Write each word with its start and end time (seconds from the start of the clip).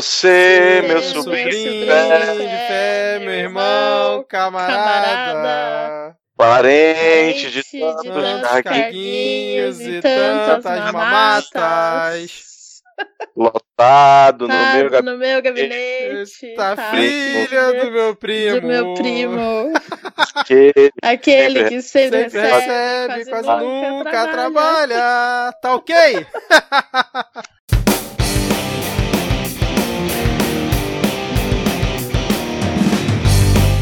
Você, 0.00 0.82
meu 0.88 1.02
sobrinho, 1.02 1.22
sobrinho 1.22 1.72
de 1.72 1.80
de 1.80 2.56
fé, 2.68 3.18
meu 3.20 3.34
irmão, 3.34 4.24
camarada. 4.26 5.04
camarada. 5.26 6.16
parente 6.34 7.50
de 7.50 7.62
de 7.62 7.80
tantos 7.80 8.04
tantos 8.06 8.62
carguinhos, 8.62 9.78
e 9.78 10.00
tantas 10.00 10.64
tantas 10.64 10.92
mamatas. 10.94 11.52
mamatas. 11.52 12.82
lotado 13.36 14.48
no 14.48 14.54
meu 14.54 14.88
gabinete. 14.88 15.02
no 15.02 15.18
meu 15.18 15.42
gabinete. 15.42 16.54
Tá 16.56 16.76
tá, 16.76 16.90
filha 16.92 17.84
do 17.84 17.90
meu 17.90 18.16
primo. 18.16 18.60
do 18.62 18.66
meu 18.66 18.94
primo. 18.94 19.72
que 20.48 20.90
Aquele 21.02 21.64
que 21.64 21.82
sempre, 21.82 22.30
Sempre 22.30 22.40
recebe, 22.40 23.12
recebe, 23.12 23.30
quase 23.30 23.46
quase 23.46 23.64
nunca 23.66 24.28
trabalha. 24.28 25.52
Tá 25.60 25.74
ok? 25.74 26.26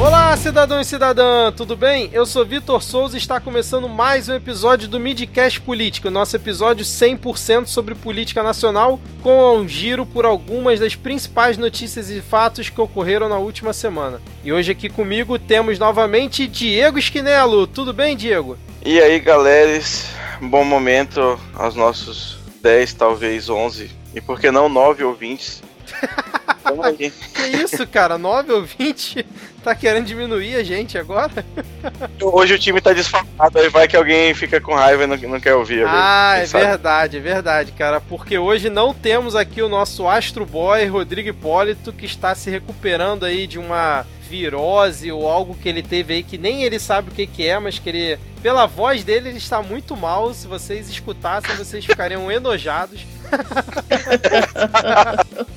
Olá, 0.01 0.37
cidadão 0.37 0.81
e 0.81 0.85
cidadã, 0.85 1.51
tudo 1.51 1.77
bem? 1.77 2.09
Eu 2.13 2.25
sou 2.25 2.47
Vitor 2.47 2.81
Souza 2.81 3.17
e 3.17 3.19
está 3.19 3.41
começando 3.41 3.89
mais 3.89 4.29
um 4.29 4.35
episódio 4.35 4.87
do 4.87 5.01
Midcast 5.01 5.61
Política, 5.61 6.09
nosso 6.09 6.37
episódio 6.37 6.85
100% 6.85 7.67
sobre 7.67 7.97
política 7.97 8.41
nacional, 8.41 9.01
com 9.25 9.57
um 9.57 9.67
giro 9.67 10.07
por 10.07 10.25
algumas 10.25 10.79
das 10.79 10.95
principais 10.95 11.59
notícias 11.59 12.11
e 12.11 12.21
fatos 12.21 12.71
que 12.71 12.81
ocorreram 12.81 13.29
na 13.29 13.39
última 13.39 13.73
semana. 13.73 14.23
E 14.45 14.53
hoje 14.53 14.71
aqui 14.71 14.89
comigo 14.89 15.37
temos 15.37 15.81
novamente 15.81 16.47
Diego 16.47 16.97
Esquinelo. 16.97 17.67
Tudo 17.67 17.93
bem, 17.93 18.17
Diego? 18.17 18.57
E 18.87 19.01
aí, 19.01 19.19
galera, 19.19 19.83
bom 20.41 20.63
momento 20.63 21.37
aos 21.53 21.75
nossos 21.75 22.39
10, 22.63 22.93
talvez 22.93 23.51
11, 23.51 23.91
e 24.15 24.21
por 24.21 24.39
que 24.39 24.53
não 24.53 24.69
9 24.69 25.03
ouvintes. 25.03 25.61
Tamo 26.63 26.83
aí. 26.83 27.11
Que 27.11 27.43
isso, 27.63 27.87
cara? 27.87 28.19
9 28.19 28.53
ou 28.53 28.65
20? 28.65 29.25
Tá 29.63 29.75
querendo 29.75 30.07
diminuir 30.07 30.55
a 30.57 30.63
gente 30.63 30.97
agora? 30.97 31.45
Hoje 32.21 32.55
o 32.55 32.59
time 32.59 32.81
tá 32.81 32.93
desfalcado, 32.93 33.59
aí 33.59 33.69
vai 33.69 33.89
que 33.89 33.97
alguém 33.97 34.35
fica 34.35 34.61
com 34.61 34.75
raiva 34.75 35.05
e 35.05 35.07
não, 35.07 35.17
não 35.17 35.41
quer 35.41 35.55
ouvir. 35.55 35.85
Ah, 35.87 36.37
é 36.39 36.47
sabe? 36.47 36.65
verdade, 36.65 37.17
é 37.17 37.21
verdade, 37.21 37.73
cara. 37.73 38.01
Porque 38.01 38.39
hoje 38.39 38.71
não 38.71 38.95
temos 38.95 39.35
aqui 39.35 39.61
o 39.63 39.69
nosso 39.69 40.07
Astro 40.09 40.47
Boy, 40.47 40.87
Rodrigo 40.87 41.29
Hipólito, 41.29 41.93
que 41.93 42.07
está 42.07 42.35
se 42.35 42.51
recuperando 42.51 43.25
aí 43.25 43.47
de 43.47 43.59
uma 43.59 44.07
virose 44.29 45.11
ou 45.11 45.29
algo 45.29 45.55
que 45.55 45.69
ele 45.69 45.83
teve 45.83 46.15
aí 46.15 46.23
que 46.23 46.39
nem 46.39 46.63
ele 46.63 46.79
sabe 46.79 47.11
o 47.11 47.15
que, 47.15 47.27
que 47.27 47.47
é, 47.47 47.59
mas 47.59 47.79
que 47.79 47.89
ele. 47.89 48.19
Pela 48.43 48.67
voz 48.67 49.03
dele, 49.03 49.31
ele 49.31 49.39
está 49.39 49.63
muito 49.63 49.97
mal. 49.97 50.33
Se 50.33 50.47
vocês 50.47 50.89
escutassem, 50.89 51.57
vocês 51.57 51.85
ficariam 51.85 52.31
enojados. 52.31 53.05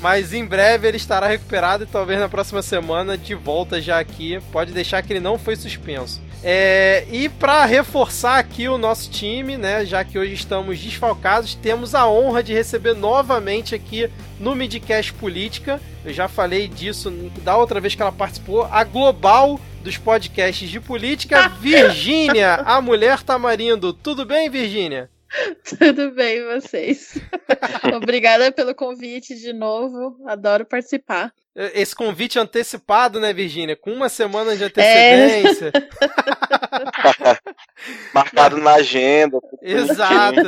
Mas 0.00 0.32
em 0.32 0.46
breve 0.46 0.88
ele 0.88 0.96
estará 0.96 1.26
recuperado 1.26 1.84
e 1.84 1.86
talvez 1.86 2.18
na 2.18 2.28
próxima 2.28 2.62
semana 2.62 3.18
de 3.18 3.34
volta 3.34 3.82
já 3.82 4.00
aqui. 4.00 4.40
Pode 4.50 4.72
deixar 4.72 5.02
que 5.02 5.12
ele 5.12 5.20
não 5.20 5.38
foi 5.38 5.56
suspenso. 5.56 6.22
É, 6.42 7.04
e 7.10 7.28
para 7.28 7.66
reforçar 7.66 8.38
aqui 8.38 8.66
o 8.66 8.78
nosso 8.78 9.10
time, 9.10 9.58
né, 9.58 9.84
já 9.84 10.02
que 10.02 10.18
hoje 10.18 10.32
estamos 10.32 10.78
desfalcados, 10.78 11.54
temos 11.54 11.94
a 11.94 12.08
honra 12.08 12.42
de 12.42 12.54
receber 12.54 12.94
novamente 12.94 13.74
aqui 13.74 14.10
no 14.38 14.54
Midcast 14.54 15.12
Política. 15.14 15.80
Eu 16.04 16.14
já 16.14 16.28
falei 16.28 16.66
disso 16.66 17.10
da 17.42 17.56
outra 17.56 17.78
vez 17.78 17.94
que 17.94 18.00
ela 18.00 18.12
participou, 18.12 18.64
a 18.64 18.82
global 18.84 19.60
dos 19.82 19.98
podcasts 19.98 20.68
de 20.68 20.80
política, 20.80 21.48
Virgínia, 21.60 22.54
a 22.54 22.80
mulher 22.80 23.22
tamarindo. 23.22 23.92
Tudo 23.92 24.24
bem, 24.24 24.48
Virgínia? 24.48 25.10
Tudo 25.78 26.10
bem, 26.12 26.42
vocês? 26.44 27.18
Obrigada 27.96 28.50
pelo 28.50 28.74
convite 28.74 29.34
de 29.36 29.52
novo. 29.52 30.16
Adoro 30.26 30.64
participar. 30.64 31.32
Esse 31.54 31.94
convite 31.94 32.38
antecipado, 32.38 33.18
né, 33.18 33.32
Virgínia? 33.32 33.76
Com 33.76 33.92
uma 33.92 34.08
semana 34.08 34.56
de 34.56 34.62
É. 34.62 34.66
antecedência. 34.66 35.72
Marcado 38.14 38.58
na 38.58 38.74
agenda. 38.74 39.38
Exato. 39.62 40.40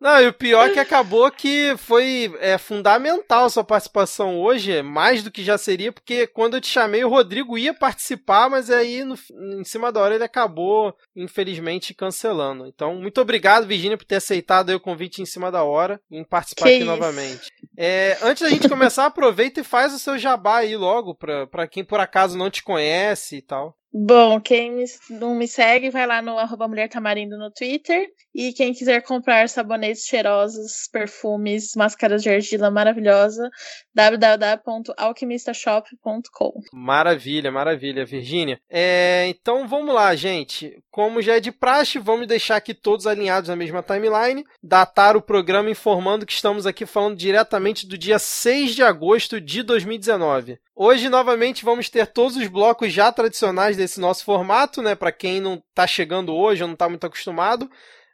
Não, 0.00 0.20
e 0.20 0.28
o 0.28 0.32
pior 0.32 0.68
é 0.68 0.72
que 0.72 0.78
acabou 0.80 1.30
que 1.30 1.74
foi 1.78 2.32
é, 2.40 2.58
fundamental 2.58 3.44
a 3.46 3.50
sua 3.50 3.64
participação 3.64 4.38
hoje, 4.40 4.82
mais 4.82 5.22
do 5.22 5.30
que 5.30 5.42
já 5.44 5.56
seria, 5.58 5.92
porque 5.92 6.26
quando 6.26 6.56
eu 6.56 6.60
te 6.60 6.68
chamei, 6.68 7.04
o 7.04 7.08
Rodrigo 7.08 7.56
ia 7.58 7.72
participar, 7.74 8.48
mas 8.50 8.70
aí 8.70 9.04
no- 9.04 9.16
em 9.58 9.64
cima 9.64 9.90
da 9.92 10.00
hora 10.00 10.14
ele 10.14 10.24
acabou, 10.24 10.94
infelizmente, 11.16 11.94
cancelando. 11.94 12.66
Então, 12.66 12.94
muito 12.96 13.20
obrigado, 13.20 13.66
Virgínia, 13.66 13.96
por 13.96 14.04
ter 14.04 14.16
aceitado 14.16 14.70
aí 14.70 14.76
o 14.76 14.80
convite 14.80 15.22
em 15.22 15.26
cima 15.26 15.50
da 15.50 15.62
hora 15.62 16.00
e 16.10 16.18
em 16.18 16.24
participar 16.24 16.64
Que 16.64 16.68
aqui 16.74 16.78
isso. 16.78 16.86
novamente. 16.86 17.48
É, 17.76 18.18
antes 18.22 18.42
da 18.42 18.48
gente 18.50 18.68
começar, 18.68 19.06
aproveita 19.06 19.60
e 19.60 19.64
faz 19.64 19.94
o 19.94 19.98
seu 19.98 20.09
jabá 20.18 20.58
aí 20.58 20.76
logo, 20.76 21.14
pra, 21.14 21.46
pra 21.46 21.68
quem 21.68 21.84
por 21.84 22.00
acaso 22.00 22.36
não 22.36 22.50
te 22.50 22.62
conhece 22.62 23.36
e 23.36 23.42
tal. 23.42 23.76
Bom, 23.92 24.40
quem 24.40 24.84
não 25.10 25.34
me 25.34 25.48
segue, 25.48 25.90
vai 25.90 26.06
lá 26.06 26.22
no 26.22 26.38
arroba 26.38 26.68
Mulher 26.68 26.88
Tamarindo 26.88 27.36
no 27.36 27.50
Twitter. 27.50 28.06
E 28.34 28.52
quem 28.52 28.72
quiser 28.72 29.02
comprar 29.02 29.48
sabonetes 29.48 30.04
cheirosos, 30.04 30.88
perfumes, 30.92 31.72
máscaras 31.76 32.22
de 32.22 32.30
argila 32.30 32.70
maravilhosa, 32.70 33.50
www.alquimistashop.com. 33.92 36.52
Maravilha, 36.72 37.50
maravilha, 37.50 38.04
Virgínia. 38.04 38.60
É, 38.70 39.26
então 39.28 39.66
vamos 39.66 39.92
lá, 39.92 40.14
gente. 40.14 40.80
Como 40.90 41.20
já 41.20 41.34
é 41.36 41.40
de 41.40 41.50
praxe, 41.50 41.98
vamos 41.98 42.28
deixar 42.28 42.54
aqui 42.56 42.72
todos 42.72 43.06
alinhados 43.06 43.48
na 43.48 43.56
mesma 43.56 43.82
timeline. 43.82 44.44
Datar 44.62 45.16
o 45.16 45.22
programa 45.22 45.68
informando 45.68 46.24
que 46.24 46.32
estamos 46.32 46.66
aqui 46.66 46.86
falando 46.86 47.16
diretamente 47.16 47.86
do 47.86 47.98
dia 47.98 48.18
6 48.18 48.76
de 48.76 48.82
agosto 48.82 49.40
de 49.40 49.62
2019. 49.62 50.58
Hoje, 50.74 51.08
novamente, 51.08 51.64
vamos 51.64 51.88
ter 51.90 52.06
todos 52.06 52.36
os 52.36 52.46
blocos 52.46 52.92
já 52.92 53.12
tradicionais 53.12 53.76
desse 53.76 54.00
nosso 54.00 54.24
formato, 54.24 54.80
né? 54.80 54.94
Para 54.94 55.12
quem 55.12 55.40
não 55.40 55.54
está 55.54 55.86
chegando 55.86 56.34
hoje 56.34 56.62
ou 56.62 56.68
não 56.68 56.74
está 56.74 56.88
muito 56.88 57.06
acostumado. 57.06 57.68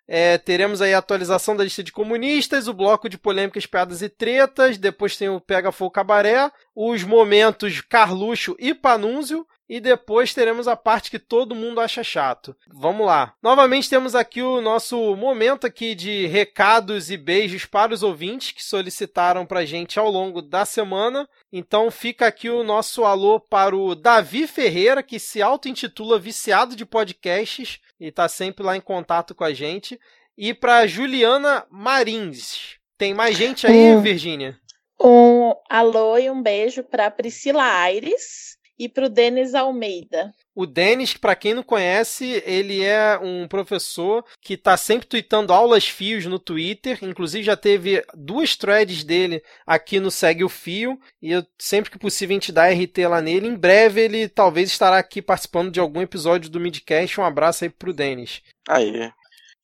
É, 0.08 0.38
teremos 0.38 0.80
aí 0.80 0.94
a 0.94 0.98
atualização 0.98 1.56
da 1.56 1.64
lista 1.64 1.82
de 1.82 1.90
comunistas, 1.90 2.68
o 2.68 2.74
bloco 2.74 3.08
de 3.08 3.18
polêmicas, 3.18 3.66
piadas 3.66 4.02
e 4.02 4.08
tretas, 4.08 4.78
depois 4.78 5.16
tem 5.16 5.28
o 5.28 5.40
Pega 5.40 5.72
Fogo 5.72 5.90
Cabaré, 5.90 6.50
os 6.74 7.02
momentos 7.02 7.80
Carluxo 7.80 8.54
e 8.58 8.72
Panúnzio, 8.72 9.46
e 9.68 9.80
depois 9.80 10.32
teremos 10.32 10.68
a 10.68 10.76
parte 10.76 11.10
que 11.10 11.18
todo 11.18 11.54
mundo 11.54 11.80
acha 11.80 12.04
chato. 12.04 12.56
Vamos 12.68 13.06
lá. 13.06 13.34
Novamente 13.42 13.90
temos 13.90 14.14
aqui 14.14 14.40
o 14.40 14.60
nosso 14.60 15.16
momento 15.16 15.66
aqui 15.66 15.94
de 15.94 16.26
recados 16.26 17.10
e 17.10 17.16
beijos 17.16 17.64
para 17.64 17.92
os 17.92 18.02
ouvintes 18.02 18.52
que 18.52 18.62
solicitaram 18.64 19.44
pra 19.44 19.64
gente 19.64 19.98
ao 19.98 20.10
longo 20.10 20.40
da 20.40 20.64
semana. 20.64 21.28
Então 21.52 21.90
fica 21.90 22.26
aqui 22.26 22.48
o 22.48 22.62
nosso 22.62 23.04
alô 23.04 23.40
para 23.40 23.76
o 23.76 23.94
Davi 23.94 24.46
Ferreira, 24.46 25.02
que 25.02 25.18
se 25.18 25.42
auto-intitula 25.42 26.18
Viciado 26.18 26.76
de 26.76 26.86
Podcasts 26.86 27.80
e 27.98 28.12
tá 28.12 28.28
sempre 28.28 28.64
lá 28.64 28.76
em 28.76 28.80
contato 28.80 29.34
com 29.34 29.42
a 29.44 29.52
gente. 29.52 29.98
E 30.38 30.52
para 30.54 30.86
Juliana 30.86 31.66
Marins. 31.70 32.76
Tem 32.98 33.12
mais 33.14 33.36
gente 33.36 33.66
aí, 33.66 33.94
Hum. 33.96 34.00
Virgínia? 34.00 34.58
Um 35.00 35.52
alô 35.68 36.16
e 36.16 36.30
um 36.30 36.42
beijo 36.42 36.82
para 36.82 37.10
Priscila 37.10 37.62
Aires 37.64 38.55
e 38.78 38.88
para 38.88 39.06
o 39.06 39.08
Denis 39.08 39.54
Almeida. 39.54 40.32
O 40.54 40.64
Denis, 40.64 41.14
para 41.14 41.36
quem 41.36 41.52
não 41.52 41.62
conhece, 41.62 42.42
ele 42.46 42.82
é 42.82 43.18
um 43.18 43.46
professor 43.46 44.24
que 44.40 44.54
está 44.54 44.74
sempre 44.76 45.06
tweetando 45.06 45.52
aulas 45.52 45.86
fios 45.86 46.24
no 46.24 46.38
Twitter. 46.38 46.98
Inclusive 47.02 47.44
já 47.44 47.56
teve 47.56 48.02
duas 48.14 48.56
threads 48.56 49.04
dele 49.04 49.42
aqui 49.66 50.00
no 50.00 50.10
Segue 50.10 50.44
o 50.44 50.48
Fio. 50.48 50.98
E 51.20 51.30
eu, 51.30 51.44
sempre 51.58 51.90
que 51.90 51.98
possível 51.98 52.34
a 52.34 52.40
gente 52.40 52.52
dá 52.52 52.70
RT 52.70 53.06
lá 53.06 53.20
nele. 53.20 53.48
Em 53.48 53.54
breve 53.54 54.00
ele 54.00 54.28
talvez 54.28 54.70
estará 54.70 54.96
aqui 54.96 55.20
participando 55.20 55.70
de 55.70 55.78
algum 55.78 56.00
episódio 56.00 56.48
do 56.48 56.58
Midcast. 56.58 57.20
Um 57.20 57.24
abraço 57.24 57.64
aí 57.64 57.70
pro 57.70 57.92
Denis. 57.92 58.40
Aí. 58.66 59.10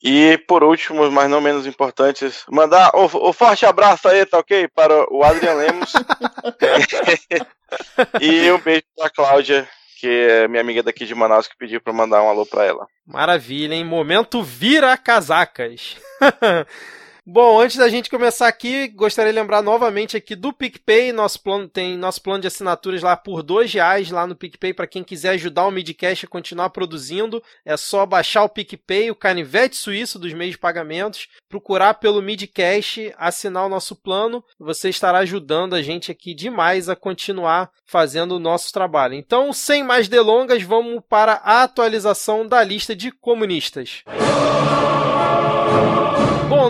E 0.02 0.36
por 0.48 0.64
último, 0.64 1.08
mas 1.12 1.30
não 1.30 1.40
menos 1.40 1.64
importantes, 1.64 2.44
mandar 2.50 2.90
o, 2.94 3.28
o 3.28 3.32
forte 3.32 3.64
abraço 3.64 4.08
aí, 4.08 4.26
tá 4.26 4.38
ok? 4.38 4.66
Para 4.74 5.06
o 5.12 5.22
Adrian 5.22 5.54
Lemos. 5.54 5.92
e 8.20 8.50
um 8.50 8.58
beijo 8.58 8.82
pra 8.96 9.08
Cláudia, 9.08 9.68
que 10.00 10.08
é 10.08 10.48
minha 10.48 10.60
amiga 10.60 10.82
daqui 10.82 11.04
de 11.04 11.14
Manaus, 11.14 11.46
que 11.46 11.56
pediu 11.56 11.80
pra 11.80 11.92
mandar 11.92 12.20
um 12.20 12.28
alô 12.28 12.44
pra 12.44 12.64
ela. 12.64 12.84
Maravilha, 13.06 13.74
hein? 13.74 13.84
Momento 13.84 14.42
vira 14.42 14.96
casacas. 14.96 15.96
Bom, 17.24 17.60
antes 17.60 17.76
da 17.76 17.88
gente 17.88 18.10
começar 18.10 18.48
aqui, 18.48 18.88
gostaria 18.88 19.32
de 19.32 19.38
lembrar 19.38 19.62
novamente 19.62 20.16
aqui 20.16 20.34
do 20.34 20.52
PicPay. 20.52 21.12
Nosso 21.12 21.40
plano 21.40 21.68
tem 21.68 21.96
nosso 21.96 22.20
plano 22.20 22.40
de 22.40 22.48
assinaturas 22.48 23.00
lá 23.00 23.16
por 23.16 23.44
dois 23.44 23.72
reais 23.72 24.10
lá 24.10 24.26
no 24.26 24.34
PicPay 24.34 24.74
para 24.74 24.88
quem 24.88 25.04
quiser 25.04 25.30
ajudar 25.30 25.68
o 25.68 25.70
Midcast 25.70 26.26
a 26.26 26.28
continuar 26.28 26.70
produzindo. 26.70 27.40
É 27.64 27.76
só 27.76 28.04
baixar 28.04 28.42
o 28.42 28.48
PicPay, 28.48 29.08
o 29.12 29.14
canivete 29.14 29.76
suíço 29.76 30.18
dos 30.18 30.32
meios 30.32 30.54
de 30.54 30.58
pagamentos, 30.58 31.28
procurar 31.48 31.94
pelo 31.94 32.20
Midcast, 32.20 33.14
assinar 33.16 33.66
o 33.66 33.68
nosso 33.68 33.94
plano. 33.94 34.42
Você 34.58 34.88
estará 34.88 35.18
ajudando 35.18 35.74
a 35.74 35.82
gente 35.82 36.10
aqui 36.10 36.34
demais 36.34 36.88
a 36.88 36.96
continuar 36.96 37.70
fazendo 37.86 38.34
o 38.34 38.40
nosso 38.40 38.72
trabalho. 38.72 39.14
Então, 39.14 39.52
sem 39.52 39.84
mais 39.84 40.08
delongas, 40.08 40.64
vamos 40.64 41.00
para 41.08 41.34
a 41.34 41.62
atualização 41.62 42.48
da 42.48 42.64
lista 42.64 42.96
de 42.96 43.12
comunistas. 43.12 44.02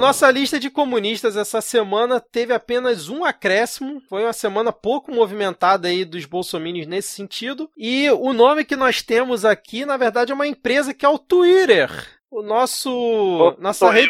Nossa 0.02 0.30
lista 0.30 0.58
de 0.58 0.68
comunistas 0.68 1.36
essa 1.36 1.60
semana 1.60 2.18
teve 2.20 2.52
apenas 2.52 3.08
um 3.08 3.24
acréscimo. 3.24 4.02
Foi 4.08 4.24
uma 4.24 4.32
semana 4.32 4.72
pouco 4.72 5.12
movimentada 5.14 5.86
aí 5.86 6.04
dos 6.04 6.24
bolsominions 6.24 6.88
nesse 6.88 7.10
sentido. 7.12 7.70
E 7.76 8.10
o 8.10 8.32
nome 8.32 8.64
que 8.64 8.74
nós 8.74 9.00
temos 9.00 9.44
aqui, 9.44 9.84
na 9.86 9.96
verdade, 9.96 10.32
é 10.32 10.34
uma 10.34 10.46
empresa 10.46 10.92
que 10.92 11.06
é 11.06 11.08
o 11.08 11.18
Twitter. 11.18 11.88
O 12.30 12.42
nosso. 12.42 12.90
O 12.90 13.56
nossa 13.60 13.86
rede. 13.92 14.08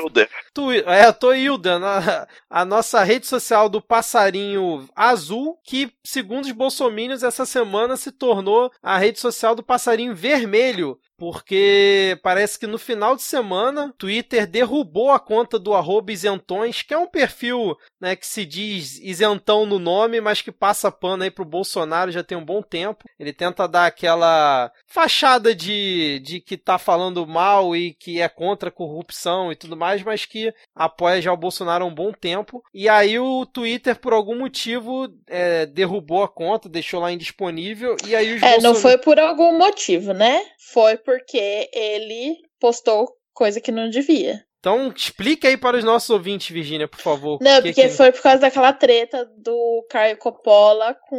Twi- 0.55 0.85
É, 0.87 1.03
a 1.03 1.13
Toilda, 1.13 1.79
na- 1.81 2.27
a 2.49 2.65
nossa 2.65 3.03
rede 3.03 3.27
social 3.27 3.69
do 3.69 3.83
passarinho 3.83 4.89
azul, 4.95 5.59
que, 5.65 5.93
segundo 6.05 6.45
os 6.45 6.53
bolsominions, 6.53 7.25
essa 7.25 7.45
semana 7.45 7.97
se 7.97 8.13
tornou 8.13 8.71
a 8.81 8.97
rede 8.97 9.19
social 9.19 9.57
do 9.57 9.63
passarinho 9.63 10.15
vermelho. 10.15 10.99
Porque 11.19 12.19
parece 12.23 12.59
que 12.59 12.67
no 12.67 12.79
final 12.79 13.15
de 13.17 13.23
semana, 13.23 13.95
Twitter 13.99 14.47
derrubou 14.47 15.11
a 15.11 15.21
conta 15.21 15.59
do 15.59 15.75
arroba 15.75 16.13
isentões, 16.13 16.83
que 16.83 16.93
é 16.93 16.99
um 16.99 17.07
perfil 17.07 17.77
né, 18.01 18.17
que 18.17 18.27
se 18.27 18.45
diz 18.45 18.99
isentão 18.99 19.65
no 19.65 19.79
nome, 19.79 20.21
mas 20.21 20.43
que 20.43 20.51
passa 20.53 20.91
pano 20.91 21.23
aí 21.23 21.31
pro 21.31 21.45
Bolsonaro 21.45 22.11
já 22.11 22.23
tem 22.23 22.37
um 22.37 22.45
bom 22.45 22.61
tempo. 22.63 23.05
Ele 23.19 23.33
tenta 23.33 23.69
dar 23.69 23.87
aquela 23.87 24.71
fachada 24.87 25.55
de, 25.55 26.21
de 26.21 26.41
que 26.41 26.57
tá 26.57 26.79
falando 26.79 27.27
mal 27.27 27.75
e 27.77 27.95
que 27.95 28.21
é 28.21 28.29
contra 28.29 28.69
a 28.69 28.73
corrupção 28.73 29.53
e 29.53 29.57
tudo 29.57 29.77
mais, 29.77 30.03
mas 30.03 30.25
que 30.25 30.53
apoia 30.75 31.21
já 31.23 31.33
o 31.33 31.37
Bolsonaro 31.37 31.85
há 31.85 31.87
um 31.87 31.95
bom 31.95 32.13
tempo. 32.13 32.63
E 32.75 32.89
aí 32.89 33.19
o 33.19 33.47
Twitter, 33.47 33.97
por 33.99 34.13
algum 34.13 34.39
motivo, 34.39 35.09
é, 35.29 35.67
derrubou 35.67 36.23
a 36.23 36.29
conta, 36.29 36.69
deixou 36.69 37.01
lá 37.01 37.13
indisponível. 37.13 37.97
E 38.07 38.15
aí 38.17 38.35
os 38.35 38.43
É, 38.43 38.57
não 38.57 38.73
bolson- 38.73 38.81
foi 38.83 38.99
por 38.99 39.19
algum 39.19 39.57
motivo, 39.59 40.13
né? 40.13 40.41
Foi 40.73 40.97
porque 41.05 41.71
ele 41.73 42.37
postou 42.61 43.09
coisa 43.35 43.61
que 43.61 43.73
não 43.73 43.89
devia. 43.91 44.43
Então 44.61 44.93
explica 44.95 45.49
aí 45.49 45.57
para 45.57 45.77
os 45.77 45.83
nossos 45.85 46.09
ouvintes, 46.11 46.49
Virgínia, 46.49 46.87
por 46.87 47.01
favor. 47.01 47.39
Não, 47.43 47.57
porque 47.63 47.73
que- 47.73 47.89
foi 47.89 48.13
por 48.13 48.23
causa 48.23 48.39
daquela 48.43 48.73
treta 48.73 49.25
do 49.39 49.85
Caio 49.91 50.17
Coppola 50.19 50.95
com 51.09 51.17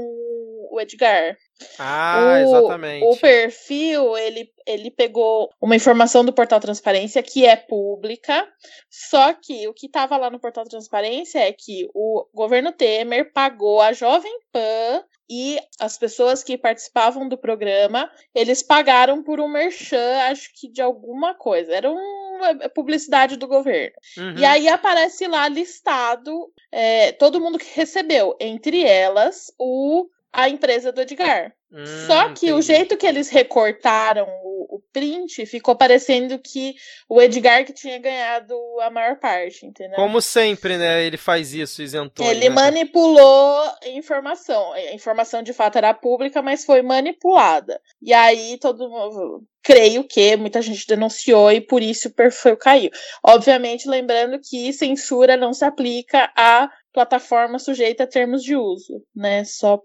o 0.74 0.81
Edgar. 0.81 1.38
Ah, 1.78 2.42
o, 2.44 2.50
exatamente. 2.50 3.06
O 3.06 3.18
perfil, 3.18 4.18
ele, 4.18 4.52
ele 4.66 4.90
pegou 4.90 5.50
uma 5.62 5.75
informação 5.75 6.25
do 6.25 6.34
Portal 6.34 6.60
Transparência 6.60 7.22
que 7.22 7.46
é 7.46 7.56
pública, 7.56 8.48
só 8.90 9.34
que 9.34 9.68
o 9.68 9.74
que 9.74 9.86
estava 9.86 10.18
lá 10.18 10.31
no 10.31 10.40
Portal 10.40 10.66
Transparência 10.66 11.40
é 11.40 11.54
que 11.54 11.88
o 11.94 12.25
governo 12.34 12.72
Temer 12.72 13.31
pagou 13.31 13.80
a 13.80 13.94
Jovem 13.94 14.36
Pan 14.52 15.04
e 15.30 15.60
as 15.80 15.98
pessoas 15.98 16.44
que 16.44 16.58
participavam 16.58 17.30
do 17.30 17.38
programa, 17.38 18.12
eles 18.36 18.62
pagaram 18.62 19.24
por 19.24 19.40
um 19.40 19.48
merchan, 19.48 20.18
acho 20.30 20.52
que 20.54 20.68
de 20.68 20.81
alguma 20.81 21.34
coisa. 21.34 21.74
Era 21.74 21.90
uma 21.90 22.70
publicidade 22.70 23.38
do 23.38 23.48
governo. 23.48 23.96
Uhum. 24.18 24.38
E 24.38 24.46
aí 24.46 24.68
aparece 24.68 25.28
lá 25.28 25.48
listado 25.48 26.52
é, 26.72 27.14
todo 27.14 27.40
mundo 27.40 27.58
que 27.58 27.74
recebeu, 27.74 28.36
entre 28.40 28.84
elas 28.84 29.52
o 29.58 30.08
a 30.33 30.50
empresa 30.50 30.91
do 30.91 31.01
Edgar. 31.01 31.53
Hum, 31.71 31.85
Só 32.07 32.30
que 32.30 32.47
o 32.47 32.57
entendi. 32.57 32.68
jeito 32.68 32.97
que 32.97 33.06
eles 33.06 33.30
recortaram 33.30 34.27
o, 34.44 34.75
o 34.75 34.81
print 34.91 35.45
ficou 35.45 35.75
parecendo 35.75 36.39
que 36.39 36.75
o 37.07 37.21
Edgar 37.21 37.65
que 37.65 37.74
tinha 37.74 38.00
ganhado 38.00 38.56
a 38.81 38.89
maior 38.89 39.18
parte, 39.18 39.65
entendeu? 39.65 39.95
Como 39.95 40.19
sempre, 40.21 40.77
né? 40.77 41.03
Ele 41.03 41.18
faz 41.18 41.53
isso, 41.53 41.81
isentou. 41.81 42.25
Ele 42.25 42.50
né? 42.50 42.56
manipulou 42.56 43.71
informação. 43.88 44.74
A 44.74 44.94
informação 44.94 45.44
de 45.44 45.53
fato 45.53 45.77
era 45.77 45.94
pública, 45.94 46.41
mas 46.41 46.65
foi 46.65 46.81
manipulada. 46.81 47.79
E 48.01 48.13
aí 48.13 48.57
todo 48.59 48.89
mundo. 48.89 49.44
Creio 49.65 50.03
que 50.03 50.36
muita 50.36 50.62
gente 50.62 50.86
denunciou 50.86 51.50
e 51.50 51.62
por 51.62 51.81
isso 51.81 52.09
o 52.09 52.13
perfil 52.13 52.57
caiu. 52.57 52.91
Obviamente, 53.24 53.88
lembrando 53.88 54.38
que 54.38 54.74
censura 54.74 55.38
não 55.38 55.53
se 55.53 55.63
aplica 55.63 56.29
a 56.36 56.69
plataforma 56.94 57.60
sujeita 57.60 58.04
a 58.04 58.07
termos 58.07 58.44
de 58.44 58.56
uso, 58.56 59.01
né? 59.16 59.44
Só. 59.44 59.81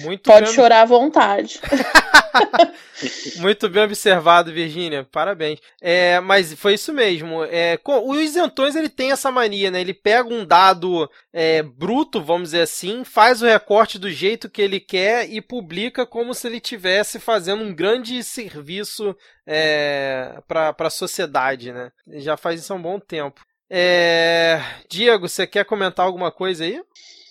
Muito 0.00 0.22
Pode 0.22 0.46
bem, 0.46 0.54
chorar 0.54 0.82
à 0.82 0.84
vontade. 0.84 1.60
muito 3.38 3.68
bem 3.68 3.82
observado, 3.82 4.52
Virgínia. 4.52 5.04
Parabéns. 5.10 5.60
É, 5.80 6.20
mas 6.20 6.52
foi 6.54 6.74
isso 6.74 6.92
mesmo. 6.92 7.44
É, 7.44 7.76
com- 7.76 8.08
o 8.08 8.20
isentões 8.20 8.74
ele 8.74 8.88
tem 8.88 9.12
essa 9.12 9.30
mania, 9.30 9.70
né? 9.70 9.80
Ele 9.80 9.94
pega 9.94 10.32
um 10.32 10.44
dado 10.44 11.08
é, 11.32 11.62
bruto, 11.62 12.20
vamos 12.22 12.50
dizer 12.50 12.62
assim, 12.62 13.04
faz 13.04 13.42
o 13.42 13.46
recorte 13.46 13.98
do 13.98 14.10
jeito 14.10 14.50
que 14.50 14.62
ele 14.62 14.80
quer 14.80 15.28
e 15.30 15.40
publica 15.40 16.06
como 16.06 16.34
se 16.34 16.46
ele 16.46 16.56
estivesse 16.56 17.18
fazendo 17.18 17.62
um 17.62 17.74
grande 17.74 18.22
serviço 18.22 19.16
é, 19.46 20.38
para 20.46 20.74
a 20.78 20.90
sociedade, 20.90 21.72
né? 21.72 21.90
Já 22.14 22.36
faz 22.36 22.60
isso 22.60 22.72
há 22.72 22.76
um 22.76 22.82
bom 22.82 22.98
tempo. 22.98 23.40
É, 23.70 24.60
Diego, 24.88 25.28
você 25.28 25.46
quer 25.46 25.64
comentar 25.64 26.04
alguma 26.06 26.30
coisa 26.30 26.64
aí? 26.64 26.80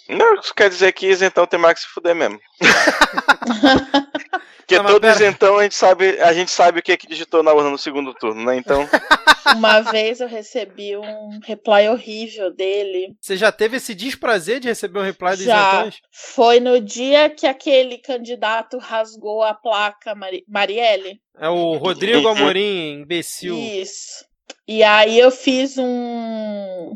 Não, 0.09 0.35
isso 0.35 0.53
quer 0.53 0.69
dizer 0.69 0.91
que 0.91 1.07
isentão 1.07 1.47
tem 1.47 1.59
mais 1.59 1.75
que 1.75 1.81
se 1.81 1.87
fuder 1.87 2.13
mesmo. 2.13 2.39
Porque 4.57 4.77
Não, 4.77 4.85
todo 4.85 5.01
pera. 5.01 5.13
isentão 5.15 5.57
a 5.57 5.63
gente 5.63 5.75
sabe, 5.75 6.19
a 6.21 6.33
gente 6.33 6.49
sabe 6.51 6.79
o 6.79 6.83
que, 6.83 6.95
que 6.95 7.07
digitou 7.07 7.43
na 7.43 7.51
urna 7.53 7.69
no 7.69 7.77
segundo 7.77 8.13
turno, 8.13 8.45
né? 8.45 8.55
Então, 8.57 8.87
Uma 9.55 9.81
vez 9.81 10.21
eu 10.21 10.27
recebi 10.27 10.95
um 10.95 11.39
reply 11.43 11.87
horrível 11.89 12.51
dele. 12.51 13.15
Você 13.19 13.35
já 13.35 13.51
teve 13.51 13.77
esse 13.77 13.93
desprazer 13.93 14.59
de 14.59 14.69
receber 14.69 14.99
um 14.99 15.03
reply 15.03 15.31
dos 15.31 15.41
Já. 15.41 15.69
isentões? 15.73 16.01
Foi 16.11 16.59
no 16.59 16.79
dia 16.79 17.29
que 17.29 17.45
aquele 17.45 17.97
candidato 17.97 18.77
rasgou 18.77 19.43
a 19.43 19.53
placa 19.53 20.15
Mari 20.15 20.43
Marielle. 20.47 21.21
É 21.37 21.49
o 21.49 21.77
Rodrigo 21.77 22.27
Amorim, 22.27 23.01
imbecil. 23.01 23.57
Isso. 23.57 24.25
E 24.67 24.83
aí 24.83 25.19
eu 25.19 25.31
fiz 25.31 25.77
um, 25.77 26.95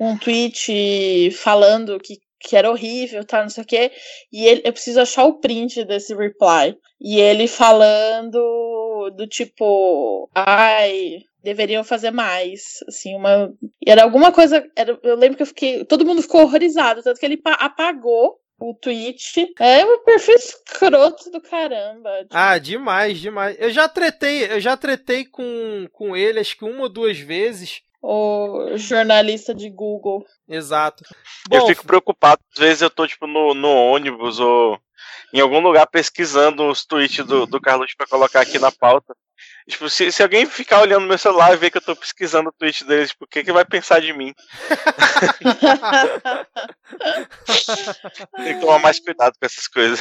um 0.00 0.18
tweet 0.18 1.30
falando 1.32 1.98
que, 2.00 2.18
que 2.40 2.56
era 2.56 2.70
horrível, 2.70 3.24
tá, 3.24 3.42
não 3.42 3.48
sei 3.48 3.62
o 3.62 3.66
quê. 3.66 3.92
E 4.32 4.46
ele, 4.46 4.62
eu 4.64 4.72
preciso 4.72 5.00
achar 5.00 5.24
o 5.24 5.38
print 5.40 5.84
desse 5.84 6.14
reply. 6.14 6.76
E 7.00 7.20
ele 7.20 7.46
falando 7.46 9.10
do 9.16 9.26
tipo, 9.26 10.28
ai, 10.34 11.18
deveriam 11.42 11.84
fazer 11.84 12.10
mais, 12.10 12.78
assim, 12.88 13.14
uma 13.14 13.52
era 13.86 14.02
alguma 14.02 14.32
coisa, 14.32 14.66
era, 14.76 14.98
eu 15.02 15.14
lembro 15.14 15.36
que 15.36 15.42
eu 15.42 15.46
fiquei, 15.46 15.84
todo 15.84 16.06
mundo 16.06 16.22
ficou 16.22 16.40
horrorizado, 16.42 17.02
tanto 17.02 17.20
que 17.20 17.26
ele 17.26 17.36
pa- 17.36 17.58
apagou 17.60 18.38
o 18.58 18.74
tweet. 18.74 19.52
É 19.58 19.84
um 19.84 20.02
perfil 20.04 20.34
escroto 20.34 21.30
do 21.30 21.40
caramba. 21.40 22.10
Ah, 22.30 22.58
demais, 22.58 23.18
demais. 23.18 23.56
Eu 23.58 23.70
já 23.70 23.88
tretei, 23.88 24.44
eu 24.52 24.60
já 24.60 24.76
tretei 24.76 25.24
com, 25.24 25.86
com 25.92 26.16
ele 26.16 26.40
acho 26.40 26.56
que 26.56 26.64
uma 26.64 26.82
ou 26.82 26.88
duas 26.88 27.18
vezes. 27.18 27.82
O 28.02 28.76
jornalista 28.76 29.54
de 29.54 29.70
Google. 29.70 30.26
Exato. 30.46 31.04
eu 31.50 31.60
Bom, 31.60 31.66
fico 31.66 31.86
preocupado. 31.86 32.42
Às 32.52 32.58
vezes 32.58 32.82
eu 32.82 32.90
tô, 32.90 33.06
tipo, 33.06 33.26
no, 33.26 33.54
no 33.54 33.68
ônibus 33.68 34.38
ou 34.38 34.78
em 35.32 35.40
algum 35.40 35.60
lugar 35.60 35.86
pesquisando 35.86 36.68
os 36.68 36.84
tweets 36.84 37.24
do, 37.24 37.46
do 37.46 37.60
Carlos 37.60 37.94
pra 37.96 38.06
colocar 38.06 38.40
aqui 38.40 38.58
na 38.58 38.70
pauta. 38.70 39.14
Tipo, 39.68 39.88
se, 39.88 40.12
se 40.12 40.22
alguém 40.22 40.44
ficar 40.44 40.80
olhando 40.82 41.06
meu 41.06 41.16
celular 41.16 41.54
e 41.54 41.56
ver 41.56 41.70
que 41.70 41.78
eu 41.78 41.82
tô 41.82 41.96
pesquisando 41.96 42.50
o 42.50 42.52
tweet 42.52 42.84
deles, 42.84 43.10
tipo, 43.10 43.24
o 43.24 43.28
que, 43.28 43.42
que 43.42 43.52
vai 43.52 43.64
pensar 43.64 44.00
de 44.00 44.12
mim? 44.12 44.34
Tem 48.36 48.54
que 48.54 48.60
tomar 48.60 48.78
mais 48.78 49.00
cuidado 49.00 49.32
com 49.38 49.46
essas 49.46 49.66
coisas. 49.66 50.00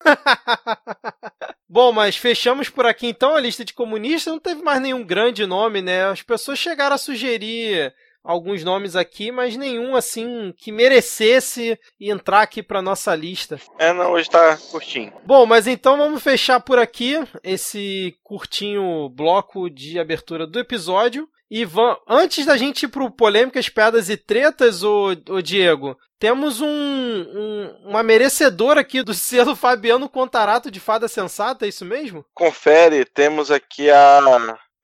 Bom, 1.68 1.90
mas 1.92 2.16
fechamos 2.16 2.68
por 2.68 2.84
aqui 2.86 3.06
então 3.06 3.34
a 3.34 3.40
lista 3.40 3.64
de 3.64 3.72
comunistas. 3.72 4.32
Não 4.32 4.38
teve 4.38 4.62
mais 4.62 4.80
nenhum 4.80 5.02
grande 5.04 5.46
nome, 5.46 5.80
né? 5.80 6.04
As 6.06 6.22
pessoas 6.22 6.58
chegaram 6.58 6.94
a 6.94 6.98
sugerir 6.98 7.94
alguns 8.28 8.62
nomes 8.62 8.94
aqui, 8.94 9.32
mas 9.32 9.56
nenhum 9.56 9.96
assim 9.96 10.52
que 10.58 10.70
merecesse 10.70 11.78
entrar 11.98 12.42
aqui 12.42 12.62
para 12.62 12.82
nossa 12.82 13.14
lista. 13.14 13.58
É, 13.78 13.90
não, 13.92 14.12
hoje 14.12 14.28
tá 14.28 14.58
curtinho. 14.70 15.12
Bom, 15.24 15.46
mas 15.46 15.66
então 15.66 15.96
vamos 15.96 16.22
fechar 16.22 16.60
por 16.60 16.78
aqui 16.78 17.14
esse 17.42 18.14
curtinho 18.22 19.08
bloco 19.08 19.70
de 19.70 19.98
abertura 19.98 20.46
do 20.46 20.58
episódio. 20.58 21.26
E 21.50 21.66
antes 22.06 22.44
da 22.44 22.58
gente 22.58 22.82
ir 22.82 22.88
pro 22.88 23.10
polêmicas, 23.10 23.70
piadas 23.70 24.10
e 24.10 24.18
tretas, 24.18 24.82
ô, 24.82 25.16
ô 25.30 25.40
Diego, 25.40 25.96
temos 26.18 26.60
um, 26.60 26.68
um- 26.68 27.74
uma 27.86 28.02
merecedora 28.02 28.82
aqui 28.82 29.02
do 29.02 29.14
selo 29.14 29.56
Fabiano 29.56 30.10
Contarato 30.10 30.70
de 30.70 30.78
Fada 30.78 31.08
Sensata, 31.08 31.64
é 31.64 31.70
isso 31.70 31.86
mesmo? 31.86 32.22
Confere, 32.34 33.06
temos 33.06 33.50
aqui 33.50 33.90
a. 33.90 34.20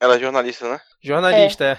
Ela 0.00 0.16
é 0.16 0.18
jornalista, 0.18 0.66
né? 0.66 0.80
Jornalista, 1.04 1.64
é. 1.64 1.78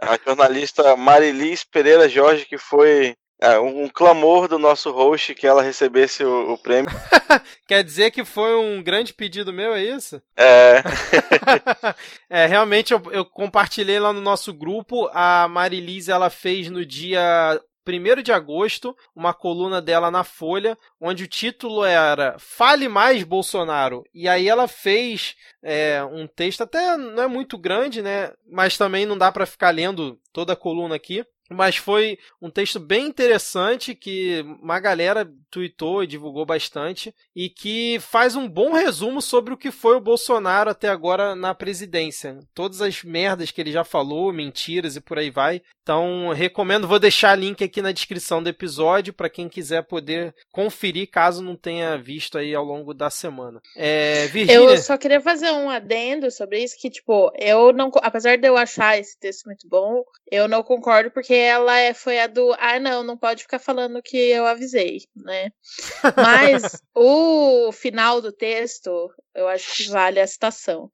A 0.00 0.18
jornalista 0.24 0.96
Marilis 0.96 1.64
Pereira 1.64 2.08
Jorge, 2.08 2.46
que 2.46 2.56
foi 2.56 3.16
é, 3.40 3.58
um, 3.58 3.84
um 3.84 3.88
clamor 3.88 4.48
do 4.48 4.58
nosso 4.58 4.90
host 4.90 5.34
que 5.34 5.46
ela 5.46 5.62
recebesse 5.62 6.24
o, 6.24 6.52
o 6.52 6.58
prêmio. 6.58 6.90
Quer 7.66 7.84
dizer 7.84 8.10
que 8.10 8.24
foi 8.24 8.54
um 8.56 8.82
grande 8.82 9.12
pedido 9.12 9.52
meu, 9.52 9.74
é 9.74 9.82
isso? 9.82 10.20
É, 10.36 10.82
É, 12.30 12.46
realmente 12.46 12.92
eu, 12.92 13.02
eu 13.10 13.24
compartilhei 13.24 13.98
lá 13.98 14.12
no 14.12 14.20
nosso 14.20 14.52
grupo. 14.52 15.08
A 15.12 15.48
Marilis 15.48 16.08
ela 16.08 16.30
fez 16.30 16.68
no 16.68 16.84
dia 16.84 17.60
1 17.88 18.22
de 18.22 18.32
agosto, 18.32 18.96
uma 19.14 19.32
coluna 19.32 19.80
dela 19.80 20.10
na 20.10 20.24
Folha, 20.24 20.76
onde 21.00 21.24
o 21.24 21.28
título 21.28 21.84
era 21.84 22.36
Fale 22.38 22.88
Mais 22.88 23.22
Bolsonaro. 23.24 24.04
E 24.12 24.28
aí 24.28 24.48
ela 24.48 24.68
fez 24.68 25.36
é, 25.62 26.02
um 26.04 26.26
texto, 26.26 26.62
até 26.62 26.96
não 26.96 27.22
é 27.22 27.26
muito 27.26 27.56
grande, 27.56 28.02
né? 28.02 28.32
Mas 28.50 28.76
também 28.76 29.06
não 29.06 29.16
dá 29.16 29.32
para 29.32 29.46
ficar 29.46 29.70
lendo 29.70 30.20
toda 30.32 30.52
a 30.52 30.56
coluna 30.56 30.94
aqui. 30.94 31.24
Mas 31.48 31.76
foi 31.76 32.18
um 32.40 32.50
texto 32.50 32.78
bem 32.78 33.06
interessante 33.06 33.94
que 33.94 34.44
uma 34.62 34.78
galera 34.78 35.30
tweetou 35.50 36.02
e 36.02 36.06
divulgou 36.06 36.44
bastante 36.44 37.14
e 37.34 37.48
que 37.48 37.98
faz 38.00 38.36
um 38.36 38.46
bom 38.46 38.72
resumo 38.72 39.22
sobre 39.22 39.54
o 39.54 39.56
que 39.56 39.70
foi 39.70 39.96
o 39.96 40.00
Bolsonaro 40.00 40.70
até 40.70 40.88
agora 40.88 41.34
na 41.34 41.54
presidência. 41.54 42.38
Todas 42.54 42.82
as 42.82 43.02
merdas 43.02 43.50
que 43.50 43.60
ele 43.60 43.72
já 43.72 43.82
falou, 43.82 44.32
mentiras 44.32 44.96
e 44.96 45.00
por 45.00 45.18
aí 45.18 45.30
vai. 45.30 45.62
Então, 45.82 46.34
recomendo, 46.34 46.86
vou 46.86 46.98
deixar 46.98 47.34
link 47.34 47.64
aqui 47.64 47.80
na 47.80 47.92
descrição 47.92 48.42
do 48.42 48.50
episódio 48.50 49.14
para 49.14 49.30
quem 49.30 49.48
quiser 49.48 49.84
poder 49.84 50.34
conferir 50.52 51.08
caso 51.10 51.42
não 51.42 51.56
tenha 51.56 51.96
visto 51.96 52.36
aí 52.36 52.54
ao 52.54 52.62
longo 52.62 52.92
da 52.92 53.08
semana. 53.08 53.58
É, 53.74 54.26
Virginia... 54.26 54.54
Eu 54.54 54.76
só 54.76 54.98
queria 54.98 55.20
fazer 55.20 55.50
um 55.50 55.70
adendo 55.70 56.30
sobre 56.30 56.62
isso 56.62 56.76
que 56.78 56.90
tipo, 56.90 57.32
eu 57.38 57.72
não, 57.72 57.90
apesar 58.02 58.36
de 58.36 58.46
eu 58.46 58.56
achar 58.56 58.98
esse 58.98 59.18
texto 59.18 59.46
muito 59.46 59.66
bom, 59.66 60.04
eu 60.30 60.46
não 60.46 60.62
concordo 60.62 61.10
porque 61.10 61.37
ela 61.38 61.78
é, 61.78 61.94
foi 61.94 62.18
a 62.18 62.26
do, 62.26 62.54
ah, 62.58 62.78
não, 62.78 63.02
não 63.02 63.16
pode 63.16 63.42
ficar 63.42 63.58
falando 63.58 64.02
que 64.02 64.16
eu 64.16 64.46
avisei, 64.46 65.02
né? 65.14 65.50
Mas 66.16 66.82
o 66.94 67.72
final 67.72 68.20
do 68.20 68.32
texto, 68.32 69.10
eu 69.34 69.48
acho 69.48 69.76
que 69.76 69.88
vale 69.88 70.20
a 70.20 70.26
citação. 70.26 70.90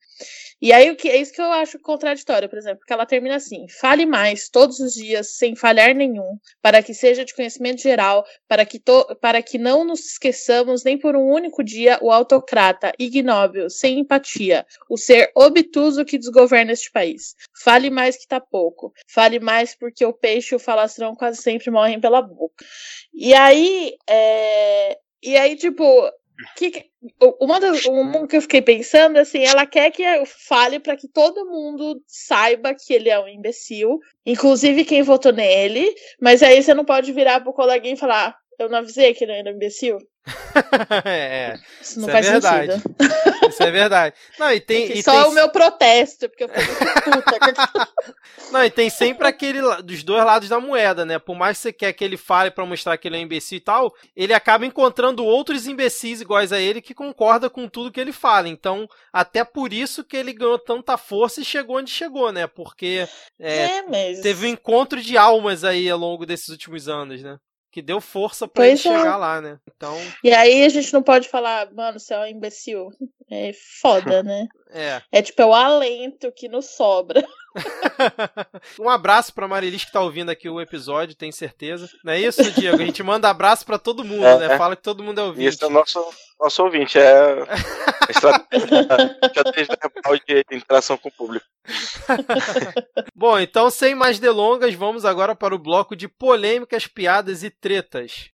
E 0.61 0.73
aí 0.73 0.90
o 0.90 0.97
que 0.97 1.09
é 1.09 1.16
isso 1.16 1.33
que 1.33 1.40
eu 1.40 1.52
acho 1.52 1.78
contraditório, 1.78 2.49
por 2.49 2.59
exemplo, 2.59 2.85
que 2.87 2.92
ela 2.92 3.06
termina 3.06 3.37
assim: 3.37 3.66
fale 3.68 4.06
mais 4.06 4.49
todos 4.49 4.78
os 4.80 4.94
dias 4.94 5.37
sem 5.37 5.54
falhar 5.54 5.94
nenhum, 5.94 6.38
para 6.62 6.83
que 6.83 6.94
seja 6.94 7.25
de 7.25 7.35
conhecimento 7.35 7.83
geral, 7.83 8.25
para 8.49 8.64
que 8.64 8.78
to, 8.78 9.04
para 9.21 9.42
que 9.42 9.59
não 9.59 9.85
nos 9.85 10.00
esqueçamos 10.12 10.85
nem 10.85 10.99
por 10.99 11.16
um 11.16 11.26
único 11.26 11.62
dia 11.62 11.99
o 12.00 12.11
autocrata 12.11 12.92
ignóbil, 12.99 13.68
sem 13.68 13.99
empatia, 13.99 14.66
o 14.88 14.97
ser 14.97 15.30
obtuso 15.35 16.04
que 16.04 16.18
desgoverna 16.18 16.73
este 16.73 16.90
país. 16.90 17.35
Fale 17.62 17.90
mais 17.90 18.16
que 18.16 18.26
tá 18.26 18.40
pouco. 18.40 18.92
Fale 19.06 19.40
mais 19.40 19.75
porque 19.75 20.04
o 20.04 20.12
peixe 20.12 20.54
e 20.54 20.56
o 20.56 20.61
falastrão 20.61 21.14
quase 21.14 21.42
sempre 21.42 21.71
morrem 21.71 22.00
pela 22.00 22.23
boca. 22.23 22.64
E 23.12 23.35
aí, 23.35 23.97
é... 24.09 24.99
e 25.23 25.37
aí 25.37 25.56
tipo, 25.56 25.85
que, 26.57 26.91
uma, 27.41 27.61
das, 27.61 27.85
uma 27.85 28.26
que 28.26 28.37
eu 28.37 28.43
fiquei 28.43 28.61
pensando, 28.61 29.19
assim, 29.19 29.45
ela 29.45 29.67
quer 29.67 29.91
que 29.91 30.03
eu 30.03 30.25
fale 30.26 30.81
para 30.81 30.97
que 30.97 31.09
todo 31.09 31.47
mundo 31.47 32.03
saiba 32.07 32.75
que 32.75 32.93
ele 32.93 33.09
é 33.09 33.19
um 33.19 33.29
imbecil, 33.29 33.99
inclusive 34.26 34.85
quem 34.85 35.03
votou 35.03 35.33
nele, 35.33 35.95
mas 36.21 36.43
aí 36.43 36.62
você 36.62 36.75
não 36.75 36.85
pode 36.85 37.12
virar 37.12 37.41
pro 37.41 37.53
coleguinha 37.53 37.95
e 37.95 37.99
falar, 37.99 38.37
eu 38.59 38.69
não 38.69 38.79
avisei 38.79 39.14
que 39.14 39.25
ele 39.25 39.33
era 39.33 39.50
um 39.50 39.55
imbecil? 39.55 39.99
é, 41.04 41.59
isso 41.83 42.00
não 42.00 42.09
isso 42.09 42.11
é 42.11 42.12
faz 42.12 42.26
é 42.26 42.31
verdade. 42.33 42.73
sentido. 42.73 42.95
Isso 43.49 43.62
é 43.62 43.71
verdade. 43.71 44.16
Não, 44.38 44.52
e 44.52 44.61
tem, 44.61 44.90
é 44.90 44.99
e 44.99 45.02
só 45.02 45.23
tem... 45.23 45.31
o 45.31 45.35
meu 45.35 45.50
protesto, 45.50 46.28
porque 46.28 46.45
eu 46.45 46.49
puta. 46.49 47.88
não, 48.50 48.64
e 48.64 48.71
tem 48.71 48.88
sempre 48.88 49.28
aquele 49.28 49.61
dos 49.83 50.02
dois 50.02 50.25
lados 50.25 50.49
da 50.49 50.59
moeda, 50.59 51.04
né? 51.04 51.19
Por 51.19 51.37
mais 51.37 51.59
que 51.59 51.62
você 51.62 51.73
quer 51.73 51.93
que 51.93 52.02
ele 52.02 52.16
fale 52.16 52.50
para 52.50 52.64
mostrar 52.64 52.97
que 52.97 53.07
ele 53.07 53.16
é 53.16 53.19
um 53.21 53.23
imbecil 53.23 53.59
e 53.59 53.61
tal, 53.61 53.95
ele 54.16 54.33
acaba 54.33 54.64
encontrando 54.64 55.25
outros 55.25 55.66
imbecis 55.66 56.23
iguais 56.23 56.52
a 56.52 56.61
ele 56.61 56.81
que 56.81 56.95
concordam 56.95 57.50
com 57.50 57.69
tudo 57.69 57.93
que 57.93 58.00
ele 58.00 58.12
fala. 58.12 58.49
Então, 58.49 58.88
até 59.12 59.45
por 59.45 59.75
isso 59.75 60.02
que 60.02 60.16
ele 60.16 60.33
ganhou 60.33 60.59
tanta 60.59 60.97
força 60.97 61.43
e 61.43 61.45
chegou 61.45 61.76
onde 61.76 61.90
chegou, 61.90 62.33
né? 62.33 62.47
Porque 62.47 63.07
é, 63.38 63.66
é, 63.66 63.83
mas... 63.83 64.21
teve 64.21 64.47
um 64.47 64.50
encontro 64.50 65.02
de 65.02 65.19
almas 65.19 65.64
aí 65.64 65.90
ao 65.90 65.99
longo 65.99 66.25
desses 66.25 66.49
últimos 66.49 66.88
anos, 66.88 67.23
né? 67.23 67.37
Que 67.75 67.83
deu 67.83 68.00
força 68.00 68.47
para 68.47 68.66
ele 68.69 68.75
é. 68.75 68.76
chegar 68.76 69.16
lá, 69.16 69.40
né? 69.40 69.59
Então. 69.76 69.99
E 70.23 70.33
aí 70.33 70.62
a 70.62 70.69
gente 70.69 70.93
não 70.93 71.02
pode 71.02 71.28
falar, 71.28 71.75
mano, 71.75 71.99
você 71.99 72.14
é 72.14 72.21
um 72.21 72.26
imbecil. 72.26 72.93
É 73.31 73.52
foda, 73.81 74.23
né? 74.23 74.47
é. 74.73 75.02
É 75.11 75.23
tipo, 75.23 75.40
é 75.43 75.47
o 75.47 75.54
alento 75.54 76.33
que 76.33 76.49
nos 76.49 76.66
sobra. 76.66 77.25
um 78.81 78.88
abraço 78.88 79.33
pra 79.33 79.47
Marilis 79.47 79.85
que 79.85 79.93
tá 79.93 80.00
ouvindo 80.00 80.31
aqui 80.31 80.49
o 80.49 80.61
episódio, 80.61 81.14
tem 81.14 81.31
certeza. 81.31 81.88
Não 82.04 82.12
é 82.12 82.21
isso, 82.21 82.43
Diego? 82.52 82.83
A 82.83 82.87
gente 82.87 83.02
manda 83.02 83.31
abraço 83.31 83.64
pra 83.64 83.78
todo 83.78 84.04
mundo, 84.04 84.25
é, 84.25 84.38
né? 84.38 84.59
Fala 84.59 84.76
que 84.76 84.83
todo 84.83 85.02
mundo 85.02 85.21
é 85.21 85.25
ouvinte. 85.25 85.49
Isso 85.49 85.64
é 85.64 85.69
nosso, 85.69 86.04
nosso 86.40 86.62
ouvinte, 86.64 86.99
é 86.99 87.37
estratégia 88.11 88.85
de 90.50 90.57
interação 90.57 90.97
com 90.99 91.09
o 91.09 91.12
público. 91.12 91.47
Bom, 93.14 93.38
então 93.38 93.71
sem 93.71 93.95
mais 93.95 94.19
delongas, 94.19 94.75
vamos 94.75 95.04
agora 95.04 95.35
para 95.35 95.54
o 95.54 95.59
bloco 95.59 95.95
de 95.97 96.09
polêmicas, 96.09 96.87
piadas 96.87 97.43
e 97.43 97.50
tretas. 97.50 98.31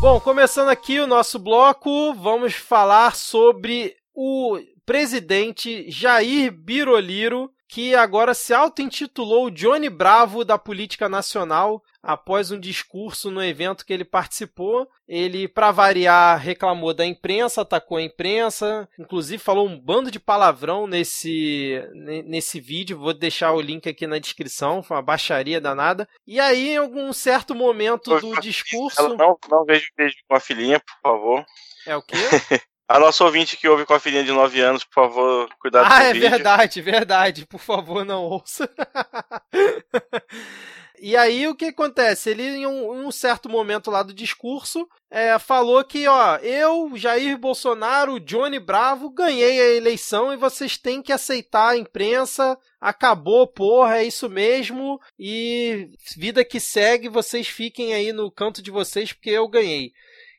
Bom, 0.00 0.20
começando 0.20 0.68
aqui 0.68 1.00
o 1.00 1.06
nosso 1.06 1.38
bloco, 1.38 2.12
vamos 2.14 2.54
falar 2.54 3.14
sobre 3.14 3.96
o 4.14 4.58
presidente 4.84 5.90
Jair 5.90 6.52
Biroliro, 6.52 7.50
que 7.74 7.92
agora 7.92 8.34
se 8.34 8.54
auto-intitulou 8.54 9.50
Johnny 9.50 9.90
Bravo 9.90 10.44
da 10.44 10.56
política 10.56 11.08
nacional 11.08 11.82
após 12.00 12.52
um 12.52 12.60
discurso 12.60 13.32
no 13.32 13.42
evento 13.42 13.84
que 13.84 13.92
ele 13.92 14.04
participou. 14.04 14.88
Ele, 15.08 15.48
para 15.48 15.72
variar, 15.72 16.38
reclamou 16.38 16.94
da 16.94 17.04
imprensa, 17.04 17.62
atacou 17.62 17.98
a 17.98 18.02
imprensa, 18.02 18.88
inclusive 18.96 19.42
falou 19.42 19.66
um 19.66 19.76
bando 19.76 20.08
de 20.08 20.20
palavrão 20.20 20.86
nesse, 20.86 21.82
nesse 22.24 22.60
vídeo. 22.60 22.96
Vou 22.96 23.12
deixar 23.12 23.52
o 23.52 23.60
link 23.60 23.88
aqui 23.88 24.06
na 24.06 24.20
descrição, 24.20 24.80
foi 24.80 24.96
uma 24.96 25.02
baixaria 25.02 25.60
danada. 25.60 26.08
E 26.24 26.38
aí, 26.38 26.74
em 26.74 26.76
algum 26.76 27.12
certo 27.12 27.56
momento 27.56 28.20
do 28.20 28.40
discurso. 28.40 29.16
Não, 29.16 29.36
não 29.50 29.64
vejo 29.64 29.88
vídeo 29.98 30.22
com 30.28 30.36
a 30.36 30.40
filhinha, 30.40 30.78
por 30.78 31.10
favor. 31.10 31.44
É 31.88 31.96
o 31.96 32.02
quê? 32.02 32.14
A 32.86 32.98
nossa 32.98 33.24
ouvinte 33.24 33.56
que 33.56 33.66
ouve 33.66 33.86
com 33.86 33.94
a 33.94 34.00
filhinha 34.00 34.24
de 34.24 34.30
9 34.30 34.60
anos, 34.60 34.84
por 34.84 34.94
favor, 34.94 35.48
cuidado 35.58 35.86
ah, 35.86 35.88
com 35.88 35.94
o 35.94 35.98
Ah, 35.98 36.02
é 36.04 36.12
vídeo. 36.12 36.30
verdade, 36.30 36.82
verdade. 36.82 37.46
Por 37.46 37.60
favor, 37.60 38.04
não 38.04 38.22
ouça. 38.22 38.68
e 41.00 41.16
aí, 41.16 41.48
o 41.48 41.54
que 41.54 41.66
acontece? 41.66 42.28
Ele, 42.30 42.42
em 42.42 42.66
um, 42.66 43.06
um 43.06 43.10
certo 43.10 43.48
momento 43.48 43.90
lá 43.90 44.02
do 44.02 44.12
discurso, 44.12 44.86
é, 45.10 45.38
falou 45.38 45.82
que, 45.82 46.06
ó, 46.06 46.36
eu, 46.36 46.90
Jair 46.94 47.38
Bolsonaro, 47.38 48.20
Johnny 48.20 48.58
Bravo, 48.58 49.08
ganhei 49.08 49.60
a 49.60 49.74
eleição 49.76 50.30
e 50.32 50.36
vocês 50.36 50.76
têm 50.76 51.00
que 51.00 51.12
aceitar 51.12 51.70
a 51.70 51.76
imprensa. 51.78 52.58
Acabou, 52.78 53.46
porra, 53.46 53.98
é 53.98 54.04
isso 54.04 54.28
mesmo. 54.28 55.00
E 55.18 55.88
vida 56.18 56.44
que 56.44 56.60
segue, 56.60 57.08
vocês 57.08 57.48
fiquem 57.48 57.94
aí 57.94 58.12
no 58.12 58.30
canto 58.30 58.60
de 58.60 58.70
vocês 58.70 59.10
porque 59.10 59.30
eu 59.30 59.48
ganhei. 59.48 59.92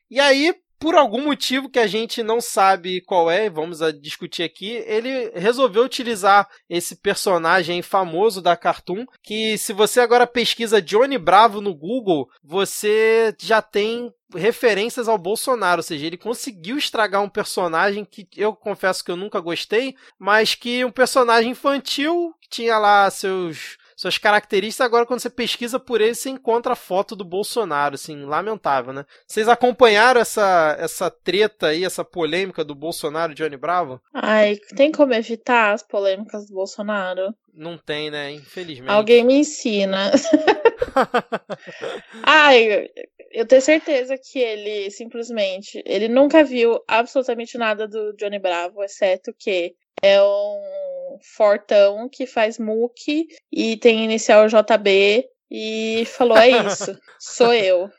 E 0.08 0.20
aí, 0.20 0.54
por 0.78 0.94
algum 0.94 1.24
motivo 1.24 1.68
que 1.68 1.78
a 1.78 1.86
gente 1.86 2.22
não 2.22 2.40
sabe 2.40 3.00
qual 3.00 3.30
é, 3.30 3.48
vamos 3.48 3.80
discutir 4.00 4.42
aqui, 4.42 4.82
ele 4.86 5.30
resolveu 5.34 5.84
utilizar 5.84 6.48
esse 6.68 6.96
personagem 6.96 7.82
famoso 7.82 8.42
da 8.42 8.56
Cartoon, 8.56 9.06
que 9.22 9.56
se 9.58 9.72
você 9.72 10.00
agora 10.00 10.26
pesquisa 10.26 10.82
Johnny 10.82 11.18
Bravo 11.18 11.60
no 11.60 11.74
Google, 11.74 12.28
você 12.42 13.34
já 13.38 13.62
tem 13.62 14.12
referências 14.34 15.08
ao 15.08 15.16
Bolsonaro, 15.16 15.78
ou 15.78 15.82
seja, 15.82 16.06
ele 16.06 16.16
conseguiu 16.16 16.76
estragar 16.76 17.22
um 17.22 17.28
personagem 17.28 18.04
que 18.04 18.28
eu 18.36 18.54
confesso 18.54 19.04
que 19.04 19.10
eu 19.10 19.16
nunca 19.16 19.40
gostei, 19.40 19.94
mas 20.18 20.54
que 20.54 20.84
um 20.84 20.90
personagem 20.90 21.52
infantil 21.52 22.34
que 22.40 22.48
tinha 22.48 22.78
lá 22.78 23.08
seus 23.10 23.78
suas 23.96 24.18
características. 24.18 24.84
Agora, 24.84 25.06
quando 25.06 25.20
você 25.20 25.30
pesquisa 25.30 25.80
por 25.80 26.00
ele, 26.00 26.14
você 26.14 26.28
encontra 26.28 26.74
a 26.74 26.76
foto 26.76 27.16
do 27.16 27.24
Bolsonaro, 27.24 27.94
assim, 27.94 28.24
lamentável, 28.24 28.92
né? 28.92 29.06
Vocês 29.26 29.48
acompanharam 29.48 30.20
essa, 30.20 30.76
essa 30.78 31.10
treta 31.10 31.68
aí, 31.68 31.84
essa 31.84 32.04
polêmica 32.04 32.62
do 32.62 32.74
Bolsonaro 32.74 33.32
e 33.32 33.34
Johnny 33.34 33.56
Bravo? 33.56 34.00
Ai, 34.12 34.56
tem 34.76 34.92
como 34.92 35.14
evitar 35.14 35.72
as 35.72 35.82
polêmicas 35.82 36.46
do 36.46 36.54
Bolsonaro? 36.54 37.34
Não 37.54 37.78
tem, 37.78 38.10
né? 38.10 38.32
Infelizmente. 38.32 38.92
Alguém 38.92 39.24
me 39.24 39.38
ensina. 39.38 40.12
Ai, 42.22 42.90
eu 43.32 43.46
tenho 43.46 43.62
certeza 43.62 44.18
que 44.18 44.38
ele 44.38 44.90
simplesmente, 44.90 45.82
ele 45.86 46.08
nunca 46.08 46.44
viu 46.44 46.78
absolutamente 46.86 47.56
nada 47.56 47.88
do 47.88 48.12
Johnny 48.14 48.38
Bravo, 48.38 48.84
exceto 48.84 49.34
que 49.38 49.74
é 50.02 50.22
um 50.22 50.95
fortão 51.22 52.08
que 52.08 52.26
faz 52.26 52.58
muque 52.58 53.28
e 53.52 53.76
tem 53.76 54.04
inicial 54.04 54.46
JB 54.48 55.26
e 55.50 56.04
falou: 56.06 56.36
é 56.36 56.48
isso, 56.48 56.98
sou 57.18 57.52
eu. 57.52 57.90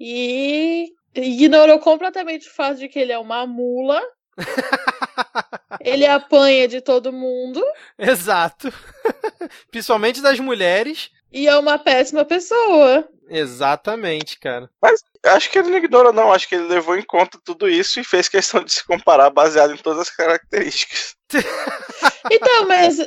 E 0.00 0.92
ignorou 1.14 1.78
completamente 1.78 2.48
o 2.48 2.52
fato 2.52 2.78
de 2.78 2.88
que 2.88 2.98
ele 2.98 3.12
é 3.12 3.18
uma 3.18 3.46
mula. 3.46 4.00
ele 5.80 6.06
apanha 6.06 6.68
de 6.68 6.80
todo 6.80 7.12
mundo. 7.12 7.62
Exato. 7.98 8.72
Principalmente 9.70 10.20
das 10.20 10.38
mulheres. 10.38 11.10
E 11.32 11.46
é 11.46 11.56
uma 11.56 11.78
péssima 11.78 12.24
pessoa. 12.24 13.08
Exatamente, 13.28 14.38
cara. 14.38 14.70
Mas 14.80 15.02
acho 15.26 15.50
que 15.50 15.58
ele 15.58 15.68
não 15.68 15.76
ignorou, 15.76 16.12
não. 16.12 16.32
Acho 16.32 16.48
que 16.48 16.54
ele 16.54 16.66
levou 16.66 16.96
em 16.96 17.02
conta 17.02 17.38
tudo 17.44 17.68
isso 17.68 18.00
e 18.00 18.04
fez 18.04 18.28
questão 18.28 18.64
de 18.64 18.72
se 18.72 18.84
comparar 18.84 19.28
baseado 19.30 19.74
em 19.74 19.76
todas 19.76 20.00
as 20.00 20.10
características. 20.10 21.14
então, 22.30 22.66
mas. 22.66 22.98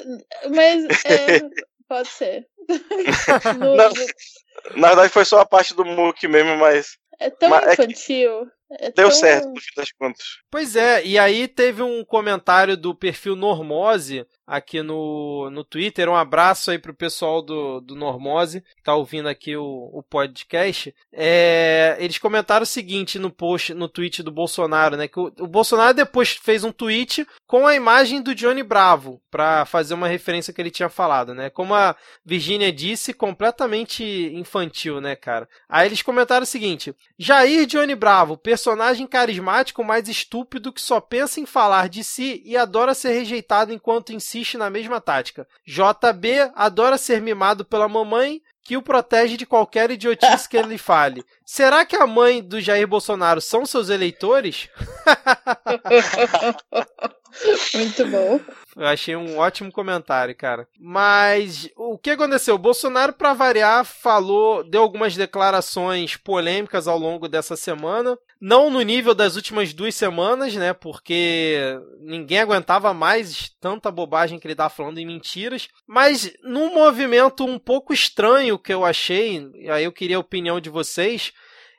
mas 0.49 1.05
é, 1.05 1.41
Pode 1.87 2.07
ser. 2.07 2.47
no, 3.59 3.75
no... 3.75 4.79
Na 4.79 4.87
verdade 4.89 5.09
foi 5.09 5.25
só 5.25 5.41
a 5.41 5.45
parte 5.45 5.73
do 5.73 5.83
Mook 5.83 6.25
mesmo, 6.27 6.55
mas. 6.57 6.97
É 7.19 7.29
tão 7.29 7.49
mas 7.49 7.73
infantil. 7.73 8.43
É 8.43 8.45
Deu 8.79 9.09
tão... 9.09 9.11
certo, 9.11 9.49
no 9.49 9.59
fim 9.59 9.75
das 9.75 9.91
contas. 9.91 10.39
Pois 10.49 10.75
é, 10.75 11.05
e 11.05 11.19
aí 11.19 11.47
teve 11.47 11.81
um 11.83 12.03
comentário 12.05 12.77
do 12.77 12.95
perfil 12.95 13.35
Normose 13.35 14.25
aqui 14.47 14.81
no, 14.81 15.49
no 15.49 15.63
Twitter. 15.63 16.09
Um 16.09 16.15
abraço 16.15 16.71
aí 16.71 16.79
pro 16.79 16.93
pessoal 16.93 17.41
do, 17.41 17.79
do 17.81 17.95
Normose, 17.95 18.61
que 18.75 18.83
tá 18.83 18.95
ouvindo 18.95 19.27
aqui 19.29 19.55
o, 19.55 19.89
o 19.93 20.03
podcast. 20.03 20.93
É, 21.11 21.95
eles 21.99 22.17
comentaram 22.17 22.63
o 22.63 22.65
seguinte 22.65 23.19
no 23.19 23.29
post, 23.29 23.73
no 23.73 23.87
tweet 23.87 24.23
do 24.23 24.31
Bolsonaro, 24.31 24.97
né? 24.97 25.07
Que 25.07 25.19
o, 25.19 25.31
o 25.39 25.47
Bolsonaro 25.47 25.93
depois 25.93 26.31
fez 26.31 26.63
um 26.63 26.71
tweet 26.71 27.25
com 27.47 27.67
a 27.67 27.75
imagem 27.75 28.21
do 28.21 28.35
Johnny 28.35 28.63
Bravo, 28.63 29.21
para 29.29 29.65
fazer 29.65 29.93
uma 29.93 30.07
referência 30.07 30.53
que 30.53 30.61
ele 30.61 30.71
tinha 30.71 30.89
falado, 30.89 31.33
né? 31.33 31.49
Como 31.49 31.73
a 31.73 31.95
Virginia 32.25 32.71
disse, 32.71 33.13
completamente 33.13 34.03
infantil, 34.33 34.99
né, 34.99 35.15
cara? 35.15 35.47
Aí 35.67 35.87
eles 35.87 36.01
comentaram 36.01 36.43
o 36.43 36.47
seguinte: 36.47 36.93
Jair 37.17 37.65
Johnny 37.65 37.95
Bravo, 37.95 38.37
personagem 38.37 38.60
carismático, 39.07 39.83
mais 39.83 40.09
estúpido 40.09 40.73
que 40.73 40.81
só 40.81 40.99
pensa 40.99 41.39
em 41.39 41.45
falar 41.45 41.89
de 41.89 42.03
si 42.03 42.41
e 42.45 42.57
adora 42.57 42.93
ser 42.93 43.13
rejeitado 43.13 43.73
enquanto 43.73 44.13
insiste 44.13 44.41
insiste 44.41 44.57
na 44.57 44.69
mesma 44.69 44.99
tática. 44.99 45.47
JB 45.65 46.51
adora 46.55 46.97
ser 46.97 47.21
mimado 47.21 47.63
pela 47.63 47.87
mamãe, 47.87 48.41
que 48.63 48.77
o 48.77 48.81
protege 48.81 49.37
de 49.37 49.45
qualquer 49.45 49.91
idiotice 49.91 50.47
que 50.47 50.55
ele 50.55 50.77
fale. 50.77 51.25
Será 51.45 51.85
que 51.85 51.95
a 51.95 52.07
mãe 52.07 52.43
do 52.43 52.61
Jair 52.61 52.87
Bolsonaro 52.87 53.41
são 53.41 53.65
seus 53.65 53.89
eleitores? 53.89 54.69
Muito 57.75 58.05
bom. 58.07 58.39
Eu 58.75 58.87
achei 58.87 59.15
um 59.15 59.37
ótimo 59.37 59.71
comentário, 59.71 60.35
cara. 60.35 60.67
Mas 60.79 61.69
o 61.75 61.97
que 61.97 62.11
aconteceu? 62.11 62.55
O 62.55 62.59
Bolsonaro, 62.59 63.13
para 63.13 63.33
variar, 63.33 63.85
falou, 63.85 64.63
deu 64.63 64.81
algumas 64.81 65.15
declarações 65.15 66.15
polêmicas 66.15 66.87
ao 66.87 66.97
longo 66.97 67.27
dessa 67.27 67.55
semana. 67.55 68.17
Não 68.39 68.69
no 68.69 68.81
nível 68.81 69.13
das 69.13 69.35
últimas 69.35 69.73
duas 69.73 69.93
semanas, 69.93 70.55
né? 70.55 70.73
Porque 70.73 71.57
ninguém 71.99 72.39
aguentava 72.39 72.93
mais 72.93 73.49
tanta 73.59 73.91
bobagem 73.91 74.39
que 74.39 74.47
ele 74.47 74.55
tava 74.55 74.69
falando 74.69 74.97
em 74.97 75.05
mentiras. 75.05 75.67
Mas 75.85 76.33
num 76.43 76.73
movimento 76.73 77.45
um 77.45 77.59
pouco 77.59 77.93
estranho 77.93 78.57
que 78.57 78.73
eu 78.73 78.85
achei, 78.85 79.49
e 79.55 79.69
aí 79.69 79.83
eu 79.83 79.91
queria 79.91 80.17
a 80.17 80.21
opinião 80.21 80.59
de 80.59 80.69
vocês. 80.69 81.33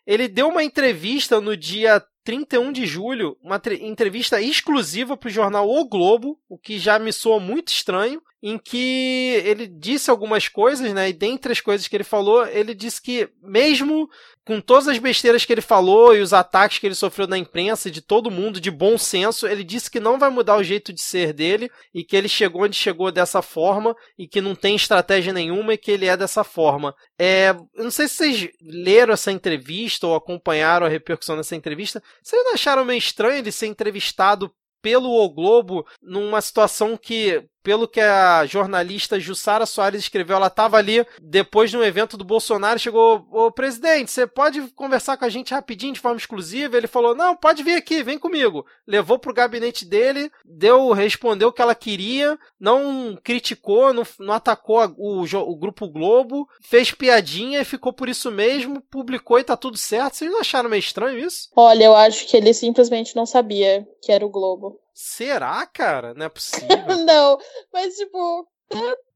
Ele 0.06 0.28
deu 0.28 0.48
uma 0.48 0.64
entrevista 0.64 1.40
no 1.40 1.56
dia 1.56 2.02
31 2.24 2.72
de 2.72 2.86
julho, 2.86 3.36
uma 3.42 3.60
entrevista 3.80 4.40
exclusiva 4.40 5.16
para 5.16 5.28
o 5.28 5.30
jornal 5.30 5.68
O 5.68 5.88
Globo, 5.88 6.38
o 6.48 6.56
que 6.56 6.78
já 6.78 6.98
me 6.98 7.12
soa 7.12 7.40
muito 7.40 7.68
estranho, 7.68 8.22
em 8.42 8.58
que 8.58 9.40
ele 9.44 9.68
disse 9.68 10.10
algumas 10.10 10.48
coisas, 10.48 10.92
né? 10.92 11.08
E 11.08 11.12
dentre 11.12 11.52
as 11.52 11.60
coisas 11.60 11.86
que 11.86 11.94
ele 11.94 12.02
falou, 12.02 12.44
ele 12.46 12.74
disse 12.74 13.00
que 13.00 13.28
mesmo 13.40 14.10
com 14.44 14.60
todas 14.60 14.88
as 14.88 14.98
besteiras 14.98 15.44
que 15.44 15.52
ele 15.52 15.60
falou 15.60 16.16
e 16.16 16.20
os 16.20 16.32
ataques 16.32 16.78
que 16.78 16.86
ele 16.86 16.96
sofreu 16.96 17.28
da 17.28 17.38
imprensa 17.38 17.86
e 17.86 17.92
de 17.92 18.00
todo 18.00 18.32
mundo 18.32 18.60
de 18.60 18.72
bom 18.72 18.98
senso, 18.98 19.46
ele 19.46 19.62
disse 19.62 19.88
que 19.88 20.00
não 20.00 20.18
vai 20.18 20.28
mudar 20.28 20.56
o 20.56 20.64
jeito 20.64 20.92
de 20.92 21.00
ser 21.00 21.32
dele 21.32 21.70
e 21.94 22.02
que 22.02 22.16
ele 22.16 22.28
chegou 22.28 22.64
onde 22.64 22.74
chegou 22.74 23.12
dessa 23.12 23.40
forma 23.40 23.94
e 24.18 24.26
que 24.26 24.40
não 24.40 24.56
tem 24.56 24.74
estratégia 24.74 25.32
nenhuma 25.32 25.74
e 25.74 25.78
que 25.78 25.92
ele 25.92 26.06
é 26.06 26.16
dessa 26.16 26.42
forma. 26.42 26.92
É, 27.16 27.50
eu 27.76 27.84
não 27.84 27.92
sei 27.92 28.08
se 28.08 28.14
vocês 28.16 28.48
leram 28.60 29.14
essa 29.14 29.30
entrevista 29.30 30.08
ou 30.08 30.16
acompanharam 30.16 30.84
a 30.84 30.90
repercussão 30.90 31.36
dessa 31.36 31.54
entrevista. 31.54 32.02
Vocês 32.20 32.42
não 32.44 32.54
acharam 32.54 32.84
meio 32.84 32.98
estranho 32.98 33.38
ele 33.38 33.52
ser 33.52 33.68
entrevistado 33.68 34.52
pelo 34.82 35.10
O 35.10 35.30
Globo 35.30 35.86
numa 36.02 36.40
situação 36.40 36.96
que 36.96 37.48
pelo 37.62 37.88
que 37.88 38.00
a 38.00 38.44
jornalista 38.46 39.20
Jussara 39.20 39.66
Soares 39.66 40.00
escreveu, 40.00 40.36
ela 40.36 40.48
estava 40.48 40.76
ali 40.76 41.06
depois 41.20 41.70
de 41.70 41.76
um 41.76 41.82
evento 41.82 42.16
do 42.16 42.24
Bolsonaro, 42.24 42.78
chegou, 42.78 43.26
ô 43.30 43.50
presidente, 43.50 44.10
você 44.10 44.26
pode 44.26 44.60
conversar 44.72 45.16
com 45.16 45.24
a 45.24 45.28
gente 45.28 45.54
rapidinho, 45.54 45.92
de 45.92 46.00
forma 46.00 46.18
exclusiva? 46.18 46.76
Ele 46.76 46.86
falou, 46.86 47.14
não, 47.14 47.36
pode 47.36 47.62
vir 47.62 47.74
aqui, 47.74 48.02
vem 48.02 48.18
comigo. 48.18 48.66
Levou 48.86 49.18
pro 49.18 49.34
gabinete 49.34 49.84
dele, 49.84 50.30
deu, 50.44 50.90
respondeu 50.92 51.48
o 51.48 51.52
que 51.52 51.62
ela 51.62 51.74
queria, 51.74 52.38
não 52.58 53.18
criticou, 53.22 53.94
não, 53.94 54.02
não 54.18 54.34
atacou 54.34 54.82
o, 54.96 55.22
o 55.22 55.56
Grupo 55.56 55.88
Globo, 55.88 56.48
fez 56.60 56.90
piadinha 56.90 57.60
e 57.60 57.64
ficou 57.64 57.92
por 57.92 58.08
isso 58.08 58.30
mesmo, 58.30 58.80
publicou 58.90 59.38
e 59.38 59.44
tá 59.44 59.56
tudo 59.56 59.76
certo. 59.76 60.16
Vocês 60.16 60.30
não 60.30 60.40
acharam 60.40 60.68
meio 60.68 60.80
estranho 60.80 61.18
isso? 61.18 61.48
Olha, 61.54 61.84
eu 61.84 61.94
acho 61.94 62.26
que 62.26 62.36
ele 62.36 62.52
simplesmente 62.52 63.14
não 63.14 63.26
sabia 63.26 63.86
que 64.02 64.10
era 64.10 64.26
o 64.26 64.30
Globo. 64.30 64.81
Será, 64.94 65.66
cara? 65.66 66.14
Não 66.14 66.26
é 66.26 66.28
possível. 66.30 66.96
não, 67.04 67.38
mas 67.72 67.94
tipo, 67.96 68.46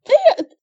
tem, 0.04 0.18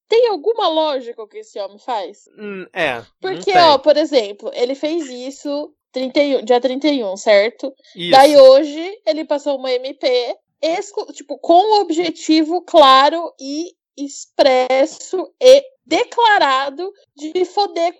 tem 0.07 0.27
alguma 0.27 0.67
lógica 0.67 1.21
o 1.21 1.27
que 1.27 1.39
esse 1.39 1.59
homem 1.59 1.79
faz? 1.79 2.29
Hum, 2.37 2.65
é. 2.73 3.03
Porque, 3.19 3.51
ó, 3.57 3.77
por 3.77 3.97
exemplo, 3.97 4.51
ele 4.53 4.75
fez 4.75 5.09
isso 5.09 5.73
31, 5.91 6.43
dia 6.43 6.59
31, 6.59 7.17
certo? 7.17 7.73
Isso. 7.95 8.11
Daí 8.11 8.37
hoje 8.37 9.01
ele 9.05 9.25
passou 9.25 9.57
uma 9.57 9.71
MP, 9.71 10.35
tipo, 11.13 11.37
com 11.37 11.53
o 11.53 11.81
objetivo 11.81 12.61
claro 12.61 13.33
e 13.39 13.75
expresso 13.97 15.31
e 15.39 15.63
declarado 15.85 16.91
de 17.15 17.45
foder 17.45 17.93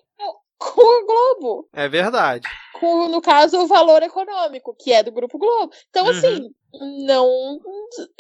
com 0.58 0.82
o 0.82 1.06
Globo. 1.06 1.70
É 1.74 1.88
verdade. 1.90 2.48
Com, 2.80 3.10
no 3.10 3.22
caso, 3.22 3.60
o 3.60 3.68
valor 3.68 4.02
econômico, 4.02 4.76
que 4.80 4.94
é 4.94 5.04
do 5.04 5.12
Grupo 5.12 5.38
Globo. 5.38 5.74
Então, 5.90 6.06
uhum. 6.06 6.12
assim, 6.12 6.56
não. 6.74 7.60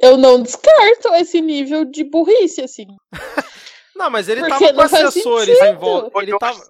Eu 0.01 0.17
não 0.17 0.41
descarto 0.41 1.13
esse 1.15 1.41
nível 1.41 1.85
de 1.85 2.03
burrice, 2.03 2.61
assim. 2.61 2.87
não, 3.95 4.09
mas 4.09 4.29
ele 4.29 4.41
Porque 4.41 4.71
tava 4.71 4.73
com 4.73 4.81
assessores 4.81 5.61
em 5.61 5.75
volta. 5.75 6.21
Ele 6.21 6.37
tava. 6.37 6.61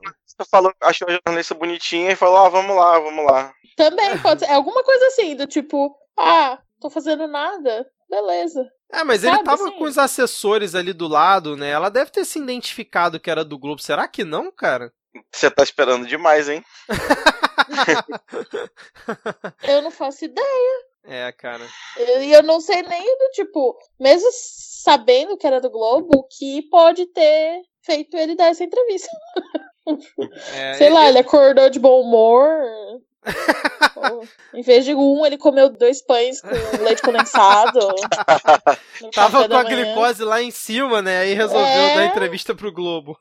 Falou, 0.49 0.73
achou 0.81 1.07
a 1.07 1.11
jornalista 1.11 1.53
bonitinha 1.53 2.11
e 2.11 2.15
falou: 2.15 2.37
ah, 2.37 2.49
vamos 2.49 2.75
lá, 2.75 2.99
vamos 2.99 3.25
lá. 3.25 3.53
Também 3.75 4.17
pode 4.19 4.41
ser. 4.41 4.51
É 4.51 4.55
alguma 4.55 4.83
coisa 4.83 5.07
assim, 5.07 5.35
do 5.35 5.45
tipo, 5.45 5.95
ah, 6.17 6.59
tô 6.79 6.89
fazendo 6.89 7.27
nada. 7.27 7.85
Beleza. 8.09 8.67
É, 8.91 9.03
mas 9.03 9.21
Sabe, 9.21 9.37
ele 9.37 9.43
tava 9.43 9.63
assim? 9.63 9.77
com 9.77 9.83
os 9.85 9.97
assessores 9.97 10.75
ali 10.75 10.93
do 10.93 11.07
lado, 11.07 11.57
né? 11.57 11.69
Ela 11.69 11.89
deve 11.89 12.11
ter 12.11 12.25
se 12.25 12.37
identificado 12.37 13.19
que 13.19 13.29
era 13.29 13.43
do 13.43 13.57
Globo. 13.57 13.81
Será 13.81 14.07
que 14.07 14.23
não, 14.23 14.51
cara? 14.51 14.91
Você 15.31 15.49
tá 15.49 15.63
esperando 15.63 16.05
demais, 16.05 16.47
hein? 16.47 16.63
eu 19.67 19.81
não 19.81 19.91
faço 19.91 20.25
ideia. 20.25 20.92
É, 21.05 21.31
cara. 21.31 21.67
E 21.97 22.01
eu, 22.01 22.37
eu, 22.37 22.43
não 22.43 22.61
sei 22.61 22.81
nem 22.81 23.17
do 23.17 23.29
tipo, 23.33 23.77
mesmo 23.99 24.29
sabendo 24.31 25.37
que 25.37 25.45
era 25.45 25.59
do 25.59 25.69
Globo, 25.69 26.27
que 26.29 26.61
pode 26.63 27.05
ter 27.07 27.61
feito 27.81 28.15
ele 28.15 28.35
dar 28.35 28.47
essa 28.47 28.63
entrevista. 28.63 29.09
É, 30.55 30.75
sei 30.75 30.89
lá, 30.89 31.09
ele 31.09 31.17
acordou 31.19 31.69
de 31.69 31.77
bom 31.77 31.99
humor. 31.99 32.47
em 34.53 34.61
vez 34.61 34.85
de 34.85 34.95
um, 34.95 35.25
ele 35.25 35.37
comeu 35.37 35.69
dois 35.69 36.01
pães 36.01 36.41
com 36.41 36.83
leite 36.83 37.01
condensado. 37.01 37.79
Tava 39.13 39.47
com 39.47 39.55
a 39.55 39.63
glicose 39.63 40.23
lá 40.23 40.41
em 40.41 40.51
cima, 40.51 41.01
né? 41.01 41.19
Aí 41.19 41.33
resolveu 41.33 41.65
é... 41.65 41.95
dar 41.95 42.05
entrevista 42.05 42.55
pro 42.55 42.71
Globo. 42.71 43.19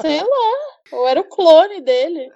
Sei 0.00 0.20
lá. 0.20 0.98
Ou 0.98 1.08
era 1.08 1.20
o 1.20 1.28
clone 1.28 1.80
dele. 1.80 2.32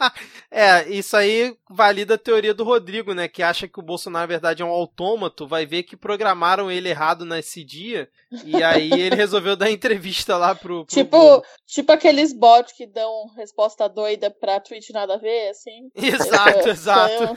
é, 0.50 0.88
isso 0.88 1.16
aí 1.16 1.56
valida 1.68 2.14
a 2.14 2.18
teoria 2.18 2.54
do 2.54 2.64
Rodrigo, 2.64 3.14
né? 3.14 3.28
Que 3.28 3.42
acha 3.42 3.68
que 3.68 3.78
o 3.78 3.82
Bolsonaro, 3.82 4.22
na 4.22 4.26
verdade, 4.26 4.62
é 4.62 4.64
um 4.64 4.70
autômato. 4.70 5.46
Vai 5.46 5.66
ver 5.66 5.82
que 5.82 5.96
programaram 5.96 6.70
ele 6.70 6.88
errado 6.88 7.24
nesse 7.24 7.62
dia. 7.64 8.08
E 8.44 8.62
aí 8.62 8.90
ele 8.92 9.16
resolveu 9.16 9.56
dar 9.56 9.70
entrevista 9.70 10.36
lá 10.36 10.54
pro. 10.54 10.84
pro 10.84 10.94
tipo, 10.94 11.44
tipo 11.66 11.92
aqueles 11.92 12.32
bots 12.32 12.72
que 12.72 12.86
dão 12.86 13.26
resposta 13.36 13.88
doida 13.88 14.30
pra 14.30 14.60
tweet 14.60 14.92
nada 14.92 15.14
a 15.14 15.18
ver, 15.18 15.50
assim. 15.50 15.90
Exato, 15.96 16.68
exato. 16.68 17.16
Foi, 17.16 17.26
um... 17.26 17.34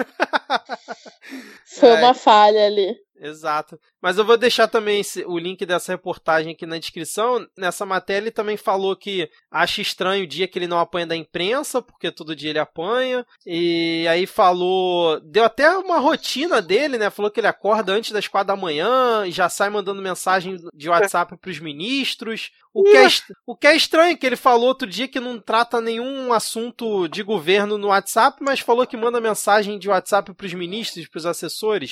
Foi 1.66 1.92
uma 1.94 2.14
falha 2.14 2.66
ali. 2.66 2.96
Exato. 3.16 3.80
Mas 4.02 4.18
eu 4.18 4.26
vou 4.26 4.38
deixar 4.38 4.68
também 4.68 5.00
esse, 5.00 5.24
o 5.26 5.38
link 5.38 5.66
dessa 5.66 5.92
reportagem 5.92 6.54
aqui 6.54 6.66
na 6.66 6.78
descrição. 6.78 7.46
Nessa 7.58 7.86
matéria 7.86 8.24
ele 8.24 8.32
também 8.32 8.58
falou 8.58 8.96
que 8.96 9.30
acha 9.52 9.82
estranho 9.82 10.24
o 10.24 10.28
dia 10.28 10.48
que 10.48 10.58
ele 10.58 10.68
não 10.68 10.80
apanha 10.80 11.08
da 11.08 11.16
imprensa, 11.16 11.82
porque 11.82 12.12
todo 12.12 12.36
dia 12.36 12.50
ele 12.50 12.60
apanha. 12.60 13.26
E 13.46 14.06
aí 14.10 14.26
falou. 14.26 15.20
Deu 15.22 15.44
até 15.44 15.70
uma 15.78 16.00
rotina 16.00 16.62
dele, 16.62 16.98
né? 16.98 17.10
Falou 17.10 17.32
que 17.32 17.40
ele 17.40 17.48
acorda 17.48 17.94
antes 17.94 18.12
das 18.12 18.28
quatro 18.28 18.48
da 18.48 18.56
manhã 18.56 19.26
e 19.26 19.32
já 19.32 19.48
sai 19.48 19.70
mandando 19.70 20.02
mensagem 20.02 20.58
de 20.74 20.90
WhatsApp 20.90 21.38
para 21.38 21.52
os 21.52 21.60
ministros. 21.60 22.52
O 22.74 22.84
que, 22.84 22.98
é, 22.98 23.08
o 23.46 23.56
que 23.56 23.68
é 23.68 23.76
estranho, 23.76 24.18
que 24.18 24.26
ele 24.26 24.36
falou 24.36 24.68
outro 24.68 24.88
dia 24.88 25.08
que 25.08 25.20
não 25.20 25.40
trata 25.40 25.80
nenhum 25.80 26.34
assunto 26.34 27.08
de 27.08 27.22
governo 27.22 27.78
no 27.78 27.90
WhatsApp, 27.90 28.40
mas 28.42 28.60
falou 28.60 28.88
que 28.88 28.98
manda 28.98 29.22
mensagem 29.22 29.78
de 29.78 29.88
WhatsApp 29.88 30.34
para 30.34 30.48
os 30.48 30.54
ministros, 30.56 31.08
para 31.08 31.20
os 31.20 31.26
assessores. 31.28 31.92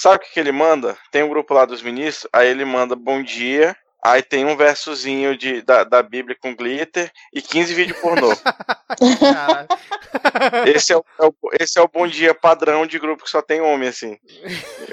Sabe 0.00 0.14
o 0.14 0.20
que, 0.20 0.38
ele 0.38 0.52
manda? 0.52 0.96
Tem 1.10 1.24
um 1.24 1.28
grupo 1.28 1.52
lá 1.52 1.64
dos 1.64 1.82
ministros, 1.82 2.30
aí 2.32 2.46
ele 2.46 2.64
manda 2.64 2.94
bom 2.94 3.20
dia, 3.20 3.76
aí 4.02 4.22
tem 4.22 4.44
um 4.44 4.56
versozinho 4.56 5.36
de, 5.36 5.62
da, 5.62 5.84
da 5.84 6.02
Bíblia 6.02 6.36
com 6.40 6.54
glitter 6.54 7.10
e 7.32 7.42
15 7.42 7.74
vídeos 7.74 7.98
pornô. 7.98 8.32
esse, 10.66 10.92
é 10.92 10.96
o, 10.96 11.04
é 11.20 11.26
o, 11.26 11.34
esse 11.60 11.78
é 11.78 11.82
o 11.82 11.88
bom 11.88 12.06
dia 12.06 12.34
padrão 12.34 12.86
de 12.86 12.98
grupo 12.98 13.24
que 13.24 13.30
só 13.30 13.42
tem 13.42 13.60
homem, 13.60 13.88
assim. 13.88 14.16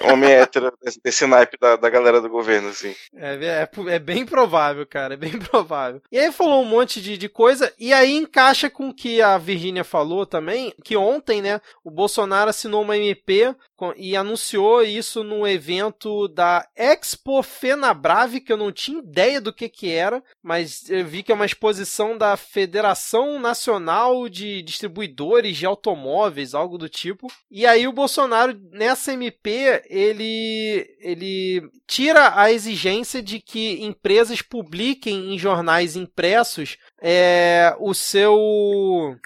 Homem 0.01 0.31
hétero, 0.31 0.73
desse, 1.03 1.25
naipe 1.25 1.57
da, 1.59 1.75
da 1.75 1.89
galera 1.89 2.19
do 2.19 2.29
governo, 2.29 2.69
assim. 2.69 2.95
É, 3.15 3.35
é, 3.35 3.69
é, 3.93 3.99
bem 3.99 4.25
provável, 4.25 4.85
cara, 4.85 5.13
é 5.13 5.17
bem 5.17 5.37
provável. 5.39 6.01
E 6.11 6.17
aí 6.17 6.31
falou 6.31 6.61
um 6.61 6.65
monte 6.65 7.01
de, 7.01 7.17
de 7.17 7.29
coisa, 7.29 7.71
e 7.79 7.93
aí 7.93 8.13
encaixa 8.13 8.69
com 8.69 8.89
o 8.89 8.93
que 8.93 9.21
a 9.21 9.37
Virgínia 9.37 9.83
falou 9.83 10.25
também, 10.25 10.73
que 10.83 10.97
ontem, 10.97 11.41
né, 11.41 11.61
o 11.83 11.91
Bolsonaro 11.91 12.49
assinou 12.49 12.81
uma 12.81 12.97
MP 12.97 13.55
e 13.97 14.15
anunciou 14.15 14.83
isso 14.83 15.23
no 15.23 15.47
evento 15.47 16.27
da 16.29 16.65
Expo 16.75 17.43
Fenabrave, 17.43 18.39
que 18.39 18.51
eu 18.51 18.57
não 18.57 18.71
tinha 18.71 18.94
ideia 18.99 19.41
do 19.41 19.53
que 19.53 19.69
que 19.69 19.91
era, 19.91 20.23
mas 20.41 20.89
eu 20.89 21.05
vi 21.05 21.23
que 21.23 21.31
é 21.31 21.35
uma 21.35 21.45
exposição 21.45 22.17
da 22.17 22.35
Federação 22.37 23.39
Nacional 23.39 24.27
de 24.29 24.61
Distribuidores 24.61 25.57
de 25.57 25.65
Automóveis, 25.65 26.53
algo 26.53 26.77
do 26.77 26.89
tipo. 26.89 27.27
E 27.49 27.65
aí 27.65 27.87
o 27.87 27.93
Bolsonaro, 27.93 28.59
nessa 28.71 29.13
MP, 29.13 29.83
ele, 29.89 30.95
ele 30.99 31.69
tira 31.87 32.39
a 32.39 32.51
exigência 32.51 33.21
de 33.21 33.39
que 33.39 33.83
empresas 33.83 34.41
publiquem 34.41 35.33
em 35.33 35.39
jornais 35.39 35.95
impressos 35.95 36.77
é, 37.07 37.75
o 37.79 37.93
seu. 37.93 38.35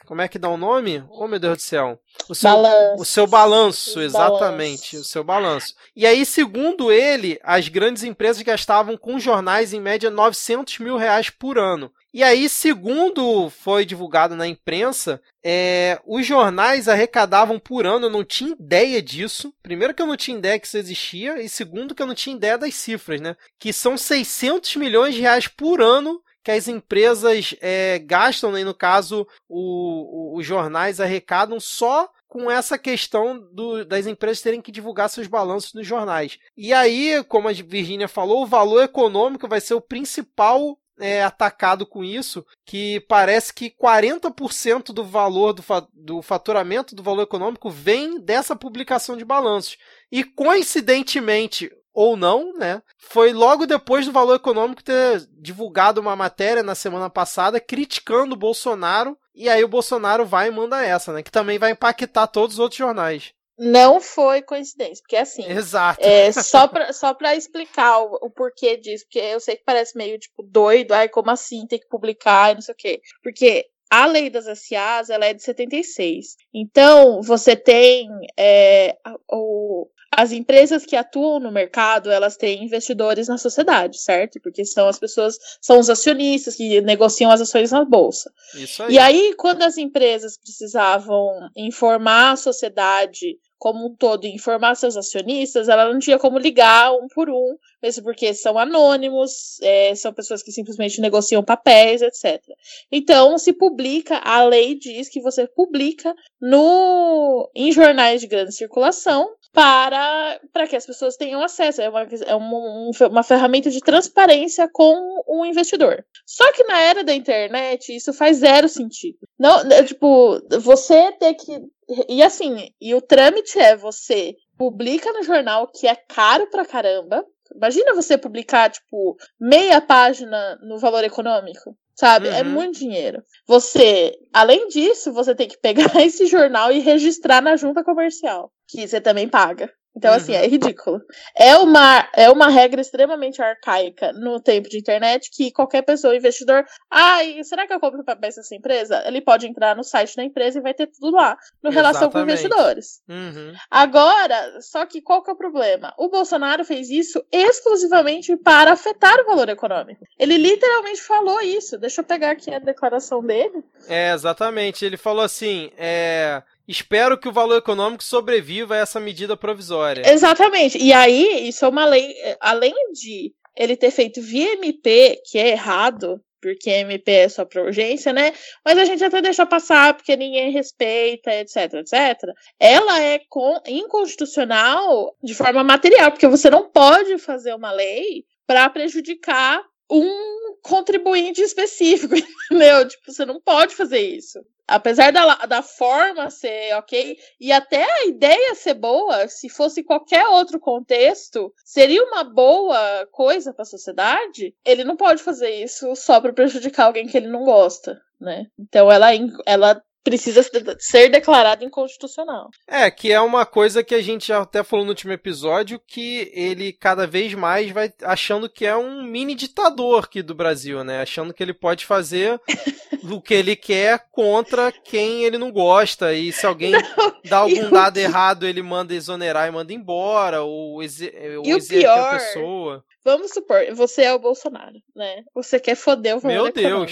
Como 0.06 0.22
é 0.22 0.28
que 0.28 0.38
dá 0.38 0.50
o 0.50 0.58
nome? 0.58 1.02
Oh, 1.10 1.30
meu 1.30 1.40
Deus 1.40 1.60
do 1.60 1.62
céu. 1.62 1.98
O 2.28 2.36
seu 2.36 2.52
balanço, 2.52 3.02
o 3.02 3.06
seu 3.06 3.28
balanço 3.28 4.02
exatamente. 4.02 4.92
Balanço. 4.92 4.98
O 4.98 5.04
seu 5.06 5.24
balanço. 5.24 5.76
E 5.96 6.06
aí, 6.06 6.26
segundo 6.26 6.92
ele, 6.92 7.40
as 7.42 7.70
grandes 7.70 8.04
empresas 8.04 8.42
gastavam 8.42 8.98
com 8.98 9.18
jornais 9.18 9.72
em 9.72 9.80
média 9.80 10.10
900 10.10 10.80
mil 10.80 10.98
reais 10.98 11.30
por 11.30 11.58
ano. 11.58 11.90
E 12.14 12.22
aí, 12.22 12.50
segundo 12.50 13.50
foi 13.50 13.86
divulgado 13.86 14.36
na 14.36 14.46
imprensa, 14.46 15.22
é, 15.42 16.02
os 16.06 16.26
jornais 16.26 16.90
arrecadavam 16.90 17.58
por 17.58 17.86
ano, 17.86 18.08
eu 18.08 18.12
não 18.12 18.26
tinha 18.26 18.58
ideia 18.60 19.02
disso. 19.02 19.54
Primeiro 19.64 19.94
que 19.94 20.02
eu 20.02 20.08
não 20.08 20.18
tinha 20.18 20.38
ideia 20.38 20.60
que 20.60 20.68
isso 20.68 20.78
existia, 20.78 21.42
e 21.42 21.48
segundo 21.48 21.96
que 21.96 22.02
eu 22.02 22.08
não 22.08 22.16
tinha 22.16 22.36
ideia 22.36 22.58
das 22.58 22.76
cifras, 22.76 23.22
né? 23.22 23.38
Que 23.58 23.72
são 23.72 23.98
600 23.98 24.76
milhões 24.76 25.16
de 25.16 25.22
reais 25.22 25.48
por 25.48 25.82
ano 25.82 26.22
que 26.44 26.52
as 26.52 26.68
empresas 26.68 27.56
é, 27.62 28.00
gastam, 28.00 28.52
né? 28.52 28.64
no 28.64 28.74
caso, 28.74 29.28
o, 29.48 30.36
o, 30.36 30.38
os 30.38 30.46
jornais 30.46 31.00
arrecadam 31.00 31.60
só 31.60 32.10
com 32.28 32.50
essa 32.50 32.78
questão 32.78 33.40
do, 33.52 33.84
das 33.84 34.06
empresas 34.06 34.42
terem 34.42 34.62
que 34.62 34.72
divulgar 34.72 35.10
seus 35.10 35.28
balanços 35.28 35.74
nos 35.74 35.86
jornais. 35.86 36.38
E 36.56 36.72
aí, 36.72 37.24
como 37.28 37.50
a 37.50 37.54
Virginia 37.54 38.08
falou, 38.08 38.44
o 38.44 38.48
valor 38.48 38.84
econômico 38.84 39.48
vai 39.48 39.60
ser 39.60 39.74
o 39.74 39.82
principal 39.82 40.78
é, 41.00 41.24
atacado 41.24 41.86
com 41.86 42.04
isso, 42.04 42.46
que 42.66 43.00
parece 43.02 43.54
que 43.54 43.72
40% 43.72 44.94
do 44.94 45.04
valor 45.04 45.54
do, 45.54 45.64
fa 45.64 45.88
do 45.94 46.22
faturamento 46.22 46.94
do 46.94 47.02
valor 47.02 47.24
econômico 47.24 47.70
vem 47.70 48.20
dessa 48.20 48.56
publicação 48.56 49.18
de 49.18 49.26
balanços. 49.26 49.78
E 50.12 50.24
coincidentemente, 50.24 51.72
ou 51.94 52.16
não, 52.16 52.54
né? 52.54 52.82
Foi 52.98 53.34
logo 53.34 53.66
depois 53.66 54.06
do 54.06 54.12
Valor 54.12 54.36
Econômico 54.36 54.84
ter 54.84 55.28
divulgado 55.40 56.00
uma 56.00 56.16
matéria 56.16 56.64
na 56.64 56.76
semana 56.76 57.10
passada 57.10 57.60
criticando 57.60 58.36
o 58.36 58.38
Bolsonaro, 58.38 59.18
e 59.34 59.50
aí 59.50 59.64
o 59.64 59.70
Bolsonaro 59.70 60.26
vai 60.26 60.48
e 60.48 60.52
manda 60.52 60.84
essa, 60.84 61.14
né? 61.14 61.24
Que 61.24 61.32
também 61.32 61.58
vai 61.58 61.72
impactar 61.72 62.28
todos 62.28 62.56
os 62.56 62.60
outros 62.60 62.78
jornais. 62.78 63.34
Não 63.58 64.00
foi 64.00 64.42
coincidência, 64.42 65.04
porque 65.04 65.18
assim. 65.18 65.46
Exato. 65.46 66.00
É, 66.02 66.32
só, 66.32 66.66
pra, 66.66 66.94
só 66.94 67.14
pra 67.14 67.36
explicar 67.36 68.00
o, 68.00 68.18
o, 68.22 68.30
porquê 68.30 68.78
disso, 68.78 69.04
porque 69.04 69.20
eu 69.20 69.40
sei 69.42 69.58
que 69.58 69.64
parece 69.66 69.98
meio 69.98 70.18
tipo 70.18 70.42
doido, 70.42 70.94
ai, 70.94 71.10
como 71.10 71.30
assim 71.30 71.68
tem 71.68 71.78
que 71.78 71.90
publicar 71.90 72.52
e 72.52 72.54
não 72.56 72.62
sei 72.62 72.74
o 72.74 72.78
quê. 72.78 73.02
Porque 73.22 73.66
a 73.90 74.06
lei 74.06 74.30
das 74.30 74.46
SAs 74.46 75.10
ela 75.10 75.26
é 75.26 75.34
de 75.34 75.44
76. 75.44 76.38
Então, 76.54 77.22
você 77.22 77.54
tem 77.54 78.08
é, 78.38 78.96
o, 79.30 79.88
as 80.20 80.34
empresas 80.34 80.86
que 80.86 80.98
atuam 80.98 81.40
no 81.40 81.50
mercado, 81.50 82.12
elas 82.12 82.36
têm 82.36 82.66
investidores 82.66 83.30
na 83.30 83.38
sociedade, 83.38 84.02
certo? 84.02 84.38
Porque 84.42 84.66
são 84.66 84.86
as 84.86 85.00
pessoas, 85.00 85.38
são 85.62 85.80
os 85.80 85.90
acionistas 85.90 86.58
que 86.58 86.82
negociam 86.82 87.32
as 87.32 87.40
ações 87.40 87.72
na 87.72 87.86
bolsa. 87.86 88.30
Isso 88.54 88.84
aí. 88.84 88.96
E 88.96 89.00
aí, 89.00 89.34
quando 89.38 89.64
as 89.64 89.78
empresas 89.78 90.38
precisavam 90.38 91.50
informar 91.56 92.34
a 92.34 92.36
sociedade 92.36 93.38
como 93.58 93.88
um 93.88 93.96
todo 93.96 94.26
informar 94.26 94.76
seus 94.76 94.98
acionistas, 94.98 95.68
ela 95.68 95.92
não 95.92 96.00
tinha 96.00 96.18
como 96.18 96.38
ligar 96.38 96.94
um 96.94 97.08
por 97.08 97.30
um, 97.30 97.58
mesmo 97.82 98.04
porque 98.04 98.34
são 98.34 98.58
anônimos, 98.58 99.58
é, 99.62 99.94
são 99.96 100.14
pessoas 100.14 100.42
que 100.42 100.52
simplesmente 100.52 101.02
negociam 101.02 101.44
papéis, 101.44 102.02
etc. 102.02 102.42
Então, 102.90 103.38
se 103.38 103.54
publica, 103.54 104.18
a 104.18 104.44
lei 104.46 104.76
diz 104.76 105.10
que 105.10 105.22
você 105.22 105.46
publica 105.46 106.14
no 106.42 107.50
em 107.54 107.72
jornais 107.72 108.22
de 108.22 108.28
grande 108.28 108.54
circulação 108.54 109.30
para, 109.52 110.40
para 110.54 110.68
que 110.68 110.76
as 110.76 110.86
pessoas 110.86 111.16
tenham 111.16 111.42
acesso. 111.42 111.82
É, 111.82 111.90
uma, 111.90 112.08
é 112.26 112.36
uma, 112.36 112.92
uma 113.10 113.24
ferramenta 113.24 113.70
de 113.70 113.80
transparência 113.80 114.70
com 114.72 115.24
o 115.28 115.46
investidor. 115.46 116.06
Só 116.26 116.52
que 116.54 116.64
na 116.64 116.80
era 116.80 117.04
da 117.04 117.14
internet, 117.14 117.96
isso 117.96 118.14
faz 118.14 118.38
zero 118.38 118.70
sentido. 118.70 119.18
Não, 119.38 119.60
é, 119.72 119.84
tipo, 119.84 120.40
você 120.60 121.12
ter 121.14 121.34
que 121.34 121.62
e 122.08 122.22
assim, 122.22 122.70
e 122.80 122.94
o 122.94 123.02
trâmite 123.02 123.58
é 123.58 123.76
você 123.76 124.36
publica 124.58 125.12
no 125.12 125.24
jornal 125.24 125.68
que 125.68 125.88
é 125.88 125.96
caro 125.96 126.48
pra 126.50 126.66
caramba. 126.66 127.26
Imagina 127.56 127.96
você 127.96 128.16
publicar, 128.16 128.70
tipo, 128.70 129.18
meia 129.40 129.82
página 129.82 130.58
no 130.62 130.78
valor 130.78 131.04
econômico. 131.04 131.76
Sabe? 132.00 132.30
É 132.30 132.32
uhum. 132.32 132.38
É 132.38 132.44
muito 132.44 132.80
dinheiro. 132.80 133.22
Você, 133.46 134.18
além 134.32 134.70
disso, 134.70 135.12
você 135.12 135.36
tem 135.36 135.50
que 135.50 135.58
pegar 135.58 135.92
esse 136.02 136.28
jornal 136.28 136.72
e 136.72 136.80
registrar 136.80 137.42
na 137.42 137.58
junta 137.58 137.84
comercial, 137.84 138.54
que 138.70 138.88
você 138.88 139.02
também 139.02 139.28
paga. 139.28 139.70
Então, 139.96 140.14
assim, 140.14 140.34
uhum. 140.34 140.40
é 140.40 140.48
ridículo. 140.48 141.02
É 141.36 141.58
uma, 141.58 142.08
é 142.16 142.30
uma 142.30 142.48
regra 142.48 142.80
extremamente 142.80 143.42
arcaica 143.42 144.14
no 144.14 144.40
tempo 144.40 144.70
de 144.70 144.78
internet 144.78 145.30
que 145.32 145.52
qualquer 145.52 145.82
pessoa, 145.82 146.16
investidor, 146.16 146.64
ah, 146.92 147.20
será 147.44 147.68
que 147.68 147.74
eu 147.74 147.80
compro 147.80 148.04
papéis 148.04 148.36
dessa 148.36 148.56
empresa? 148.56 149.04
Ele 149.06 149.22
pode 149.22 149.48
entrar 149.48 149.76
no 149.76 149.84
site 149.84 150.16
da 150.16 150.24
empresa 150.24 150.60
e 150.60 150.62
vai 150.62 150.74
ter 150.74 150.88
tudo 150.88 151.16
lá, 151.16 151.38
no 151.64 151.70
relação 151.70 152.10
com 152.10 152.20
investidores. 152.20 153.02
Uhum. 153.10 153.54
Agora, 153.70 154.62
só 154.62 154.86
que 154.86 155.02
qual 155.02 155.24
que 155.24 155.30
é 155.30 155.34
o 155.34 155.38
problema? 155.38 155.94
O 155.98 156.10
Bolsonaro 156.10 156.64
fez 156.64 156.90
isso 156.90 157.24
exclusivamente 157.32 158.36
para 158.38 158.74
afetar 158.74 159.20
o 159.22 159.26
valor 159.26 159.50
econômico. 159.50 160.06
Ele 160.18 160.38
literalmente 160.38 161.02
falou 161.02 161.42
isso. 161.42 161.78
Deixa 161.78 162.02
eu 162.02 162.06
pegar 162.06 162.32
aqui 162.32 162.54
a 162.54 162.60
declaração 162.60 163.24
dele. 163.24 163.64
É, 163.88 164.14
exatamente. 164.14 164.86
Ele 164.86 164.98
falou 164.98 165.24
assim: 165.24 165.72
é, 165.78 166.42
Espero 166.70 167.18
que 167.18 167.28
o 167.28 167.32
valor 167.32 167.58
econômico 167.58 168.04
sobreviva 168.04 168.76
a 168.76 168.78
essa 168.78 169.00
medida 169.00 169.36
provisória. 169.36 170.04
Exatamente. 170.06 170.78
E 170.78 170.94
aí, 170.94 171.50
isso 171.50 171.66
é 171.66 171.68
uma 171.68 171.84
lei. 171.84 172.14
Além 172.40 172.76
de 172.94 173.34
ele 173.58 173.76
ter 173.76 173.90
feito 173.90 174.22
via 174.22 174.54
MP, 174.54 175.20
que 175.26 175.40
é 175.40 175.50
errado, 175.50 176.22
porque 176.40 176.70
MP 176.70 177.12
é 177.12 177.28
só 177.28 177.44
para 177.44 177.64
urgência, 177.64 178.14
né? 178.14 178.34
Mas 178.64 178.78
a 178.78 178.86
gente 178.86 179.04
até 179.04 179.20
deixa 179.20 179.48
passar 179.48 179.96
porque 179.96 180.16
ninguém 180.16 180.52
respeita, 180.52 181.34
etc, 181.34 181.74
etc. 181.74 182.34
Ela 182.60 183.02
é 183.02 183.20
inconstitucional 183.68 185.16
de 185.24 185.34
forma 185.34 185.64
material, 185.64 186.12
porque 186.12 186.28
você 186.28 186.52
não 186.52 186.70
pode 186.70 187.18
fazer 187.18 187.56
uma 187.56 187.72
lei 187.72 188.26
para 188.46 188.70
prejudicar 188.70 189.62
um 189.90 190.56
contribuinte 190.62 191.42
específico, 191.42 192.16
entendeu? 192.52 192.88
Tipo, 192.88 193.12
você 193.12 193.26
não 193.26 193.40
pode 193.40 193.76
fazer 193.76 194.00
isso. 194.00 194.40
Apesar 194.68 195.12
da, 195.12 195.48
da 195.48 195.64
forma 195.64 196.30
ser 196.30 196.76
ok, 196.76 197.18
e 197.40 197.52
até 197.52 197.84
a 197.84 198.06
ideia 198.06 198.54
ser 198.54 198.76
boa, 198.76 199.28
se 199.28 199.50
fosse 199.50 199.84
qualquer 199.84 200.28
outro 200.28 200.60
contexto, 200.60 201.52
seria 201.66 202.04
uma 202.04 202.24
boa 202.24 203.08
coisa 203.12 203.52
para 203.52 203.64
a 203.64 203.66
sociedade, 203.66 204.54
ele 204.64 204.84
não 204.84 204.96
pode 204.96 205.24
fazer 205.24 205.50
isso 205.50 205.96
só 205.96 206.22
para 206.22 206.34
prejudicar 206.34 206.86
alguém 206.86 207.08
que 207.08 207.18
ele 207.18 207.28
não 207.28 207.44
gosta, 207.44 208.00
né? 208.22 208.46
Então 208.60 208.92
ela, 208.92 209.08
ela 209.44 209.84
precisa 210.10 210.42
ser 210.80 211.10
declarado 211.10 211.64
inconstitucional. 211.64 212.50
É, 212.68 212.90
que 212.90 213.12
é 213.12 213.22
uma 213.22 213.46
coisa 213.46 213.84
que 213.84 213.94
a 213.94 214.02
gente 214.02 214.28
já 214.28 214.42
até 214.42 214.64
falou 214.64 214.84
no 214.84 214.92
último 214.92 215.14
episódio, 215.14 215.80
que 215.80 216.32
ele 216.34 216.74
cada 216.74 217.06
vez 217.06 217.34
mais 217.36 217.70
vai 217.70 217.94
achando 218.02 218.50
que 218.50 218.66
é 218.66 218.76
um 218.76 219.04
mini 219.04 219.36
ditador 219.36 220.06
aqui 220.06 220.24
do 220.24 220.34
Brasil, 220.34 220.84
né? 220.84 221.02
Achando 221.02 221.34
que 221.34 221.44
ele 221.44 221.54
pode 221.54 221.86
fazer 221.86 222.42
o 223.12 223.22
que 223.22 223.36
ele 223.36 223.56
quer 223.56 224.08
contra 224.12 224.72
quem 224.72 225.24
ele 225.24 225.38
não 225.38 225.52
gosta. 225.52 226.14
E 226.14 226.32
se 226.32 226.46
alguém 226.46 226.72
não, 226.72 226.82
dá 227.26 227.38
algum 227.38 227.70
dado 227.70 227.98
errado, 227.98 228.48
ele 228.48 228.64
manda 228.64 228.94
exonerar 228.94 229.48
e 229.48 229.52
manda 229.52 229.74
embora, 229.74 230.42
ou, 230.42 230.82
exe 230.82 231.14
ou 231.38 231.46
exerce 231.46 231.86
a 231.86 232.12
pessoa. 232.12 232.84
Vamos 233.04 233.32
supor, 233.32 233.66
você 233.74 234.04
é 234.04 234.14
o 234.14 234.20
Bolsonaro, 234.20 234.76
né? 234.96 235.24
Você 235.34 235.60
quer 235.60 235.76
foder 235.76 236.18
o 236.18 236.20
valor 236.20 236.44
Meu 236.44 236.52
Deus! 236.52 236.92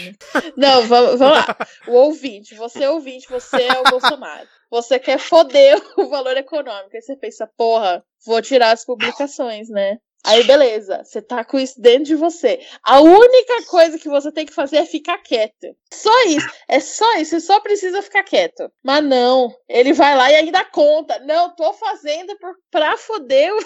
Não, 0.55 0.83
vamos, 0.87 1.19
vamos 1.19 1.37
lá. 1.37 1.57
O 1.87 1.91
ouvinte, 1.93 2.55
você 2.55 2.85
é 2.85 2.89
ouvinte, 2.89 3.27
você 3.29 3.63
é 3.63 3.79
o 3.79 3.83
Bolsonaro. 3.83 4.47
Você 4.69 4.99
quer 4.99 5.17
foder 5.19 5.81
o 5.97 6.07
valor 6.07 6.35
econômico. 6.35 6.95
Aí 6.95 7.01
você 7.01 7.15
pensa, 7.15 7.49
porra, 7.57 8.03
vou 8.25 8.41
tirar 8.41 8.71
as 8.71 8.85
publicações, 8.85 9.69
né? 9.69 9.97
Aí, 10.25 10.43
beleza, 10.43 11.03
você 11.03 11.21
tá 11.21 11.43
com 11.45 11.57
isso 11.57 11.79
dentro 11.79 12.03
de 12.03 12.15
você. 12.15 12.59
A 12.83 12.99
única 12.99 13.63
coisa 13.67 13.97
que 13.97 14.09
você 14.09 14.31
tem 14.31 14.45
que 14.45 14.53
fazer 14.53 14.77
é 14.77 14.85
ficar 14.85 15.17
quieto. 15.19 15.75
Só 15.93 16.23
isso. 16.25 16.47
É 16.67 16.79
só 16.79 17.15
isso. 17.17 17.31
Você 17.31 17.39
só 17.39 17.59
precisa 17.61 18.01
ficar 18.01 18.23
quieto. 18.23 18.69
Mas 18.83 19.03
não, 19.03 19.53
ele 19.69 19.93
vai 19.93 20.15
lá 20.17 20.29
e 20.31 20.35
ainda 20.35 20.65
conta. 20.65 21.19
Não, 21.19 21.55
tô 21.55 21.71
fazendo 21.73 22.37
pra 22.69 22.97
foder 22.97 23.53
o 23.53 23.57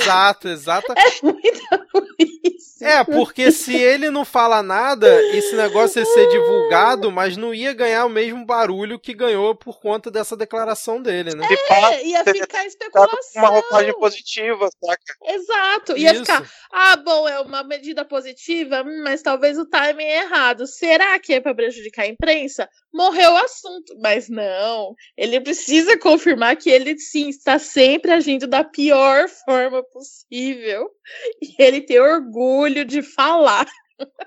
Exato, 0.00 0.48
exato. 0.48 0.92
É 0.92 1.24
muita 1.24 1.86
isso. 2.18 2.84
É, 2.84 3.02
porque 3.02 3.50
se 3.50 3.76
ele 3.76 4.10
não 4.10 4.24
fala 4.24 4.62
nada, 4.62 5.20
esse 5.34 5.56
negócio 5.56 5.98
ia 5.98 6.04
ser 6.06 6.28
divulgado, 6.28 7.10
mas 7.10 7.36
não 7.36 7.52
ia 7.52 7.72
ganhar 7.72 8.04
o 8.04 8.10
mesmo 8.10 8.44
barulho 8.44 8.98
que 8.98 9.12
ganhou 9.12 9.54
por 9.54 9.80
conta 9.80 10.10
dessa 10.10 10.36
declaração 10.36 11.02
dele, 11.02 11.34
né? 11.34 11.46
É, 11.68 12.06
ia 12.06 12.24
ficar 12.24 12.64
especulação. 12.66 13.42
Uma 13.42 13.48
roupagem 13.48 13.98
positiva, 13.98 14.68
saca? 14.80 15.02
Exato. 15.24 15.37
Ia 15.96 16.12
Isso. 16.12 16.20
ficar, 16.20 16.50
ah, 16.72 16.96
bom, 16.96 17.28
é 17.28 17.40
uma 17.40 17.62
medida 17.62 18.04
positiva, 18.04 18.82
hum, 18.82 19.02
mas 19.04 19.22
talvez 19.22 19.58
o 19.58 19.66
timing 19.66 20.04
é 20.04 20.22
errado. 20.22 20.66
Será 20.66 21.18
que 21.18 21.34
é 21.34 21.40
para 21.40 21.54
prejudicar 21.54 22.02
a 22.02 22.08
imprensa? 22.08 22.68
Morreu 22.92 23.32
o 23.32 23.36
assunto. 23.36 23.94
Mas 24.00 24.28
não. 24.28 24.94
Ele 25.16 25.40
precisa 25.40 25.98
confirmar 25.98 26.56
que 26.56 26.70
ele 26.70 26.98
sim 26.98 27.28
está 27.28 27.58
sempre 27.58 28.12
agindo 28.12 28.46
da 28.46 28.64
pior 28.64 29.28
forma 29.28 29.82
possível. 29.82 30.90
E 31.42 31.62
ele 31.62 31.80
tem 31.80 32.00
orgulho 32.00 32.84
de 32.84 33.02
falar. 33.02 33.66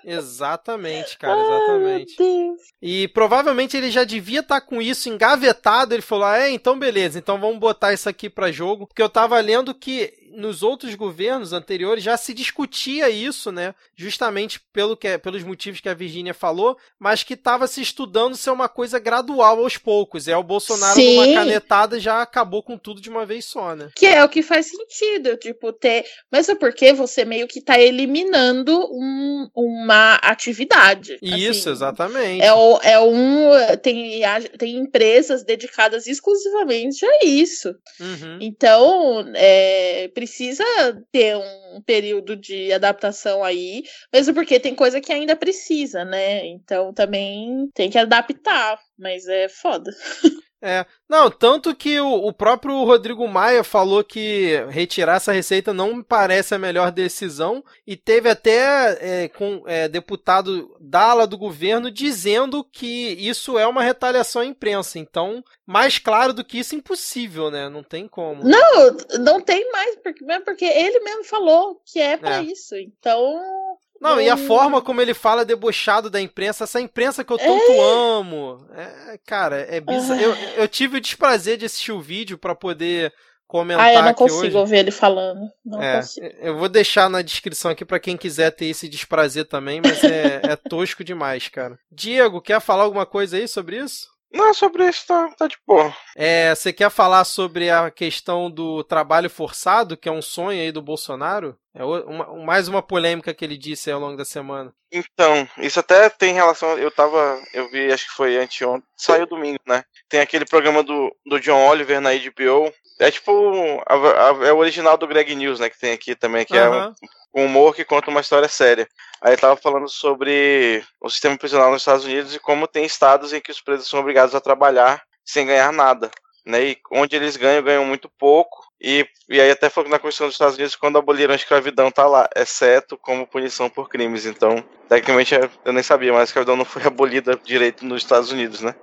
Exatamente, 0.04 1.18
cara, 1.18 1.40
exatamente. 1.40 2.16
Ai, 2.20 2.50
e 2.82 3.08
provavelmente 3.08 3.78
ele 3.78 3.90
já 3.90 4.04
devia 4.04 4.42
estar 4.42 4.60
tá 4.60 4.66
com 4.66 4.82
isso 4.82 5.08
engavetado. 5.08 5.94
Ele 5.94 6.02
falou: 6.02 6.26
ah, 6.26 6.40
é, 6.40 6.50
então 6.50 6.78
beleza, 6.78 7.18
então 7.18 7.40
vamos 7.40 7.60
botar 7.60 7.94
isso 7.94 8.10
aqui 8.10 8.30
para 8.30 8.52
jogo. 8.52 8.88
Porque 8.88 9.02
eu 9.02 9.10
tava 9.10 9.40
lendo 9.40 9.74
que 9.74 10.14
nos 10.34 10.64
outros 10.64 10.96
governos 10.96 11.54
anteriores 11.54 12.04
já 12.04 12.18
se 12.18 12.34
discutia 12.34 13.10
isso, 13.10 13.52
né? 13.52 13.74
Justamente 13.96 14.60
pelo 14.74 14.96
que, 14.96 15.18
pelos 15.18 15.44
motivos 15.44 15.80
que 15.80 15.90
a 15.90 15.94
Virginia 15.94 16.34
falou, 16.34 16.78
mas 17.00 17.24
que 17.24 17.34
estava 17.34 17.68
se 17.68 17.82
estudando 17.82 18.36
ser 18.36 18.52
uma 18.52 18.70
coisa 18.70 19.00
gradual 19.00 19.60
aos 19.60 19.78
poucos. 19.78 20.28
É 20.28 20.36
o 20.36 20.44
Bolsonaro 20.44 20.96
Sim. 20.96 21.16
numa 21.16 21.34
canetada 21.34 22.00
já 22.00 22.22
acabou 22.22 22.64
com 22.64 22.78
tudo 22.78 23.02
de 23.02 23.10
uma 23.10 23.26
vez 23.26 23.46
só, 23.46 23.76
né? 23.76 23.90
Que 23.96 24.06
é 24.06 24.24
o 24.24 24.30
que 24.30 24.42
faz 24.42 24.68
sentido, 24.68 25.38
tipo, 25.38 25.72
ter. 25.74 26.06
Mas 26.32 26.50
é 26.50 26.56
porque 26.56 26.94
você 26.94 27.26
meio 27.26 27.48
que 27.48 27.60
está 27.60 27.80
eliminando 27.80 28.78
um, 28.92 29.50
uma 29.56 30.16
atividade. 30.16 31.18
Isso, 31.22 31.70
assim, 31.70 31.72
exatamente. 31.72 32.44
É, 32.44 32.54
o, 32.54 32.80
é 32.82 33.00
um. 33.00 33.52
Tem, 33.82 34.22
tem 34.58 34.78
empresas 34.78 35.44
dedicadas 35.44 36.08
exclusivamente 36.08 37.06
a 37.06 37.26
isso. 37.26 37.76
Uhum. 38.00 38.38
Então, 38.42 39.26
é 39.36 40.10
precisa 40.22 40.64
ter 41.12 41.36
um 41.36 41.82
período 41.84 42.36
de 42.36 42.72
adaptação 42.72 43.44
aí, 43.44 43.82
mesmo 44.14 44.36
porque 44.36 44.60
tem 44.60 44.76
coisa 44.76 45.02
que 45.02 45.12
ainda 45.12 45.36
precisa, 45.36 46.06
né? 46.06 46.46
Então 46.46 46.94
também 46.94 47.68
tem 47.74 47.90
que 47.90 47.98
adaptar, 47.98 48.80
mas 49.00 49.28
é 49.28 49.50
foda. 49.50 49.90
É, 50.62 50.86
não, 51.10 51.32
tanto 51.32 51.76
que 51.76 52.00
o, 52.00 52.08
o, 52.08 52.32
próprio 52.32 52.84
Rodrigo 52.84 53.28
Maia 53.28 53.64
falou 53.64 54.04
que 54.04 54.64
retirar 54.70 55.16
essa 55.16 55.32
receita 55.32 55.74
não 55.74 55.96
me 55.96 56.04
parece 56.04 56.54
a 56.54 56.60
melhor 56.60 56.92
decisão 56.92 57.64
e 57.86 57.98
teve 57.98 58.30
até 58.30 59.24
é, 59.24 59.28
com 59.28 59.64
é, 59.66 59.88
deputado 59.88 60.78
da 60.80 61.02
ala 61.02 61.26
do 61.26 61.36
governo 61.36 61.90
dizendo 61.90 62.64
que 62.64 63.14
isso 63.14 63.58
é 63.58 63.66
uma 63.66 63.82
retaliação 63.82 64.44
à 64.44 64.46
imprensa. 64.46 65.00
Então, 65.00 65.44
mais 65.66 65.98
claro 65.98 66.32
do 66.32 66.44
que 66.44 66.60
isso, 66.60 66.76
impossível, 66.76 67.50
né? 67.50 67.68
Não 67.68 67.82
tem 67.82 68.08
como. 68.08 68.44
Não, 68.44 68.98
não 69.20 69.42
tem 69.42 69.72
mais, 69.72 69.96
porque, 69.96 70.24
porque 70.46 70.66
ele 70.66 71.00
mesmo 71.00 71.24
falou 71.24 71.82
que 71.86 72.00
é 72.00 72.18
para 72.18 72.38
é. 72.38 72.44
isso. 72.44 72.76
Então, 72.76 73.71
não, 74.02 74.20
e 74.20 74.28
a 74.28 74.36
forma 74.36 74.82
como 74.82 75.00
ele 75.00 75.14
fala 75.14 75.46
debochado 75.46 76.10
da 76.10 76.20
imprensa, 76.20 76.64
essa 76.64 76.82
imprensa 76.82 77.24
que 77.24 77.32
eu 77.32 77.38
tanto 77.38 77.72
é. 77.72 78.18
amo. 78.18 78.68
É, 78.76 79.20
cara, 79.28 79.58
é 79.70 79.80
bizarro. 79.80 80.20
Eu, 80.20 80.34
eu 80.34 80.68
tive 80.68 80.98
o 80.98 81.02
desprazer 81.02 81.56
de 81.56 81.66
assistir 81.66 81.92
o 81.92 82.02
vídeo 82.02 82.36
para 82.36 82.56
poder 82.56 83.14
comentar 83.46 83.86
ah, 83.86 83.94
eu 83.94 84.02
não 84.02 84.14
consigo 84.16 84.58
ouvir 84.58 84.78
ele 84.78 84.92
falando. 84.92 85.52
Não 85.64 85.82
é, 85.82 85.98
consigo. 85.98 86.26
Eu 86.40 86.58
vou 86.58 86.68
deixar 86.68 87.10
na 87.10 87.22
descrição 87.22 87.70
aqui 87.70 87.86
para 87.86 88.00
quem 88.00 88.18
quiser 88.18 88.50
ter 88.52 88.66
esse 88.66 88.90
desprazer 88.90 89.46
também, 89.46 89.80
mas 89.82 90.04
é, 90.04 90.42
é 90.46 90.56
tosco 90.56 91.04
demais, 91.04 91.48
cara. 91.48 91.78
Diego, 91.92 92.42
quer 92.42 92.60
falar 92.60 92.84
alguma 92.84 93.06
coisa 93.06 93.38
aí 93.38 93.48
sobre 93.48 93.78
isso? 93.78 94.11
Não, 94.34 94.54
sobre 94.54 94.88
isso 94.88 95.06
tá, 95.06 95.30
tá 95.38 95.48
de 95.48 95.58
boa. 95.68 95.94
É, 96.16 96.56
você 96.56 96.72
quer 96.72 96.90
falar 96.90 97.26
sobre 97.26 97.70
a 97.70 97.92
questão 97.92 98.50
do 98.50 98.84
trabalho 98.84 99.30
forçado, 99.30 99.98
que 99.98 100.08
é 100.08 100.12
um 100.12 100.22
sonho 100.22 100.62
aí 100.62 100.72
do 100.72 100.82
Bolsonaro? 100.82 101.58
É 101.74 101.84
uma, 101.84 102.46
mais 102.46 102.68
uma 102.68 102.82
polêmica 102.82 103.34
que 103.34 103.44
ele 103.44 103.58
disse 103.58 103.92
ao 103.92 104.00
longo 104.00 104.18
da 104.18 104.26
semana. 104.26 104.74
Então, 104.92 105.48
isso 105.58 105.80
até 105.80 106.10
tem 106.10 106.34
relação. 106.34 106.78
Eu 106.78 106.92
tava. 106.92 107.42
Eu 107.54 107.70
vi, 107.70 107.92
acho 107.92 108.08
que 108.08 108.14
foi 108.14 108.38
anteontem. 108.38 108.88
Saiu 108.98 109.26
domingo, 109.26 109.60
né? 109.66 109.84
Tem 110.10 110.20
aquele 110.20 110.46
programa 110.46 110.84
do, 110.84 111.16
do 111.26 111.40
John 111.40 111.66
Oliver 111.68 112.02
na 112.02 112.12
HBO. 112.12 112.74
É 113.00 113.10
tipo. 113.10 113.82
A, 113.88 113.96
a, 113.96 114.48
é 114.48 114.52
o 114.52 114.58
original 114.58 114.98
do 114.98 115.08
Greg 115.08 115.34
News, 115.34 115.62
né? 115.62 115.70
Que 115.70 115.80
tem 115.80 115.94
aqui 115.94 116.14
também, 116.14 116.46
que 116.46 116.58
uhum. 116.58 116.60
é 116.60 116.88
um, 116.88 116.94
um 117.34 117.46
humor 117.46 117.76
que 117.76 117.86
conta 117.86 118.10
uma 118.10 118.22
história 118.22 118.48
séria. 118.48 118.88
Aí 119.22 119.38
tava 119.38 119.56
falando 119.56 119.88
sobre 119.90 120.84
o 121.00 121.10
sistema 121.10 121.38
prisional 121.38 121.72
nos 121.72 121.82
Estados 121.82 122.06
Unidos 122.06 122.36
e 122.36 122.40
como 122.40 122.68
tem 122.68 122.86
estados 122.86 123.34
em 123.34 123.40
que 123.40 123.52
os 123.52 123.62
presos 123.62 123.88
são 123.88 124.00
obrigados 124.00 124.36
a 124.36 124.42
trabalhar 124.42 125.02
sem 125.24 125.46
ganhar 125.46 125.72
nada. 125.72 126.12
Né, 126.44 126.70
e 126.70 126.78
onde 126.92 127.16
eles 127.16 127.38
ganham, 127.38 127.62
ganham 127.62 127.86
muito 127.86 128.10
pouco. 128.10 128.66
E, 128.82 129.08
e 129.30 129.40
aí 129.40 129.52
até 129.52 129.70
que 129.70 129.84
na 129.84 130.00
Constituição 130.00 130.26
dos 130.26 130.34
Estados 130.34 130.56
Unidos, 130.56 130.76
quando 130.76 130.98
aboliram 130.98 131.34
a 131.34 131.36
escravidão, 131.36 131.92
tá 131.92 132.08
lá, 132.08 132.28
exceto 132.36 132.98
como 132.98 133.28
punição 133.28 133.70
por 133.70 133.88
crimes. 133.88 134.26
Então, 134.26 134.64
tecnicamente, 134.90 135.36
eu 135.64 135.72
nem 135.72 135.84
sabia, 135.84 136.12
mas 136.12 136.22
a 136.22 136.24
escravidão 136.24 136.56
não 136.56 136.66
foi 136.66 136.82
abolida 136.88 137.40
direito 137.44 137.86
nos 137.86 138.02
Estados 138.02 138.32
Unidos, 138.32 138.62
né? 138.62 138.74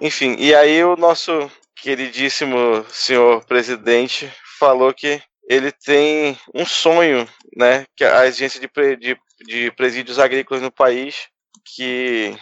Enfim, 0.00 0.34
e 0.38 0.54
aí 0.54 0.82
o 0.82 0.96
nosso 0.96 1.50
queridíssimo 1.76 2.86
senhor 2.88 3.44
presidente 3.44 4.32
falou 4.58 4.94
que 4.94 5.20
ele 5.48 5.70
tem 5.72 6.38
um 6.54 6.64
sonho, 6.64 7.28
né, 7.56 7.86
que 7.96 8.04
a 8.04 8.26
exigência 8.26 8.60
de, 8.60 8.68
de, 8.96 9.18
de 9.46 9.70
presídios 9.72 10.18
agrícolas 10.18 10.62
no 10.62 10.72
país, 10.72 11.28
que, 11.64 12.36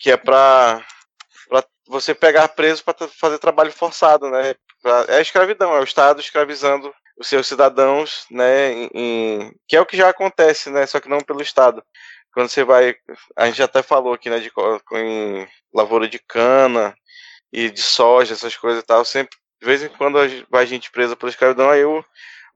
que 0.00 0.10
é 0.10 0.16
para 0.16 0.84
você 1.86 2.14
pegar 2.14 2.48
preso 2.48 2.82
para 2.82 3.08
fazer 3.08 3.38
trabalho 3.38 3.72
forçado, 3.72 4.30
né? 4.30 4.54
Pra, 4.80 5.04
é 5.08 5.20
escravidão, 5.20 5.74
é 5.74 5.80
o 5.80 5.84
Estado 5.84 6.20
escravizando 6.20 6.92
os 7.18 7.28
seus 7.28 7.46
cidadãos, 7.46 8.24
né? 8.30 8.72
Em, 8.72 8.90
em, 8.94 9.54
que 9.68 9.76
é 9.76 9.80
o 9.80 9.86
que 9.86 9.96
já 9.96 10.08
acontece, 10.08 10.70
né? 10.70 10.86
Só 10.86 11.00
que 11.00 11.08
não 11.08 11.20
pelo 11.20 11.42
Estado. 11.42 11.84
Quando 12.32 12.48
você 12.48 12.64
vai, 12.64 12.96
a 13.36 13.46
gente 13.46 13.62
até 13.62 13.82
falou 13.82 14.14
aqui, 14.14 14.30
né? 14.30 14.38
De 14.38 14.50
em 14.94 15.46
lavoura 15.74 16.08
de 16.08 16.18
cana 16.18 16.94
e 17.52 17.70
de 17.70 17.82
soja, 17.82 18.32
essas 18.32 18.56
coisas 18.56 18.82
e 18.82 18.86
tal. 18.86 19.04
Sempre, 19.04 19.36
de 19.60 19.66
vez 19.66 19.82
em 19.82 19.88
quando 19.88 20.18
vai 20.50 20.66
gente 20.66 20.90
presa 20.90 21.14
pela 21.14 21.30
escravidão, 21.30 21.68
aí 21.68 21.84
o, 21.84 22.02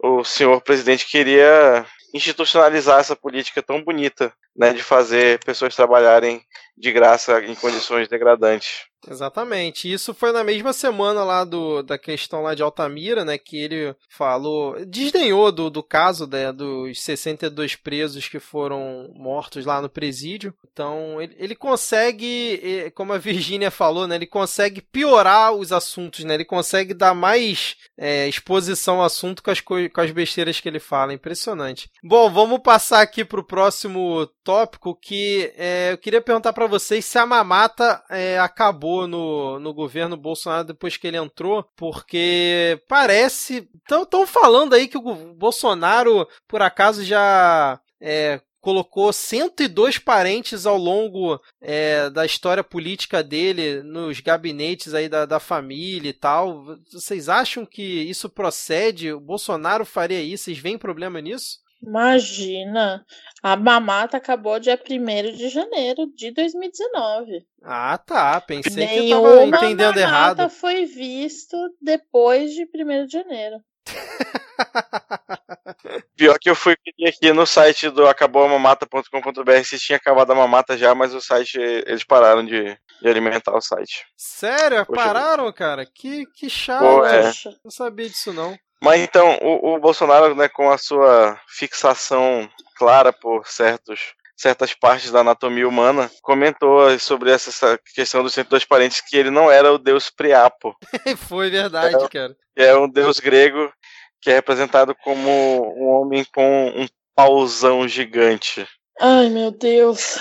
o 0.02 0.24
senhor 0.24 0.60
presidente 0.60 1.06
queria 1.06 1.84
institucionalizar 2.14 3.00
essa 3.00 3.16
política 3.16 3.62
tão 3.62 3.82
bonita, 3.82 4.32
né, 4.56 4.72
de 4.72 4.82
fazer 4.82 5.38
pessoas 5.44 5.74
trabalharem 5.74 6.42
de 6.76 6.92
graça 6.92 7.40
em 7.44 7.54
condições 7.54 8.08
degradantes. 8.08 8.86
Exatamente. 9.08 9.92
Isso 9.92 10.12
foi 10.12 10.32
na 10.32 10.42
mesma 10.42 10.72
semana 10.72 11.22
lá 11.22 11.44
do, 11.44 11.82
da 11.82 11.96
questão 11.96 12.42
lá 12.42 12.54
de 12.54 12.62
Altamira, 12.62 13.24
né? 13.24 13.38
Que 13.38 13.56
ele 13.58 13.94
falou, 14.08 14.84
desdenhou 14.84 15.52
do, 15.52 15.70
do 15.70 15.82
caso 15.82 16.26
né, 16.26 16.52
dos 16.52 17.00
62 17.02 17.76
presos 17.76 18.28
que 18.28 18.40
foram 18.40 19.12
mortos 19.14 19.64
lá 19.64 19.80
no 19.80 19.88
presídio. 19.88 20.52
Então, 20.72 21.20
ele, 21.20 21.36
ele 21.38 21.54
consegue, 21.54 22.90
como 22.94 23.12
a 23.12 23.18
Virgínia 23.18 23.70
falou, 23.70 24.06
né? 24.06 24.16
Ele 24.16 24.26
consegue 24.26 24.80
piorar 24.80 25.52
os 25.52 25.72
assuntos, 25.72 26.24
né? 26.24 26.34
Ele 26.34 26.44
consegue 26.44 26.92
dar 26.92 27.14
mais 27.14 27.76
é, 27.96 28.28
exposição 28.28 28.96
ao 28.96 29.04
assunto 29.04 29.42
com 29.42 29.50
as, 29.50 29.60
com 29.60 30.00
as 30.00 30.10
besteiras 30.10 30.60
que 30.60 30.68
ele 30.68 30.80
fala. 30.80 31.14
Impressionante. 31.14 31.90
Bom, 32.02 32.30
vamos 32.30 32.58
passar 32.60 33.02
aqui 33.02 33.24
para 33.24 33.40
o 33.40 33.46
próximo 33.46 34.26
tópico 34.42 34.98
que 35.00 35.52
é, 35.56 35.92
eu 35.92 35.98
queria 35.98 36.20
perguntar 36.20 36.52
para 36.52 36.65
vocês 36.68 37.04
se 37.04 37.18
a 37.18 37.26
mamata 37.26 38.02
é, 38.10 38.38
acabou 38.38 39.06
no, 39.06 39.58
no 39.58 39.72
governo 39.72 40.16
Bolsonaro 40.16 40.64
depois 40.68 40.96
que 40.96 41.06
ele 41.06 41.16
entrou, 41.16 41.62
porque 41.76 42.80
parece. 42.88 43.68
Estão 43.88 44.26
falando 44.26 44.74
aí 44.74 44.88
que 44.88 44.98
o 44.98 45.34
Bolsonaro, 45.34 46.26
por 46.48 46.62
acaso, 46.62 47.04
já 47.04 47.80
é, 48.00 48.40
colocou 48.66 49.12
102 49.12 49.98
parentes 49.98 50.66
ao 50.66 50.76
longo 50.76 51.40
é, 51.60 52.10
da 52.10 52.26
história 52.26 52.64
política 52.64 53.22
dele 53.22 53.80
nos 53.82 54.18
gabinetes 54.18 54.92
aí 54.92 55.08
da, 55.08 55.24
da 55.24 55.38
família 55.38 56.10
e 56.10 56.12
tal. 56.12 56.64
Vocês 56.90 57.28
acham 57.28 57.64
que 57.64 57.82
isso 57.82 58.28
procede? 58.28 59.12
O 59.12 59.20
Bolsonaro 59.20 59.84
faria 59.84 60.20
isso? 60.20 60.44
Vocês 60.46 60.58
veem 60.58 60.76
problema 60.76 61.20
nisso? 61.20 61.64
Imagina, 61.82 63.04
a 63.42 63.56
mamata 63.56 64.16
acabou 64.16 64.58
dia 64.58 64.78
1 64.78 65.36
de 65.36 65.48
janeiro 65.48 66.06
de 66.14 66.32
2019. 66.32 67.46
Ah, 67.62 67.98
tá. 67.98 68.40
Pensei 68.40 68.86
Nenhuma 68.86 69.02
que 69.02 69.12
eu 69.12 69.50
tava 69.50 69.66
entendendo 69.66 69.98
errado. 69.98 70.38
mamata 70.38 70.48
foi 70.48 70.84
visto 70.84 71.56
depois 71.80 72.52
de 72.52 72.64
1 72.64 73.06
de 73.06 73.12
janeiro. 73.12 73.56
Pior 76.16 76.38
que 76.38 76.50
eu 76.50 76.54
fui 76.54 76.76
aqui 77.06 77.32
no 77.32 77.46
site 77.46 77.90
do 77.90 78.06
acabouamamata.com.br 78.06 79.64
se 79.64 79.78
tinha 79.78 79.96
acabado 79.96 80.32
a 80.32 80.34
mamata 80.34 80.76
já, 80.76 80.94
mas 80.94 81.14
o 81.14 81.20
site, 81.20 81.58
eles 81.58 82.04
pararam 82.04 82.44
de, 82.44 82.76
de 83.00 83.08
alimentar 83.08 83.54
o 83.54 83.60
site. 83.60 84.06
Sério? 84.16 84.84
Poxa, 84.86 85.02
pararam, 85.02 85.52
cara? 85.52 85.86
Que, 85.86 86.26
que 86.26 86.48
chato. 86.48 86.80
Pô, 86.80 87.04
é. 87.04 87.32
Não 87.64 87.70
sabia 87.70 88.08
disso, 88.08 88.32
não. 88.32 88.56
Mas 88.86 89.00
então, 89.00 89.36
o, 89.42 89.74
o 89.74 89.80
Bolsonaro, 89.80 90.32
né, 90.36 90.48
com 90.48 90.70
a 90.70 90.78
sua 90.78 91.36
fixação 91.48 92.48
clara 92.78 93.12
por 93.12 93.46
certos 93.48 94.14
certas 94.36 94.74
partes 94.74 95.10
da 95.10 95.20
anatomia 95.20 95.66
humana, 95.66 96.10
comentou 96.22 96.96
sobre 96.98 97.30
essa 97.30 97.80
questão 97.94 98.22
dos 98.22 98.34
102 98.34 98.64
parentes 98.66 99.00
que 99.00 99.16
ele 99.16 99.30
não 99.30 99.50
era 99.50 99.72
o 99.72 99.78
deus 99.78 100.10
Priapo. 100.10 100.76
Foi 101.26 101.50
verdade, 101.50 101.96
é, 101.96 102.08
cara. 102.08 102.36
É 102.54 102.76
um 102.76 102.88
deus 102.88 103.18
grego 103.18 103.72
que 104.20 104.30
é 104.30 104.34
representado 104.34 104.94
como 104.94 105.30
um 105.76 105.88
homem 105.88 106.24
com 106.34 106.68
um 106.68 106.86
pauzão 107.14 107.88
gigante. 107.88 108.68
Ai, 109.00 109.30
meu 109.30 109.50
Deus. 109.50 110.18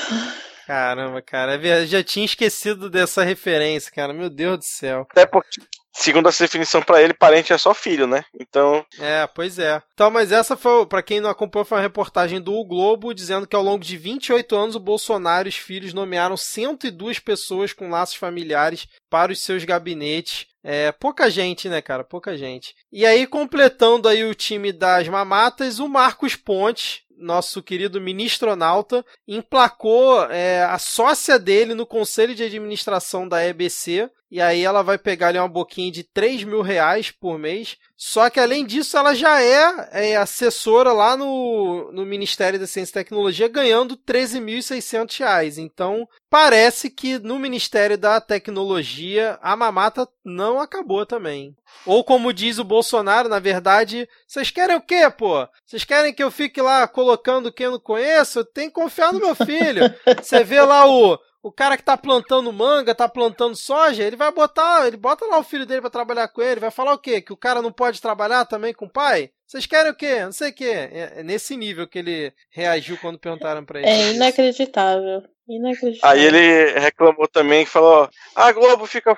Caramba, 0.65 1.21
cara, 1.21 1.55
eu 1.55 1.85
já 1.85 2.03
tinha 2.03 2.25
esquecido 2.25 2.89
dessa 2.89 3.23
referência, 3.23 3.91
cara. 3.91 4.13
Meu 4.13 4.29
Deus 4.29 4.57
do 4.59 4.65
céu. 4.65 5.05
Até 5.11 5.25
porque 5.25 5.61
segundo 5.95 6.27
essa 6.27 6.43
definição 6.43 6.81
para 6.81 7.01
ele, 7.01 7.13
parente 7.13 7.53
é 7.53 7.57
só 7.57 7.73
filho, 7.73 8.05
né? 8.05 8.23
Então. 8.39 8.85
É, 8.99 9.25
pois 9.27 9.57
é. 9.57 9.81
Então, 9.93 10.11
mas 10.11 10.31
essa 10.31 10.57
foi, 10.57 10.85
para 10.85 11.01
quem 11.01 11.21
não 11.21 11.29
acompanhou, 11.29 11.65
foi 11.65 11.77
uma 11.77 11.83
reportagem 11.83 12.41
do 12.41 12.53
o 12.53 12.65
Globo 12.65 13.13
dizendo 13.13 13.47
que 13.47 13.55
ao 13.55 13.63
longo 13.63 13.83
de 13.83 13.97
28 13.97 14.55
anos 14.55 14.75
o 14.75 14.79
Bolsonaro 14.79 15.47
e 15.47 15.49
os 15.49 15.55
filhos 15.55 15.93
nomearam 15.93 16.35
102 16.35 17.19
pessoas 17.19 17.71
com 17.71 17.89
laços 17.89 18.15
familiares 18.15 18.87
para 19.09 19.31
os 19.31 19.41
seus 19.41 19.63
gabinetes. 19.63 20.47
É, 20.63 20.91
pouca 20.91 21.29
gente, 21.29 21.69
né, 21.69 21.81
cara? 21.81 22.03
Pouca 22.03 22.35
gente. 22.35 22.75
E 22.91 23.05
aí, 23.05 23.25
completando 23.27 24.09
aí 24.09 24.23
o 24.23 24.33
time 24.35 24.71
das 24.71 25.07
mamatas, 25.07 25.79
o 25.79 25.87
Marcos 25.87 26.35
Pontes, 26.35 27.01
nosso 27.17 27.61
querido 27.63 28.01
ministronauta, 28.01 29.05
emplacou 29.27 30.25
é, 30.31 30.63
a 30.63 30.77
sócia 30.77 31.39
dele 31.39 31.73
no 31.73 31.85
conselho 31.85 32.35
de 32.35 32.43
administração 32.43 33.27
da 33.27 33.45
EBC. 33.45 34.09
E 34.29 34.41
aí 34.41 34.63
ela 34.63 34.81
vai 34.81 34.97
pegar 34.97 35.27
ali 35.27 35.37
uma 35.37 35.47
boquinha 35.47 35.91
de 35.91 36.03
3 36.03 36.43
mil 36.43 36.61
reais 36.61 37.11
por 37.11 37.37
mês. 37.37 37.77
Só 37.95 38.29
que 38.29 38.39
além 38.39 38.65
disso, 38.65 38.97
ela 38.97 39.13
já 39.13 39.41
é, 39.41 39.89
é 39.91 40.15
assessora 40.17 40.91
lá 40.91 41.15
no, 41.15 41.91
no 41.93 42.05
Ministério 42.05 42.59
da 42.59 42.67
Ciência 42.67 42.91
e 42.91 43.03
Tecnologia, 43.03 43.47
ganhando 43.47 43.95
13.600 43.95 45.19
reais. 45.19 45.57
Então, 45.57 46.07
parece 46.29 46.89
que 46.89 47.19
no 47.19 47.39
Ministério 47.39 47.97
da 47.97 48.19
Tecnologia 48.19 49.39
a 49.41 49.55
mamata 49.55 50.07
não 50.23 50.59
acabou 50.59 51.05
também. 51.05 51.55
Ou 51.85 52.03
como 52.03 52.33
diz 52.33 52.57
o 52.57 52.63
Bolsonaro, 52.63 53.29
na 53.29 53.39
verdade, 53.39 54.09
vocês 54.27 54.49
querem 54.49 54.75
o 54.75 54.81
quê, 54.81 55.09
pô? 55.09 55.47
Vocês 55.65 55.83
querem 55.83 56.13
que 56.13 56.23
eu 56.23 56.31
fique 56.31 56.61
lá 56.61 56.87
colocando 56.87 57.53
quem 57.53 57.65
eu 57.65 57.73
não 57.73 57.79
conheço? 57.79 58.43
Tem 58.43 58.67
que 58.67 58.75
confiar 58.75 59.13
no 59.13 59.19
meu 59.19 59.35
filho. 59.35 59.83
Você 60.21 60.43
vê 60.43 60.61
lá 60.61 60.87
o 60.87 61.17
o 61.45 61.51
cara 61.51 61.77
que 61.77 61.83
tá 61.83 61.95
plantando 61.95 62.51
manga, 62.51 62.95
tá 62.95 63.07
plantando 63.07 63.55
soja, 63.55 64.01
ele 64.01 64.15
vai 64.15 64.31
botar, 64.31 64.87
ele 64.87 64.97
bota 64.97 65.27
lá 65.27 65.37
o 65.37 65.43
filho 65.43 65.63
dele 65.63 65.79
para 65.79 65.91
trabalhar 65.91 66.27
com 66.27 66.41
ele, 66.41 66.59
vai 66.59 66.71
falar 66.71 66.93
o 66.93 66.97
quê? 66.97 67.21
Que 67.21 67.31
o 67.31 67.37
cara 67.37 67.61
não 67.61 67.71
pode 67.71 68.01
trabalhar 68.01 68.45
também 68.45 68.73
com 68.73 68.85
o 68.85 68.89
pai? 68.89 69.29
Vocês 69.45 69.67
querem 69.67 69.91
o 69.91 69.95
quê? 69.95 70.21
Não 70.21 70.31
sei 70.31 70.49
o 70.49 70.53
quê. 70.55 70.71
É, 70.91 71.13
é 71.17 71.23
nesse 71.23 71.55
nível 71.55 71.87
que 71.87 71.99
ele 71.99 72.33
reagiu 72.49 72.97
quando 72.97 73.19
perguntaram 73.19 73.63
para 73.63 73.79
ele. 73.79 73.87
É 73.87 74.13
inacreditável. 74.13 75.21
Inacreditável. 75.47 76.19
Aí 76.19 76.25
ele 76.25 76.79
reclamou 76.79 77.27
também 77.27 77.61
e 77.61 77.67
falou: 77.67 78.09
a 78.35 78.51
Globo 78.51 78.87
fica, 78.87 79.15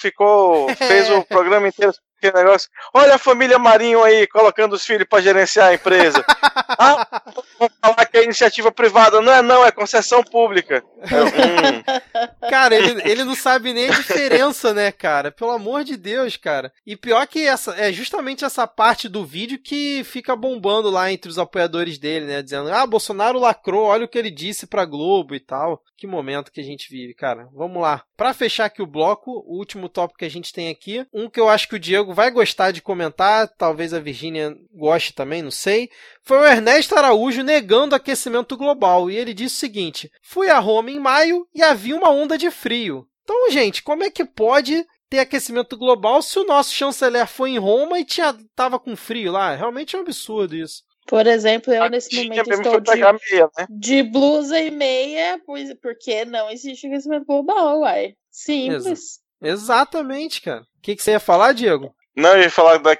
ficou, 0.00 0.68
fez 0.76 1.10
o 1.10 1.22
programa 1.24 1.68
inteiro 1.68 1.92
que 2.30 2.36
negócio. 2.36 2.68
Olha 2.92 3.14
a 3.14 3.18
família 3.18 3.58
Marinho 3.58 4.02
aí 4.02 4.26
colocando 4.26 4.74
os 4.74 4.84
filhos 4.84 5.06
para 5.08 5.22
gerenciar 5.22 5.68
a 5.68 5.74
empresa. 5.74 6.24
ah, 6.78 7.22
vamos 7.58 7.74
falar 7.80 8.06
que 8.06 8.18
é 8.18 8.24
iniciativa 8.24 8.70
privada. 8.72 9.20
Não 9.20 9.32
é, 9.32 9.42
não, 9.42 9.64
é 9.64 9.70
concessão 9.70 10.22
pública. 10.22 10.84
hum. 10.98 12.48
Cara, 12.48 12.74
ele, 12.74 13.02
ele 13.04 13.24
não 13.24 13.34
sabe 13.34 13.72
nem 13.72 13.88
a 13.88 13.94
diferença, 13.94 14.72
né, 14.72 14.90
cara? 14.92 15.30
Pelo 15.30 15.50
amor 15.50 15.84
de 15.84 15.96
Deus, 15.96 16.36
cara. 16.36 16.72
E 16.86 16.96
pior 16.96 17.26
que 17.26 17.46
essa 17.46 17.74
é 17.76 17.92
justamente 17.92 18.44
essa 18.44 18.66
parte 18.66 19.08
do 19.08 19.24
vídeo 19.24 19.58
que 19.58 20.02
fica 20.04 20.36
bombando 20.36 20.90
lá 20.90 21.10
entre 21.10 21.30
os 21.30 21.38
apoiadores 21.38 21.98
dele, 21.98 22.26
né? 22.26 22.42
Dizendo, 22.42 22.72
ah, 22.72 22.86
Bolsonaro 22.86 23.38
lacrou, 23.38 23.84
olha 23.84 24.04
o 24.04 24.08
que 24.08 24.18
ele 24.18 24.30
disse 24.30 24.66
pra 24.66 24.84
Globo 24.84 25.34
e 25.34 25.40
tal. 25.40 25.82
Que 25.96 26.06
momento 26.06 26.52
que 26.52 26.60
a 26.60 26.64
gente 26.64 26.90
vive, 26.90 27.14
cara. 27.14 27.48
Vamos 27.54 27.80
lá. 27.80 28.02
Para 28.16 28.34
fechar 28.34 28.66
aqui 28.66 28.82
o 28.82 28.86
bloco, 28.86 29.30
o 29.46 29.56
último 29.56 29.88
tópico 29.88 30.18
que 30.18 30.24
a 30.26 30.30
gente 30.30 30.52
tem 30.52 30.68
aqui, 30.68 31.06
um 31.12 31.28
que 31.28 31.40
eu 31.40 31.48
acho 31.48 31.68
que 31.68 31.76
o 31.76 31.78
Diego 31.78 32.12
vai 32.16 32.30
gostar 32.30 32.70
de 32.70 32.80
comentar, 32.80 33.46
talvez 33.46 33.92
a 33.92 34.00
Virgínia 34.00 34.56
goste 34.72 35.12
também, 35.12 35.42
não 35.42 35.50
sei, 35.50 35.90
foi 36.22 36.38
o 36.38 36.46
Ernesto 36.46 36.96
Araújo 36.96 37.42
negando 37.42 37.94
aquecimento 37.94 38.56
global. 38.56 39.10
E 39.10 39.16
ele 39.16 39.34
disse 39.34 39.56
o 39.56 39.58
seguinte: 39.58 40.10
Fui 40.22 40.48
a 40.48 40.58
Roma 40.58 40.90
em 40.90 40.98
maio 40.98 41.46
e 41.54 41.62
havia 41.62 41.94
uma 41.94 42.10
onda 42.10 42.38
de 42.38 42.50
frio. 42.50 43.06
Então, 43.22 43.50
gente, 43.50 43.82
como 43.82 44.02
é 44.02 44.10
que 44.10 44.24
pode 44.24 44.84
ter 45.10 45.18
aquecimento 45.18 45.76
global 45.76 46.22
se 46.22 46.38
o 46.38 46.46
nosso 46.46 46.72
chanceler 46.72 47.26
foi 47.26 47.50
em 47.50 47.58
Roma 47.58 47.98
e 48.00 48.04
tinha, 48.04 48.34
tava 48.54 48.78
com 48.78 48.96
frio 48.96 49.32
lá? 49.32 49.54
Realmente 49.54 49.94
é 49.94 49.98
um 49.98 50.02
absurdo 50.02 50.56
isso. 50.56 50.82
Por 51.06 51.26
exemplo, 51.26 51.72
eu 51.72 51.88
nesse 51.88 52.16
momento 52.16 52.50
estou 52.50 52.80
de, 52.80 52.96
meia, 52.96 53.50
né? 53.56 53.66
de, 53.68 54.02
blusa 54.02 54.58
e 54.58 54.70
meia, 54.70 55.40
pois, 55.44 55.72
porque 55.80 56.24
não 56.24 56.50
existe 56.50 56.86
aquecimento 56.86 57.26
global, 57.26 57.80
uai. 57.80 58.14
Simples. 58.30 58.86
Ex 58.86 59.20
exatamente, 59.40 60.40
cara. 60.40 60.62
O 60.62 60.80
que, 60.82 60.96
que 60.96 61.02
você 61.02 61.12
ia 61.12 61.20
falar, 61.20 61.52
Diego? 61.52 61.94
Não, 62.16 62.30
eu 62.30 62.44
ia 62.44 62.50
falar 62.50 62.78
da, 62.78 62.94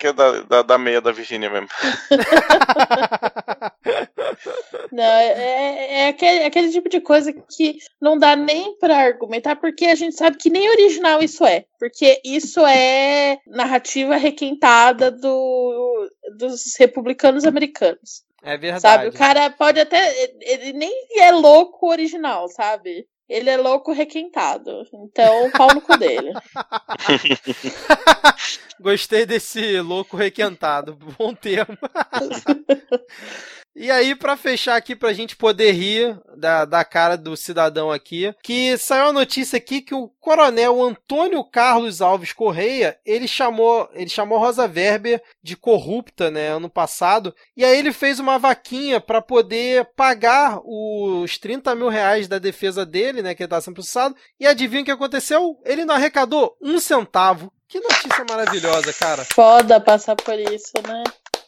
da, 0.47 0.63
da 0.63 0.79
meia 0.79 1.01
da 1.01 1.11
Virgínia 1.11 1.49
mesmo. 1.49 1.69
não, 4.93 5.03
é, 5.03 5.27
é, 5.27 6.01
é 6.01 6.09
aquele, 6.09 6.45
aquele, 6.45 6.71
tipo 6.71 6.91
de 6.91 7.01
coisa 7.01 7.33
que 7.33 7.79
não 8.01 8.19
dá 8.19 8.37
nem 8.37 8.77
para 8.79 8.99
argumentar, 8.99 9.57
porque 9.57 9.87
a 9.87 9.95
gente 9.95 10.17
sabe 10.17 10.37
que 10.37 10.51
nem 10.51 10.69
original 10.69 11.23
isso 11.23 11.47
é. 11.47 11.65
Porque 11.79 12.21
isso 12.23 12.61
é 12.67 13.39
narrativa 13.47 14.17
requentada 14.17 15.11
do, 15.11 16.11
dos 16.37 16.77
republicanos 16.79 17.47
americanos. 17.47 18.23
É 18.43 18.59
verdade. 18.59 18.83
Sabe, 18.83 19.09
o 19.09 19.13
cara 19.13 19.49
pode 19.51 19.81
até. 19.81 20.31
Ele 20.41 20.75
nem 20.75 20.93
é 21.19 21.33
louco 21.33 21.89
original, 21.89 22.49
sabe? 22.49 23.09
Ele 23.29 23.51
é 23.51 23.57
louco 23.57 23.93
requentado. 23.93 24.87
Então, 24.93 25.51
pau 25.51 25.75
no 25.75 25.81
cu 25.81 25.99
dele. 25.99 26.33
Gostei 28.79 29.27
desse 29.27 29.81
louco 29.81 30.17
requentado. 30.17 30.97
Bom 31.19 31.35
termo. 31.35 31.77
E 33.79 33.91
aí, 33.91 34.15
para 34.15 34.39
fechar 34.39 34.75
aqui, 34.75 34.97
pra 34.97 35.13
gente 35.13 35.37
poder 35.37 35.73
rir 35.73 36.19
da, 36.35 36.65
da 36.65 36.83
cara 36.83 37.15
do 37.15 37.37
cidadão 37.37 37.93
aqui, 37.93 38.35
que 38.43 38.79
saiu 38.79 39.09
a 39.09 39.13
notícia 39.13 39.59
aqui 39.59 39.83
que 39.83 39.95
o 39.95 40.09
coronel 40.19 40.83
Antônio 40.83 41.45
Carlos 41.45 42.01
Alves 42.01 42.33
Correia, 42.33 42.99
ele 43.05 43.29
chamou, 43.29 43.87
ele 43.93 44.09
chamou 44.09 44.39
Rosa 44.39 44.63
Weber 44.65 45.23
de 45.43 45.59
corrupta, 45.59 46.31
né, 46.31 46.49
ano 46.49 46.71
passado, 46.71 47.35
e 47.55 47.67
aí 47.67 47.79
ele 47.79 47.93
fez 47.93 48.19
uma 48.19 48.39
vaquinha 48.39 48.99
para 48.99 49.21
poder 49.21 49.85
pagar 49.95 50.59
os 50.65 51.37
30 51.37 51.75
mil 51.75 51.89
reais 51.89 52.27
da 52.27 52.39
defesa 52.39 52.87
dele, 52.87 53.21
né, 53.21 53.35
que 53.35 53.43
ele 53.43 53.51
tá 53.51 53.61
sendo 53.61 53.75
processado, 53.75 54.17
e 54.41 54.47
adivinha 54.47 54.81
o 54.81 54.85
que 54.87 54.91
aconteceu? 54.91 55.61
Ele 55.67 55.85
não 55.85 55.95
arrecadou 55.95 56.57
um 56.63 56.81
centavo. 56.81 57.53
Que 57.69 57.81
notícia 57.81 58.25
maravilhosa, 58.31 58.93
cara. 58.93 59.25
Foda 59.25 59.81
passar 59.81 60.15
por 60.15 60.39
isso, 60.39 60.73
né? 60.87 61.03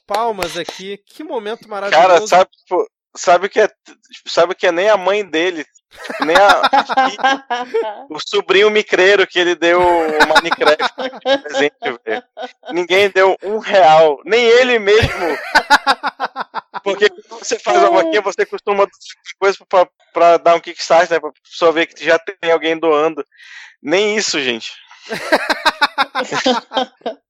Palmas 0.09 0.57
aqui. 0.57 0.99
Que 1.07 1.23
momento 1.23 1.69
maravilhoso. 1.69 2.09
Cara, 2.09 2.27
sabe, 2.27 2.51
tipo, 2.51 2.91
sabe 3.15 3.49
que 3.51 3.61
é, 3.61 3.71
sabe 4.27 4.55
que 4.55 4.67
é 4.67 4.73
nem 4.73 4.89
a 4.89 4.97
mãe 4.97 5.23
dele, 5.23 5.65
tipo, 5.65 6.25
nem 6.25 6.35
a, 6.35 6.63
o 8.11 8.19
sobrinho 8.19 8.71
micreiro 8.71 9.27
que 9.27 9.39
ele 9.39 9.55
deu 9.55 9.81
o 9.81 10.35
Minecraft 10.35 10.95
de 11.27 11.39
presente, 11.39 11.77
velho. 12.05 12.23
Ninguém 12.73 13.11
deu 13.11 13.37
um 13.43 13.59
real, 13.59 14.19
nem 14.25 14.43
ele 14.43 14.79
mesmo. 14.79 15.39
Porque 16.83 17.11
quando 17.11 17.45
você 17.45 17.59
faz 17.59 17.85
a 17.85 17.91
vaquinha, 17.91 18.23
você 18.23 18.47
costuma 18.47 18.87
coisa 19.39 19.59
pra, 19.69 19.87
pra 20.13 20.37
dar 20.39 20.55
um 20.55 20.61
kickstart, 20.61 21.11
né? 21.11 21.21
Pra 21.21 21.31
pessoa 21.45 21.73
ver 21.73 21.85
que 21.87 22.03
já 22.03 22.19
tem 22.19 22.51
alguém 22.51 22.79
doando. 22.79 23.23
Nem 23.83 24.17
isso, 24.17 24.41
gente. 24.41 24.73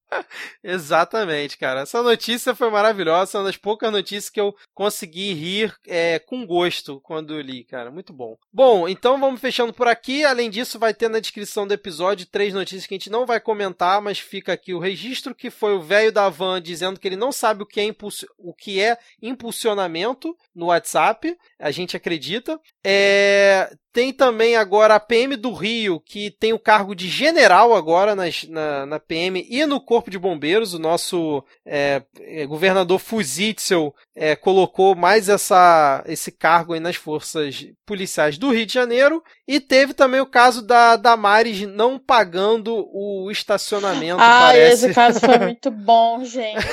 Exatamente, 0.63 1.57
cara. 1.57 1.83
Essa 1.83 2.03
notícia 2.03 2.55
foi 2.55 2.71
maravilhosa. 2.71 3.39
Uma 3.39 3.45
das 3.45 3.57
poucas 3.57 3.91
notícias 3.93 4.31
que 4.31 4.41
eu 4.41 4.55
consegui 4.75 5.33
rir 5.33 5.75
é, 5.87 6.19
com 6.19 6.47
gosto 6.47 7.01
quando 7.01 7.41
li, 7.41 7.65
cara. 7.65 7.91
Muito 7.91 8.13
bom. 8.13 8.37
Bom, 8.53 8.89
então 8.89 9.19
vamos 9.21 9.41
fechando 9.41 9.73
por 9.73 9.87
aqui. 9.87 10.25
Além 10.25 10.51
disso, 10.51 10.79
vai 10.79 10.95
ter 10.95 11.09
na 11.09 11.21
descrição 11.21 11.67
do 11.67 11.75
episódio 11.75 12.27
três 12.27 12.53
notícias 12.55 12.87
que 12.87 12.95
a 12.95 12.99
gente 12.99 13.11
não 13.11 13.27
vai 13.27 13.41
comentar, 13.41 14.01
mas 14.01 14.19
fica 14.19 14.53
aqui 14.53 14.75
o 14.75 14.79
registro 14.79 15.35
que 15.35 15.51
foi 15.51 15.75
o 15.75 15.83
velho 15.83 16.13
da 16.13 16.29
van 16.29 16.61
dizendo 16.61 16.99
que 16.99 17.07
ele 17.07 17.17
não 17.17 17.33
sabe 17.33 17.63
o 17.63 17.67
que 17.67 17.81
é, 17.81 17.95
o 18.39 18.55
que 18.55 18.81
é 18.81 18.99
impulsionamento 19.23 20.37
no 20.55 20.67
WhatsApp. 20.67 21.37
A 21.59 21.71
gente 21.71 21.97
acredita. 21.97 22.59
É 22.85 23.71
Tem 23.99 24.13
também 24.13 24.55
agora 24.55 24.95
a 24.95 25.01
PM 25.01 25.35
do 25.35 25.53
Rio, 25.53 25.99
que 25.99 26.31
tem 26.31 26.53
o 26.53 26.59
cargo 26.59 26.95
de 26.95 27.09
general 27.09 27.75
agora 27.75 28.15
nas, 28.15 28.45
na, 28.45 28.87
na 28.87 29.01
PM 29.01 29.45
e 29.51 29.67
no 29.67 29.81
Corpo 29.81 30.09
de 30.09 30.17
Bombeiros. 30.17 30.73
O 30.73 30.79
nosso 30.79 31.43
é, 31.67 32.05
é, 32.21 32.47
governador 32.47 33.01
Fuzitzel 33.01 33.93
é, 34.15 34.37
colocou 34.37 34.95
mais 34.95 35.29
essa, 35.29 36.05
esse 36.07 36.31
cargo 36.31 36.75
aí 36.75 36.79
nas 36.79 36.95
forças 36.95 37.67
policiais 37.85 38.39
do 38.39 38.53
Rio 38.53 38.67
de 38.67 38.73
Janeiro. 38.73 39.21
E 39.49 39.59
teve 39.59 39.93
também 39.93 40.21
o 40.21 40.31
caso 40.31 40.65
da 40.65 40.95
Damares 40.95 41.63
não 41.63 41.99
pagando 41.99 42.89
o 42.93 43.29
estacionamento. 43.33 44.23
Ah, 44.23 44.51
parece. 44.53 44.85
esse 44.85 44.95
caso 44.95 45.19
foi 45.19 45.39
muito 45.43 45.73
bom, 45.73 46.23
gente. 46.23 46.65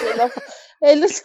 Eles, 0.81 1.23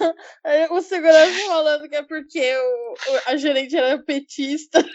o 0.71 0.81
segurança 0.81 1.47
falando 1.47 1.89
que 1.89 1.97
é 1.97 2.03
porque 2.03 2.57
o, 2.57 2.95
a 3.27 3.37
gerente 3.37 3.77
era 3.77 3.99
petista. 3.99 4.83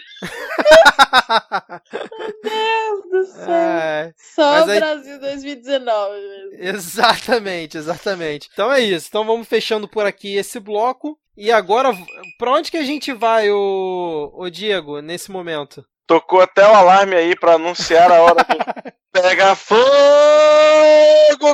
Meu 2.42 3.02
Deus 3.10 3.10
do 3.10 3.26
céu. 3.26 3.50
É, 3.50 4.12
Só 4.16 4.64
o 4.64 4.70
aí... 4.70 4.78
Brasil 4.78 5.20
2019 5.20 6.20
mesmo. 6.20 6.50
Exatamente, 6.76 7.78
exatamente. 7.78 8.48
Então 8.52 8.72
é 8.72 8.80
isso. 8.80 9.06
Então 9.08 9.24
vamos 9.24 9.46
fechando 9.46 9.86
por 9.86 10.06
aqui 10.06 10.36
esse 10.36 10.58
bloco. 10.58 11.18
E 11.36 11.52
agora, 11.52 11.90
pra 12.38 12.52
onde 12.52 12.70
que 12.70 12.78
a 12.78 12.84
gente 12.84 13.12
vai, 13.12 13.50
o, 13.50 14.32
o 14.34 14.48
Diego, 14.48 15.02
nesse 15.02 15.30
momento? 15.30 15.84
Tocou 16.06 16.40
até 16.40 16.66
o 16.66 16.74
alarme 16.74 17.14
aí 17.14 17.36
para 17.36 17.54
anunciar 17.54 18.10
a 18.10 18.22
hora 18.22 18.42
do 18.44 18.56
Pega 19.12 19.54
Fogo, 19.54 19.84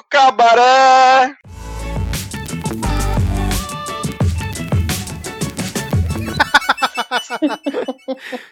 cabaré! 0.08 1.34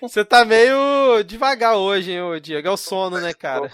Você 0.00 0.24
tá 0.24 0.44
meio 0.44 1.22
devagar 1.24 1.76
hoje, 1.76 2.12
hein, 2.12 2.40
Diego? 2.40 2.68
É 2.68 2.70
o 2.70 2.76
sono, 2.76 3.20
né, 3.20 3.32
cara? 3.32 3.70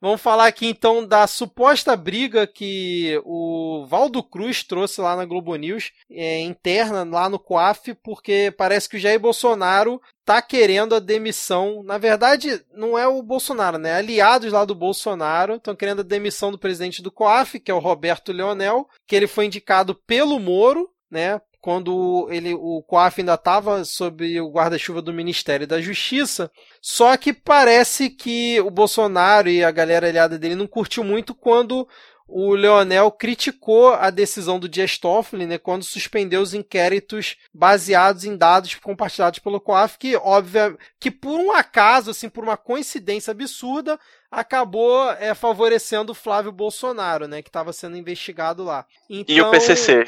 Vamos 0.00 0.20
falar 0.20 0.48
aqui 0.48 0.66
então 0.66 1.06
da 1.06 1.28
suposta 1.28 1.94
briga 1.94 2.44
que 2.44 3.20
o 3.24 3.86
Valdo 3.86 4.20
Cruz 4.20 4.64
trouxe 4.64 5.00
lá 5.00 5.14
na 5.14 5.24
Globo 5.24 5.54
News, 5.54 5.92
é, 6.10 6.40
interna 6.40 7.04
lá 7.04 7.28
no 7.28 7.38
COAF, 7.38 7.94
porque 8.02 8.52
parece 8.58 8.88
que 8.88 8.96
o 8.96 8.98
Jair 8.98 9.20
Bolsonaro 9.20 10.02
tá 10.24 10.42
querendo 10.42 10.96
a 10.96 10.98
demissão. 10.98 11.84
Na 11.84 11.98
verdade, 11.98 12.64
não 12.74 12.98
é 12.98 13.06
o 13.06 13.22
Bolsonaro, 13.22 13.78
né? 13.78 13.94
Aliados 13.94 14.52
lá 14.52 14.64
do 14.64 14.74
Bolsonaro 14.74 15.54
estão 15.54 15.76
querendo 15.76 16.00
a 16.00 16.04
demissão 16.04 16.50
do 16.50 16.58
presidente 16.58 17.00
do 17.00 17.12
COAF, 17.12 17.60
que 17.60 17.70
é 17.70 17.74
o 17.74 17.78
Roberto 17.78 18.32
Leonel, 18.32 18.88
que 19.06 19.14
ele 19.14 19.28
foi 19.28 19.46
indicado 19.46 19.94
pelo 19.94 20.40
Moro, 20.40 20.90
né, 21.08 21.40
quando 21.62 22.26
ele, 22.28 22.52
o 22.54 22.82
COAF 22.82 23.20
ainda 23.20 23.34
estava 23.34 23.84
sob 23.84 24.40
o 24.40 24.50
guarda-chuva 24.50 25.00
do 25.00 25.12
Ministério 25.12 25.64
da 25.64 25.80
Justiça. 25.80 26.50
Só 26.80 27.16
que 27.16 27.32
parece 27.32 28.10
que 28.10 28.60
o 28.60 28.68
Bolsonaro 28.68 29.48
e 29.48 29.62
a 29.62 29.70
galera 29.70 30.08
aliada 30.08 30.36
dele 30.36 30.56
não 30.56 30.66
curtiu 30.66 31.04
muito 31.04 31.36
quando 31.36 31.88
o 32.26 32.54
Leonel 32.54 33.12
criticou 33.12 33.94
a 33.94 34.10
decisão 34.10 34.58
do 34.58 34.68
Dias 34.68 34.98
Toffoli, 34.98 35.46
né, 35.46 35.56
quando 35.56 35.84
suspendeu 35.84 36.40
os 36.40 36.52
inquéritos 36.52 37.36
baseados 37.54 38.24
em 38.24 38.36
dados 38.36 38.74
compartilhados 38.74 39.38
pelo 39.38 39.60
COAF, 39.60 39.98
que 39.98 40.16
óbvio 40.16 40.76
que 40.98 41.10
por 41.12 41.38
um 41.38 41.52
acaso, 41.52 42.10
assim, 42.10 42.28
por 42.28 42.42
uma 42.42 42.56
coincidência 42.56 43.30
absurda, 43.30 44.00
acabou 44.30 45.12
é, 45.12 45.32
favorecendo 45.32 46.10
o 46.10 46.14
Flávio 46.14 46.50
Bolsonaro, 46.50 47.28
né, 47.28 47.40
que 47.40 47.50
estava 47.50 47.72
sendo 47.72 47.96
investigado 47.96 48.64
lá. 48.64 48.84
Então... 49.08 49.36
E 49.36 49.40
o 49.40 49.50
PCC, 49.50 50.04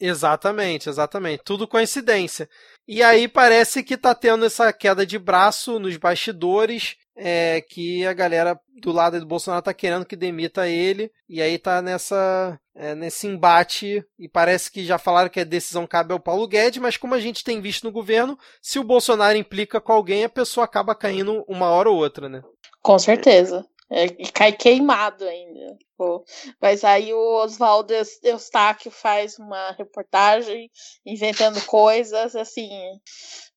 Exatamente, 0.00 0.88
exatamente. 0.88 1.42
Tudo 1.44 1.66
coincidência. 1.66 2.48
E 2.86 3.02
aí 3.02 3.26
parece 3.26 3.82
que 3.82 3.96
tá 3.96 4.14
tendo 4.14 4.44
essa 4.44 4.72
queda 4.72 5.04
de 5.04 5.18
braço 5.18 5.78
nos 5.78 5.96
bastidores, 5.96 6.96
é, 7.16 7.60
que 7.60 8.06
a 8.06 8.12
galera 8.12 8.58
do 8.80 8.92
lado 8.92 9.18
do 9.18 9.26
Bolsonaro 9.26 9.62
tá 9.62 9.74
querendo 9.74 10.06
que 10.06 10.14
demita 10.14 10.68
ele, 10.68 11.10
e 11.28 11.42
aí 11.42 11.58
tá 11.58 11.82
nessa 11.82 12.58
é, 12.76 12.94
nesse 12.94 13.26
embate, 13.26 14.04
e 14.16 14.28
parece 14.28 14.70
que 14.70 14.84
já 14.84 14.98
falaram 14.98 15.28
que 15.28 15.40
a 15.40 15.44
decisão 15.44 15.84
cabe 15.84 16.12
ao 16.12 16.20
Paulo 16.20 16.46
Guedes, 16.46 16.80
mas 16.80 16.96
como 16.96 17.14
a 17.14 17.20
gente 17.20 17.42
tem 17.42 17.60
visto 17.60 17.82
no 17.82 17.92
governo, 17.92 18.38
se 18.62 18.78
o 18.78 18.84
Bolsonaro 18.84 19.36
implica 19.36 19.80
com 19.80 19.92
alguém, 19.92 20.24
a 20.24 20.28
pessoa 20.28 20.64
acaba 20.64 20.94
caindo 20.94 21.44
uma 21.48 21.66
hora 21.66 21.90
ou 21.90 21.96
outra, 21.96 22.28
né? 22.28 22.40
Com 22.80 22.96
certeza. 23.00 23.66
É, 23.90 24.04
e 24.04 24.30
cai 24.30 24.52
queimado 24.52 25.24
ainda. 25.24 25.74
Tipo, 25.76 26.24
mas 26.60 26.84
aí 26.84 27.12
o 27.12 27.42
Oswaldo 27.42 27.94
Eustáquio 28.22 28.90
faz 28.90 29.38
uma 29.38 29.72
reportagem 29.72 30.70
inventando 31.06 31.64
coisas, 31.64 32.36
assim, 32.36 32.68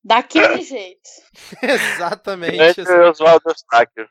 daquele 0.03 0.61
jeito. 0.63 1.09
Exatamente. 1.61 2.81
Assim. 2.81 2.91
Oswaldo 3.09 3.49
Eustáquio. 3.49 4.07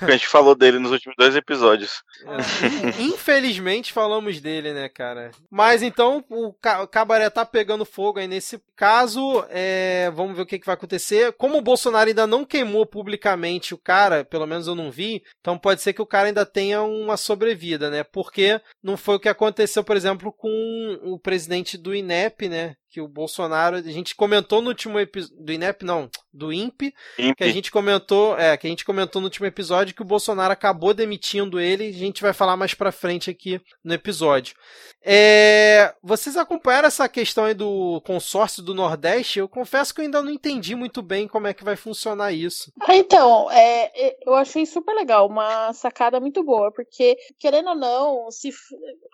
A 0.00 0.10
gente 0.10 0.26
falou 0.26 0.54
dele 0.54 0.78
nos 0.78 0.90
últimos 0.90 1.16
dois 1.16 1.36
episódios. 1.36 2.02
É, 2.24 3.02
infelizmente 3.02 3.92
falamos 3.92 4.40
dele, 4.40 4.72
né, 4.72 4.88
cara? 4.88 5.30
Mas 5.50 5.82
então 5.82 6.24
o 6.28 6.52
cabaré 6.88 7.30
tá 7.30 7.46
pegando 7.46 7.84
fogo 7.84 8.18
aí 8.18 8.26
nesse 8.26 8.60
caso. 8.74 9.44
É, 9.48 10.10
vamos 10.14 10.36
ver 10.36 10.42
o 10.42 10.46
que, 10.46 10.58
que 10.58 10.66
vai 10.66 10.74
acontecer. 10.74 11.32
Como 11.34 11.58
o 11.58 11.62
Bolsonaro 11.62 12.08
ainda 12.08 12.26
não 12.26 12.44
queimou 12.44 12.84
publicamente 12.84 13.74
o 13.74 13.78
cara, 13.78 14.24
pelo 14.24 14.46
menos 14.46 14.66
eu 14.66 14.74
não 14.74 14.90
vi, 14.90 15.22
então 15.40 15.58
pode 15.58 15.82
ser 15.82 15.92
que 15.92 16.02
o 16.02 16.06
cara 16.06 16.28
ainda 16.28 16.44
tenha 16.44 16.82
uma 16.82 17.16
sobrevida, 17.16 17.90
né? 17.90 18.02
Porque 18.02 18.60
não 18.82 18.96
foi 18.96 19.16
o 19.16 19.20
que 19.20 19.28
aconteceu, 19.28 19.84
por 19.84 19.96
exemplo, 19.96 20.32
com 20.32 20.98
o 21.02 21.18
presidente 21.18 21.78
do 21.78 21.94
INEP, 21.94 22.48
né? 22.48 22.76
Que 22.90 23.00
o 23.00 23.06
Bolsonaro, 23.06 23.76
a 23.76 23.82
gente 23.82 24.16
comentou 24.16 24.60
no 24.60 24.68
último 24.68 24.98
episódio 24.98 25.36
do 25.38 25.52
INEP, 25.52 25.84
não, 25.84 26.10
do 26.32 26.52
INPE, 26.52 26.92
INPE, 27.18 27.34
que 27.36 27.44
a 27.44 27.52
gente 27.52 27.70
comentou, 27.70 28.36
é, 28.36 28.56
que 28.56 28.66
a 28.66 28.70
gente 28.70 28.84
comentou 28.84 29.20
no 29.20 29.26
último 29.26 29.46
episódio 29.46 29.94
que 29.94 30.02
o 30.02 30.04
Bolsonaro 30.04 30.52
acabou 30.52 30.92
demitindo 30.92 31.60
ele, 31.60 31.88
a 31.88 31.92
gente 31.92 32.20
vai 32.20 32.32
falar 32.32 32.56
mais 32.56 32.74
pra 32.74 32.90
frente 32.90 33.30
aqui 33.30 33.60
no 33.84 33.94
episódio. 33.94 34.56
É, 35.02 35.94
vocês 36.02 36.36
acompanharam 36.36 36.88
essa 36.88 37.08
questão 37.08 37.44
aí 37.44 37.54
do 37.54 38.02
consórcio 38.04 38.62
do 38.62 38.74
Nordeste? 38.74 39.38
Eu 39.38 39.48
confesso 39.48 39.94
que 39.94 40.00
eu 40.00 40.04
ainda 40.04 40.22
não 40.22 40.30
entendi 40.30 40.74
muito 40.74 41.00
bem 41.00 41.26
como 41.26 41.46
é 41.46 41.54
que 41.54 41.64
vai 41.64 41.76
funcionar 41.76 42.32
isso. 42.32 42.70
Ah, 42.80 42.94
então, 42.94 43.50
é, 43.50 43.90
é 43.94 44.16
eu 44.26 44.34
achei 44.34 44.66
super 44.66 44.94
legal, 44.94 45.26
uma 45.26 45.72
sacada 45.72 46.20
muito 46.20 46.44
boa, 46.44 46.70
porque, 46.70 47.16
querendo 47.38 47.70
ou 47.70 47.76
não, 47.76 48.30
se, 48.30 48.50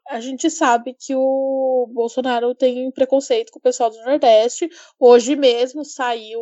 a 0.08 0.20
gente 0.20 0.50
sabe 0.50 0.94
que 0.94 1.14
o 1.14 1.88
Bolsonaro 1.92 2.54
tem 2.54 2.90
preconceito 2.90 3.52
com 3.52 3.58
o 3.58 3.62
pessoal 3.66 3.90
do 3.90 4.00
Nordeste. 4.04 4.70
Hoje 4.96 5.34
mesmo 5.34 5.84
saiu 5.84 6.40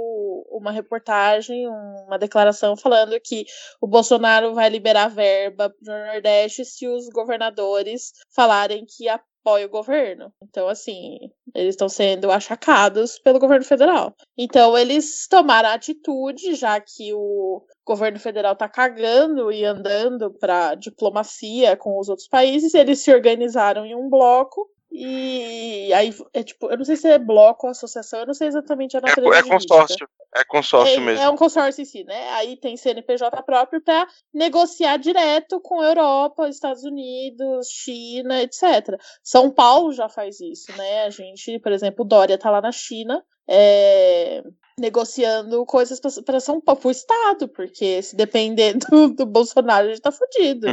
uma 0.50 0.70
reportagem, 0.70 1.66
uma 1.66 2.18
declaração 2.18 2.76
falando 2.76 3.18
que 3.18 3.46
o 3.80 3.86
Bolsonaro 3.86 4.52
vai 4.52 4.68
liberar 4.68 5.08
verba 5.08 5.70
para 5.70 5.94
o 5.94 6.06
Nordeste 6.06 6.66
se 6.66 6.86
os 6.86 7.08
governadores 7.08 8.12
falarem 8.28 8.84
que 8.84 9.08
a 9.08 9.18
apoia 9.44 9.66
o 9.66 9.70
governo. 9.70 10.32
Então, 10.42 10.66
assim, 10.68 11.18
eles 11.54 11.74
estão 11.74 11.86
sendo 11.86 12.30
achacados 12.30 13.18
pelo 13.18 13.38
governo 13.38 13.64
federal. 13.64 14.14
Então, 14.38 14.76
eles 14.76 15.28
tomaram 15.28 15.68
atitude, 15.68 16.54
já 16.54 16.80
que 16.80 17.12
o 17.12 17.62
governo 17.86 18.18
federal 18.18 18.56
tá 18.56 18.66
cagando 18.66 19.52
e 19.52 19.62
andando 19.62 20.32
para 20.32 20.74
diplomacia 20.74 21.76
com 21.76 21.98
os 21.98 22.08
outros 22.08 22.26
países, 22.26 22.72
eles 22.72 23.00
se 23.00 23.12
organizaram 23.12 23.84
em 23.84 23.94
um 23.94 24.08
bloco 24.08 24.66
e 24.96 25.92
aí, 25.92 26.14
é 26.32 26.44
tipo, 26.44 26.70
eu 26.70 26.78
não 26.78 26.84
sei 26.84 26.94
se 26.94 27.08
é 27.08 27.18
bloco 27.18 27.66
ou 27.66 27.72
associação, 27.72 28.20
eu 28.20 28.26
não 28.26 28.34
sei 28.34 28.46
exatamente 28.46 28.96
a 28.96 29.00
natureza. 29.00 29.34
É, 29.34 29.38
é 29.40 29.42
consórcio, 29.42 30.08
é 30.32 30.44
consórcio 30.44 30.94
é, 30.94 31.00
mesmo. 31.00 31.24
É 31.24 31.28
um 31.28 31.36
consórcio 31.36 31.82
em 31.82 31.84
si, 31.84 32.04
né? 32.04 32.30
Aí 32.34 32.56
tem 32.56 32.76
CNPJ 32.76 33.42
próprio 33.42 33.82
para 33.82 34.06
negociar 34.32 34.96
direto 34.98 35.60
com 35.60 35.82
Europa, 35.82 36.48
Estados 36.48 36.84
Unidos, 36.84 37.66
China, 37.68 38.40
etc. 38.40 38.96
São 39.20 39.50
Paulo 39.50 39.92
já 39.92 40.08
faz 40.08 40.38
isso, 40.40 40.70
né? 40.78 41.06
A 41.06 41.10
gente, 41.10 41.58
por 41.58 41.72
exemplo, 41.72 42.04
o 42.04 42.08
Dória 42.08 42.38
tá 42.38 42.48
lá 42.48 42.60
na 42.60 42.70
China, 42.70 43.20
é, 43.48 44.44
negociando 44.78 45.64
coisas 45.66 46.00
para 46.24 46.38
São 46.38 46.60
Paulo, 46.60 46.80
pro 46.80 46.90
Estado, 46.90 47.48
porque 47.48 48.00
se 48.00 48.14
depender 48.14 48.74
do, 48.90 49.08
do 49.08 49.26
Bolsonaro, 49.26 49.86
a 49.86 49.90
gente 49.90 50.02
tá 50.02 50.12
fudido. 50.12 50.72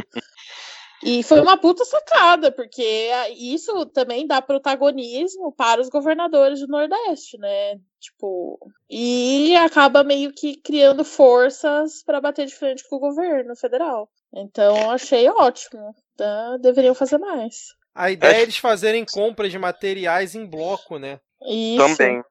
E 1.04 1.22
foi 1.22 1.40
uma 1.40 1.56
puta 1.56 1.84
sacada, 1.84 2.52
porque 2.52 3.10
isso 3.36 3.86
também 3.86 4.26
dá 4.26 4.40
protagonismo 4.40 5.52
para 5.52 5.80
os 5.80 5.88
governadores 5.88 6.60
do 6.60 6.68
Nordeste, 6.68 7.36
né? 7.38 7.78
Tipo, 8.00 8.58
e 8.88 9.54
acaba 9.56 10.04
meio 10.04 10.32
que 10.32 10.56
criando 10.56 11.04
forças 11.04 12.02
para 12.04 12.20
bater 12.20 12.46
de 12.46 12.54
frente 12.54 12.88
com 12.88 12.96
o 12.96 13.00
governo 13.00 13.56
federal. 13.56 14.08
Então, 14.32 14.90
achei 14.90 15.28
ótimo. 15.28 15.94
Tá? 16.16 16.56
Deveriam 16.58 16.94
fazer 16.94 17.18
mais. 17.18 17.74
A 17.94 18.10
ideia 18.10 18.36
é 18.36 18.42
eles 18.42 18.56
fazerem 18.56 19.04
compras 19.04 19.50
de 19.50 19.58
materiais 19.58 20.34
em 20.34 20.46
bloco, 20.46 20.98
né? 20.98 21.18
Isso. 21.46 21.84
Também. 21.84 22.22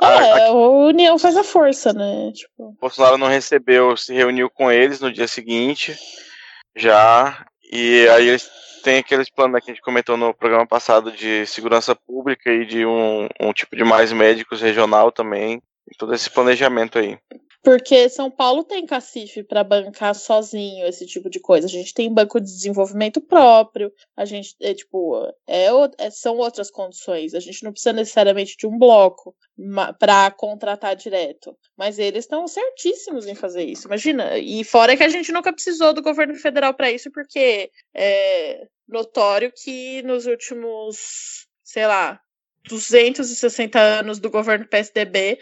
É, 0.00 0.06
a, 0.06 0.46
a 0.48 0.52
união 0.52 1.18
faz 1.18 1.36
a 1.36 1.44
força, 1.44 1.92
né? 1.92 2.30
Tipo... 2.32 2.76
Bolsonaro 2.80 3.18
não 3.18 3.26
recebeu, 3.26 3.96
se 3.96 4.12
reuniu 4.12 4.50
com 4.50 4.70
eles 4.70 5.00
no 5.00 5.12
dia 5.12 5.26
seguinte, 5.26 5.96
já, 6.76 7.44
e 7.72 8.06
aí 8.10 8.28
eles 8.28 8.50
têm 8.82 8.98
aqueles 8.98 9.30
planos 9.30 9.54
né, 9.54 9.60
que 9.60 9.70
a 9.70 9.74
gente 9.74 9.82
comentou 9.82 10.14
no 10.14 10.34
programa 10.34 10.66
passado 10.66 11.10
de 11.10 11.46
segurança 11.46 11.96
pública 11.96 12.52
e 12.52 12.66
de 12.66 12.84
um, 12.84 13.26
um 13.40 13.52
tipo 13.52 13.74
de 13.74 13.82
mais 13.82 14.12
médicos 14.12 14.60
regional 14.60 15.10
também. 15.10 15.62
todo 15.98 16.14
esse 16.14 16.28
planejamento 16.28 16.98
aí. 16.98 17.18
Porque 17.62 18.08
São 18.08 18.28
Paulo 18.28 18.64
tem 18.64 18.84
cacife 18.84 19.44
para 19.44 19.62
bancar 19.62 20.16
sozinho 20.16 20.84
esse 20.84 21.06
tipo 21.06 21.30
de 21.30 21.38
coisa. 21.38 21.66
A 21.66 21.70
gente 21.70 21.94
tem 21.94 22.12
banco 22.12 22.40
de 22.40 22.46
desenvolvimento 22.46 23.20
próprio. 23.20 23.92
A 24.16 24.24
gente 24.24 24.56
é 24.60 24.74
tipo 24.74 25.32
é, 25.46 25.68
é 25.98 26.10
são 26.10 26.38
outras 26.38 26.72
condições. 26.72 27.34
A 27.34 27.40
gente 27.40 27.62
não 27.62 27.70
precisa 27.70 27.92
necessariamente 27.92 28.56
de 28.56 28.66
um 28.66 28.76
bloco 28.76 29.34
para 29.98 30.32
contratar 30.32 30.96
direto. 30.96 31.56
Mas 31.76 32.00
eles 32.00 32.24
estão 32.24 32.48
certíssimos 32.48 33.28
em 33.28 33.34
fazer 33.36 33.62
isso. 33.62 33.86
Imagina. 33.86 34.36
E 34.38 34.64
fora 34.64 34.96
que 34.96 35.04
a 35.04 35.08
gente 35.08 35.30
nunca 35.30 35.52
precisou 35.52 35.92
do 35.92 36.02
governo 36.02 36.34
federal 36.34 36.74
para 36.74 36.90
isso, 36.90 37.12
porque 37.12 37.70
é 37.94 38.66
notório 38.88 39.52
que 39.54 40.02
nos 40.02 40.26
últimos, 40.26 41.46
sei 41.62 41.86
lá, 41.86 42.20
260 42.68 43.78
anos 43.78 44.18
do 44.18 44.30
governo 44.30 44.66
PSDB, 44.66 45.38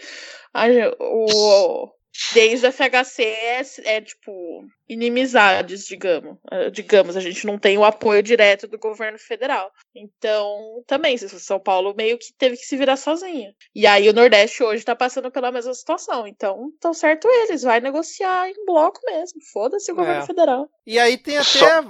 a, 0.53 0.67
o, 0.99 1.91
Desde 2.33 2.67
a 2.67 2.73
FHC 2.73 3.23
é, 3.23 3.63
é, 3.85 4.01
tipo 4.01 4.65
inimizades, 4.89 5.87
digamos. 5.87 6.37
É, 6.51 6.71
digamos, 6.71 7.17
a 7.17 7.21
gente 7.21 7.47
não 7.47 7.59
tem 7.59 7.79
o 7.79 7.85
apoio 7.85 8.23
direto 8.23 8.67
do 8.67 8.79
governo 8.79 9.19
federal. 9.19 9.71
Então, 9.95 10.83
também, 10.87 11.17
São 11.17 11.59
Paulo 11.59 11.95
meio 11.97 12.19
que 12.19 12.33
teve 12.37 12.57
que 12.57 12.65
se 12.65 12.77
virar 12.77 12.97
sozinho. 12.97 13.53
E 13.75 13.87
aí 13.87 14.09
o 14.09 14.13
Nordeste 14.13 14.63
hoje 14.63 14.85
tá 14.85 14.95
passando 14.95 15.31
pela 15.31 15.53
mesma 15.53 15.73
situação. 15.73 16.27
Então, 16.27 16.71
estão 16.75 16.93
certo 16.93 17.29
eles, 17.29 17.63
vai 17.63 17.81
negociar 17.81 18.49
em 18.49 18.65
bloco 18.67 19.01
mesmo. 19.07 19.41
Foda-se 19.53 19.91
o 19.91 19.95
governo 19.95 20.23
é. 20.23 20.27
federal. 20.27 20.69
E 20.87 20.99
aí 20.99 21.17
tem 21.17 21.37
até. 21.37 21.45
Só 21.45 21.83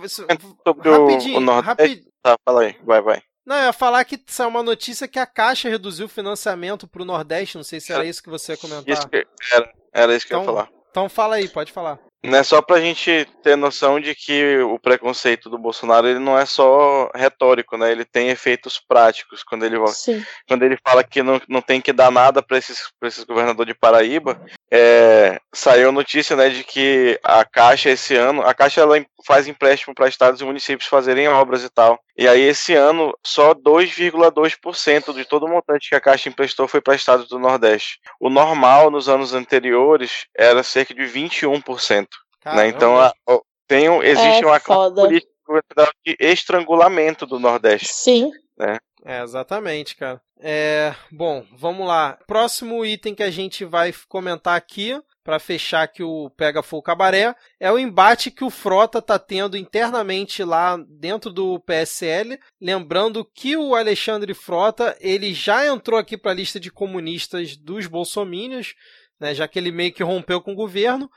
rapidinho, 0.78 1.38
o 1.38 1.40
Nordeste. 1.40 1.66
Rapid... 1.66 2.10
Tá, 2.22 2.36
fala 2.44 2.62
aí, 2.62 2.76
vai, 2.84 3.00
vai. 3.00 3.22
Não, 3.50 3.56
eu 3.56 3.64
ia 3.64 3.72
falar 3.72 4.04
que 4.04 4.16
saiu 4.28 4.48
uma 4.48 4.62
notícia 4.62 5.08
que 5.08 5.18
a 5.18 5.26
Caixa 5.26 5.68
reduziu 5.68 6.06
o 6.06 6.08
financiamento 6.08 6.86
para 6.86 7.02
o 7.02 7.04
Nordeste. 7.04 7.56
Não 7.56 7.64
sei 7.64 7.80
se 7.80 7.92
era 7.92 8.04
isso 8.04 8.22
que 8.22 8.30
você 8.30 8.52
ia 8.52 8.56
comentar. 8.56 8.88
Isso 8.88 9.08
que 9.08 9.26
era, 9.52 9.72
era 9.92 10.14
isso 10.14 10.24
que 10.24 10.32
então, 10.32 10.44
eu 10.44 10.46
ia 10.46 10.52
então, 10.52 10.54
falar. 10.54 10.80
Então 10.88 11.08
fala 11.08 11.34
aí, 11.34 11.48
pode 11.48 11.72
falar. 11.72 11.98
Né, 12.22 12.42
só 12.42 12.60
pra 12.60 12.80
gente 12.80 13.26
ter 13.42 13.56
noção 13.56 13.98
de 13.98 14.14
que 14.14 14.58
o 14.58 14.78
preconceito 14.78 15.48
do 15.48 15.56
Bolsonaro 15.56 16.06
ele 16.06 16.18
não 16.18 16.38
é 16.38 16.44
só 16.44 17.10
retórico, 17.14 17.78
né? 17.78 17.90
Ele 17.90 18.04
tem 18.04 18.28
efeitos 18.28 18.78
práticos 18.78 19.42
quando 19.42 19.64
ele, 19.64 19.76
quando 20.46 20.62
ele 20.62 20.76
fala 20.86 21.02
que 21.02 21.22
não, 21.22 21.40
não 21.48 21.62
tem 21.62 21.80
que 21.80 21.94
dar 21.94 22.10
nada 22.10 22.42
para 22.42 22.58
esses, 22.58 22.92
pra 23.00 23.08
esses 23.08 23.24
governadores 23.24 23.72
de 23.72 23.78
Paraíba. 23.78 24.38
É, 24.70 25.40
saiu 25.52 25.90
notícia 25.90 26.36
né, 26.36 26.50
de 26.50 26.62
que 26.62 27.18
a 27.24 27.42
Caixa 27.42 27.88
esse 27.88 28.14
ano, 28.14 28.42
a 28.42 28.52
Caixa 28.52 28.82
ela 28.82 29.02
faz 29.26 29.48
empréstimo 29.48 29.94
para 29.94 30.08
estados 30.08 30.40
e 30.40 30.44
municípios 30.44 30.88
fazerem 30.88 31.26
obras 31.26 31.64
e 31.64 31.70
tal. 31.70 31.98
E 32.16 32.28
aí 32.28 32.42
esse 32.42 32.74
ano 32.74 33.16
só 33.24 33.54
2,2% 33.54 35.14
de 35.14 35.24
todo 35.24 35.46
o 35.46 35.48
montante 35.48 35.88
que 35.88 35.94
a 35.94 36.00
Caixa 36.00 36.28
emprestou 36.28 36.68
foi 36.68 36.80
para 36.80 36.94
estados 36.94 37.28
do 37.28 37.38
Nordeste. 37.38 37.98
O 38.20 38.28
normal 38.28 38.90
nos 38.90 39.08
anos 39.08 39.32
anteriores 39.32 40.26
era 40.36 40.62
cerca 40.62 40.92
de 40.92 41.02
21%. 41.02 42.06
Né? 42.44 42.68
Então 42.68 42.98
a, 42.98 43.12
tem, 43.66 43.86
existe 44.02 44.44
é 44.44 44.46
uma 44.46 44.60
foda. 44.60 45.02
política 45.02 45.30
de 46.04 46.16
estrangulamento 46.18 47.26
do 47.26 47.38
Nordeste. 47.38 47.88
Sim. 47.88 48.30
Né? 48.58 48.78
É, 49.04 49.22
exatamente, 49.22 49.96
cara. 49.96 50.20
É, 50.38 50.94
bom, 51.10 51.44
vamos 51.52 51.86
lá. 51.86 52.18
Próximo 52.26 52.84
item 52.84 53.14
que 53.14 53.22
a 53.22 53.30
gente 53.30 53.64
vai 53.64 53.92
comentar 54.08 54.56
aqui 54.56 54.98
para 55.22 55.38
fechar 55.38 55.86
que 55.86 56.02
o 56.02 56.30
Pega 56.30 56.62
Fogo 56.62 56.82
Cabaré 56.82 57.34
é 57.58 57.70
o 57.70 57.78
embate 57.78 58.30
que 58.30 58.42
o 58.42 58.50
Frota 58.50 58.98
está 58.98 59.18
tendo 59.18 59.56
internamente 59.56 60.42
lá 60.42 60.78
dentro 60.88 61.30
do 61.30 61.60
PSL, 61.60 62.38
lembrando 62.60 63.24
que 63.24 63.56
o 63.56 63.74
Alexandre 63.74 64.32
Frota, 64.34 64.96
ele 64.98 65.34
já 65.34 65.66
entrou 65.66 65.98
aqui 65.98 66.16
para 66.16 66.32
a 66.32 66.34
lista 66.34 66.58
de 66.58 66.70
comunistas 66.70 67.56
dos 67.56 67.86
bolsomínios, 67.86 68.74
né, 69.20 69.34
já 69.34 69.46
que 69.46 69.58
ele 69.58 69.70
meio 69.70 69.92
que 69.92 70.02
rompeu 70.02 70.40
com 70.40 70.52
o 70.52 70.56
governo, 70.56 71.10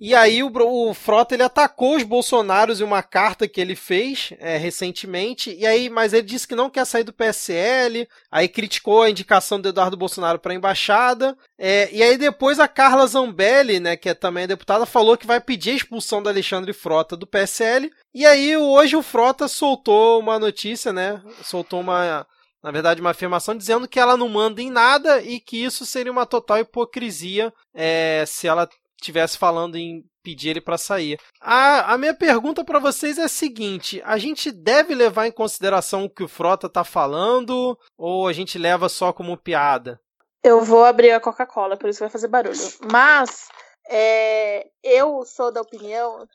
e 0.00 0.14
aí 0.14 0.42
o, 0.42 0.50
o, 0.50 0.94
Frota 0.94 1.34
ele 1.34 1.42
atacou 1.42 1.94
os 1.94 2.02
Bolsonaros 2.02 2.80
em 2.80 2.84
uma 2.84 3.02
carta 3.02 3.46
que 3.46 3.60
ele 3.60 3.76
fez 3.76 4.32
é, 4.38 4.56
recentemente. 4.56 5.54
E 5.54 5.66
aí, 5.66 5.90
mas 5.90 6.14
ele 6.14 6.22
disse 6.22 6.48
que 6.48 6.54
não 6.54 6.70
quer 6.70 6.86
sair 6.86 7.04
do 7.04 7.12
PSL. 7.12 8.08
Aí 8.30 8.48
criticou 8.48 9.02
a 9.02 9.10
indicação 9.10 9.60
do 9.60 9.68
Eduardo 9.68 9.98
Bolsonaro 9.98 10.38
para 10.38 10.52
a 10.52 10.54
embaixada. 10.54 11.36
É, 11.58 11.90
e 11.92 12.02
aí 12.02 12.16
depois 12.16 12.58
a 12.58 12.66
Carla 12.66 13.06
Zambelli, 13.06 13.78
né, 13.78 13.94
que 13.94 14.08
é 14.08 14.14
também 14.14 14.46
deputada, 14.46 14.86
falou 14.86 15.18
que 15.18 15.26
vai 15.26 15.38
pedir 15.38 15.72
a 15.72 15.76
expulsão 15.76 16.22
do 16.22 16.30
Alexandre 16.30 16.72
Frota 16.72 17.14
do 17.14 17.26
PSL. 17.26 17.92
E 18.14 18.24
aí 18.24 18.56
hoje 18.56 18.96
o 18.96 19.02
Frota 19.02 19.48
soltou 19.48 20.18
uma 20.18 20.38
notícia, 20.38 20.94
né? 20.94 21.22
Soltou 21.42 21.80
uma 21.80 22.26
na 22.62 22.70
verdade, 22.70 23.00
uma 23.00 23.10
afirmação 23.10 23.56
dizendo 23.56 23.88
que 23.88 23.98
ela 23.98 24.16
não 24.18 24.28
manda 24.28 24.60
em 24.60 24.70
nada 24.70 25.22
e 25.22 25.40
que 25.40 25.64
isso 25.64 25.86
seria 25.86 26.12
uma 26.12 26.26
total 26.26 26.58
hipocrisia 26.58 27.52
é, 27.74 28.24
se 28.26 28.46
ela 28.46 28.68
estivesse 29.00 29.36
falando 29.36 29.76
em 29.76 30.04
pedir 30.22 30.50
ele 30.50 30.60
para 30.60 30.78
sair. 30.78 31.18
A, 31.40 31.94
a 31.94 31.98
minha 31.98 32.14
pergunta 32.14 32.64
para 32.64 32.78
vocês 32.78 33.18
é 33.18 33.24
a 33.24 33.28
seguinte: 33.28 34.02
a 34.04 34.18
gente 34.18 34.52
deve 34.52 34.94
levar 34.94 35.26
em 35.26 35.32
consideração 35.32 36.04
o 36.04 36.10
que 36.10 36.22
o 36.22 36.28
Frota 36.28 36.68
tá 36.68 36.84
falando 36.84 37.78
ou 37.98 38.28
a 38.28 38.32
gente 38.32 38.58
leva 38.58 38.88
só 38.88 39.12
como 39.12 39.36
piada? 39.36 40.00
Eu 40.42 40.62
vou 40.62 40.84
abrir 40.84 41.10
a 41.10 41.20
Coca-Cola, 41.20 41.76
por 41.76 41.90
isso 41.90 42.00
vai 42.00 42.08
fazer 42.08 42.28
barulho. 42.28 42.56
Mas 42.90 43.48
é, 43.92 44.68
eu 44.82 45.24
sou 45.26 45.52
da 45.52 45.60
opinião. 45.60 46.26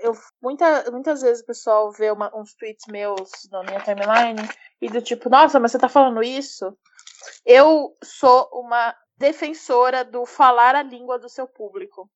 Eu, 0.00 0.12
muita, 0.42 0.90
muitas 0.90 1.22
vezes 1.22 1.42
o 1.42 1.46
pessoal 1.46 1.92
vê 1.92 2.10
uma, 2.10 2.30
uns 2.36 2.54
tweets 2.54 2.86
meus 2.88 3.30
na 3.50 3.62
minha 3.62 3.80
timeline 3.80 4.48
e 4.80 4.88
do 4.88 5.00
tipo, 5.00 5.30
nossa, 5.30 5.60
mas 5.60 5.72
você 5.72 5.78
tá 5.78 5.88
falando 5.88 6.22
isso? 6.22 6.76
Eu 7.46 7.96
sou 8.02 8.48
uma 8.52 8.94
defensora 9.20 10.02
do 10.02 10.24
falar 10.24 10.74
a 10.74 10.82
língua 10.82 11.18
do 11.18 11.28
seu 11.28 11.46
público. 11.46 12.10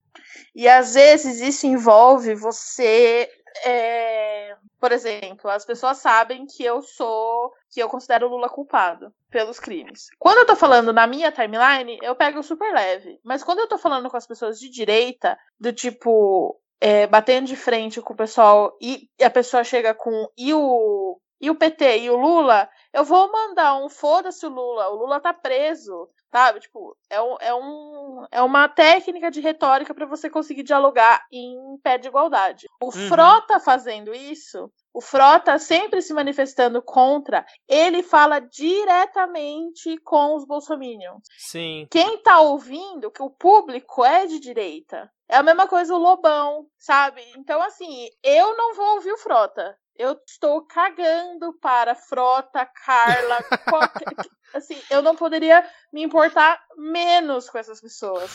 E 0.55 0.66
às 0.66 0.94
vezes 0.94 1.38
isso 1.38 1.66
envolve 1.66 2.34
você. 2.34 3.28
É... 3.64 4.57
Por 4.80 4.90
exemplo, 4.90 5.50
as 5.50 5.64
pessoas 5.64 5.98
sabem 5.98 6.46
que 6.46 6.64
eu 6.64 6.80
sou. 6.80 7.52
que 7.70 7.80
eu 7.80 7.90
considero 7.90 8.26
o 8.26 8.30
Lula 8.30 8.48
culpado 8.48 9.12
pelos 9.30 9.61
crimes. 9.61 10.09
Quando 10.18 10.38
eu 10.38 10.46
tô 10.46 10.57
falando 10.57 10.92
na 10.94 11.07
minha 11.07 11.30
timeline, 11.30 11.98
eu 12.02 12.16
pego 12.16 12.42
super 12.42 12.72
leve. 12.72 13.20
Mas 13.22 13.44
quando 13.44 13.59
eu 13.59 13.68
tô 13.68 13.76
falando 13.76 14.09
com 14.09 14.16
as 14.16 14.26
pessoas 14.26 14.59
de 14.59 14.70
direita, 14.70 15.38
do 15.61 15.72
tipo. 15.72 16.59
É, 16.80 17.07
batendo 17.07 17.46
de 17.46 17.57
frente 17.57 18.02
com 18.02 18.12
o 18.12 18.16
pessoal 18.16 18.76
e 18.82 19.09
a 19.22 19.30
pessoa 19.30 19.64
chega 19.64 19.94
com 19.94 20.28
e 20.36 20.52
o 20.52 21.18
e 21.40 21.50
o 21.50 21.55
PT 21.55 21.98
e 21.98 22.11
o 22.11 22.16
Lula, 22.16 22.68
eu 22.92 23.05
vou 23.05 23.30
mandar 23.30 23.76
um 23.76 23.88
foda-se 23.88 24.46
o 24.46 24.48
Lula, 24.48 24.88
o 24.88 24.96
Lula 24.96 25.20
tá 25.20 25.32
preso, 25.32 26.09
sabe? 26.35 26.59
Tipo, 26.59 26.97
é, 27.09 27.22
um, 27.22 27.37
é, 27.41 27.55
um, 27.55 28.26
é 28.32 28.43
uma 28.43 28.68
técnica 28.68 29.30
de 29.30 29.41
retórica 29.41 29.95
para 29.95 30.05
você 30.05 30.28
conseguir 30.28 30.64
dialogar 30.64 31.24
em 31.30 31.78
pé 31.80 31.97
de 31.97 32.09
igualdade. 32.09 32.66
O 32.82 32.87
uhum. 32.87 32.91
Frota 32.91 33.61
fazendo 33.61 34.12
isso, 34.12 34.68
o 34.93 35.01
Frota 35.01 35.57
sempre 35.61 36.03
se 36.03 36.12
manifestando 36.12 36.82
contra, 36.82 37.47
ele 37.68 38.03
fala 38.03 38.41
diretamente 38.41 39.97
com 39.99 40.35
os 40.35 40.45
bolsominions. 40.45 41.22
Sim. 41.39 41.87
Quem 41.89 42.18
tá 42.18 42.41
ouvindo, 42.41 43.12
que 43.12 43.22
o 43.22 43.30
público 43.30 44.05
é 44.05 44.26
de 44.26 44.41
direita, 44.41 45.09
é 45.28 45.37
a 45.37 45.43
mesma 45.43 45.68
coisa 45.68 45.95
o 45.95 45.99
Lobão, 45.99 46.66
sabe? 46.80 47.22
Então, 47.37 47.62
assim, 47.62 48.09
eu 48.24 48.57
não 48.57 48.74
vou 48.74 48.97
ouvir 48.97 49.12
o 49.12 49.18
Frota. 49.18 49.78
Eu 49.97 50.20
estou 50.26 50.66
cagando 50.66 51.53
para 51.61 51.95
Frota, 51.95 52.66
Carla, 52.66 53.42
qualquer... 53.68 54.05
assim, 54.55 54.80
eu 54.90 55.03
não 55.03 55.16
poderia 55.16 55.68
me 55.92 56.03
importar 56.03 56.61
menos 56.76 57.49
com 57.49 57.59
essas 57.59 57.80
pessoas. 57.80 58.30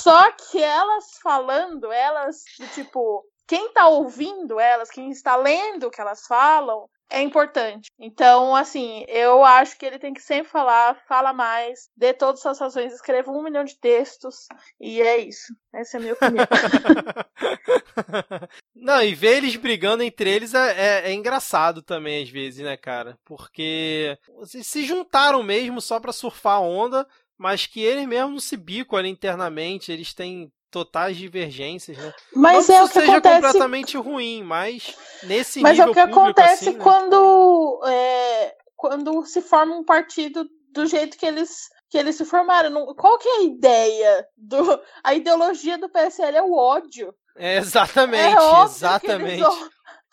Só 0.00 0.30
que 0.32 0.62
elas 0.62 1.18
falando, 1.22 1.92
elas, 1.92 2.42
tipo, 2.74 3.24
quem 3.46 3.66
está 3.66 3.88
ouvindo 3.88 4.60
elas, 4.60 4.90
quem 4.90 5.10
está 5.10 5.36
lendo 5.36 5.88
o 5.88 5.90
que 5.90 6.00
elas 6.00 6.26
falam, 6.26 6.88
é 7.10 7.20
importante. 7.20 7.90
Então, 7.98 8.54
assim, 8.54 9.04
eu 9.08 9.44
acho 9.44 9.76
que 9.76 9.84
ele 9.84 9.98
tem 9.98 10.14
que 10.14 10.22
sempre 10.22 10.50
falar, 10.50 10.94
fala 11.08 11.32
mais, 11.32 11.90
dê 11.96 12.14
todas 12.14 12.44
as 12.46 12.58
razões, 12.58 12.92
escreva 12.92 13.30
um 13.30 13.42
milhão 13.42 13.64
de 13.64 13.78
textos, 13.78 14.46
e 14.80 15.02
é 15.02 15.18
isso. 15.18 15.52
Essa 15.74 15.96
é 15.96 15.98
a 15.98 16.00
minha 16.00 16.14
opinião. 16.14 16.46
Não, 18.74 19.02
e 19.02 19.14
ver 19.14 19.38
eles 19.38 19.56
brigando 19.56 20.02
entre 20.02 20.30
eles 20.30 20.54
é, 20.54 20.70
é, 20.70 21.10
é, 21.10 21.12
engraçado 21.12 21.82
também, 21.82 22.22
às 22.22 22.30
vezes, 22.30 22.64
né, 22.64 22.76
cara? 22.76 23.18
Porque 23.24 24.16
se 24.44 24.84
juntaram 24.84 25.42
mesmo 25.42 25.80
só 25.80 25.98
pra 25.98 26.12
surfar 26.12 26.56
a 26.56 26.60
onda, 26.60 27.06
mas 27.36 27.66
que 27.66 27.80
eles 27.80 28.06
mesmos 28.06 28.44
se 28.44 28.56
bicam 28.56 28.98
ali 28.98 29.08
internamente, 29.08 29.90
eles 29.90 30.14
têm 30.14 30.52
totais 30.70 31.16
divergências, 31.16 31.96
né? 31.96 32.12
Mas 32.34 32.68
não 32.68 32.76
é 32.76 32.82
o 32.82 32.86
que 32.86 32.94
seja 32.94 33.12
acontece... 33.12 33.42
completamente 33.42 33.96
ruim, 33.96 34.42
mas 34.42 34.94
nesse 35.24 35.60
mas 35.60 35.72
nível 35.72 35.86
Mas 35.88 35.96
é 35.96 36.02
o 36.02 36.06
que 36.06 36.12
acontece 36.12 36.68
assim, 36.68 36.78
né? 36.78 36.82
quando 36.82 37.82
é, 37.86 38.54
quando 38.76 39.26
se 39.26 39.42
forma 39.42 39.76
um 39.76 39.84
partido 39.84 40.48
do 40.72 40.86
jeito 40.86 41.18
que 41.18 41.26
eles 41.26 41.68
que 41.90 41.98
eles 41.98 42.14
se 42.14 42.24
formaram. 42.24 42.94
Qual 42.94 43.18
que 43.18 43.28
é 43.28 43.36
a 43.38 43.42
ideia 43.42 44.28
do 44.36 44.80
a 45.02 45.14
ideologia 45.14 45.76
do 45.76 45.88
PSL 45.88 46.36
é 46.36 46.42
o 46.42 46.54
ódio. 46.54 47.12
É 47.36 47.56
exatamente, 47.56 48.36
é 48.38 48.64
exatamente. 48.64 49.42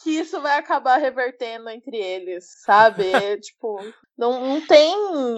Que 0.07 0.11
isso 0.11 0.39
vai 0.39 0.57
acabar 0.57 0.95
revertendo 0.95 1.69
entre 1.69 1.97
eles, 1.97 2.45
sabe? 2.63 3.03
É, 3.27 3.35
tipo, 3.35 3.77
não, 4.17 4.39
não 4.39 4.61
tem. 4.65 4.95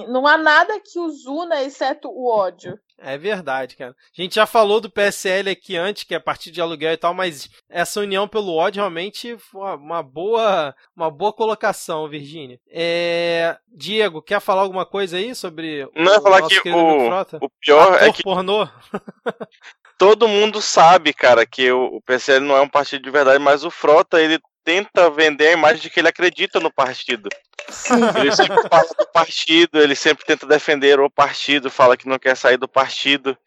Não 0.07 0.27
há 0.27 0.37
nada 0.37 0.79
que 0.79 0.99
os 0.99 1.25
una 1.25 1.63
exceto 1.63 2.07
o 2.07 2.29
ódio. 2.29 2.79
É 2.99 3.17
verdade, 3.17 3.75
cara. 3.75 3.91
A 3.91 4.21
gente 4.21 4.35
já 4.35 4.45
falou 4.45 4.79
do 4.79 4.91
PSL 4.91 5.49
aqui 5.49 5.75
antes, 5.75 6.03
que 6.03 6.13
é 6.13 6.19
partido 6.19 6.53
de 6.53 6.61
aluguel 6.61 6.93
e 6.93 6.97
tal, 6.97 7.15
mas 7.15 7.49
essa 7.67 7.99
união 8.01 8.27
pelo 8.27 8.53
ódio 8.53 8.81
realmente 8.81 9.35
foi 9.39 9.75
uma 9.77 10.03
boa, 10.03 10.75
uma 10.95 11.09
boa 11.09 11.33
colocação, 11.33 12.07
Virgínia. 12.07 12.59
É... 12.69 13.57
Diego, 13.69 14.21
quer 14.21 14.39
falar 14.39 14.61
alguma 14.61 14.85
coisa 14.85 15.17
aí 15.17 15.33
sobre 15.33 15.89
Não, 15.95 16.19
o 16.19 16.21
falar 16.21 16.47
que 16.47 16.69
o, 16.69 17.07
o 17.41 17.49
pior 17.59 17.93
Ator 17.93 18.07
é 18.07 18.11
que 18.11 18.21
pornô? 18.21 18.67
todo 19.97 20.27
mundo 20.27 20.61
sabe, 20.61 21.13
cara, 21.13 21.45
que 21.45 21.71
o, 21.71 21.97
o 21.97 22.01
PSL 22.01 22.45
não 22.45 22.55
é 22.55 22.61
um 22.61 22.69
partido 22.69 23.03
de 23.03 23.11
verdade, 23.11 23.39
mas 23.39 23.63
o 23.63 23.71
Frota, 23.71 24.21
ele 24.21 24.39
tenta 24.63 25.09
vender 25.09 25.49
a 25.49 25.53
imagem 25.53 25.81
de 25.81 25.89
que 25.89 25.99
ele 25.99 26.07
acredita 26.07 26.59
no 26.59 26.71
partido. 26.71 27.29
Ele 28.19 28.35
sempre 28.35 28.67
fala 28.69 28.87
do 28.97 29.07
partido, 29.11 29.79
ele 29.79 29.95
sempre 29.95 30.25
tenta 30.25 30.45
defender 30.45 30.99
o 30.99 31.09
partido, 31.09 31.69
fala 31.69 31.97
que 31.97 32.07
não 32.07 32.19
quer 32.19 32.35
sair 32.35 32.57
do 32.57 32.67
partido. 32.67 33.37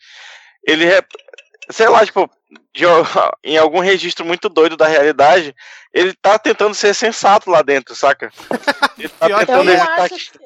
Ele, 0.67 0.87
sei 1.71 1.89
lá, 1.89 2.05
tipo, 2.05 2.31
de, 2.75 2.85
em 3.45 3.57
algum 3.57 3.81
registro 3.81 4.25
muito 4.25 4.49
doido 4.49 4.77
da 4.77 4.87
realidade, 4.87 5.55
ele 5.93 6.15
tá 6.15 6.39
tentando 6.39 6.75
ser 6.75 6.95
sensato 6.95 7.51
lá 7.51 7.63
dentro, 7.63 7.95
saca? 7.95 8.31
Ele 8.99 9.09
tá 9.09 9.29
tentando 9.39 9.71
eu 9.71 9.77
não 9.77 9.93
acho 9.93 10.33
que, 10.33 10.39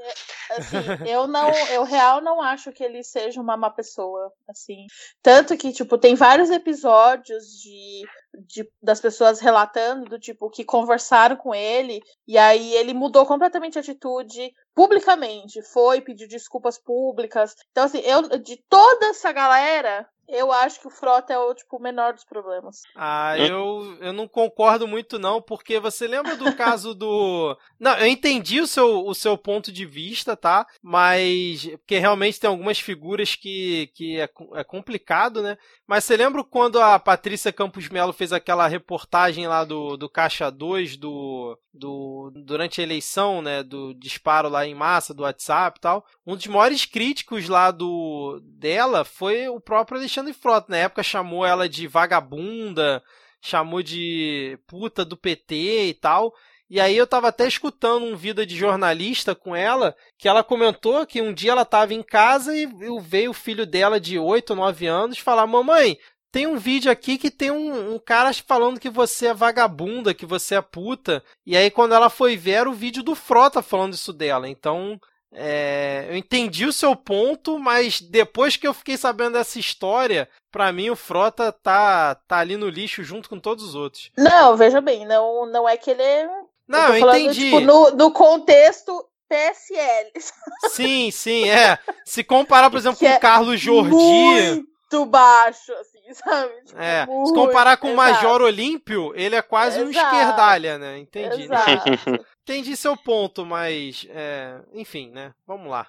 assim, 0.50 0.76
eu 1.06 1.26
não, 1.26 1.50
eu 1.68 1.84
real 1.84 2.20
não 2.20 2.42
acho 2.42 2.72
que 2.72 2.82
ele 2.82 3.02
seja 3.02 3.40
uma 3.40 3.56
má 3.56 3.70
pessoa, 3.70 4.32
assim. 4.48 4.86
Tanto 5.22 5.56
que, 5.56 5.72
tipo, 5.72 5.98
tem 5.98 6.14
vários 6.14 6.50
episódios 6.50 7.44
de, 7.60 8.04
de 8.46 8.68
das 8.82 9.00
pessoas 9.00 9.40
relatando 9.40 10.04
do 10.04 10.18
tipo 10.18 10.50
que 10.50 10.64
conversaram 10.64 11.36
com 11.36 11.54
ele 11.54 12.02
e 12.26 12.36
aí 12.36 12.74
ele 12.74 12.92
mudou 12.92 13.24
completamente 13.24 13.78
a 13.78 13.80
atitude 13.80 14.52
publicamente, 14.76 15.62
foi 15.62 16.02
pedir 16.02 16.28
desculpas 16.28 16.76
públicas. 16.78 17.56
Então, 17.70 17.84
assim, 17.84 18.00
eu 18.00 18.38
de 18.38 18.58
toda 18.68 19.06
essa 19.06 19.32
galera, 19.32 20.06
eu 20.28 20.52
acho 20.52 20.80
que 20.80 20.86
o 20.86 20.90
Frota 20.90 21.32
é 21.32 21.38
o 21.38 21.54
tipo 21.54 21.80
menor 21.80 22.12
dos 22.12 22.24
problemas. 22.24 22.82
Ah, 22.94 23.38
eu, 23.38 23.96
eu 24.00 24.12
não 24.12 24.28
concordo 24.28 24.86
muito 24.86 25.18
não, 25.18 25.40
porque 25.40 25.78
você 25.78 26.06
lembra 26.06 26.36
do 26.36 26.44
caso 26.56 26.94
do 26.94 27.56
Não, 27.80 27.96
eu 27.96 28.06
entendi 28.06 28.60
o 28.60 28.66
seu, 28.66 29.06
o 29.06 29.14
seu 29.14 29.38
ponto 29.38 29.72
de 29.72 29.86
vista, 29.86 30.36
tá? 30.36 30.66
Mas 30.82 31.66
porque 31.78 31.98
realmente 31.98 32.38
tem 32.38 32.48
algumas 32.48 32.78
figuras 32.78 33.34
que, 33.34 33.90
que 33.94 34.20
é, 34.20 34.28
é 34.54 34.64
complicado, 34.64 35.42
né? 35.42 35.56
Mas 35.86 36.04
você 36.04 36.16
lembra 36.16 36.42
quando 36.42 36.80
a 36.80 36.98
Patrícia 36.98 37.52
Campos 37.52 37.88
Melo 37.88 38.12
fez 38.12 38.32
aquela 38.32 38.66
reportagem 38.66 39.46
lá 39.46 39.64
do, 39.64 39.96
do 39.96 40.10
Caixa 40.10 40.50
2 40.50 40.96
do, 40.96 41.56
do 41.72 42.32
durante 42.34 42.80
a 42.80 42.84
eleição, 42.84 43.40
né, 43.40 43.62
do 43.62 43.94
disparo 43.94 44.48
lá 44.48 44.65
em 44.66 44.74
massa 44.74 45.14
do 45.14 45.22
WhatsApp 45.22 45.78
e 45.78 45.80
tal? 45.80 46.04
Um 46.26 46.36
dos 46.36 46.46
maiores 46.46 46.84
críticos 46.84 47.48
lá 47.48 47.70
do 47.70 48.40
dela 48.42 49.04
foi 49.04 49.48
o 49.48 49.60
próprio 49.60 49.98
Alexandre 49.98 50.32
Frota. 50.32 50.66
Na 50.70 50.78
época 50.78 51.02
chamou 51.02 51.44
ela 51.44 51.68
de 51.68 51.86
vagabunda, 51.86 53.02
chamou 53.40 53.82
de 53.82 54.58
puta 54.66 55.04
do 55.04 55.16
PT 55.16 55.88
e 55.88 55.94
tal. 55.94 56.34
E 56.68 56.80
aí 56.80 56.96
eu 56.96 57.06
tava 57.06 57.28
até 57.28 57.46
escutando 57.46 58.04
um 58.04 58.16
vídeo 58.16 58.44
de 58.44 58.56
jornalista 58.56 59.36
com 59.36 59.54
ela, 59.54 59.94
que 60.18 60.28
ela 60.28 60.42
comentou 60.42 61.06
que 61.06 61.22
um 61.22 61.32
dia 61.32 61.52
ela 61.52 61.64
tava 61.64 61.94
em 61.94 62.02
casa 62.02 62.56
e 62.56 62.68
veio 63.00 63.30
o 63.30 63.34
filho 63.34 63.64
dela 63.64 64.00
de 64.00 64.18
8 64.18 64.50
ou 64.50 64.56
9 64.56 64.86
anos 64.86 65.18
falar: 65.18 65.46
Mamãe, 65.46 65.96
tem 66.32 66.46
um 66.46 66.58
vídeo 66.58 66.90
aqui 66.90 67.16
que 67.16 67.30
tem 67.30 67.50
um, 67.50 67.94
um, 67.94 67.98
cara 67.98 68.32
falando 68.34 68.80
que 68.80 68.90
você 68.90 69.28
é 69.28 69.34
vagabunda, 69.34 70.14
que 70.14 70.26
você 70.26 70.54
é 70.54 70.60
puta. 70.60 71.22
E 71.46 71.56
aí 71.56 71.70
quando 71.70 71.94
ela 71.94 72.10
foi 72.10 72.36
ver, 72.36 72.52
era 72.52 72.70
o 72.70 72.74
vídeo 72.74 73.02
do 73.02 73.14
Frota 73.14 73.62
falando 73.62 73.94
isso 73.94 74.12
dela. 74.12 74.48
Então 74.48 75.00
é, 75.32 76.06
eu 76.08 76.16
entendi 76.16 76.64
o 76.64 76.72
seu 76.72 76.96
ponto, 76.96 77.58
mas 77.58 78.00
depois 78.00 78.56
que 78.56 78.66
eu 78.66 78.72
fiquei 78.72 78.96
sabendo 78.96 79.34
dessa 79.34 79.58
história, 79.58 80.28
para 80.50 80.72
mim 80.72 80.88
o 80.88 80.96
Frota 80.96 81.52
tá, 81.52 82.14
tá 82.26 82.38
ali 82.38 82.56
no 82.56 82.68
lixo 82.68 83.02
junto 83.02 83.28
com 83.28 83.38
todos 83.38 83.64
os 83.64 83.74
outros. 83.74 84.10
Não, 84.16 84.56
veja 84.56 84.80
bem, 84.80 85.06
não, 85.06 85.46
não 85.46 85.68
é 85.68 85.76
que 85.76 85.90
ele 85.90 86.02
é. 86.02 86.28
Não, 86.66 86.94
eu, 86.94 87.00
falando, 87.00 87.18
entendi. 87.18 87.50
Tipo, 87.50 87.60
no, 87.60 87.90
no 87.90 88.10
contexto 88.10 89.06
PSL. 89.28 90.12
Sim, 90.70 91.10
sim, 91.10 91.48
é. 91.48 91.78
Se 92.04 92.24
comparar, 92.24 92.70
por 92.70 92.78
exemplo, 92.78 92.98
que 92.98 93.04
com 93.04 93.12
o 93.12 93.14
é 93.14 93.18
Carlos 93.18 93.60
Jordi. 93.60 93.94
Muito 93.94 95.04
baixo, 95.04 95.72
assim, 95.74 95.95
sabe? 96.14 96.52
Tipo, 96.64 96.80
é. 96.80 97.06
Muito, 97.06 97.28
se 97.28 97.34
comparar 97.34 97.76
com 97.76 97.92
o 97.92 97.96
Major 97.96 98.42
Olímpio, 98.42 99.12
ele 99.14 99.36
é 99.36 99.42
quase 99.42 99.80
exato, 99.80 99.88
um 99.88 99.90
esquerdalha, 99.90 100.78
né? 100.78 100.98
Entendi. 100.98 101.42
Exato. 101.44 102.26
Entendi 102.42 102.76
seu 102.76 102.96
ponto, 102.96 103.44
mas. 103.44 104.06
É, 104.10 104.60
enfim, 104.72 105.10
né? 105.10 105.34
Vamos 105.46 105.68
lá. 105.68 105.88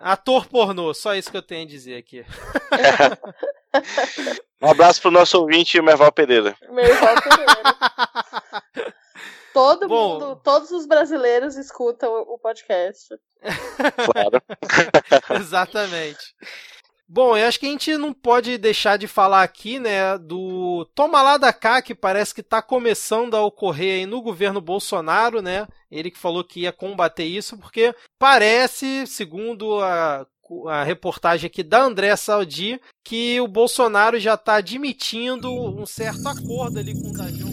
Ator 0.00 0.48
pornô, 0.48 0.92
só 0.92 1.14
isso 1.14 1.30
que 1.30 1.36
eu 1.36 1.42
tenho 1.42 1.64
a 1.64 1.68
dizer 1.68 1.96
aqui. 1.96 2.24
um 4.60 4.70
abraço 4.70 5.00
pro 5.00 5.10
nosso 5.10 5.38
ouvinte, 5.38 5.80
Merval 5.80 6.10
Pereira. 6.10 6.56
Merval 6.70 7.14
Pereira. 7.22 8.92
Todo 9.54 9.88
Bom, 9.88 10.14
mundo, 10.14 10.36
todos 10.42 10.70
os 10.70 10.86
brasileiros 10.86 11.56
escutam 11.56 12.12
o 12.12 12.38
podcast. 12.38 13.08
Claro. 14.04 14.42
Exatamente. 15.40 16.34
Bom, 17.10 17.34
eu 17.38 17.48
acho 17.48 17.58
que 17.58 17.64
a 17.64 17.70
gente 17.70 17.96
não 17.96 18.12
pode 18.12 18.58
deixar 18.58 18.98
de 18.98 19.06
falar 19.06 19.42
aqui, 19.42 19.78
né, 19.78 20.18
do 20.18 20.84
toma 20.94 21.22
lá 21.22 21.38
da 21.38 21.54
cá, 21.54 21.80
que 21.80 21.94
parece 21.94 22.34
que 22.34 22.42
está 22.42 22.60
começando 22.60 23.34
a 23.34 23.42
ocorrer 23.42 24.00
aí 24.00 24.06
no 24.06 24.20
governo 24.20 24.60
Bolsonaro, 24.60 25.40
né? 25.40 25.66
Ele 25.90 26.10
que 26.10 26.18
falou 26.18 26.44
que 26.44 26.60
ia 26.60 26.72
combater 26.72 27.24
isso, 27.24 27.56
porque 27.56 27.94
parece, 28.18 29.06
segundo 29.06 29.80
a, 29.80 30.26
a 30.66 30.84
reportagem 30.84 31.46
aqui 31.46 31.62
da 31.62 31.80
André 31.80 32.14
Saldi, 32.14 32.78
que 33.02 33.40
o 33.40 33.48
Bolsonaro 33.48 34.20
já 34.20 34.34
está 34.34 34.56
admitindo 34.56 35.50
um 35.50 35.86
certo 35.86 36.28
acordo 36.28 36.78
ali 36.78 36.92
com 36.92 37.08
o 37.08 37.12
Dajão. 37.14 37.48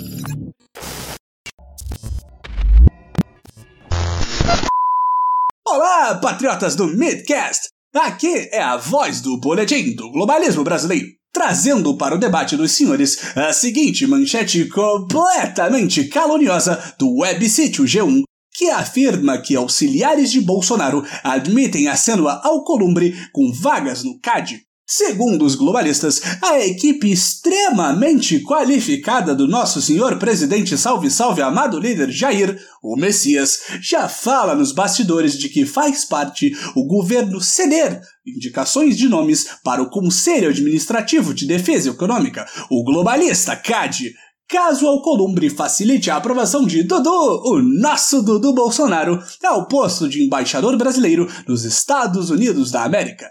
Olá, 5.66 6.20
patriotas 6.22 6.76
do 6.76 6.88
Midcast! 6.88 7.75
Aqui 7.96 8.50
é 8.52 8.62
a 8.62 8.76
voz 8.76 9.22
do 9.22 9.40
boletim 9.40 9.96
do 9.96 10.12
globalismo 10.12 10.66
brasileiro, 10.66 11.08
trazendo 11.32 11.96
para 11.96 12.14
o 12.14 12.18
debate 12.18 12.58
dos 12.58 12.72
senhores 12.72 13.38
a 13.38 13.54
seguinte 13.54 14.06
manchete 14.06 14.66
completamente 14.66 16.04
caluniosa 16.10 16.94
do 17.00 17.20
websítio 17.20 17.86
G1, 17.86 18.24
que 18.54 18.70
afirma 18.70 19.38
que 19.38 19.56
auxiliares 19.56 20.30
de 20.30 20.42
Bolsonaro 20.42 21.06
admitem 21.24 21.88
a 21.88 21.96
Alcolumbre 22.44 23.16
com 23.32 23.50
vagas 23.54 24.04
no 24.04 24.20
CAD. 24.20 24.62
Segundo 24.88 25.46
os 25.46 25.56
globalistas, 25.56 26.22
a 26.44 26.60
equipe 26.60 27.12
extremamente 27.12 28.40
qualificada 28.42 29.34
do 29.34 29.48
nosso 29.48 29.82
senhor 29.82 30.20
presidente 30.20 30.78
salve 30.78 31.10
salve 31.10 31.42
amado 31.42 31.80
líder 31.80 32.12
Jair, 32.12 32.56
o 32.84 32.96
Messias, 32.96 33.62
já 33.82 34.08
fala 34.08 34.54
nos 34.54 34.72
bastidores 34.72 35.40
de 35.40 35.50
que 35.50 35.66
faz 35.66 36.06
parte 36.06 36.56
o 36.76 36.86
governo 36.86 37.42
ceder 37.42 38.00
indicações 38.28 38.98
de 38.98 39.08
nomes 39.08 39.48
para 39.64 39.82
o 39.82 39.90
Conselho 39.90 40.50
Administrativo 40.50 41.34
de 41.34 41.46
Defesa 41.46 41.90
Econômica, 41.90 42.46
o 42.70 42.84
globalista 42.84 43.56
CAD, 43.56 44.16
Caso 44.48 44.88
Alcolumbre 44.88 45.50
facilite 45.50 46.12
a 46.12 46.18
aprovação 46.18 46.66
de 46.66 46.84
Dudu, 46.84 47.10
o 47.10 47.62
nosso 47.62 48.22
Dudu 48.22 48.54
Bolsonaro, 48.54 49.20
ao 49.44 49.68
posto 49.68 50.08
de 50.08 50.24
embaixador 50.24 50.78
brasileiro 50.78 51.28
nos 51.48 51.66
Estados 51.66 52.30
Unidos 52.30 52.70
da 52.70 52.84
América. 52.84 53.28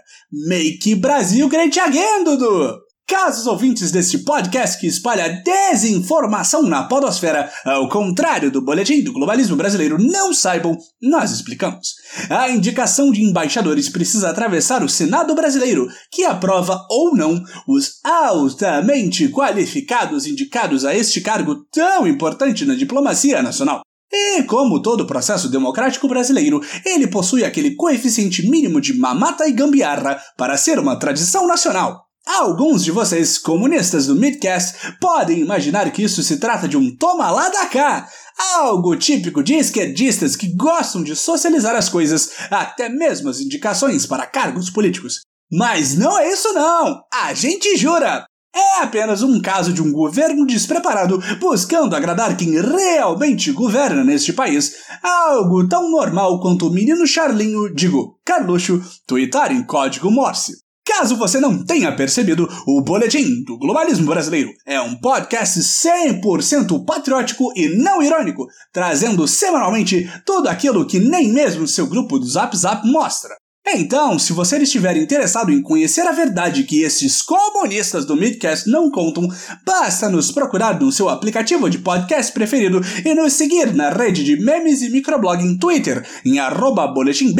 Make 0.49 0.93
Brasil 0.95 1.47
Great 1.47 1.79
Again, 1.79 2.25
Dudu! 2.25 2.84
Caso 3.07 3.41
os 3.41 3.47
ouvintes 3.47 3.91
deste 3.91 4.17
podcast 4.17 4.79
que 4.79 4.87
espalha 4.87 5.43
desinformação 5.43 6.63
na 6.63 6.85
podosfera, 6.85 7.51
ao 7.63 7.87
contrário 7.87 8.49
do 8.49 8.63
boletim 8.63 9.03
do 9.03 9.13
globalismo 9.13 9.55
brasileiro, 9.55 9.99
não 9.99 10.33
saibam, 10.33 10.75
nós 10.99 11.29
explicamos. 11.29 11.93
A 12.31 12.49
indicação 12.49 13.11
de 13.11 13.21
embaixadores 13.21 13.89
precisa 13.89 14.31
atravessar 14.31 14.83
o 14.83 14.89
Senado 14.89 15.35
brasileiro, 15.35 15.87
que 16.11 16.23
aprova 16.23 16.83
ou 16.89 17.15
não 17.15 17.39
os 17.67 17.99
altamente 18.03 19.29
qualificados 19.29 20.25
indicados 20.25 20.83
a 20.83 20.95
este 20.95 21.21
cargo 21.21 21.63
tão 21.71 22.07
importante 22.07 22.65
na 22.65 22.73
diplomacia 22.73 23.43
nacional. 23.43 23.81
E 24.11 24.43
como 24.43 24.81
todo 24.81 25.05
processo 25.05 25.47
democrático 25.47 26.07
brasileiro, 26.07 26.59
ele 26.83 27.05
possui 27.05 27.43
aquele 27.43 27.75
coeficiente 27.75 28.49
mínimo 28.49 28.81
de 28.81 28.97
mamata 28.97 29.47
e 29.47 29.51
gambiarra 29.51 30.19
para 30.35 30.57
ser 30.57 30.79
uma 30.79 30.97
tradição 30.97 31.45
nacional. 31.47 32.04
Alguns 32.27 32.83
de 32.83 32.91
vocês, 32.91 33.37
comunistas 33.37 34.07
do 34.07 34.15
Midcast, 34.15 34.97
podem 34.99 35.39
imaginar 35.39 35.91
que 35.91 36.01
isso 36.01 36.23
se 36.23 36.37
trata 36.37 36.67
de 36.67 36.75
um 36.75 36.95
toma 36.95 37.29
lá 37.29 37.49
da 37.49 37.67
cá, 37.67 38.09
algo 38.55 38.95
típico 38.95 39.43
de 39.43 39.53
esquerdistas 39.53 40.35
que 40.35 40.55
gostam 40.55 41.03
de 41.03 41.15
socializar 41.15 41.75
as 41.75 41.87
coisas, 41.87 42.31
até 42.49 42.89
mesmo 42.89 43.29
as 43.29 43.39
indicações 43.39 44.05
para 44.07 44.25
cargos 44.25 44.71
políticos. 44.71 45.21
Mas 45.51 45.95
não 45.95 46.17
é 46.17 46.27
isso 46.31 46.51
não! 46.53 47.01
A 47.13 47.33
gente 47.33 47.77
jura! 47.77 48.25
é 48.55 48.83
apenas 48.83 49.21
um 49.21 49.41
caso 49.41 49.73
de 49.73 49.81
um 49.81 49.91
governo 49.91 50.45
despreparado 50.45 51.19
buscando 51.39 51.93
agradar 51.93 52.37
quem 52.37 52.59
realmente 52.59 53.51
governa 53.51 54.01
neste 54.03 54.31
país. 54.31 54.75
Algo 55.03 55.67
tão 55.67 55.91
normal 55.91 56.39
quanto 56.39 56.67
o 56.67 56.73
menino 56.73 57.05
Charlinho, 57.05 57.73
digo, 57.73 58.17
Carluxo, 58.23 58.81
tweetar 59.05 59.51
em 59.51 59.61
código 59.61 60.09
Morse. 60.09 60.64
Caso 60.97 61.17
você 61.17 61.41
não 61.41 61.61
tenha 61.61 61.93
percebido, 61.93 62.47
o 62.65 62.81
Boletim 62.81 63.43
do 63.43 63.57
Globalismo 63.57 64.05
Brasileiro 64.05 64.53
é 64.65 64.79
um 64.79 64.95
podcast 64.95 65.59
100% 65.59 66.85
patriótico 66.85 67.51
e 67.53 67.67
não 67.67 68.01
irônico, 68.01 68.47
trazendo 68.71 69.27
semanalmente 69.27 70.09
tudo 70.25 70.47
aquilo 70.47 70.87
que 70.87 70.97
nem 70.97 71.33
mesmo 71.33 71.67
seu 71.67 71.85
grupo 71.85 72.17
do 72.17 72.25
Zap 72.25 72.55
Zap 72.55 72.87
mostra. 72.87 73.35
Então, 73.67 74.19
se 74.19 74.31
você 74.31 74.57
estiver 74.59 74.95
interessado 74.95 75.51
em 75.51 75.61
conhecer 75.61 76.01
a 76.01 76.11
verdade 76.11 76.63
que 76.63 76.81
esses 76.81 77.21
comunistas 77.21 78.05
do 78.05 78.15
Midcast 78.15 78.69
não 78.69 78.91
contam, 78.91 79.27
basta 79.65 80.07
nos 80.07 80.31
procurar 80.31 80.79
no 80.79 80.91
seu 80.91 81.09
aplicativo 81.09 81.67
de 81.67 81.79
podcast 81.79 82.31
preferido 82.31 82.79
e 83.03 83.15
nos 83.15 83.33
seguir 83.33 83.73
na 83.73 83.89
rede 83.89 84.23
de 84.23 84.39
memes 84.39 84.83
e 84.83 84.89
microblogging 84.91 85.57
Twitter, 85.57 86.05
em 86.23 86.37
arroba 86.37 86.87
boletimb. 86.87 87.35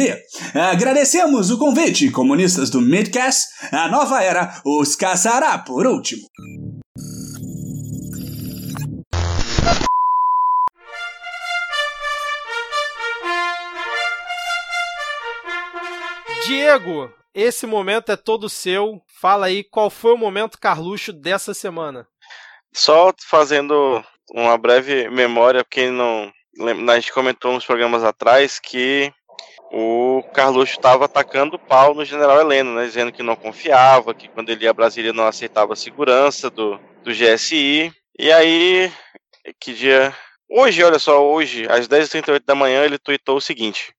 Agradecemos 0.52 1.50
o 1.50 1.58
convite, 1.58 2.10
comunistas 2.10 2.70
do 2.70 2.80
Midcast. 2.80 3.46
A 3.70 3.88
nova 3.88 4.20
era 4.20 4.60
os 4.64 4.96
caçará 4.96 5.58
por 5.58 5.86
último. 5.86 6.22
Diego, 16.46 17.12
esse 17.34 17.66
momento 17.66 18.12
é 18.12 18.16
todo 18.16 18.48
seu. 18.48 19.02
Fala 19.20 19.46
aí 19.46 19.64
qual 19.64 19.90
foi 19.90 20.12
o 20.12 20.16
momento 20.16 20.60
Carluxo 20.60 21.12
dessa 21.12 21.52
semana. 21.52 22.06
Só 22.72 23.12
fazendo 23.28 24.00
uma 24.30 24.56
breve 24.56 25.10
memória, 25.10 25.64
quem 25.68 25.90
não. 25.90 26.32
A 26.88 26.94
gente 26.94 27.12
comentou 27.12 27.52
nos 27.52 27.66
programas 27.66 28.04
atrás 28.04 28.60
que 28.60 29.12
o 29.72 30.22
Carluxo 30.32 30.76
estava 30.76 31.06
atacando 31.06 31.56
o 31.56 31.58
pau 31.58 31.94
no 31.94 32.04
general 32.04 32.40
Heleno, 32.40 32.76
né, 32.76 32.86
dizendo 32.86 33.10
que 33.10 33.24
não 33.24 33.34
confiava, 33.34 34.14
que 34.14 34.28
quando 34.28 34.50
ele 34.50 34.64
ia 34.64 34.70
a 34.70 34.74
Brasília 34.74 35.12
não 35.12 35.26
aceitava 35.26 35.72
a 35.72 35.76
segurança 35.76 36.48
do, 36.48 36.78
do 37.02 37.10
GSI. 37.10 37.92
E 38.16 38.32
aí, 38.32 38.92
que 39.60 39.74
dia. 39.74 40.14
Hoje, 40.48 40.84
olha 40.84 41.00
só, 41.00 41.26
hoje, 41.26 41.66
às 41.68 41.88
10h38 41.88 42.44
da 42.46 42.54
manhã, 42.54 42.84
ele 42.84 42.98
tweetou 42.98 43.36
o 43.36 43.40
seguinte: 43.40 43.95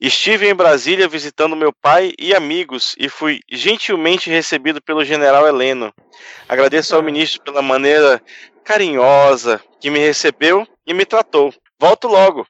Estive 0.00 0.48
em 0.48 0.54
Brasília 0.54 1.08
visitando 1.08 1.56
meu 1.56 1.72
pai 1.72 2.12
e 2.16 2.32
amigos 2.32 2.94
e 2.98 3.08
fui 3.08 3.40
gentilmente 3.50 4.30
recebido 4.30 4.80
pelo 4.80 5.04
general 5.04 5.44
Heleno. 5.44 5.92
Agradeço 6.48 6.94
ao 6.94 7.02
ministro 7.02 7.42
pela 7.42 7.60
maneira 7.60 8.22
carinhosa 8.62 9.60
que 9.80 9.90
me 9.90 9.98
recebeu 9.98 10.64
e 10.86 10.94
me 10.94 11.04
tratou. 11.04 11.52
Volto 11.80 12.06
logo. 12.06 12.46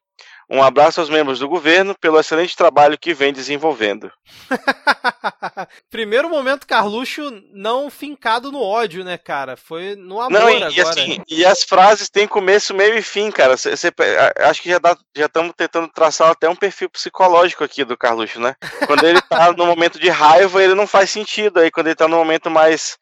Um 0.51 0.63
abraço 0.63 1.01
aos 1.01 1.11
membros 1.11 1.39
do 1.39 1.49
governo 1.49 1.95
pelo 2.01 2.19
excelente 2.19 2.57
trabalho 2.57 2.97
que 2.99 3.13
vem 3.13 3.35
desenvolvendo. 3.35 4.11
Primeiro 5.91 6.31
momento 6.31 6.67
Carluxo 6.67 7.31
não 7.53 7.91
fincado 7.91 8.51
no 8.51 8.63
ódio, 8.63 9.05
né, 9.05 9.19
cara? 9.19 9.59
Foi 9.59 9.95
no 9.95 10.21
amor 10.21 10.41
não, 10.41 10.51
e, 10.51 10.57
agora. 10.57 10.73
E, 10.73 10.81
assim, 10.81 11.23
e 11.29 11.45
as 11.45 11.63
frases 11.63 12.09
têm 12.09 12.27
começo, 12.27 12.75
meio 12.75 12.97
e 12.97 13.03
fim, 13.03 13.31
cara. 13.31 13.59
Cê, 13.59 13.77
cê, 13.77 13.93
acho 14.39 14.63
que 14.63 14.71
já 14.71 15.27
estamos 15.27 15.53
tentando 15.55 15.89
traçar 15.89 16.31
até 16.31 16.49
um 16.49 16.57
perfil 16.57 16.89
psicológico 16.89 17.63
aqui 17.63 17.85
do 17.85 17.97
Carluxo, 17.97 18.41
né? 18.41 18.55
Quando 18.87 19.05
ele 19.05 19.21
tá 19.21 19.53
no 19.53 19.67
momento 19.67 19.99
de 19.99 20.09
raiva, 20.09 20.63
ele 20.63 20.75
não 20.75 20.87
faz 20.87 21.11
sentido. 21.11 21.61
Aí 21.61 21.71
quando 21.71 21.89
ele 21.89 21.97
tá 21.97 22.09
no 22.09 22.17
momento 22.17 22.51
mais 22.51 22.97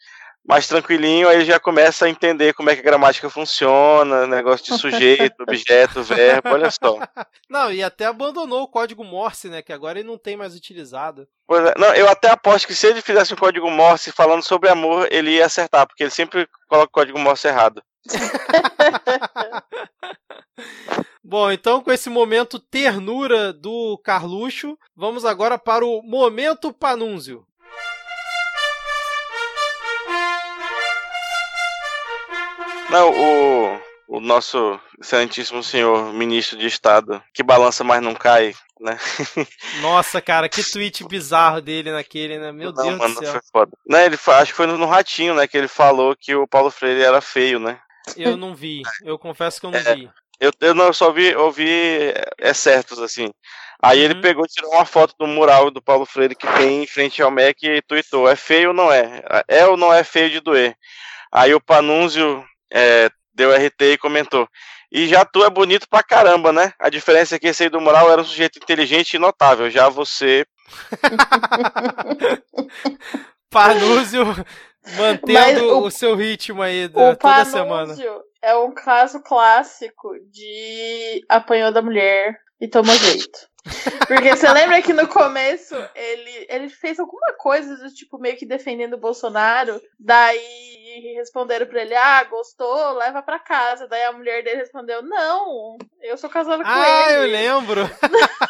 mais 0.46 0.68
tranquilinho, 0.68 1.28
aí 1.28 1.44
já 1.44 1.58
começa 1.58 2.06
a 2.06 2.08
entender 2.08 2.54
como 2.54 2.70
é 2.70 2.74
que 2.74 2.80
a 2.80 2.84
gramática 2.84 3.28
funciona, 3.28 4.28
negócio 4.28 4.66
de 4.66 4.80
sujeito, 4.80 5.34
objeto, 5.42 6.04
verbo, 6.04 6.50
olha 6.50 6.70
só. 6.70 6.98
Não, 7.50 7.72
e 7.72 7.82
até 7.82 8.06
abandonou 8.06 8.62
o 8.62 8.68
código 8.68 9.02
Morse, 9.02 9.48
né, 9.48 9.60
que 9.60 9.72
agora 9.72 9.98
ele 9.98 10.08
não 10.08 10.16
tem 10.16 10.36
mais 10.36 10.54
utilizado. 10.54 11.26
Pois 11.46 11.64
é, 11.64 11.74
não, 11.76 11.94
eu 11.94 12.08
até 12.08 12.30
aposto 12.30 12.66
que 12.66 12.74
se 12.74 12.86
ele 12.86 13.00
fizesse 13.00 13.34
um 13.34 13.36
código 13.36 13.70
Morse 13.70 14.10
falando 14.10 14.42
sobre 14.42 14.68
amor, 14.68 15.08
ele 15.10 15.32
ia 15.32 15.46
acertar, 15.46 15.86
porque 15.86 16.02
ele 16.02 16.10
sempre 16.10 16.48
coloca 16.68 16.88
o 16.88 16.92
código 16.92 17.18
Morse 17.18 17.48
errado. 17.48 17.82
Bom, 21.22 21.50
então 21.50 21.80
com 21.80 21.92
esse 21.92 22.08
momento 22.08 22.58
ternura 22.58 23.52
do 23.52 23.98
Carluxo, 24.04 24.78
vamos 24.94 25.24
agora 25.24 25.58
para 25.58 25.84
o 25.84 26.02
momento 26.02 26.72
Panúnzio. 26.72 27.44
Não, 32.96 33.10
o, 33.10 33.80
o 34.08 34.20
nosso 34.20 34.80
excelentíssimo 34.98 35.62
senhor 35.62 36.14
ministro 36.14 36.56
de 36.56 36.66
Estado, 36.66 37.22
que 37.34 37.42
balança, 37.42 37.84
mas 37.84 38.00
não 38.00 38.14
cai, 38.14 38.54
né? 38.80 38.96
Nossa, 39.82 40.22
cara, 40.22 40.48
que 40.48 40.64
tweet 40.64 41.06
bizarro 41.06 41.60
dele 41.60 41.92
naquele, 41.92 42.38
né? 42.38 42.50
Meu 42.52 42.72
não, 42.72 42.82
Deus 42.82 42.98
mano, 42.98 43.14
do 43.16 43.20
céu. 43.20 43.32
Foi 43.32 43.40
foda. 43.52 43.72
Não, 43.86 43.98
ele, 43.98 44.16
acho 44.16 44.50
que 44.50 44.56
foi 44.56 44.66
no, 44.66 44.78
no 44.78 44.86
Ratinho, 44.86 45.34
né? 45.34 45.46
Que 45.46 45.58
ele 45.58 45.68
falou 45.68 46.16
que 46.18 46.34
o 46.34 46.48
Paulo 46.48 46.70
Freire 46.70 47.02
era 47.02 47.20
feio, 47.20 47.58
né? 47.60 47.78
Eu 48.16 48.34
não 48.34 48.54
vi, 48.54 48.82
eu 49.04 49.18
confesso 49.18 49.60
que 49.60 49.66
eu 49.66 49.72
não 49.72 49.78
É. 49.78 49.94
vi. 49.94 50.10
Eu, 50.40 50.50
eu 50.62 50.74
não 50.74 50.86
eu 50.86 50.94
só 50.94 51.12
vi, 51.12 51.36
ouvi 51.36 52.14
excertos, 52.38 52.98
assim. 52.98 53.30
Aí 53.82 54.00
ele 54.00 54.14
Uhum. 54.14 54.22
pegou 54.22 54.44
e 54.46 54.48
tirou 54.48 54.72
uma 54.72 54.86
foto 54.86 55.14
do 55.18 55.26
mural 55.26 55.70
do 55.70 55.82
Paulo 55.82 56.06
Freire 56.06 56.34
que 56.34 56.46
tem 56.54 56.84
em 56.84 56.86
frente 56.86 57.20
ao 57.20 57.30
MEC 57.30 57.66
e 57.66 57.82
tweetou: 57.82 58.26
é 58.26 58.34
feio 58.36 58.68
ou 58.68 58.74
não 58.74 58.90
é? 58.90 59.22
É 59.46 59.66
ou 59.66 59.76
não 59.76 59.92
é 59.92 60.02
feio 60.02 60.30
de 60.30 60.40
doer? 60.40 60.74
Aí 61.30 61.52
o 61.52 61.60
Panúnzio 61.60 62.42
é, 62.72 63.08
deu 63.34 63.52
RT 63.54 63.82
e 63.92 63.98
comentou: 63.98 64.48
e 64.90 65.06
já 65.08 65.24
tu 65.24 65.44
é 65.44 65.50
bonito 65.50 65.86
pra 65.88 66.02
caramba, 66.02 66.52
né? 66.52 66.72
A 66.78 66.88
diferença 66.88 67.36
é 67.36 67.38
que 67.38 67.48
esse 67.48 67.64
aí 67.64 67.68
do 67.68 67.80
mural 67.80 68.10
era 68.10 68.20
um 68.20 68.24
sujeito 68.24 68.58
inteligente 68.58 69.14
e 69.14 69.18
notável. 69.18 69.70
Já 69.70 69.88
você. 69.88 70.46
Panúzio 73.50 74.24
mantendo 74.96 75.78
o- 75.78 75.86
o, 75.86 75.90
seu 75.90 76.14
ritmo 76.14 76.62
aí 76.62 76.88
da- 76.88 77.10
O 77.10 77.16
toda 77.16 77.44
semana. 77.44 77.86
Panúncio 77.94 78.22
é 78.42 78.54
um 78.56 78.72
caso 78.72 79.20
clássico 79.22 80.10
de 80.30 81.24
apanhou 81.28 81.72
da 81.72 81.82
mulher 81.82 82.36
e 82.60 82.68
tomou 82.68 82.94
jeito. 82.96 83.38
Porque 84.06 84.36
você 84.36 84.48
lembra 84.50 84.80
que 84.82 84.92
no 84.92 85.08
começo 85.08 85.74
ele, 85.94 86.46
ele 86.48 86.68
fez 86.68 86.98
alguma 87.00 87.32
coisa 87.38 87.76
do 87.76 87.92
tipo 87.92 88.18
meio 88.18 88.36
que 88.36 88.46
defendendo 88.46 88.94
o 88.94 88.98
Bolsonaro, 88.98 89.80
daí 89.98 91.12
responderam 91.16 91.66
pra 91.66 91.82
ele: 91.82 91.94
"Ah, 91.94 92.22
gostou, 92.24 92.92
leva 92.94 93.22
pra 93.22 93.38
casa". 93.38 93.86
Daí 93.88 94.04
a 94.04 94.12
mulher 94.12 94.42
dele 94.44 94.58
respondeu: 94.58 95.02
"Não, 95.02 95.76
eu 96.00 96.16
sou 96.16 96.30
casada 96.30 96.62
com 96.62 96.70
Ah, 96.70 97.06
eu 97.12 97.24
ele". 97.24 97.32
lembro. 97.32 97.80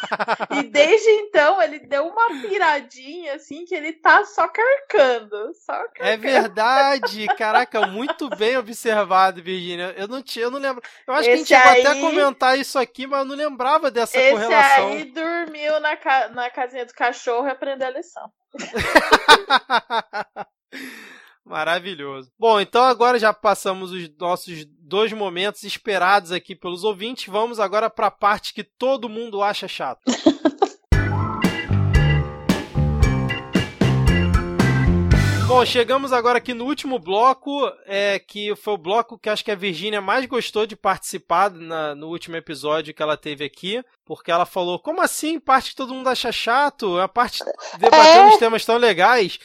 E 0.51 0.63
desde 0.63 1.09
então 1.09 1.61
ele 1.61 1.79
deu 1.79 2.07
uma 2.07 2.41
piradinha 2.41 3.35
assim 3.35 3.65
que 3.65 3.75
ele 3.75 3.93
tá 3.93 4.23
só 4.25 4.47
carcando, 4.47 5.51
só 5.53 5.73
carcando. 5.73 6.09
É 6.09 6.17
verdade. 6.17 7.27
Caraca, 7.37 7.85
muito 7.87 8.29
bem 8.29 8.57
observado, 8.57 9.43
Virgínia. 9.43 9.93
Eu 9.97 10.07
não 10.07 10.21
tinha, 10.23 10.45
eu 10.45 10.51
não 10.51 10.59
lembro. 10.59 10.81
Eu 11.05 11.13
acho 11.13 11.23
que 11.25 11.29
a 11.29 11.35
gente 11.37 11.53
Esse 11.53 11.61
chegou 11.63 11.71
até 11.79 11.87
a 11.87 11.91
aí- 11.91 12.01
comentar 12.01 12.57
isso 12.57 12.79
aqui, 12.79 13.05
mas 13.05 13.19
eu 13.19 13.25
não 13.25 13.35
lembrava 13.35 13.91
dessa 13.91 14.17
Esse 14.17 14.31
correlação. 14.31 14.87
aí 14.89 15.05
dormiu 15.11 15.79
na, 15.79 15.95
ca- 15.97 16.29
na 16.29 16.49
casinha 16.49 16.85
do 16.85 16.93
cachorro 16.93 17.47
e 17.47 17.51
aprendeu 17.51 17.87
a 17.87 17.91
lição. 17.91 18.31
Maravilhoso. 21.45 22.29
Bom, 22.37 22.59
então 22.59 22.83
agora 22.83 23.17
já 23.17 23.33
passamos 23.33 23.91
os 23.91 24.09
nossos 24.17 24.65
dois 24.81 25.13
momentos 25.13 25.63
esperados 25.63 26.31
aqui 26.31 26.53
pelos 26.55 26.83
ouvintes. 26.83 27.27
Vamos 27.27 27.57
agora 27.59 27.89
para 27.89 28.07
a 28.07 28.11
parte 28.11 28.53
que 28.53 28.63
todo 28.65 29.07
mundo 29.07 29.41
acha 29.41 29.67
chato. 29.67 30.01
Bom, 35.47 35.65
chegamos 35.65 36.11
agora 36.11 36.39
aqui 36.39 36.53
no 36.53 36.65
último 36.65 36.99
bloco, 36.99 37.71
é, 37.85 38.19
que 38.19 38.53
foi 38.57 38.73
o 38.73 38.77
bloco 38.77 39.17
que 39.17 39.29
acho 39.29 39.45
que 39.45 39.51
a 39.51 39.55
Virgínia 39.55 40.01
mais 40.01 40.25
gostou 40.25 40.65
de 40.67 40.75
participar 40.75 41.49
na- 41.49 41.95
no 41.95 42.09
último 42.09 42.35
episódio 42.35 42.93
que 42.93 43.01
ela 43.01 43.15
teve 43.15 43.45
aqui, 43.45 43.81
porque 44.05 44.29
ela 44.29 44.45
falou, 44.45 44.77
como 44.77 44.99
assim, 45.01 45.39
parte 45.39 45.69
que 45.69 45.75
todo 45.77 45.93
mundo 45.93 46.09
acha 46.09 46.33
chato? 46.33 46.99
A 46.99 47.07
parte 47.07 47.43
debatendo 47.79 48.29
É. 48.29 48.33
os 48.33 48.37
temas 48.37 48.65
tão 48.65 48.75
legais. 48.77 49.39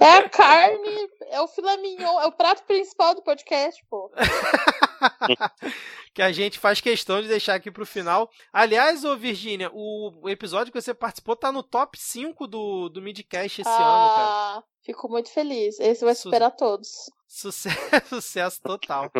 É 0.00 0.16
a 0.16 0.28
carne, 0.28 1.08
é 1.30 1.40
o 1.40 1.46
filé 1.46 1.76
mignon, 1.76 2.20
é 2.20 2.26
o 2.26 2.32
prato 2.32 2.64
principal 2.64 3.14
do 3.14 3.22
podcast, 3.22 3.80
pô. 3.88 4.10
que 6.14 6.22
a 6.22 6.30
gente 6.32 6.58
faz 6.58 6.80
questão 6.80 7.22
de 7.22 7.28
deixar 7.28 7.54
aqui 7.54 7.70
pro 7.70 7.86
final. 7.86 8.30
Aliás, 8.52 9.04
ô 9.04 9.16
Virgínia, 9.16 9.70
o 9.72 10.28
episódio 10.28 10.72
que 10.72 10.80
você 10.80 10.92
participou 10.92 11.34
tá 11.36 11.50
no 11.50 11.62
top 11.62 11.98
5 11.98 12.46
do, 12.46 12.88
do 12.88 13.00
Midcast 13.02 13.60
esse 13.62 13.70
ano, 13.70 13.78
cara. 13.78 14.28
Ah, 14.58 14.62
Fico 14.84 15.08
muito 15.08 15.30
feliz. 15.30 15.78
Esse 15.80 16.04
vai 16.04 16.14
Su- 16.14 16.22
superar 16.22 16.50
todos. 16.50 17.10
Sucesso, 17.32 17.78
sucesso 18.10 18.60
total. 18.62 19.10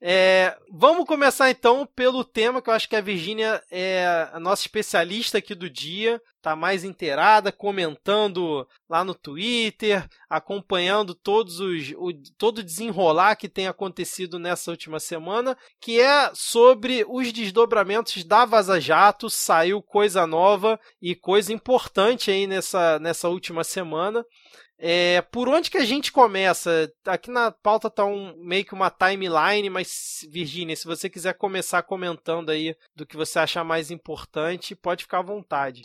É, 0.00 0.58
vamos 0.68 1.06
começar 1.06 1.48
então 1.48 1.86
pelo 1.86 2.24
tema 2.24 2.60
que 2.60 2.68
eu 2.68 2.74
acho 2.74 2.88
que 2.88 2.96
a 2.96 3.00
Virgínia 3.00 3.62
é 3.70 4.28
a 4.32 4.40
nossa 4.40 4.62
especialista 4.62 5.38
aqui 5.38 5.54
do 5.54 5.70
dia, 5.70 6.20
tá 6.42 6.56
mais 6.56 6.82
inteirada, 6.82 7.52
comentando 7.52 8.66
lá 8.88 9.04
no 9.04 9.14
Twitter, 9.14 10.08
acompanhando 10.28 11.14
todos 11.14 11.60
os 11.60 11.92
o, 11.96 12.12
todo 12.36 12.58
o 12.58 12.64
desenrolar 12.64 13.36
que 13.36 13.48
tem 13.48 13.68
acontecido 13.68 14.40
nessa 14.40 14.72
última 14.72 14.98
semana, 14.98 15.56
que 15.80 16.00
é 16.00 16.32
sobre 16.34 17.06
os 17.08 17.32
desdobramentos 17.32 18.24
da 18.24 18.44
Vaza 18.44 18.80
Jato, 18.80 19.30
saiu 19.30 19.80
coisa 19.80 20.26
nova 20.26 20.80
e 21.00 21.14
coisa 21.14 21.52
importante 21.52 22.28
aí 22.28 22.44
nessa, 22.44 22.98
nessa 22.98 23.28
última 23.28 23.62
semana. 23.62 24.24
É, 24.78 25.22
por 25.22 25.48
onde 25.48 25.70
que 25.70 25.78
a 25.78 25.84
gente 25.84 26.12
começa? 26.12 26.92
Aqui 27.06 27.30
na 27.30 27.50
pauta 27.50 27.88
tá 27.88 28.04
um, 28.04 28.36
meio 28.36 28.64
que 28.64 28.74
uma 28.74 28.90
timeline, 28.90 29.70
mas 29.70 30.26
Virginia, 30.30 30.76
se 30.76 30.84
você 30.84 31.08
quiser 31.08 31.34
começar 31.34 31.82
comentando 31.82 32.50
aí 32.50 32.76
do 32.94 33.06
que 33.06 33.16
você 33.16 33.38
achar 33.38 33.64
mais 33.64 33.90
importante, 33.90 34.74
pode 34.74 35.04
ficar 35.04 35.20
à 35.20 35.22
vontade. 35.22 35.82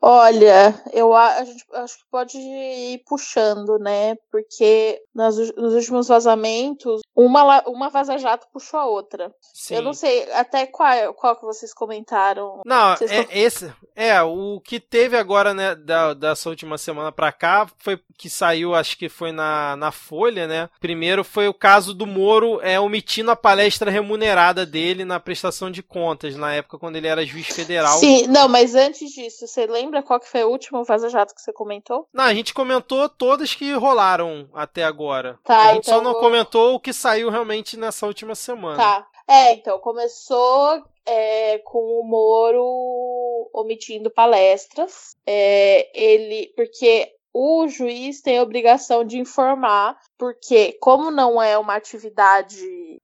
Olha, 0.00 0.74
eu 0.92 1.14
a, 1.14 1.36
a 1.36 1.44
gente 1.44 1.64
acho 1.72 1.98
que 1.98 2.04
pode 2.10 2.38
ir 2.38 3.02
puxando, 3.06 3.78
né? 3.78 4.16
Porque 4.30 5.00
nas, 5.14 5.36
nos 5.56 5.74
últimos 5.74 6.08
vazamentos, 6.08 7.00
uma, 7.14 7.62
uma 7.68 7.88
vaza-jato 7.88 8.46
puxou 8.52 8.78
a 8.80 8.86
outra. 8.86 9.32
Sim. 9.52 9.76
Eu 9.76 9.82
não 9.82 9.94
sei 9.94 10.30
até 10.32 10.66
qual, 10.66 11.14
qual 11.14 11.36
que 11.36 11.44
vocês 11.44 11.72
comentaram. 11.72 12.60
Não, 12.66 12.96
Vocês 12.96 13.10
é, 13.10 13.20
estão- 13.20 13.36
esse, 13.36 13.72
é, 13.96 14.22
o 14.22 14.60
que 14.60 14.78
teve 14.80 15.16
agora, 15.16 15.54
né, 15.54 15.74
da, 15.74 16.12
dessa 16.12 16.48
última 16.48 16.76
semana 16.76 17.10
pra 17.12 17.32
cá, 17.32 17.66
foi 17.78 17.98
que 18.18 18.28
saiu, 18.28 18.74
acho 18.74 18.96
que 18.98 19.08
foi 19.08 19.32
na, 19.32 19.74
na 19.76 19.90
Folha, 19.90 20.46
né? 20.46 20.68
Primeiro 20.80 21.24
foi 21.24 21.48
o 21.48 21.54
caso 21.54 21.94
do 21.94 22.06
Moro 22.06 22.60
é, 22.62 22.78
omitindo 22.78 23.30
a 23.30 23.36
palestra 23.36 23.90
remunerada 23.90 24.66
dele 24.66 25.04
na 25.04 25.18
prestação 25.18 25.70
de 25.70 25.82
contas, 25.82 26.36
na 26.36 26.52
época 26.54 26.78
quando 26.78 26.96
ele 26.96 27.06
era 27.08 27.24
juiz 27.24 27.46
federal. 27.46 27.98
Sim, 27.98 28.26
não, 28.26 28.48
mas 28.48 28.74
antes 28.74 29.10
disso, 29.12 29.46
você 29.46 29.66
lembra 29.66 29.83
qual 30.02 30.20
que 30.20 30.28
foi 30.28 30.42
o 30.44 30.50
último 30.50 30.84
vaza-jato 30.84 31.34
que 31.34 31.40
você 31.40 31.52
comentou? 31.52 32.06
Não, 32.12 32.24
a 32.24 32.34
gente 32.34 32.52
comentou 32.54 33.08
todas 33.08 33.54
que 33.54 33.72
rolaram 33.72 34.48
até 34.54 34.84
agora. 34.84 35.38
Tá, 35.44 35.70
a 35.70 35.74
gente 35.74 35.86
só 35.86 35.92
então 35.92 36.02
não 36.04 36.12
vou- 36.12 36.20
comentou 36.20 36.74
o 36.74 36.80
que 36.80 36.92
saiu 36.92 37.30
realmente 37.30 37.76
nessa 37.76 38.06
última 38.06 38.34
semana. 38.34 38.76
Tá. 38.76 39.06
É, 39.26 39.52
então, 39.54 39.78
começou 39.78 40.82
é, 41.06 41.58
com 41.64 41.78
o 41.78 42.02
Moro 42.04 43.50
omitindo 43.54 44.10
palestras. 44.10 45.16
É, 45.26 45.88
ele. 45.94 46.52
Porque 46.56 47.10
o 47.32 47.66
juiz 47.66 48.20
tem 48.20 48.38
a 48.38 48.42
obrigação 48.42 49.02
de 49.04 49.18
informar, 49.18 49.98
porque, 50.18 50.72
como 50.80 51.10
não 51.10 51.42
é 51.42 51.58
uma 51.58 51.74
atividade 51.74 52.56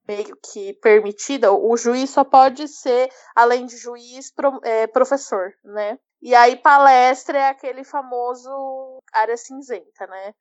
meio 0.06 0.36
que 0.52 0.72
permitida, 0.74 1.52
o 1.52 1.76
juiz 1.76 2.10
só 2.10 2.22
pode 2.22 2.68
ser, 2.68 3.08
além 3.34 3.66
de 3.66 3.76
juiz, 3.76 4.32
pro- 4.32 4.60
é, 4.62 4.86
professor, 4.86 5.52
né? 5.64 5.98
E 6.22 6.34
aí, 6.34 6.56
palestra 6.56 7.38
é 7.38 7.48
aquele 7.48 7.82
famoso 7.82 8.98
área 9.12 9.36
cinzenta, 9.36 10.06
né? 10.06 10.34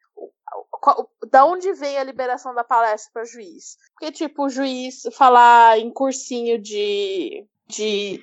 Da 1.30 1.46
onde 1.46 1.72
vem 1.74 1.98
a 1.98 2.04
liberação 2.04 2.54
da 2.54 2.64
palestra 2.64 3.12
para 3.14 3.26
juiz? 3.26 3.78
Porque, 3.94 4.12
tipo, 4.12 4.46
o 4.46 4.50
juiz 4.50 5.04
falar 5.14 5.80
em 5.80 5.92
cursinho 5.92 6.60
de, 6.60 7.46
de, 7.68 8.22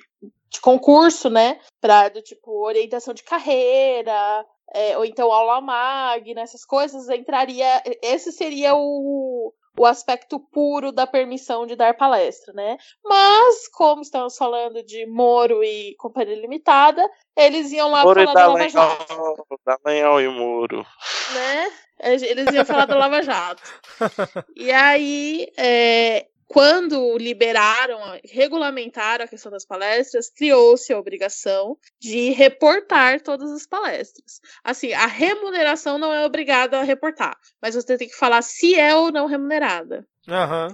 de 0.49 0.61
concurso, 0.61 1.29
né? 1.29 1.59
Pra, 1.81 2.09
do 2.09 2.21
tipo, 2.21 2.63
orientação 2.63 3.13
de 3.13 3.23
carreira, 3.23 4.45
é, 4.73 4.97
ou 4.97 5.05
então 5.05 5.31
aula 5.31 5.59
magna, 5.61 6.41
essas 6.41 6.63
coisas, 6.63 7.09
entraria. 7.09 7.81
Esse 8.03 8.31
seria 8.31 8.75
o, 8.75 9.53
o 9.77 9.85
aspecto 9.85 10.39
puro 10.39 10.91
da 10.91 11.05
permissão 11.05 11.65
de 11.65 11.75
dar 11.75 11.95
palestra, 11.95 12.53
né? 12.53 12.77
Mas, 13.03 13.67
como 13.67 14.01
estamos 14.01 14.35
falando 14.35 14.83
de 14.83 15.05
Moro 15.05 15.63
e 15.63 15.95
Companhia 15.97 16.35
Limitada, 16.35 17.07
eles 17.35 17.71
iam 17.71 17.91
lá 17.91 18.03
Moro 18.03 18.21
e 18.21 18.25
falar 18.25 18.41
da 18.41 18.47
Lava 18.47 18.69
Jato 18.69 19.47
Dallagnol, 19.65 20.21
e 20.21 20.27
Muro. 20.27 20.85
né? 21.33 21.71
Eles 21.99 22.53
iam 22.53 22.65
falar 22.65 22.85
da 22.85 22.95
Lava 22.95 23.21
Jato. 23.21 23.63
E 24.55 24.71
aí, 24.71 25.51
é, 25.57 26.27
quando 26.47 27.17
liberaram, 27.17 27.99
regulamentaram 28.23 29.25
a 29.25 29.27
questão 29.27 29.51
das 29.51 29.65
palestras, 29.65 30.29
criou-se 30.29 30.91
a 30.91 30.99
obrigação 30.99 31.77
de 31.99 32.29
reportar 32.31 33.21
todas 33.21 33.51
as 33.51 33.67
palestras. 33.67 34.39
Assim, 34.63 34.93
a 34.93 35.07
remuneração 35.07 35.97
não 35.97 36.13
é 36.13 36.25
obrigada 36.25 36.79
a 36.79 36.83
reportar, 36.83 37.37
mas 37.61 37.75
você 37.75 37.97
tem 37.97 38.07
que 38.07 38.15
falar 38.15 38.41
se 38.41 38.75
é 38.75 38.95
ou 38.95 39.11
não 39.11 39.27
remunerada. 39.27 40.07
Aham. 40.27 40.73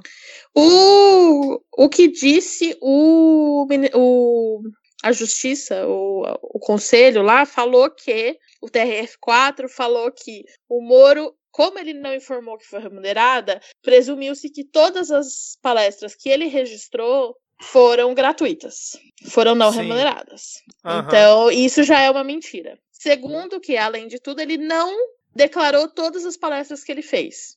O, 0.55 1.59
o 1.77 1.89
que 1.89 2.07
disse 2.07 2.77
o, 2.81 3.67
o 3.93 4.61
a 5.03 5.11
justiça, 5.11 5.85
o, 5.85 6.21
o 6.41 6.59
conselho 6.59 7.21
lá, 7.21 7.45
falou 7.45 7.89
que 7.89 8.39
o 8.61 8.67
TRF4 8.67 9.67
falou 9.67 10.09
que 10.09 10.45
o 10.69 10.81
Moro, 10.81 11.35
como 11.53 11.77
ele 11.77 11.93
não 11.93 12.13
informou 12.13 12.57
que 12.57 12.65
foi 12.65 12.79
remunerada, 12.79 13.61
presumiu-se 13.83 14.49
que 14.49 14.63
todas 14.63 15.11
as 15.11 15.55
palestras 15.61 16.15
que 16.15 16.27
ele 16.27 16.47
registrou 16.47 17.37
foram 17.61 18.13
gratuitas, 18.15 18.97
foram 19.29 19.53
não 19.53 19.71
Sim. 19.71 19.83
remuneradas. 19.83 20.63
Aham. 20.83 21.05
Então, 21.07 21.51
isso 21.51 21.83
já 21.83 22.01
é 22.01 22.09
uma 22.09 22.23
mentira. 22.23 22.77
Segundo, 22.91 23.61
que 23.61 23.77
além 23.77 24.07
de 24.07 24.19
tudo, 24.19 24.41
ele 24.41 24.57
não 24.57 24.91
declarou 25.35 25.87
todas 25.87 26.25
as 26.25 26.35
palestras 26.35 26.83
que 26.83 26.91
ele 26.91 27.03
fez. 27.03 27.55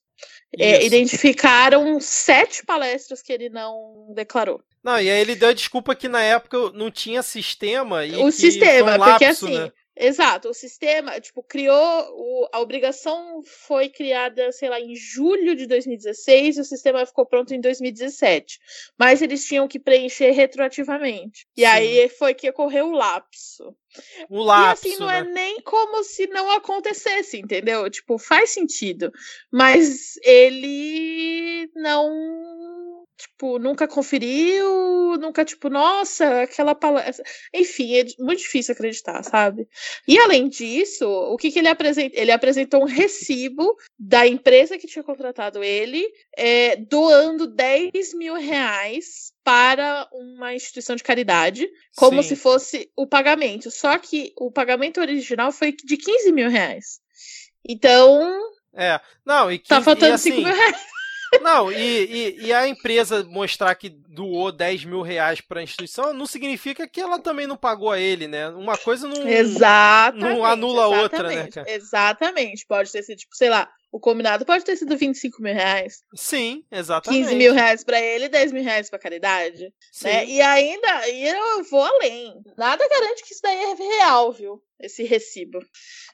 É, 0.59 0.85
identificaram 0.85 1.99
sete 1.99 2.65
palestras 2.65 3.23
que 3.23 3.33
ele 3.33 3.49
não 3.49 4.13
declarou. 4.15 4.63
Não, 4.85 5.01
e 5.01 5.11
aí 5.11 5.21
ele 5.21 5.35
deu 5.35 5.49
a 5.49 5.55
desculpa 5.55 5.97
que 5.97 6.09
na 6.09 6.23
época 6.23 6.71
não 6.73 6.91
tinha 6.91 7.23
sistema 7.23 8.05
e 8.05 8.15
o 8.17 8.31
sistema, 8.31 8.93
um 8.93 8.99
porque 8.99 9.25
lapso, 9.25 9.47
assim, 9.47 9.59
né? 9.59 9.73
Exato, 9.97 10.51
o 10.51 10.55
sistema, 10.55 11.19
tipo, 11.21 11.43
criou, 11.43 11.75
o- 12.13 12.49
a 12.53 12.61
obrigação 12.61 13.43
foi 13.45 13.89
criada, 13.89 14.53
sei 14.53 14.69
lá, 14.69 14.81
em 14.81 14.95
julho 14.95 15.57
de 15.57 15.67
2016 15.67 16.57
e 16.57 16.61
o 16.61 16.65
sistema 16.65 17.05
ficou 17.07 17.25
pronto 17.25 17.55
em 17.55 17.61
2017. 17.61 18.59
Mas 18.99 19.23
eles 19.23 19.45
tinham 19.47 19.67
que 19.67 19.79
preencher 19.81 20.31
retroativamente. 20.33 21.47
E 21.57 21.63
Sim. 21.63 21.67
aí 21.67 22.09
foi 22.11 22.35
que 22.35 22.49
ocorreu 22.51 22.89
o 22.89 22.93
lapso. 22.93 23.75
Um 24.31 24.43
lapso, 24.43 24.87
e 24.87 24.91
assim, 24.91 25.01
não 25.01 25.07
né? 25.07 25.19
é 25.21 25.25
nem 25.25 25.61
como 25.63 26.05
se 26.05 26.27
não 26.27 26.51
acontecesse, 26.51 27.39
entendeu? 27.39 27.89
Tipo, 27.89 28.19
faz 28.19 28.51
sentido. 28.51 29.11
Mas 29.51 30.17
ele 30.23 31.71
não, 31.75 32.11
tipo, 33.17 33.59
nunca 33.59 33.89
conferiu, 33.89 35.17
nunca, 35.19 35.45
tipo, 35.45 35.71
nossa, 35.71 36.43
aquela 36.43 36.75
palestra. 36.75 37.25
Enfim, 37.53 37.97
é 37.97 38.05
muito 38.19 38.41
difícil 38.41 38.73
acreditar, 38.73 39.23
sabe? 39.23 39.67
E 40.07 40.19
além 40.19 40.49
disso, 40.49 41.09
o 41.09 41.37
que, 41.37 41.51
que 41.51 41.59
ele 41.59 41.69
apresenta? 41.69 42.19
Ele 42.19 42.31
apresentou 42.31 42.83
um 42.83 42.87
recibo 42.87 43.75
da 43.99 44.27
empresa 44.27 44.77
que 44.77 44.87
tinha 44.87 45.03
contratado 45.03 45.65
ele, 45.65 46.07
é, 46.37 46.77
doando 46.77 47.47
10 47.47 48.15
mil 48.15 48.35
reais 48.35 49.33
para 49.43 50.09
uma 50.13 50.55
instituição 50.55 50.97
de 50.97 51.03
caridade, 51.03 51.69
como 51.97 52.23
Sim. 52.23 52.31
se 52.31 52.37
fosse 52.37 52.91
o 52.97 53.07
pagamento. 53.07 53.71
Só 53.71 53.97
que 53.99 54.33
o 54.37 54.51
pagamento 54.51 55.01
original 55.01 55.53
foi 55.53 55.73
de 55.73 55.97
15 55.97 56.33
mil 56.33 56.51
reais. 56.51 57.01
Então, 57.67 58.39
É. 58.75 59.01
Não, 59.25 59.51
e 59.51 59.59
que 59.59 59.69
tá 59.69 59.81
faltando 59.81 60.15
e, 60.15 60.19
5 60.19 60.37
assim, 60.37 60.45
mil 60.45 60.55
reais. 60.55 60.96
Não, 61.41 61.71
e, 61.71 61.77
e, 61.77 62.47
e 62.47 62.53
a 62.53 62.67
empresa 62.67 63.25
mostrar 63.25 63.75
que 63.75 63.89
doou 63.89 64.51
10 64.51 64.85
mil 64.85 65.03
reais 65.03 65.41
pra 65.41 65.63
instituição 65.63 66.13
não 66.13 66.27
significa 66.27 66.89
que 66.89 67.01
ela 67.01 67.19
também 67.19 67.47
não 67.47 67.57
pagou 67.57 67.91
a 67.91 68.01
ele, 68.01 68.27
né? 68.27 68.49
Uma 68.49 68.77
coisa 68.77 69.07
não. 69.07 69.27
Exatamente. 69.29 70.25
não 70.25 70.45
anula 70.45 70.85
a 70.85 70.89
outra, 70.89 71.25
né, 71.25 71.35
exatamente, 71.35 71.55
cara? 71.55 71.71
Exatamente. 71.71 72.67
Pode 72.67 72.93
ter 72.93 73.03
sido, 73.03 73.19
tipo, 73.19 73.37
sei 73.37 73.51
lá, 73.51 73.69
o 73.93 74.01
combinado 74.01 74.45
pode 74.45 74.65
ter 74.65 74.77
sido 74.77 74.97
25 74.97 75.43
mil 75.43 75.55
reais. 75.55 76.03
Sim, 76.15 76.65
exatamente. 76.71 77.25
15 77.25 77.35
mil 77.35 77.55
reais 77.55 77.85
pra 77.85 78.01
ele 78.01 78.27
e 78.27 78.29
10 78.29 78.53
mil 78.53 78.63
reais 78.63 78.91
pra 78.91 78.99
caridade. 78.99 79.73
Sim. 79.93 80.09
Né? 80.09 80.27
E 80.27 80.41
ainda, 80.41 81.09
e 81.09 81.29
eu 81.29 81.65
vou 81.65 81.83
além. 81.83 82.35
Nada 82.57 82.89
garante 82.89 83.25
que 83.25 83.33
isso 83.33 83.43
daí 83.43 83.57
é 83.57 83.75
real, 83.75 84.33
viu? 84.33 84.63
Esse 84.79 85.03
recibo. 85.05 85.61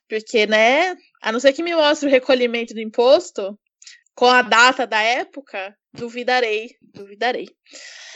Porque, 0.08 0.46
né? 0.46 0.96
A 1.20 1.32
não 1.32 1.40
ser 1.40 1.52
que 1.52 1.62
me 1.62 1.74
mostre 1.74 2.08
o 2.08 2.10
recolhimento 2.10 2.74
do 2.74 2.80
imposto 2.80 3.58
com 4.14 4.26
a 4.26 4.42
data 4.42 4.86
da 4.86 5.00
época, 5.00 5.76
duvidarei, 5.92 6.76
duvidarei. 6.82 7.48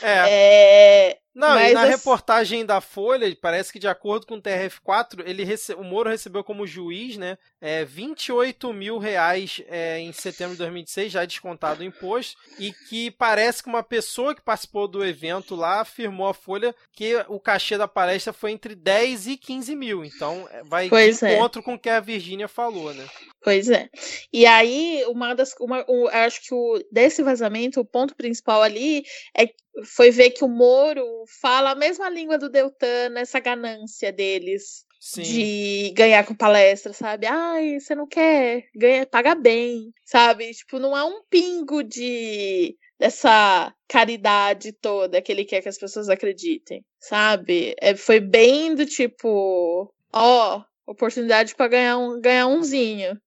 É. 0.01 0.25
é... 0.29 1.19
Não, 1.33 1.59
e 1.59 1.73
na 1.73 1.83
as... 1.83 1.89
reportagem 1.89 2.65
da 2.65 2.81
Folha, 2.81 3.35
parece 3.39 3.71
que 3.71 3.77
de 3.77 3.87
acordo 3.87 4.25
com 4.25 4.35
o 4.35 4.41
TRF4, 4.41 5.23
ele 5.25 5.43
rece... 5.43 5.73
o 5.73 5.83
Moro 5.83 6.09
recebeu 6.09 6.43
como 6.43 6.65
juiz, 6.65 7.17
né, 7.17 7.37
é, 7.59 7.83
28 7.83 8.71
mil 8.73 8.97
reais 8.97 9.61
é, 9.67 9.99
em 9.99 10.11
setembro 10.13 10.53
de 10.53 10.59
2016, 10.59 11.11
já 11.11 11.25
descontado 11.25 11.81
o 11.81 11.85
imposto, 11.85 12.37
e 12.59 12.71
que 12.71 13.11
parece 13.11 13.63
que 13.63 13.69
uma 13.69 13.83
pessoa 13.83 14.35
que 14.35 14.41
participou 14.41 14.87
do 14.87 15.03
evento 15.03 15.55
lá 15.55 15.81
afirmou 15.81 16.27
à 16.27 16.33
Folha 16.33 16.75
que 16.91 17.15
o 17.27 17.39
cachê 17.39 17.77
da 17.77 17.87
palestra 17.87 18.31
foi 18.31 18.51
entre 18.51 18.75
10 18.75 19.27
e 19.27 19.37
15 19.37 19.75
mil. 19.75 20.05
Então, 20.05 20.47
é, 20.51 20.63
vai 20.63 20.89
pois 20.89 21.19
de 21.19 21.25
é. 21.25 21.35
encontro 21.35 21.63
com 21.63 21.73
o 21.73 21.79
que 21.79 21.89
a 21.89 21.99
Virgínia 21.99 22.47
falou, 22.47 22.93
né? 22.93 23.05
Pois 23.41 23.69
é. 23.69 23.89
E 24.31 24.45
aí, 24.45 25.03
uma 25.07 25.33
das. 25.33 25.55
Uma, 25.59 25.85
um, 25.87 26.07
acho 26.07 26.41
que 26.41 26.53
o, 26.53 26.83
desse 26.91 27.23
vazamento, 27.23 27.79
o 27.79 27.85
ponto 27.85 28.15
principal 28.15 28.61
ali 28.61 29.03
é 29.37 29.47
foi 29.85 30.09
ver 30.09 30.31
que 30.31 30.43
o 30.43 30.47
Moro 30.47 31.05
fala 31.39 31.71
a 31.71 31.75
mesma 31.75 32.09
língua 32.09 32.37
do 32.37 32.49
Deltan 32.49 33.09
nessa 33.09 33.39
ganância 33.39 34.11
deles 34.11 34.86
Sim. 34.99 35.21
de 35.21 35.93
ganhar 35.95 36.25
com 36.25 36.35
palestra, 36.35 36.93
sabe? 36.93 37.27
Ai, 37.27 37.79
você 37.79 37.95
não 37.95 38.07
quer, 38.07 38.65
ganha, 38.75 39.05
paga 39.05 39.35
bem, 39.35 39.91
sabe? 40.05 40.51
Tipo, 40.51 40.79
não 40.79 40.95
há 40.95 41.05
um 41.05 41.21
pingo 41.29 41.83
de 41.83 42.75
dessa 42.99 43.71
caridade 43.87 44.71
toda 44.73 45.21
que 45.21 45.31
ele 45.31 45.45
quer 45.45 45.61
que 45.61 45.69
as 45.69 45.77
pessoas 45.77 46.09
acreditem, 46.09 46.83
sabe? 46.99 47.75
É, 47.79 47.95
foi 47.95 48.19
bem 48.19 48.73
do 48.73 48.85
tipo, 48.85 49.93
ó, 50.11 50.63
oportunidade 50.85 51.55
para 51.55 51.67
ganhar 51.67 51.97
um 51.97 52.19
ganhar 52.19 52.47
umzinho 52.47 53.19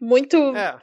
muito. 0.00 0.36
É, 0.56 0.78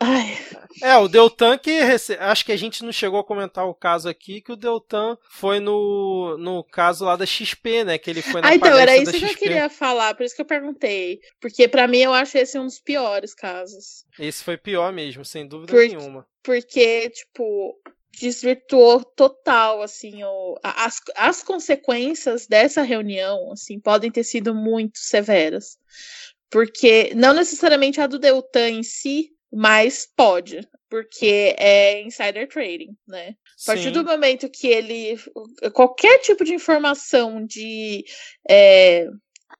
é 0.83 0.97
o 0.97 1.07
Deltan 1.07 1.57
que. 1.57 1.81
Rece... 1.81 2.13
Acho 2.19 2.45
que 2.45 2.51
a 2.51 2.57
gente 2.57 2.83
não 2.83 2.91
chegou 2.91 3.19
a 3.19 3.23
comentar 3.23 3.65
o 3.67 3.73
caso 3.73 4.07
aqui, 4.07 4.41
que 4.41 4.51
o 4.51 4.55
Deltan 4.55 5.17
foi 5.29 5.59
no, 5.59 6.37
no 6.37 6.63
caso 6.63 7.03
lá 7.03 7.15
da 7.15 7.25
XP, 7.25 7.83
né? 7.83 7.97
Que 7.97 8.09
ele 8.11 8.21
foi 8.21 8.41
na 8.41 8.49
Ah, 8.49 8.55
então, 8.55 8.77
era 8.77 8.95
isso 8.95 9.11
que 9.11 9.19
XP. 9.19 9.31
eu 9.31 9.37
queria 9.37 9.69
falar, 9.69 10.13
por 10.13 10.23
isso 10.23 10.35
que 10.35 10.41
eu 10.41 10.45
perguntei. 10.45 11.19
Porque 11.41 11.67
para 11.67 11.87
mim 11.87 11.99
eu 11.99 12.13
acho 12.13 12.37
esse 12.37 12.59
um 12.59 12.65
dos 12.65 12.79
piores 12.79 13.33
casos. 13.33 14.05
Esse 14.19 14.43
foi 14.43 14.57
pior 14.57 14.93
mesmo, 14.93 15.25
sem 15.25 15.47
dúvida 15.47 15.73
por... 15.73 15.81
nenhuma. 15.81 16.27
Porque, 16.43 17.09
tipo, 17.09 17.75
desvirtuou 18.19 19.03
total, 19.03 19.81
assim, 19.81 20.23
o, 20.23 20.57
as, 20.63 21.01
as 21.15 21.43
consequências 21.43 22.47
dessa 22.47 22.81
reunião, 22.81 23.51
assim, 23.51 23.79
podem 23.79 24.11
ter 24.11 24.23
sido 24.23 24.53
muito 24.53 24.97
severas. 24.97 25.77
Porque 26.49 27.11
não 27.15 27.33
necessariamente 27.33 27.99
a 27.99 28.07
do 28.07 28.19
Deltan 28.19 28.69
em 28.69 28.83
si, 28.83 29.31
mas 29.51 30.07
pode, 30.15 30.67
porque 30.89 31.55
é 31.57 32.01
insider 32.01 32.47
trading, 32.47 32.95
né? 33.07 33.35
A 33.63 33.65
partir 33.65 33.83
Sim. 33.83 33.91
do 33.91 34.03
momento 34.03 34.49
que 34.49 34.67
ele. 34.67 35.17
Qualquer 35.73 36.19
tipo 36.19 36.43
de 36.43 36.53
informação 36.53 37.45
de 37.45 38.03
é, 38.49 39.07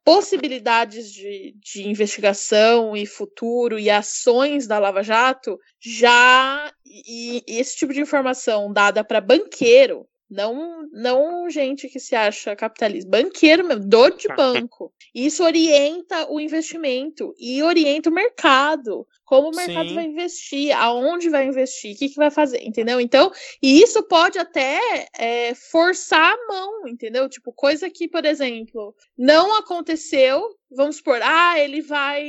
possibilidades 0.03 1.11
de, 1.11 1.55
de 1.59 1.87
investigação 1.87 2.95
e 2.95 3.05
futuro 3.05 3.79
e 3.79 3.89
ações 3.89 4.67
da 4.67 4.79
Lava 4.79 5.03
Jato, 5.03 5.59
já. 5.79 6.71
E, 6.85 7.43
e 7.47 7.59
esse 7.59 7.75
tipo 7.77 7.93
de 7.93 8.01
informação 8.01 8.71
dada 8.71 9.03
para 9.03 9.19
banqueiro, 9.19 10.07
não, 10.29 10.87
não 10.91 11.49
gente 11.49 11.87
que 11.87 11.99
se 11.99 12.15
acha 12.15 12.55
capitalista, 12.55 13.09
banqueiro 13.09 13.65
mesmo, 13.65 13.87
dono 13.87 14.17
de 14.17 14.27
banco. 14.27 14.91
Isso 15.15 15.43
orienta 15.43 16.29
o 16.29 16.39
investimento 16.39 17.33
e 17.39 17.63
orienta 17.63 18.09
o 18.09 18.13
mercado. 18.13 19.07
Como 19.23 19.49
o 19.49 19.55
mercado 19.55 19.89
Sim. 19.89 19.95
vai 19.95 20.05
investir, 20.05 20.71
aonde 20.77 21.29
vai 21.29 21.45
investir, 21.45 21.93
o 21.93 21.97
que, 21.97 22.09
que 22.09 22.15
vai 22.15 22.31
fazer, 22.31 22.61
entendeu? 22.63 22.99
Então, 22.99 23.31
e 23.61 23.81
isso 23.81 24.01
pode 24.03 24.39
até 24.39 24.79
é, 25.17 25.53
forçar 25.53 26.33
a 26.33 26.47
mão, 26.47 26.87
entendeu? 26.87 27.27
Tipo, 27.27 27.51
coisa 27.51 27.89
que, 27.89 28.07
por 28.07 28.25
exemplo, 28.25 28.95
não 29.17 29.57
aconteceu. 29.57 30.41
Vamos 30.71 30.97
supor, 30.97 31.19
ah, 31.21 31.59
ele 31.59 31.81
vai 31.81 32.23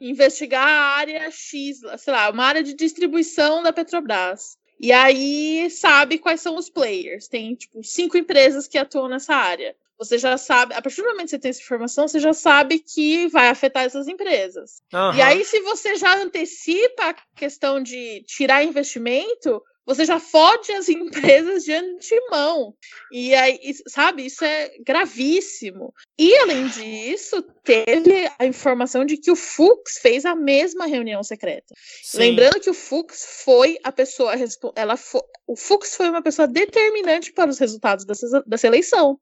investigar 0.00 0.66
a 0.66 0.96
área 0.96 1.30
X, 1.30 1.80
sei 1.98 2.12
lá, 2.12 2.30
uma 2.30 2.44
área 2.44 2.62
de 2.62 2.74
distribuição 2.74 3.62
da 3.62 3.72
Petrobras. 3.72 4.58
E 4.82 4.90
aí 4.90 5.70
sabe 5.70 6.18
quais 6.18 6.40
são 6.40 6.56
os 6.56 6.68
players. 6.68 7.28
Tem, 7.28 7.54
tipo, 7.54 7.84
cinco 7.84 8.18
empresas 8.18 8.66
que 8.66 8.76
atuam 8.76 9.08
nessa 9.08 9.32
área. 9.32 9.76
Você 9.96 10.18
já 10.18 10.36
sabe, 10.36 10.74
a 10.74 10.82
partir 10.82 11.00
do 11.00 11.06
momento 11.06 11.26
que 11.26 11.30
você 11.30 11.38
tem 11.38 11.50
essa 11.50 11.62
informação, 11.62 12.08
você 12.08 12.18
já 12.18 12.32
sabe 12.32 12.80
que 12.80 13.28
vai 13.28 13.48
afetar 13.48 13.84
essas 13.84 14.08
empresas. 14.08 14.82
Uhum. 14.92 15.14
E 15.14 15.22
aí, 15.22 15.44
se 15.44 15.60
você 15.60 15.94
já 15.94 16.16
antecipa 16.16 17.10
a 17.10 17.14
questão 17.36 17.80
de 17.80 18.24
tirar 18.26 18.64
investimento, 18.64 19.62
você 19.84 20.04
já 20.04 20.20
fode 20.20 20.72
as 20.72 20.88
empresas 20.88 21.64
de 21.64 21.72
antemão. 21.72 22.74
E 23.10 23.34
aí, 23.34 23.58
sabe, 23.88 24.26
isso 24.26 24.44
é 24.44 24.70
gravíssimo. 24.86 25.92
E 26.18 26.34
além 26.36 26.68
disso, 26.68 27.42
teve 27.64 28.30
a 28.38 28.46
informação 28.46 29.04
de 29.04 29.16
que 29.16 29.30
o 29.30 29.36
Fux 29.36 29.98
fez 30.00 30.24
a 30.24 30.34
mesma 30.34 30.86
reunião 30.86 31.22
secreta. 31.22 31.74
Sim. 32.02 32.18
Lembrando 32.18 32.60
que 32.60 32.70
o 32.70 32.74
Fux 32.74 33.42
foi 33.44 33.78
a 33.82 33.90
pessoa, 33.90 34.34
ela 34.76 34.96
foi, 34.96 35.22
o 35.46 35.56
Fux 35.56 35.96
foi 35.96 36.08
uma 36.08 36.22
pessoa 36.22 36.46
determinante 36.46 37.32
para 37.32 37.50
os 37.50 37.58
resultados 37.58 38.04
dessa, 38.04 38.42
dessa 38.46 38.66
eleição, 38.66 39.18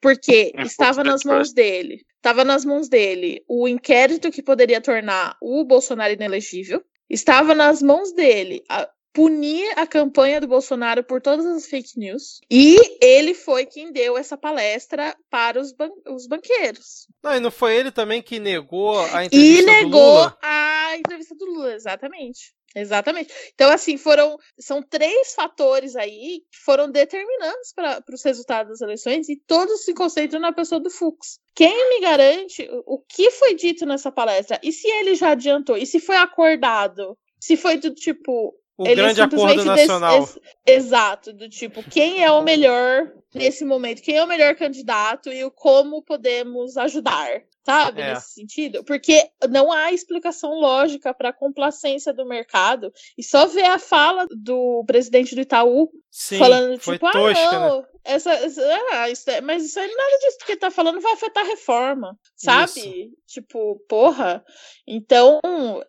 porque 0.00 0.52
é, 0.56 0.62
estava 0.62 1.04
nas 1.04 1.22
mãos 1.24 1.52
dele. 1.52 2.04
Estava 2.16 2.44
nas 2.44 2.64
mãos 2.64 2.88
dele 2.88 3.42
o 3.48 3.66
inquérito 3.66 4.30
que 4.30 4.42
poderia 4.42 4.80
tornar 4.80 5.36
o 5.40 5.64
Bolsonaro 5.64 6.12
inelegível. 6.12 6.82
Estava 7.08 7.54
nas 7.54 7.80
mãos 7.80 8.12
dele 8.12 8.62
a, 8.68 8.88
punir 9.12 9.72
a 9.76 9.86
campanha 9.86 10.40
do 10.40 10.46
Bolsonaro 10.46 11.02
por 11.02 11.20
todas 11.20 11.46
as 11.46 11.66
fake 11.66 11.98
news. 11.98 12.40
E 12.50 12.76
ele 13.00 13.34
foi 13.34 13.66
quem 13.66 13.92
deu 13.92 14.16
essa 14.16 14.36
palestra 14.36 15.16
para 15.28 15.60
os, 15.60 15.72
ban 15.72 15.90
os 16.08 16.26
banqueiros. 16.26 17.06
Não, 17.22 17.36
e 17.36 17.40
não 17.40 17.50
foi 17.50 17.76
ele 17.76 17.90
também 17.90 18.22
que 18.22 18.38
negou 18.38 18.98
a 18.98 19.24
entrevista 19.24 19.36
e 19.36 19.56
do 19.56 19.62
Lula? 19.62 19.78
E 19.78 19.84
negou 19.84 20.32
a 20.42 20.96
entrevista 20.96 21.34
do 21.34 21.44
Lula, 21.46 21.74
exatamente. 21.74 22.54
Exatamente. 22.74 23.32
Então, 23.52 23.70
assim, 23.70 23.96
foram. 23.96 24.36
São 24.58 24.80
três 24.80 25.34
fatores 25.34 25.96
aí 25.96 26.42
que 26.50 26.58
foram 26.64 26.90
determinantes 26.90 27.72
para 27.74 28.02
os 28.12 28.22
resultados 28.22 28.70
das 28.70 28.80
eleições 28.80 29.28
e 29.28 29.36
todos 29.36 29.84
se 29.84 29.92
concentram 29.92 30.40
na 30.40 30.52
pessoa 30.52 30.80
do 30.80 30.88
Fux. 30.88 31.40
Quem 31.54 31.90
me 31.90 32.00
garante 32.00 32.68
o 32.86 32.98
que 32.98 33.30
foi 33.32 33.54
dito 33.54 33.84
nessa 33.84 34.12
palestra? 34.12 34.60
E 34.62 34.70
se 34.70 34.86
ele 34.86 35.16
já 35.16 35.30
adiantou? 35.30 35.76
E 35.76 35.84
se 35.84 35.98
foi 35.98 36.16
acordado? 36.16 37.18
Se 37.40 37.56
foi 37.56 37.76
do 37.76 37.92
tipo, 37.92 38.54
o 38.80 38.86
ele 38.86 38.94
grande 38.94 39.20
acordo 39.20 39.62
nacional. 39.62 40.20
Des, 40.20 40.38
exato, 40.66 41.34
do 41.34 41.50
tipo, 41.50 41.82
quem 41.82 42.24
é 42.24 42.32
o 42.32 42.40
melhor 42.40 43.12
nesse 43.34 43.62
momento? 43.62 44.00
Quem 44.00 44.16
é 44.16 44.24
o 44.24 44.26
melhor 44.26 44.54
candidato 44.54 45.30
e 45.30 45.44
o 45.44 45.50
como 45.50 46.02
podemos 46.02 46.78
ajudar? 46.78 47.42
Sabe, 47.62 48.00
é. 48.00 48.14
nesse 48.14 48.32
sentido? 48.32 48.82
Porque 48.82 49.30
não 49.50 49.70
há 49.70 49.92
explicação 49.92 50.54
lógica 50.54 51.12
para 51.12 51.28
a 51.28 51.32
complacência 51.32 52.10
do 52.10 52.24
mercado. 52.24 52.90
E 53.18 53.22
só 53.22 53.46
ver 53.46 53.66
a 53.66 53.78
fala 53.78 54.26
do 54.30 54.82
presidente 54.86 55.34
do 55.34 55.42
Itaú 55.42 55.90
Sim, 56.10 56.38
falando, 56.38 56.76
tipo, 56.76 57.06
ah, 57.06 57.12
não, 57.14 57.80
né? 57.80 57.86
essa, 58.04 58.32
essa 58.32 58.62
ah, 58.92 59.08
isso 59.08 59.30
é, 59.30 59.40
mas 59.40 59.64
isso 59.64 59.78
aí 59.78 59.86
nada 59.86 60.18
disso 60.18 60.38
que 60.44 60.52
ele 60.52 60.58
tá 60.60 60.70
falando 60.70 61.00
vai 61.00 61.12
afetar 61.12 61.44
a 61.44 61.48
reforma, 61.48 62.18
sabe? 62.34 62.80
Isso. 62.80 63.16
Tipo, 63.26 63.76
porra. 63.88 64.44
Então, 64.84 65.40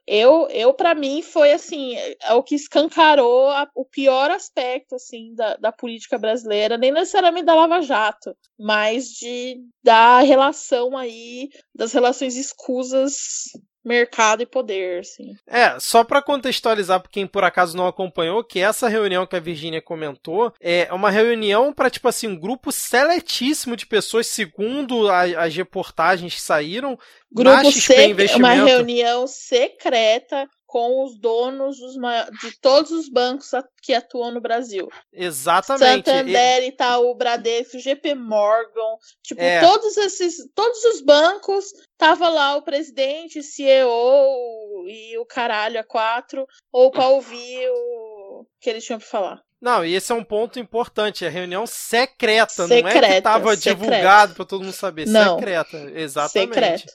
eu, 0.05 0.47
eu 0.51 0.75
para 0.75 0.93
mim, 0.93 1.23
foi 1.23 1.51
assim, 1.51 1.95
é 1.95 2.33
o 2.33 2.43
que 2.43 2.53
escancarou 2.53 3.49
a, 3.49 3.67
o 3.73 3.83
pior 3.83 4.29
aspecto, 4.29 4.93
assim, 4.93 5.33
da, 5.33 5.55
da 5.55 5.71
política 5.71 6.19
brasileira, 6.19 6.77
nem 6.77 6.91
necessariamente 6.91 7.45
da 7.45 7.55
Lava 7.55 7.81
Jato, 7.81 8.37
mas 8.59 9.07
de 9.07 9.59
da 9.83 10.19
relação 10.19 10.95
aí, 10.95 11.49
das 11.73 11.93
relações 11.93 12.35
escusas 12.35 13.49
mercado 13.83 14.43
e 14.43 14.45
poder, 14.45 14.99
assim. 14.99 15.33
É, 15.47 15.79
só 15.79 16.03
para 16.03 16.21
contextualizar 16.21 16.99
para 16.99 17.11
quem 17.11 17.25
por 17.25 17.43
acaso 17.43 17.75
não 17.75 17.87
acompanhou, 17.87 18.43
que 18.43 18.59
essa 18.59 18.87
reunião 18.87 19.25
que 19.25 19.35
a 19.35 19.39
Virginia 19.39 19.81
comentou 19.81 20.53
é 20.61 20.87
uma 20.91 21.09
reunião 21.09 21.73
para 21.73 21.89
tipo 21.89 22.07
assim, 22.07 22.27
um 22.27 22.39
grupo 22.39 22.71
seletíssimo 22.71 23.75
de 23.75 23.85
pessoas, 23.85 24.27
segundo 24.27 25.09
a, 25.09 25.21
as 25.43 25.55
reportagens 25.55 26.35
que 26.35 26.41
saíram, 26.41 26.97
grupo 27.31 27.71
sec 27.71 28.35
uma 28.35 28.53
reunião 28.53 29.25
secreta 29.27 30.47
com 30.71 31.03
os 31.03 31.19
donos 31.19 31.79
dos 31.79 31.95
de 32.41 32.57
todos 32.61 32.91
os 32.91 33.09
bancos 33.09 33.51
que 33.81 33.93
atuam 33.93 34.31
no 34.31 34.39
Brasil. 34.39 34.87
Exatamente. 35.11 36.09
Santander, 36.09 36.63
Itaú, 36.63 37.13
Bradesco, 37.13 37.77
GP 37.77 38.15
Morgan, 38.15 38.95
tipo, 39.21 39.41
é. 39.41 39.59
todos 39.59 39.97
esses, 39.97 40.37
todos 40.55 40.81
os 40.85 41.01
bancos, 41.01 41.65
tava 41.97 42.29
lá 42.29 42.55
o 42.55 42.61
presidente, 42.61 43.43
CEO 43.43 44.85
e 44.87 45.17
o 45.17 45.25
caralho 45.25 45.77
a 45.77 45.83
quatro, 45.83 46.47
ou 46.71 46.89
para 46.89 47.09
ouvir 47.09 47.67
o 47.69 48.45
que 48.61 48.69
eles 48.69 48.85
tinham 48.85 48.97
para 48.97 49.09
falar. 49.09 49.43
Não, 49.59 49.83
e 49.83 49.93
esse 49.93 50.09
é 50.09 50.15
um 50.15 50.23
ponto 50.23 50.57
importante, 50.57 51.25
é 51.25 51.29
reunião 51.29 51.67
secreta, 51.67 52.65
Secreta, 52.65 52.81
não 52.81 52.89
é 52.89 53.09
que 53.11 53.17
estava 53.17 53.55
secreta. 53.55 53.75
divulgado 53.75 54.35
para 54.35 54.45
todo 54.45 54.63
mundo 54.63 54.73
saber, 54.73 55.05
Não. 55.05 55.37
secreta, 55.37 55.77
exatamente. 55.93 56.53
Secreto. 56.53 56.93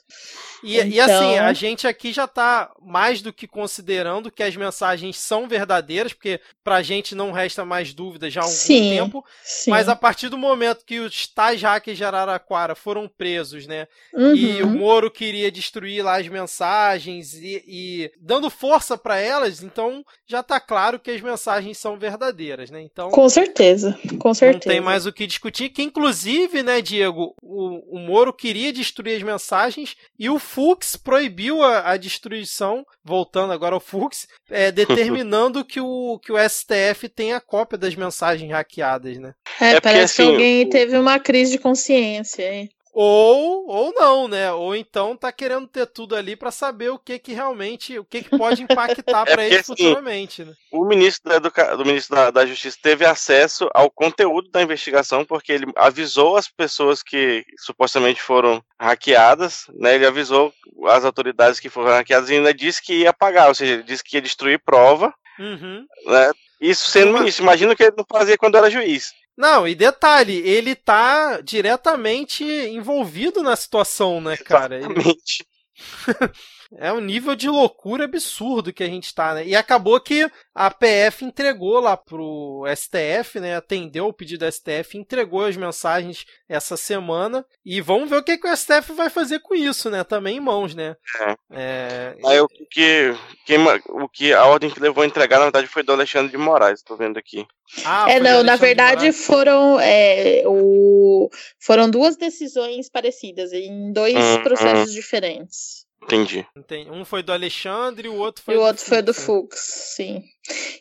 E, 0.63 0.75
e 0.75 0.99
assim, 0.99 1.33
Então- 1.33 1.45
a 1.45 1.53
gente 1.53 1.87
aqui 1.87 2.11
já 2.11 2.27
tá 2.27 2.71
mais 2.81 3.21
do 3.21 3.31
que 3.31 3.47
considerando 3.47 4.31
que 4.31 4.41
as 4.41 4.55
mensagens 4.55 5.17
são 5.17 5.47
verdadeiras, 5.47 6.13
porque 6.13 6.39
pra 6.63 6.81
gente 6.81 7.13
não 7.13 7.31
resta 7.31 7.63
mais 7.63 7.93
dúvida 7.93 8.29
já 8.29 8.41
há 8.41 8.43
algum 8.43 8.55
Sim, 8.55 8.89
tempo, 8.89 9.23
Sim. 9.43 9.69
mas 9.71 9.87
a 9.87 9.95
partir 9.95 10.29
do 10.29 10.37
momento 10.37 10.83
que 10.85 10.99
os 10.99 11.27
tais 11.27 11.61
hackers 11.61 11.97
de 11.97 12.03
Araraquara 12.03 12.73
foram 12.75 13.07
presos, 13.07 13.67
né, 13.67 13.87
e 14.35 14.61
o 14.63 14.67
Uhum. 14.67 14.77
Moro 14.77 15.11
queria 15.11 15.51
destruir 15.51 16.03
lá 16.03 16.19
as 16.19 16.27
mensagens 16.27 17.33
e, 17.35 17.63
e 17.67 18.11
dando 18.19 18.49
força 18.49 18.97
pra 18.97 19.17
elas, 19.19 19.61
então 19.61 20.03
já 20.25 20.41
tá 20.41 20.59
claro 20.59 20.99
que 20.99 21.11
as 21.11 21.21
mensagens 21.21 21.77
são 21.77 21.97
verdadeiras, 21.97 22.69
né? 22.71 22.81
Então 22.81 23.09
Com 23.09 23.29
certeza, 23.29 23.97
com 24.19 24.33
certeza. 24.33 24.65
não 24.67 24.73
tem 24.75 24.81
mais 24.81 25.05
o 25.05 25.13
que 25.13 25.27
discutir. 25.27 25.69
Que 25.69 25.83
inclusive, 25.83 26.63
né, 26.63 26.81
Diego, 26.81 27.35
o, 27.41 27.95
o 27.97 27.99
Moro 27.99 28.33
queria 28.33 28.73
destruir 28.73 29.17
as 29.17 29.23
mensagens 29.23 29.95
e 30.17 30.29
o 30.29 30.39
Fux 30.47 30.95
proibiu 30.95 31.61
a, 31.61 31.91
a 31.91 31.97
destruição, 31.97 32.83
voltando 33.03 33.51
agora 33.53 33.75
ao 33.75 33.81
Fux, 33.81 34.25
é, 34.49 34.71
determinando 34.71 35.63
que 35.65 35.79
o, 35.81 36.19
que 36.23 36.31
o 36.31 36.37
STF 36.49 37.09
tenha 37.09 37.41
cópia 37.41 37.77
das 37.77 37.93
mensagens 37.95 38.49
hackeadas, 38.51 39.17
né? 39.17 39.33
É, 39.59 39.65
É 39.65 39.73
porque, 39.73 39.81
parece 39.83 40.15
que 40.15 40.21
assim, 40.21 40.31
alguém 40.31 40.65
o- 40.65 40.69
teve 40.69 40.97
uma 40.97 41.19
crise 41.19 41.51
de 41.51 41.57
consciência. 41.59 42.53
hein? 42.53 42.69
Ou, 42.99 43.67
ou 43.67 43.93
não, 43.93 44.27
né? 44.27 44.51
Ou 44.51 44.75
então 44.75 45.15
tá 45.15 45.31
querendo 45.31 45.67
ter 45.67 45.85
tudo 45.85 46.15
ali 46.15 46.35
pra 46.35 46.49
saber 46.49 46.89
o 46.89 46.97
que 46.97 47.19
que 47.19 47.31
realmente, 47.31 47.99
o 47.99 48.03
que 48.03 48.23
que 48.23 48.35
pode 48.35 48.63
impactar 48.63 49.21
É 49.29 49.33
pra 49.35 49.45
ele 49.45 49.57
assim, 49.57 49.75
futuramente, 49.75 50.43
né? 50.43 50.51
O 50.71 50.83
ministro, 50.83 51.29
da 51.29 51.35
Educa... 51.35 51.77
do 51.77 51.85
ministro 51.85 52.15
da, 52.15 52.31
da 52.31 52.45
Justiça 52.47 52.75
teve 52.81 53.05
acesso 53.05 53.69
ao 53.71 53.91
conteúdo 53.91 54.49
da 54.49 54.63
investigação, 54.63 55.23
porque 55.23 55.51
ele 55.51 55.71
avisou 55.75 56.37
as 56.37 56.47
pessoas 56.47 57.03
que 57.03 57.45
supostamente 57.59 58.19
foram 58.19 58.63
hackeadas, 58.79 59.65
né? 59.75 59.93
Ele 59.93 60.07
avisou 60.07 60.51
as 60.87 61.05
autoridades 61.05 61.59
que 61.59 61.69
foram 61.69 61.91
hackeadas 61.91 62.31
e 62.31 62.33
ainda 62.33 62.51
disse 62.51 62.81
que 62.81 63.01
ia 63.01 63.13
pagar, 63.13 63.49
ou 63.49 63.53
seja, 63.53 63.73
ele 63.73 63.83
disse 63.83 64.03
que 64.03 64.17
ia 64.17 64.21
destruir 64.23 64.59
prova, 64.65 65.13
Uhum. 65.37 65.85
né? 66.07 66.31
Isso 66.59 66.89
sendo 66.89 67.13
ministro. 67.13 67.43
Imagina 67.43 67.73
o 67.73 67.75
que 67.75 67.83
ele 67.83 67.95
não 67.95 68.05
fazia 68.09 68.39
quando 68.39 68.57
era 68.57 68.71
juiz. 68.71 69.13
Não, 69.37 69.67
e 69.67 69.75
detalhe, 69.75 70.33
ele 70.37 70.75
tá 70.75 71.39
diretamente 71.41 72.43
envolvido 72.43 73.43
na 73.43 73.55
situação, 73.55 74.19
né, 74.19 74.35
cara? 74.35 74.75
Ele- 74.77 74.85
Exatamente. 74.85 75.45
é 76.75 76.91
um 76.91 76.99
nível 76.99 77.35
de 77.35 77.49
loucura 77.49 78.05
absurdo 78.05 78.73
que 78.73 78.83
a 78.83 78.87
gente 78.87 79.13
tá, 79.13 79.33
né? 79.35 79.45
E 79.45 79.55
acabou 79.55 79.99
que 79.99 80.29
a 80.53 80.69
PF 80.69 81.23
entregou 81.25 81.79
lá 81.79 81.95
pro 81.95 82.63
STF, 82.75 83.39
né? 83.39 83.55
Atendeu 83.55 84.07
o 84.07 84.13
pedido 84.13 84.45
do 84.45 84.51
STF, 84.51 84.97
entregou 84.97 85.45
as 85.45 85.55
mensagens 85.55 86.25
essa 86.49 86.75
semana. 86.75 87.45
E 87.65 87.79
vamos 87.81 88.09
ver 88.09 88.17
o 88.17 88.23
que, 88.23 88.37
que 88.37 88.47
o 88.47 88.55
STF 88.55 88.93
vai 88.93 89.09
fazer 89.09 89.39
com 89.39 89.55
isso, 89.55 89.89
né? 89.89 90.03
Também 90.03 90.37
em 90.37 90.41
mãos, 90.41 90.75
né? 90.75 90.95
É, 91.51 92.15
Aí 92.25 92.39
o 92.39 92.47
que, 92.47 93.15
quem 93.45 93.57
o 93.89 94.09
que 94.09 94.33
a 94.33 94.45
ordem 94.45 94.69
que 94.69 94.79
levou 94.79 95.03
a 95.03 95.07
entregar, 95.07 95.37
na 95.37 95.45
verdade, 95.45 95.67
foi 95.67 95.83
do 95.83 95.91
Alexandre 95.93 96.31
de 96.31 96.37
Moraes, 96.37 96.81
tô 96.83 96.95
vendo 96.95 97.17
aqui. 97.17 97.45
Ah, 97.85 98.09
é, 98.09 98.19
não, 98.19 98.43
na 98.43 98.55
verdade 98.55 99.11
foram, 99.11 99.77
é, 99.79 100.43
o, 100.45 101.29
foram 101.59 101.89
duas 101.89 102.15
decisões 102.15 102.89
parecidas 102.89 103.51
em 103.53 103.91
dois 103.91 104.15
Uhum. 104.15 104.43
processos 104.43 104.93
diferentes. 104.93 105.86
Entendi. 106.07 106.47
Tem- 106.65 106.89
Um 106.89 107.03
foi 107.03 107.21
do 107.21 107.33
Alexandre 107.33 108.07
e 108.07 108.09
o 108.09 108.15
outro 108.15 108.41
foi 108.43 108.53
E 108.53 108.57
o 108.57 108.61
do 108.61 108.65
outro 108.65 108.83
foi 108.85 109.01
do 109.01 109.13
Fux, 109.13 109.19
né? 109.19 109.25
Fux, 109.25 109.59
sim. 109.95 110.23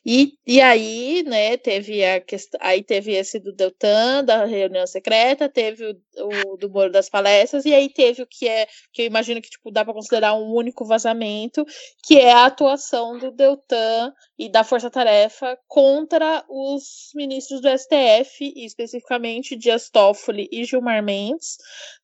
E, 0.04 0.34
e 0.46 0.60
aí, 0.60 1.24
né, 1.26 1.56
teve 1.56 2.04
a 2.04 2.20
questão. 2.20 2.60
Aí 2.62 2.84
teve 2.84 3.12
esse 3.12 3.40
do 3.40 3.52
Deltan, 3.52 4.22
da 4.24 4.44
reunião 4.44 4.86
secreta, 4.86 5.48
teve 5.48 5.84
o, 5.84 6.52
o 6.52 6.56
do 6.56 6.70
Moro 6.70 6.92
das 6.92 7.08
palestras, 7.10 7.64
e 7.64 7.74
aí 7.74 7.88
teve 7.88 8.22
o 8.22 8.26
que 8.26 8.46
é, 8.46 8.68
que 8.92 9.02
eu 9.02 9.06
imagino 9.06 9.42
que 9.42 9.50
tipo, 9.50 9.72
dá 9.72 9.84
para 9.84 9.94
considerar 9.94 10.34
um 10.34 10.54
único 10.54 10.84
vazamento, 10.84 11.64
que 12.04 12.16
é 12.16 12.30
a 12.32 12.46
atuação 12.46 13.18
do 13.18 13.32
Deltan 13.32 14.12
e 14.38 14.48
da 14.48 14.62
Força 14.62 14.88
Tarefa 14.88 15.58
contra 15.66 16.44
os 16.48 17.10
ministros 17.16 17.60
do 17.60 17.68
STF, 17.68 18.52
e 18.54 18.64
especificamente 18.64 19.56
Dias 19.56 19.90
Toffoli 19.90 20.48
e 20.52 20.64
Gilmar 20.64 21.02
Mendes, 21.02 21.56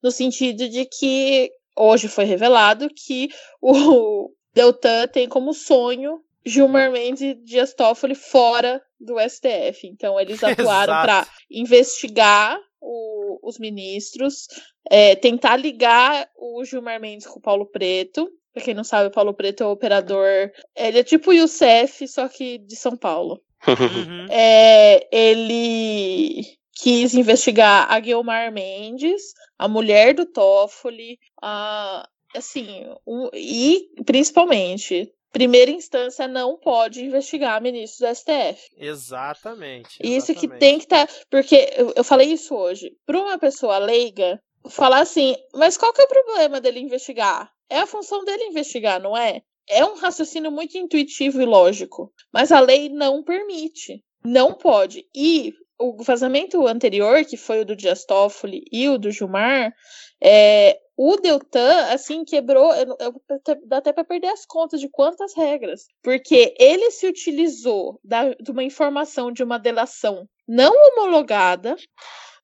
no 0.02 0.10
sentido 0.10 0.68
de 0.68 0.84
que 0.86 1.52
hoje 1.76 2.08
foi 2.08 2.24
revelado 2.24 2.88
que 2.94 3.28
o 3.60 4.30
Deltan 4.54 5.06
tem 5.08 5.28
como 5.28 5.52
sonho 5.54 6.20
Gilmar 6.44 6.90
Mendes 6.90 7.22
e 7.22 7.34
Dias 7.34 7.72
Toffoli 7.74 8.14
fora 8.14 8.82
do 9.00 9.18
STF. 9.18 9.86
Então, 9.86 10.18
eles 10.20 10.42
atuaram 10.44 10.92
para 11.02 11.26
investigar 11.50 12.58
o- 12.80 13.38
os 13.48 13.58
ministros, 13.58 14.46
é, 14.90 15.14
tentar 15.14 15.56
ligar 15.56 16.28
o 16.36 16.64
Gilmar 16.64 17.00
Mendes 17.00 17.26
com 17.26 17.38
o 17.38 17.42
Paulo 17.42 17.66
Preto. 17.66 18.28
Pra 18.52 18.62
quem 18.62 18.74
não 18.74 18.84
sabe, 18.84 19.08
o 19.08 19.12
Paulo 19.12 19.32
Preto 19.32 19.62
é 19.62 19.66
o 19.66 19.70
operador. 19.70 20.50
Ele 20.76 20.98
é 20.98 21.02
tipo 21.04 21.30
o 21.30 21.32
Youssef, 21.32 22.06
só 22.08 22.28
que 22.28 22.58
de 22.58 22.76
São 22.76 22.96
Paulo. 22.96 23.40
Uhum. 23.66 24.26
É, 24.30 25.06
ele 25.16 26.44
quis 26.74 27.14
investigar 27.14 27.90
a 27.90 28.00
Guilmar 28.00 28.52
Mendes, 28.52 29.34
a 29.58 29.68
mulher 29.68 30.14
do 30.14 30.26
Toffoli, 30.26 31.18
a, 31.40 32.08
assim, 32.34 32.86
e 33.34 33.90
principalmente, 34.04 35.12
primeira 35.32 35.70
instância 35.70 36.28
não 36.28 36.56
pode 36.56 37.04
investigar 37.04 37.60
ministros 37.60 38.00
do 38.00 38.14
STF. 38.14 38.70
Exatamente. 38.76 39.98
Isso 40.00 40.26
que 40.34 40.46
exatamente. 40.46 40.60
tem 40.60 40.78
que 40.78 40.84
estar. 40.84 41.08
porque 41.30 41.70
eu, 41.76 41.92
eu 41.96 42.04
falei 42.04 42.32
isso 42.32 42.54
hoje. 42.54 42.92
Para 43.06 43.18
uma 43.18 43.38
pessoa 43.38 43.78
leiga, 43.78 44.40
falar 44.68 45.00
assim, 45.00 45.34
mas 45.54 45.76
qual 45.76 45.92
que 45.92 46.02
é 46.02 46.04
o 46.04 46.08
problema 46.08 46.60
dele 46.60 46.80
investigar? 46.80 47.50
É 47.68 47.80
a 47.80 47.86
função 47.86 48.24
dele 48.24 48.44
investigar, 48.44 49.00
não 49.00 49.16
é? 49.16 49.42
É 49.68 49.84
um 49.84 49.94
raciocínio 49.94 50.50
muito 50.50 50.76
intuitivo 50.76 51.40
e 51.40 51.46
lógico. 51.46 52.12
Mas 52.32 52.52
a 52.52 52.60
lei 52.60 52.88
não 52.88 53.22
permite. 53.22 54.04
Não 54.24 54.52
pode. 54.52 55.06
E 55.14 55.54
o 55.82 56.02
vazamento 56.02 56.66
anterior, 56.66 57.24
que 57.24 57.36
foi 57.36 57.60
o 57.60 57.64
do 57.64 57.76
Dias 57.76 58.04
Toffoli 58.04 58.64
e 58.70 58.88
o 58.88 58.98
do 58.98 59.10
Gilmar, 59.10 59.74
é, 60.22 60.78
o 60.96 61.16
Deltan, 61.16 61.86
assim, 61.90 62.24
quebrou. 62.24 62.72
Eu, 62.74 62.96
eu, 63.00 63.22
dá 63.66 63.78
até 63.78 63.92
para 63.92 64.04
perder 64.04 64.28
as 64.28 64.46
contas 64.46 64.80
de 64.80 64.88
quantas 64.88 65.34
regras. 65.34 65.86
Porque 66.02 66.54
ele 66.58 66.90
se 66.90 67.06
utilizou 67.06 67.98
da, 68.04 68.32
de 68.34 68.50
uma 68.50 68.62
informação 68.62 69.32
de 69.32 69.42
uma 69.42 69.58
delação 69.58 70.28
não 70.46 70.72
homologada 70.72 71.76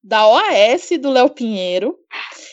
da 0.02 0.26
OAS 0.26 0.90
do 1.00 1.10
Léo 1.10 1.30
Pinheiro, 1.30 1.98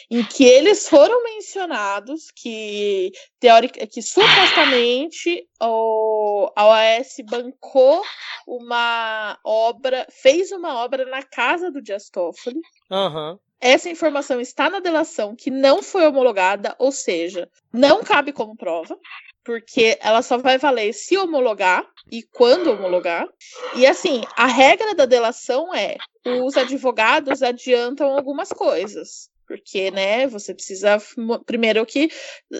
em 0.10 0.24
que 0.24 0.44
eles 0.44 0.88
foram 0.88 1.24
mencionados 1.24 2.32
que, 2.32 3.12
teórica, 3.40 3.86
que 3.88 4.02
supostamente 4.02 5.48
o, 5.62 6.52
a 6.56 6.68
OAS 6.68 7.16
bancou 7.30 8.02
uma 8.48 9.40
obra, 9.44 10.06
fez 10.10 10.52
uma 10.52 10.84
obra 10.84 11.06
na 11.06 11.24
casa 11.24 11.72
do 11.72 11.82
Dias 11.82 12.10
Toffoli. 12.10 12.60
Aham. 12.92 13.40
Essa 13.60 13.90
informação 13.90 14.40
está 14.40 14.70
na 14.70 14.80
delação 14.80 15.36
que 15.36 15.50
não 15.50 15.82
foi 15.82 16.06
homologada, 16.06 16.76
ou 16.78 16.92
seja, 16.92 17.50
não 17.74 18.04
cabe 18.04 18.32
como 18.32 18.56
prova, 18.56 19.00
porque 19.46 19.98
ela 20.02 20.24
só 20.24 20.40
vai 20.40 20.58
valer 20.58 20.92
se 20.92 21.16
homologar 21.16 21.88
e 22.12 22.24
quando 22.24 22.72
homologar. 22.72 23.30
E 23.76 23.86
assim, 23.86 24.24
a 24.36 24.48
regra 24.48 24.96
da 24.96 25.06
delação 25.06 25.74
é: 25.74 25.96
os 26.44 26.58
advogados 26.58 27.44
adiantam 27.44 28.18
algumas 28.18 28.50
coisas. 28.50 29.30
Porque, 29.48 29.92
né, 29.92 30.26
você 30.26 30.56
precisa 30.56 30.98
primeiro 31.46 31.86
que 31.86 32.10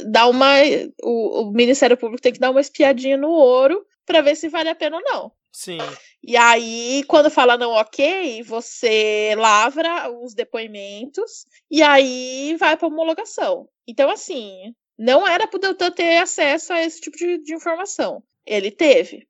dar 0.06 0.28
uma. 0.28 0.54
O, 1.02 1.42
o 1.42 1.52
Ministério 1.52 1.98
Público 1.98 2.22
tem 2.22 2.32
que 2.32 2.40
dar 2.40 2.52
uma 2.52 2.62
espiadinha 2.62 3.18
no 3.18 3.32
ouro 3.32 3.84
para 4.06 4.22
ver 4.22 4.36
se 4.36 4.48
vale 4.48 4.70
a 4.70 4.76
pena 4.76 4.98
ou 4.98 5.04
não. 5.04 5.32
Sim. 5.52 5.80
E 6.22 6.38
aí, 6.38 7.04
quando 7.08 7.32
fala 7.32 7.58
não 7.58 7.72
ok, 7.72 8.44
você 8.44 9.34
lavra 9.36 10.12
os 10.12 10.36
depoimentos 10.36 11.48
e 11.72 11.82
aí 11.82 12.56
vai 12.60 12.78
para 12.78 12.88
homologação. 12.88 13.68
Então, 13.88 14.10
assim, 14.12 14.76
não 14.98 15.28
era 15.28 15.48
para 15.48 15.58
o 15.58 15.60
Deltan 15.60 15.92
ter 15.92 16.18
acesso 16.18 16.74
a 16.74 16.82
esse 16.84 17.02
tipo 17.02 17.18
de, 17.18 17.38
de 17.40 17.54
informação. 17.56 18.24
Ele 18.46 18.70
teve. 18.70 19.26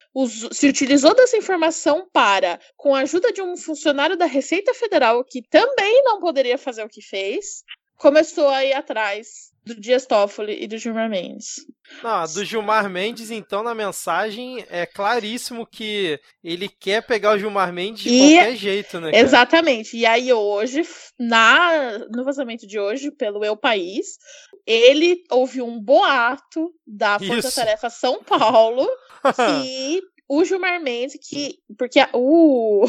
Se 0.51 0.68
utilizou 0.68 1.16
dessa 1.16 1.38
informação 1.38 2.07
para, 2.11 2.59
com 2.76 2.93
a 2.93 2.99
ajuda 2.99 3.32
de 3.32 3.41
um 3.41 3.55
funcionário 3.55 4.18
da 4.18 4.26
Receita 4.26 4.74
Federal, 4.74 5.24
que 5.24 5.41
também 5.41 6.03
não 6.03 6.20
poderia 6.20 6.57
fazer 6.57 6.84
o 6.84 6.89
que 6.89 7.01
fez, 7.01 7.63
começou 7.97 8.49
a 8.49 8.66
ir 8.66 8.74
atrás 8.74 9.53
do 9.63 9.74
Dias 9.74 10.05
Toffoli 10.05 10.61
e 10.61 10.68
do 10.68 10.78
Gilmar 10.78 11.09
Mendes. 11.09 11.55
Não, 12.03 12.24
do 12.26 12.43
Gilmar 12.45 12.88
Mendes, 12.89 13.32
então, 13.32 13.63
na 13.63 13.74
mensagem, 13.74 14.63
é 14.70 14.86
claríssimo 14.86 15.66
que 15.66 16.20
ele 16.43 16.68
quer 16.70 17.01
pegar 17.07 17.32
o 17.34 17.39
Gilmar 17.39 17.72
Mendes 17.74 18.03
de 18.03 18.09
E- 18.09 18.20
qualquer 18.36 18.55
jeito, 18.57 18.99
né? 18.99 19.11
cara? 19.11 19.24
Exatamente. 19.24 19.97
E 19.97 20.05
aí 20.05 20.32
hoje, 20.32 20.84
na 21.18 21.99
no 22.11 22.24
vazamento 22.24 22.68
de 22.68 22.78
hoje, 22.78 23.09
pelo 23.11 23.43
Eu 23.43 23.55
País, 23.57 24.18
ele 24.66 25.24
ouviu 25.32 25.66
um 25.66 25.80
boato 25.80 26.74
da 26.86 27.20
Força 27.20 27.47
Isso. 27.49 27.55
Tarefa 27.55 27.89
São 27.89 28.24
Paulo 28.24 28.88
que 29.36 30.01
o 30.28 30.43
Gilmar 30.43 30.82
Mendes, 30.82 31.18
que. 31.22 31.59
Porque 31.78 31.99
a- 31.99 32.09
o, 32.13 32.84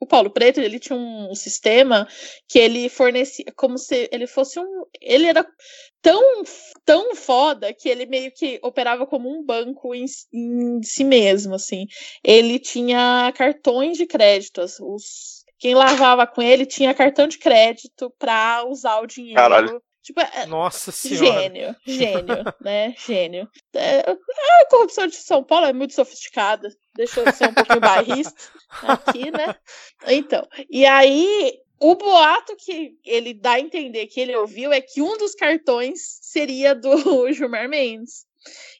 o 0.00 0.06
Paulo 0.06 0.30
Preto, 0.30 0.60
ele 0.60 0.78
tinha 0.80 0.98
um 0.98 1.34
sistema 1.34 2.08
que 2.48 2.58
ele 2.58 2.88
fornecia. 2.88 3.44
Como 3.54 3.78
se 3.78 4.08
ele 4.10 4.26
fosse 4.26 4.58
um. 4.58 4.84
Ele 5.00 5.26
era 5.26 5.46
tão, 6.02 6.42
tão 6.84 7.14
foda 7.14 7.72
que 7.72 7.88
ele 7.88 8.06
meio 8.06 8.32
que 8.32 8.58
operava 8.62 9.06
como 9.06 9.28
um 9.30 9.44
banco 9.44 9.94
em, 9.94 10.04
em 10.32 10.82
si 10.82 11.04
mesmo, 11.04 11.54
assim. 11.54 11.86
Ele 12.24 12.58
tinha 12.58 13.32
cartões 13.36 13.96
de 13.96 14.06
crédito. 14.06 14.62
Os, 14.62 15.44
quem 15.58 15.74
lavava 15.74 16.26
com 16.26 16.42
ele 16.42 16.66
tinha 16.66 16.94
cartão 16.94 17.28
de 17.28 17.38
crédito 17.38 18.12
pra 18.18 18.64
usar 18.66 18.98
o 19.00 19.06
dinheiro. 19.06 19.36
Caralho. 19.40 19.80
Tipo, 20.02 20.20
é- 20.20 20.46
Nossa 20.46 20.90
senhora. 20.90 21.42
Gênio, 21.42 21.76
gênio, 21.84 22.36
né? 22.60 22.94
Gênio. 22.98 23.48
É, 23.74 24.00
a 24.00 24.66
corrupção 24.70 25.06
de 25.06 25.16
São 25.16 25.44
Paulo 25.44 25.66
é 25.66 25.72
muito 25.72 25.94
sofisticada. 25.94 26.68
Deixa 26.94 27.20
eu 27.20 27.32
ser 27.32 27.48
um 27.48 27.54
pouquinho 27.54 27.80
barrista 27.80 28.34
aqui, 28.82 29.30
né? 29.30 29.54
Então, 30.06 30.46
e 30.70 30.86
aí 30.86 31.58
o 31.78 31.94
boato 31.94 32.54
que 32.56 32.92
ele 33.04 33.34
dá 33.34 33.52
a 33.52 33.60
entender 33.60 34.06
que 34.06 34.20
ele 34.20 34.36
ouviu 34.36 34.72
é 34.72 34.80
que 34.80 35.00
um 35.00 35.16
dos 35.16 35.34
cartões 35.34 36.00
seria 36.22 36.74
do 36.74 36.90
Gilmar 37.32 37.68
Mendes. 37.68 38.26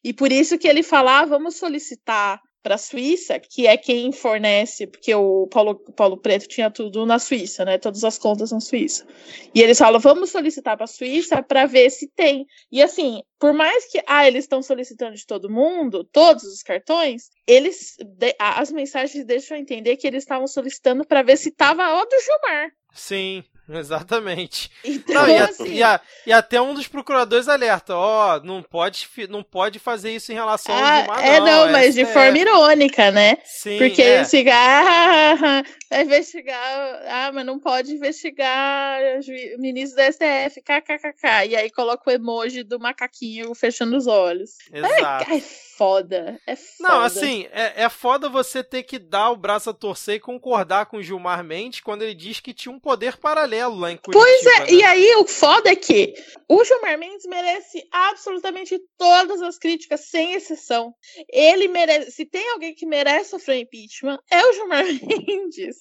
E 0.02 0.12
por 0.12 0.32
isso 0.32 0.58
que 0.58 0.66
ele 0.66 0.82
fala, 0.82 1.20
ah, 1.20 1.24
vamos 1.26 1.56
solicitar 1.56 2.40
para 2.62 2.74
a 2.74 2.78
Suíça, 2.78 3.38
que 3.38 3.66
é 3.66 3.76
quem 3.76 4.12
fornece, 4.12 4.86
porque 4.86 5.14
o 5.14 5.46
Paulo, 5.48 5.82
o 5.86 5.92
Paulo 5.92 6.16
Preto 6.16 6.46
tinha 6.46 6.70
tudo 6.70 7.06
na 7.06 7.18
Suíça, 7.18 7.64
né? 7.64 7.78
Todas 7.78 8.04
as 8.04 8.18
contas 8.18 8.52
na 8.52 8.60
Suíça. 8.60 9.06
E 9.54 9.62
eles 9.62 9.78
falam, 9.78 10.00
vamos 10.00 10.30
solicitar 10.30 10.76
para 10.76 10.84
a 10.84 10.88
Suíça 10.88 11.42
para 11.42 11.66
ver 11.66 11.90
se 11.90 12.08
tem. 12.08 12.46
E 12.70 12.82
assim, 12.82 13.22
por 13.38 13.52
mais 13.52 13.90
que 13.90 14.02
ah, 14.06 14.26
eles 14.26 14.44
estão 14.44 14.62
solicitando 14.62 15.14
de 15.14 15.26
todo 15.26 15.50
mundo, 15.50 16.04
todos 16.04 16.44
os 16.44 16.62
cartões, 16.62 17.30
eles 17.46 17.96
as 18.38 18.70
mensagens 18.70 19.24
deixam 19.24 19.56
entender 19.56 19.96
que 19.96 20.06
eles 20.06 20.22
estavam 20.22 20.46
solicitando 20.46 21.06
para 21.06 21.22
ver 21.22 21.36
se 21.36 21.50
tava 21.50 21.82
o 21.82 22.04
do 22.04 22.20
Gilmar. 22.20 22.70
Sim, 22.92 23.44
exatamente. 23.78 24.70
Então, 24.84 25.14
Não, 25.22 25.28
e, 25.28 25.36
a- 25.36 25.44
assim, 25.44 25.72
e 25.74 25.82
a- 25.82 26.00
e 26.26 26.32
até 26.32 26.60
um 26.60 26.74
dos 26.74 26.86
procuradores 26.88 27.48
alerta, 27.48 27.94
ó, 27.96 28.40
não 28.40 28.62
pode, 28.62 29.08
não 29.28 29.42
pode 29.42 29.78
fazer 29.78 30.12
isso 30.14 30.32
em 30.32 30.34
relação 30.34 30.74
ao 30.74 30.82
ah, 30.84 30.98
Gilmar, 30.98 31.24
é 31.24 31.40
não, 31.40 31.70
mas 31.72 31.94
de 31.94 32.02
STF. 32.04 32.12
forma 32.12 32.38
irônica, 32.38 33.10
né? 33.10 33.38
Sim, 33.44 33.78
Porque 33.78 34.02
é. 34.02 34.16
eles 34.16 34.30
ficam, 34.30 34.52
ah, 34.54 35.62
vai 35.90 36.02
investigar, 36.02 37.02
ah, 37.08 37.30
mas 37.32 37.46
não 37.46 37.58
pode 37.58 37.92
investigar 37.94 39.00
o 39.56 39.60
ministro 39.60 39.96
da 39.96 40.10
STF, 40.10 40.60
kkkk. 40.62 41.48
E 41.48 41.56
aí 41.56 41.70
coloca 41.70 42.08
o 42.08 42.12
emoji 42.12 42.62
do 42.62 42.78
macaquinho 42.78 43.54
fechando 43.54 43.96
os 43.96 44.06
olhos. 44.06 44.50
Exato. 44.72 45.30
É, 45.32 45.36
é 45.36 45.40
foda, 45.40 46.38
é 46.46 46.56
foda. 46.56 46.88
Não, 46.90 47.00
assim, 47.00 47.46
é, 47.52 47.84
é 47.84 47.88
foda 47.88 48.28
você 48.28 48.62
ter 48.62 48.82
que 48.82 48.98
dar 48.98 49.30
o 49.30 49.36
braço 49.36 49.70
a 49.70 49.72
torcer 49.74 50.16
e 50.16 50.20
concordar 50.20 50.86
com 50.86 50.98
o 50.98 51.02
Gilmar 51.02 51.42
Mendes 51.42 51.80
quando 51.80 52.02
ele 52.02 52.14
diz 52.14 52.38
que 52.40 52.52
tinha 52.52 52.72
um 52.72 52.78
poder 52.78 53.16
paralelo 53.16 53.59
lá 53.68 53.92
em 53.92 53.96
Curitiba. 53.96 54.24
Pois 54.24 54.46
é, 54.46 54.58
né? 54.60 54.66
e 54.70 54.82
aí 54.84 55.14
o 55.16 55.26
foda 55.26 55.70
é 55.70 55.76
que 55.76 56.14
o 56.48 56.64
Gilmar 56.64 56.98
Mendes 56.98 57.26
merece 57.26 57.82
absolutamente 57.92 58.78
todas 58.98 59.40
as 59.42 59.58
críticas, 59.58 60.06
sem 60.08 60.32
exceção. 60.34 60.92
Ele 61.32 61.68
merece. 61.68 62.10
Se 62.12 62.24
tem 62.26 62.50
alguém 62.50 62.74
que 62.74 62.84
merece 62.86 63.30
sofrer 63.30 63.60
impeachment, 63.60 64.18
é 64.30 64.44
o 64.44 64.52
Gilmar 64.52 64.84
Mendes. 65.02 65.76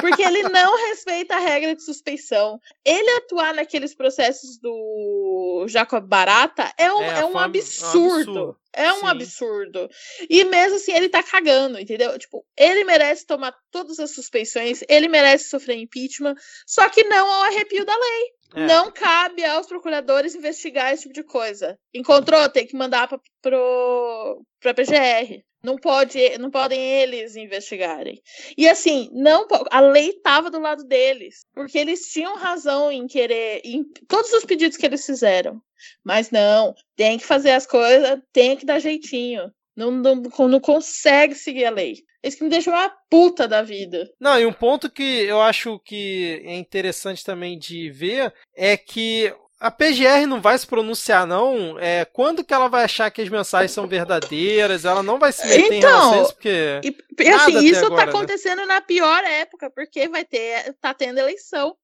Porque 0.00 0.22
ele 0.22 0.42
não 0.44 0.76
respeita 0.88 1.36
a 1.36 1.38
regra 1.40 1.74
de 1.74 1.82
suspeição. 1.82 2.58
Ele 2.84 3.10
atuar 3.18 3.54
naqueles 3.54 3.94
processos 3.94 4.58
do 4.58 5.66
Jacob 5.68 6.06
Barata 6.06 6.72
é 6.78 6.92
um, 6.92 7.02
É, 7.02 7.06
é 7.06 7.10
um 7.10 7.14
foi 7.14 7.24
um- 7.24 7.28
é 7.28 7.32
um 7.34 7.38
absurdo. 7.38 8.56
É 8.76 8.92
um 8.92 9.00
Sim. 9.00 9.06
absurdo. 9.06 9.88
E 10.28 10.44
mesmo 10.44 10.76
assim, 10.76 10.92
ele 10.92 11.08
tá 11.08 11.22
cagando, 11.22 11.80
entendeu? 11.80 12.16
Tipo, 12.18 12.44
ele 12.56 12.84
merece 12.84 13.26
tomar 13.26 13.54
todas 13.70 13.98
as 13.98 14.14
suspeições, 14.14 14.82
ele 14.88 15.08
merece 15.08 15.48
sofrer 15.48 15.76
impeachment, 15.78 16.34
só 16.66 16.88
que 16.90 17.02
não 17.04 17.26
ao 17.26 17.44
arrepio 17.44 17.84
da 17.84 17.96
lei. 17.96 18.36
É. 18.54 18.66
Não 18.66 18.92
cabe 18.92 19.44
aos 19.44 19.66
procuradores 19.66 20.34
investigar 20.34 20.92
esse 20.92 21.02
tipo 21.02 21.14
de 21.14 21.24
coisa. 21.24 21.78
Encontrou, 21.92 22.48
tem 22.48 22.66
que 22.66 22.76
mandar 22.76 23.08
pra, 23.08 23.18
pro, 23.42 24.42
pra 24.60 24.74
PGR. 24.74 25.42
Não, 25.66 25.76
pode, 25.76 26.38
não 26.38 26.48
podem 26.48 26.80
eles 26.80 27.34
investigarem. 27.34 28.22
E 28.56 28.68
assim, 28.68 29.10
não 29.12 29.48
a 29.68 29.80
lei 29.80 30.10
estava 30.10 30.48
do 30.48 30.60
lado 30.60 30.84
deles. 30.84 31.44
Porque 31.52 31.76
eles 31.76 32.12
tinham 32.12 32.36
razão 32.36 32.92
em 32.92 33.08
querer. 33.08 33.62
em 33.64 33.82
todos 34.06 34.32
os 34.32 34.44
pedidos 34.44 34.76
que 34.76 34.86
eles 34.86 35.04
fizeram. 35.04 35.60
Mas 36.04 36.30
não, 36.30 36.72
tem 36.94 37.18
que 37.18 37.26
fazer 37.26 37.50
as 37.50 37.66
coisas, 37.66 38.20
tem 38.32 38.56
que 38.56 38.64
dar 38.64 38.78
jeitinho. 38.78 39.50
Não, 39.74 39.90
não, 39.90 40.14
não 40.14 40.60
consegue 40.60 41.34
seguir 41.34 41.64
a 41.64 41.70
lei. 41.70 41.96
Isso 42.22 42.38
que 42.38 42.44
me 42.44 42.50
deixa 42.50 42.70
uma 42.70 42.88
puta 43.10 43.48
da 43.48 43.60
vida. 43.60 44.08
Não, 44.20 44.38
e 44.38 44.46
um 44.46 44.52
ponto 44.52 44.88
que 44.88 45.02
eu 45.02 45.40
acho 45.40 45.80
que 45.80 46.42
é 46.44 46.54
interessante 46.54 47.24
também 47.24 47.58
de 47.58 47.90
ver 47.90 48.32
é 48.54 48.76
que 48.76 49.34
a 49.58 49.70
PGR 49.70 50.26
não 50.26 50.40
vai 50.40 50.56
se 50.58 50.66
pronunciar, 50.66 51.26
não. 51.26 51.78
É, 51.78 52.04
quando 52.04 52.44
que 52.44 52.52
ela 52.52 52.68
vai 52.68 52.84
achar 52.84 53.10
que 53.10 53.22
as 53.22 53.28
mensagens 53.28 53.70
são 53.72 53.86
verdadeiras? 53.86 54.84
Ela 54.84 55.02
não 55.02 55.18
vai 55.18 55.32
se 55.32 55.46
meter 55.46 55.72
em 55.72 55.78
Então, 55.78 55.90
relação 55.90 56.18
a 56.18 56.22
isso, 56.22 56.32
porque. 56.34 56.80
E, 56.84 56.88
e, 57.22 57.30
Nada 57.30 57.42
assim, 57.58 57.64
isso 57.64 57.86
agora, 57.86 58.00
tá 58.00 58.06
né? 58.06 58.12
acontecendo 58.12 58.66
na 58.66 58.80
pior 58.80 59.24
época, 59.24 59.70
porque 59.70 60.08
vai 60.08 60.24
ter, 60.24 60.74
tá 60.80 60.92
tendo 60.92 61.18
eleição. 61.18 61.76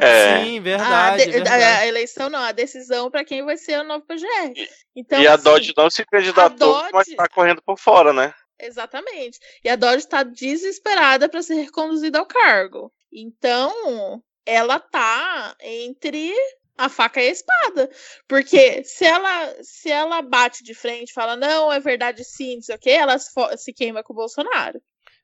É. 0.00 0.44
Sim, 0.44 0.58
a, 0.58 0.62
verdade. 0.62 1.24
de- 1.24 1.30
verdade. 1.32 1.62
a- 1.64 1.78
a 1.78 1.86
eleição 1.88 2.30
não, 2.30 2.38
a 2.38 2.52
decisão 2.52 3.10
para 3.10 3.24
quem 3.24 3.44
vai 3.44 3.56
ser 3.56 3.80
o 3.80 3.84
novo 3.84 4.06
PGR. 4.06 4.52
Então, 4.94 5.20
e 5.20 5.26
a 5.26 5.34
assim, 5.34 5.42
Dodge 5.44 5.72
não 5.76 5.90
se 5.90 6.04
candidatou, 6.06 6.76
a 6.76 6.80
Dodge- 6.82 6.92
mas 6.94 7.08
tá 7.16 7.28
correndo 7.28 7.60
por 7.62 7.76
fora, 7.78 8.12
né? 8.12 8.32
Exatamente. 8.60 9.38
E 9.64 9.68
a 9.68 9.74
Dodge 9.76 9.98
está 10.04 10.22
desesperada 10.22 11.28
para 11.28 11.42
ser 11.42 11.54
reconduzida 11.54 12.18
ao 12.20 12.26
cargo. 12.26 12.92
Então, 13.12 14.22
ela 14.46 14.78
tá 14.78 15.56
entre 15.60 16.32
a 16.78 16.88
faca 16.88 17.20
e 17.20 17.28
a 17.28 17.32
espada. 17.32 17.90
Porque 18.28 18.82
se 18.84 19.04
ela, 19.04 19.54
se 19.62 19.90
ela 19.90 20.22
bate 20.22 20.62
de 20.62 20.74
frente 20.74 21.10
e 21.10 21.12
fala, 21.12 21.36
não, 21.36 21.72
é 21.72 21.80
verdade 21.80 22.24
sim, 22.24 22.54
não 22.54 22.62
sei 22.62 22.76
o 22.76 22.78
quê, 22.78 22.90
ela 22.90 23.18
se, 23.18 23.72
queima 23.74 24.02
com 24.02 24.12
o 24.12 24.16
Bolsonaro. 24.16 24.80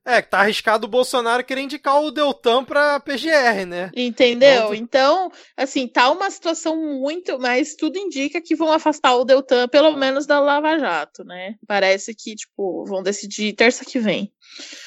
É, 0.06 0.20
que 0.20 0.28
tá 0.28 0.40
arriscado 0.40 0.86
o 0.86 0.90
Bolsonaro 0.90 1.42
querer 1.42 1.62
indicar 1.62 1.98
o 2.02 2.10
Deltan 2.10 2.62
pra 2.62 3.00
PGR, 3.00 3.64
né? 3.66 3.90
Entendeu? 3.96 4.74
Então, 4.74 5.32
assim, 5.56 5.88
tá 5.88 6.10
uma 6.10 6.30
situação 6.30 6.76
muito. 6.76 7.38
Mas 7.38 7.74
tudo 7.74 7.96
indica 7.96 8.38
que 8.38 8.54
vão 8.54 8.70
afastar 8.70 9.16
o 9.16 9.24
Deltan, 9.24 9.66
pelo 9.66 9.96
menos 9.96 10.26
da 10.26 10.38
Lava 10.40 10.78
Jato, 10.78 11.24
né? 11.24 11.54
Parece 11.66 12.14
que, 12.14 12.34
tipo, 12.34 12.84
vão 12.84 13.02
decidir 13.02 13.54
terça 13.54 13.82
que 13.82 13.98
vem. 13.98 14.30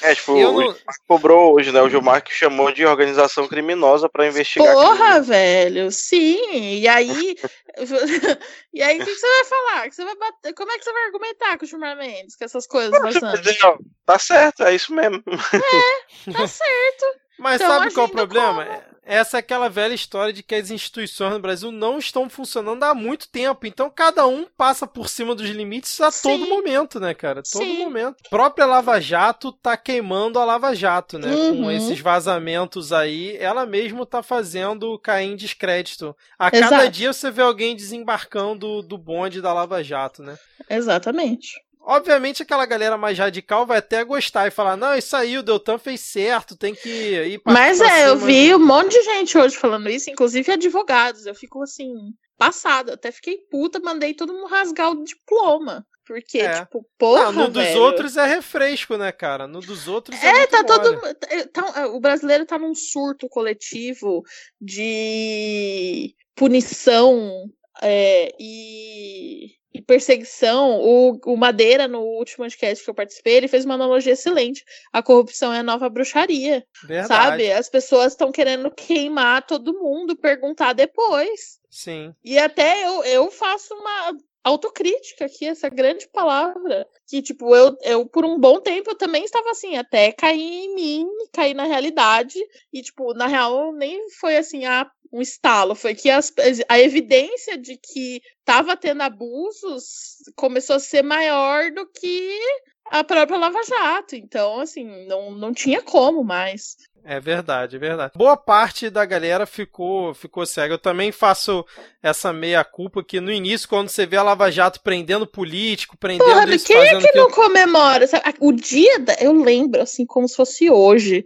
É, 0.00 0.14
tipo, 0.14 0.38
Eu 0.38 0.50
o 0.50 0.52
não- 0.52 0.72
Gilmar 0.72 0.94
cobrou 1.06 1.54
hoje, 1.54 1.72
né? 1.72 1.82
O 1.82 1.90
Gilmar 1.90 2.22
que 2.22 2.32
chamou 2.32 2.72
de 2.72 2.86
organização 2.86 3.46
criminosa 3.46 4.08
pra 4.08 4.26
investigar. 4.26 4.72
Porra, 4.72 5.12
crime. 5.12 5.26
velho, 5.26 5.92
sim. 5.92 6.80
E 6.80 6.88
aí. 6.88 7.36
e 8.72 8.82
aí, 8.82 8.96
o 9.00 9.04
que, 9.04 9.12
que 9.12 9.18
você 9.18 9.26
vai 9.26 9.44
falar? 9.44 9.88
Que 9.88 9.94
você 9.94 10.04
vai 10.04 10.16
bater... 10.16 10.54
Como 10.54 10.72
é 10.72 10.78
que 10.78 10.84
você 10.84 10.92
vai 10.92 11.04
argumentar 11.04 11.58
com 11.58 11.64
o 11.64 11.68
Gilmar 11.68 11.96
Mendes, 11.96 12.36
com 12.36 12.44
essas 12.44 12.66
coisas 12.66 12.98
vazando? 13.00 13.38
dizer, 13.42 13.58
ó, 13.64 13.76
Tá 14.06 14.18
certo, 14.18 14.62
é 14.62 14.74
isso 14.74 14.94
mesmo. 14.94 15.22
Tá 15.22 16.46
certo. 16.48 17.06
Mas 17.38 17.60
Então, 17.60 17.68
sabe 17.78 17.92
qual 17.92 18.06
é 18.06 18.08
o 18.08 18.12
problema? 18.12 18.64
como? 18.64 18.88
Essa 19.10 19.38
é 19.38 19.40
aquela 19.40 19.70
velha 19.70 19.94
história 19.94 20.34
de 20.34 20.42
que 20.42 20.54
as 20.54 20.70
instituições 20.70 21.32
no 21.32 21.38
Brasil 21.40 21.72
não 21.72 21.96
estão 21.98 22.28
funcionando 22.28 22.82
há 22.82 22.92
muito 22.94 23.26
tempo. 23.30 23.66
Então 23.66 23.88
cada 23.88 24.26
um 24.26 24.44
passa 24.54 24.86
por 24.86 25.08
cima 25.08 25.34
dos 25.34 25.48
limites 25.48 25.98
a 26.02 26.10
Sim. 26.10 26.28
todo 26.28 26.46
momento, 26.46 27.00
né, 27.00 27.14
cara? 27.14 27.42
Todo 27.42 27.64
Sim. 27.64 27.78
momento. 27.78 28.16
A 28.26 28.28
própria 28.28 28.66
Lava 28.66 29.00
Jato 29.00 29.50
tá 29.50 29.78
queimando 29.78 30.38
a 30.38 30.44
Lava 30.44 30.74
Jato, 30.74 31.18
né? 31.18 31.34
Com 31.34 31.62
Uhum. 31.62 31.70
esses 31.70 31.98
vazamentos 32.00 32.92
aí, 32.92 33.34
ela 33.38 33.64
mesmo 33.64 34.04
tá 34.04 34.22
fazendo 34.22 34.98
cair 34.98 35.30
em 35.30 35.36
descrédito. 35.36 36.14
A 36.38 36.50
cada 36.50 36.66
Exato. 36.76 36.90
dia 36.90 37.10
você 37.14 37.30
vê 37.30 37.40
alguém 37.40 37.74
desembarcando 37.74 38.82
do 38.82 38.98
bonde 38.98 39.40
da 39.40 39.54
Lava 39.54 39.82
Jato, 39.82 40.22
né? 40.22 40.36
Exatamente. 40.68 41.52
Obviamente 41.90 42.42
aquela 42.42 42.66
galera 42.66 42.98
mais 42.98 43.18
radical 43.18 43.64
vai 43.64 43.78
até 43.78 44.04
gostar 44.04 44.46
e 44.46 44.50
falar: 44.50 44.76
não, 44.76 44.94
isso 44.94 45.16
aí, 45.16 45.38
o 45.38 45.42
Deltan 45.42 45.78
fez 45.78 46.02
certo, 46.02 46.54
tem 46.56 46.74
que 46.74 46.88
ir 46.88 47.38
pra 47.38 47.52
Mas 47.52 47.78
pra 47.78 47.98
é, 47.98 48.08
eu 48.08 48.16
cima." 48.16 48.26
vi 48.26 48.54
um 48.54 48.58
monte 48.66 48.92
de 48.92 49.02
gente 49.04 49.38
hoje 49.38 49.56
falando 49.56 49.88
isso, 49.88 50.10
inclusive 50.10 50.52
advogados. 50.52 51.24
Eu 51.24 51.34
fico 51.34 51.62
assim, 51.62 51.90
passada. 52.36 52.92
Até 52.92 53.10
fiquei 53.10 53.38
puta, 53.50 53.80
mandei 53.80 54.12
todo 54.12 54.34
mundo 54.34 54.46
rasgar 54.48 54.90
o 54.92 55.02
diploma. 55.02 55.86
Porque, 56.06 56.38
É. 56.38 56.60
tipo, 56.60 56.86
porra. 56.98 57.26
Ah, 57.26 57.32
no 57.32 57.48
dos 57.48 57.62
velho. 57.62 57.82
outros 57.82 58.16
é 58.16 58.26
refresco, 58.26 58.96
né, 58.96 59.12
cara? 59.12 59.46
No 59.46 59.60
dos 59.60 59.86
outros 59.88 60.18
é. 60.22 60.26
É, 60.42 60.46
tá 60.46 60.64
todo. 60.64 60.94
mole. 60.94 61.14
tá- 61.52 61.86
o 61.88 62.00
brasileiro 62.00 62.46
tá 62.46 62.58
num 62.58 62.74
surto 62.74 63.28
coletivo 63.28 64.22
de 64.60 66.14
punição 66.34 67.44
é, 67.82 68.34
e, 68.38 69.52
e 69.72 69.82
perseguição. 69.82 70.80
O, 70.80 71.18
o 71.26 71.36
Madeira, 71.36 71.86
no 71.86 72.00
último 72.00 72.44
podcast 72.44 72.82
que 72.82 72.90
eu 72.90 72.94
participei, 72.94 73.36
ele 73.36 73.48
fez 73.48 73.64
uma 73.64 73.74
analogia 73.74 74.12
excelente. 74.12 74.64
A 74.92 75.02
corrupção 75.02 75.52
é 75.52 75.60
a 75.60 75.62
nova 75.62 75.88
bruxaria. 75.88 76.64
Verdade. 76.84 77.08
Sabe? 77.08 77.52
As 77.52 77.68
pessoas 77.68 78.12
estão 78.12 78.32
querendo 78.32 78.70
queimar 78.70 79.46
todo 79.46 79.78
mundo, 79.78 80.16
perguntar 80.16 80.72
depois. 80.72 81.58
Sim. 81.70 82.14
E 82.24 82.38
até 82.38 82.86
eu, 82.86 83.04
eu 83.04 83.30
faço 83.30 83.74
uma. 83.74 84.16
autocrítica 84.42 85.26
aqui, 85.26 85.46
essa 85.46 85.68
grande 85.68 86.08
palavra. 86.08 86.86
Que, 87.06 87.20
tipo, 87.20 87.54
eu, 87.54 87.76
eu, 87.82 88.06
por 88.06 88.24
um 88.24 88.38
bom 88.38 88.60
tempo, 88.60 88.90
eu 88.90 88.96
também 88.96 89.24
estava 89.24 89.50
assim, 89.50 89.76
até 89.76 90.10
cair 90.12 90.40
em 90.40 90.74
mim, 90.74 91.06
cair 91.32 91.54
na 91.54 91.64
realidade. 91.64 92.38
E, 92.72 92.82
tipo, 92.82 93.12
na 93.14 93.26
real, 93.26 93.72
nem 93.72 94.10
foi 94.10 94.36
assim, 94.36 94.64
ah, 94.64 94.90
um 95.12 95.20
estalo, 95.20 95.74
foi 95.74 95.94
que 95.94 96.10
as, 96.10 96.32
a 96.68 96.78
evidência 96.78 97.56
de 97.56 97.76
que 97.76 98.20
estava 98.40 98.76
tendo 98.76 99.02
abusos 99.02 100.18
começou 100.36 100.76
a 100.76 100.80
ser 100.80 101.02
maior 101.02 101.70
do 101.70 101.86
que 101.86 102.38
a 102.86 103.04
própria 103.04 103.38
Lava 103.38 103.60
Jato. 103.64 104.16
Então, 104.16 104.60
assim, 104.60 105.06
não, 105.06 105.30
não 105.30 105.52
tinha 105.52 105.82
como 105.82 106.24
mais. 106.24 106.76
É 107.04 107.18
verdade, 107.18 107.76
é 107.76 107.78
verdade. 107.78 108.12
Boa 108.16 108.36
parte 108.36 108.90
da 108.90 109.04
galera 109.04 109.46
ficou 109.46 110.12
ficou 110.14 110.44
cega. 110.44 110.74
Eu 110.74 110.78
também 110.78 111.10
faço 111.10 111.64
essa 112.02 112.32
meia 112.32 112.62
culpa 112.62 113.02
que 113.02 113.20
no 113.20 113.32
início, 113.32 113.68
quando 113.68 113.88
você 113.88 114.04
vê 114.04 114.16
a 114.16 114.22
Lava 114.22 114.50
Jato 114.50 114.80
prendendo 114.82 115.26
político, 115.26 115.96
prendendo 115.96 116.28
Porra, 116.28 116.54
isso, 116.54 116.66
quem 116.66 116.76
é 116.76 117.00
que 117.00 117.12
não 117.16 117.30
comemora? 117.30 118.06
O 118.40 118.52
dia, 118.52 118.98
da, 118.98 119.14
eu 119.20 119.32
lembro, 119.32 119.82
assim, 119.82 120.04
como 120.04 120.28
se 120.28 120.36
fosse 120.36 120.70
hoje, 120.70 121.24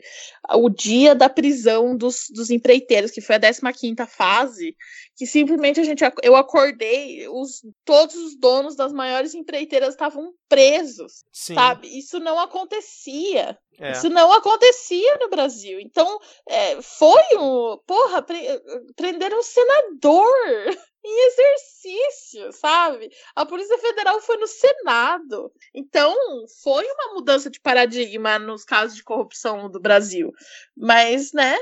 o 0.51 0.69
dia 0.69 1.15
da 1.15 1.29
prisão 1.29 1.97
dos, 1.97 2.27
dos 2.31 2.51
empreiteiros, 2.51 3.11
que 3.11 3.21
foi 3.21 3.37
a 3.37 3.41
15ª 3.41 4.07
fase, 4.07 4.77
que 5.17 5.27
simplesmente 5.27 5.79
a 5.79 5.85
gente, 5.85 6.03
eu 6.23 6.35
acordei, 6.35 7.29
os, 7.29 7.63
todos 7.85 8.17
os 8.17 8.37
donos 8.37 8.75
das 8.75 8.93
maiores 8.93 9.35
empreiteiras 9.35 9.91
estavam 9.91 10.33
presos, 10.49 11.25
Sim, 11.33 11.55
sabe? 11.55 11.99
Isso 11.99 12.19
não 12.19 12.39
acontecia. 12.39 13.59
É. 13.79 13.93
Isso 13.93 14.09
não 14.09 14.33
acontecia 14.33 15.17
no 15.19 15.29
Brasil. 15.29 15.81
Então, 15.81 16.19
é, 16.49 16.81
foi 16.83 17.23
um. 17.39 17.79
Porra, 17.87 18.23
pre- 18.23 18.61
prenderam 18.97 19.39
um 19.39 19.43
senador 19.43 20.27
em 21.05 21.27
exercício, 21.27 22.53
sabe? 22.53 23.11
A 23.35 23.45
Polícia 23.45 23.77
Federal 23.79 24.21
foi 24.21 24.37
no 24.37 24.47
Senado. 24.47 25.53
Então, 25.75 26.15
foi 26.63 26.85
uma 26.85 27.15
mudança 27.15 27.51
de 27.51 27.61
paradigma 27.61 28.39
nos 28.39 28.65
casos 28.65 28.97
de 28.97 29.03
corrupção 29.03 29.71
do 29.71 29.81
Brasil. 29.81 30.31
Mas, 30.77 31.33
né? 31.33 31.59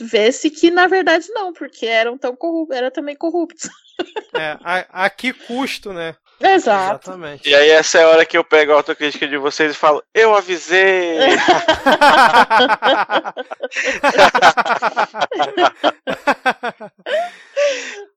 Vê-se 0.00 0.50
que, 0.50 0.70
na 0.70 0.86
verdade, 0.86 1.28
não, 1.30 1.52
porque 1.52 1.86
eram 1.86 2.18
tão 2.18 2.34
corruptos, 2.34 2.76
era 2.76 2.90
também 2.90 3.16
corruptos. 3.16 3.68
É, 4.36 4.58
a, 4.64 5.04
a 5.04 5.10
que 5.10 5.32
custo, 5.32 5.92
né? 5.92 6.16
Exato. 6.40 7.10
Exatamente. 7.10 7.48
E 7.48 7.54
aí 7.54 7.70
essa 7.70 7.98
é 7.98 8.04
a 8.04 8.08
hora 8.08 8.26
que 8.26 8.36
eu 8.36 8.44
pego 8.44 8.72
a 8.72 8.76
autocrítica 8.76 9.26
de 9.26 9.38
vocês 9.38 9.72
e 9.72 9.78
falo, 9.78 10.02
eu 10.12 10.34
avisei! 10.34 11.18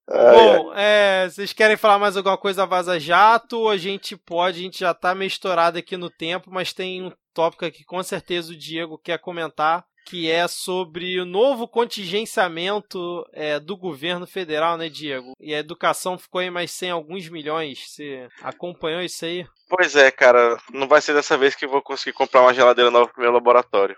Bom, 0.09 0.73
é, 0.73 1.27
vocês 1.29 1.51
querem 1.51 1.75
falar 1.75 1.99
mais 1.99 2.15
alguma 2.15 2.37
coisa 2.37 2.61
da 2.61 2.65
Vaza 2.65 2.99
Jato? 2.99 3.67
A 3.67 3.75
gente 3.75 4.15
pode, 4.15 4.59
a 4.59 4.61
gente 4.61 4.79
já 4.79 4.93
tá 4.93 5.13
meio 5.13 5.27
estourado 5.27 5.77
aqui 5.77 5.97
no 5.97 6.09
tempo, 6.09 6.49
mas 6.49 6.71
tem 6.71 7.03
um 7.03 7.11
tópico 7.33 7.65
aqui 7.65 7.79
que 7.79 7.85
com 7.85 8.01
certeza 8.01 8.53
o 8.53 8.57
Diego 8.57 8.97
quer 8.97 9.19
comentar, 9.19 9.83
que 10.07 10.31
é 10.31 10.47
sobre 10.47 11.19
o 11.19 11.25
novo 11.25 11.67
contingenciamento 11.67 13.27
é, 13.33 13.59
do 13.59 13.75
governo 13.75 14.25
federal, 14.25 14.77
né, 14.77 14.87
Diego? 14.87 15.33
E 15.37 15.53
a 15.53 15.59
educação 15.59 16.17
ficou 16.17 16.39
aí 16.39 16.49
mais 16.49 16.71
100 16.71 16.91
alguns 16.91 17.27
milhões. 17.27 17.79
Você 17.89 18.27
acompanhou 18.41 19.01
isso 19.01 19.25
aí? 19.25 19.45
Pois 19.69 19.97
é, 19.97 20.09
cara, 20.09 20.57
não 20.71 20.87
vai 20.87 21.01
ser 21.01 21.13
dessa 21.13 21.37
vez 21.37 21.55
que 21.55 21.65
eu 21.65 21.69
vou 21.69 21.81
conseguir 21.81 22.13
comprar 22.13 22.41
uma 22.41 22.53
geladeira 22.53 22.89
nova 22.89 23.09
pro 23.09 23.21
meu 23.21 23.33
laboratório. 23.33 23.97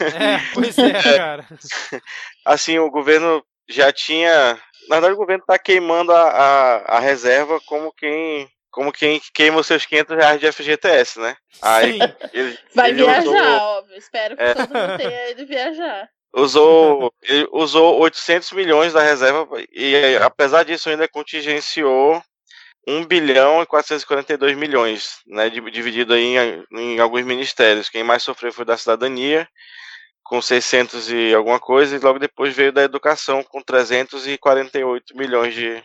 É, 0.00 0.52
pois 0.52 0.76
é, 0.76 0.90
cara. 1.16 1.46
Assim, 2.44 2.80
o 2.80 2.90
governo 2.90 3.40
já 3.68 3.92
tinha. 3.92 4.58
Na 4.88 4.96
verdade, 4.96 5.14
o 5.14 5.18
governo 5.18 5.44
tá 5.46 5.56
queimando 5.60 6.10
a, 6.10 6.22
a, 6.22 6.96
a 6.96 6.98
reserva 6.98 7.60
como 7.66 7.92
quem. 7.92 8.48
Como 8.70 8.92
quem 8.92 9.20
queima 9.34 9.58
os 9.60 9.66
seus 9.66 9.84
500 9.84 10.16
reais 10.16 10.40
de 10.40 10.46
FGTS, 10.52 11.18
né? 11.18 11.36
Aí 11.60 11.92
Sim. 11.94 11.98
ele, 12.32 12.58
Vai 12.74 12.90
ele 12.90 13.02
viajar, 13.02 13.20
usou- 13.22 13.36
óbvio. 13.78 13.96
Espero 13.98 14.36
que 14.36 14.42
É. 14.42 14.54
todo 14.54 14.68
mundo 14.68 14.96
tenha 14.96 15.30
ido 15.30 15.46
viajar. 15.46 16.08
usou, 16.32 17.12
ele 17.22 17.48
usou 17.52 17.98
800 17.98 18.52
milhões 18.52 18.92
da 18.92 19.02
reserva 19.02 19.46
e 19.72 20.16
apesar 20.22 20.64
disso 20.64 20.88
ainda 20.88 21.08
contingenciou 21.08 22.22
1 22.86 23.04
bilhão 23.04 23.60
e 23.62 23.66
442 23.66 24.56
milhões, 24.56 25.18
né, 25.26 25.50
di- 25.50 25.60
dividido 25.70 26.14
aí 26.14 26.36
em, 26.36 26.64
em 26.78 27.00
alguns 27.00 27.24
ministérios. 27.24 27.88
Quem 27.88 28.04
mais 28.04 28.22
sofreu 28.22 28.52
foi 28.52 28.64
da 28.64 28.76
cidadania, 28.76 29.46
com 30.22 30.40
600 30.40 31.10
e 31.10 31.34
alguma 31.34 31.58
coisa, 31.58 31.96
e 31.96 31.98
logo 31.98 32.18
depois 32.20 32.54
veio 32.54 32.72
da 32.72 32.82
educação, 32.84 33.42
com 33.42 33.60
348 33.60 35.16
milhões 35.16 35.52
de 35.54 35.82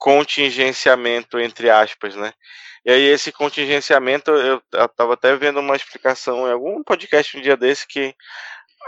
contingenciamento, 0.00 1.38
entre 1.38 1.70
aspas, 1.70 2.16
né. 2.16 2.32
E 2.84 2.90
aí 2.90 3.02
esse 3.02 3.30
contingenciamento, 3.30 4.30
eu 4.30 4.62
estava 4.72 5.12
até 5.14 5.36
vendo 5.36 5.60
uma 5.60 5.76
explicação 5.76 6.48
em 6.48 6.52
algum 6.52 6.82
podcast 6.82 7.36
um 7.36 7.42
dia 7.42 7.56
desse 7.56 7.86
que 7.86 8.14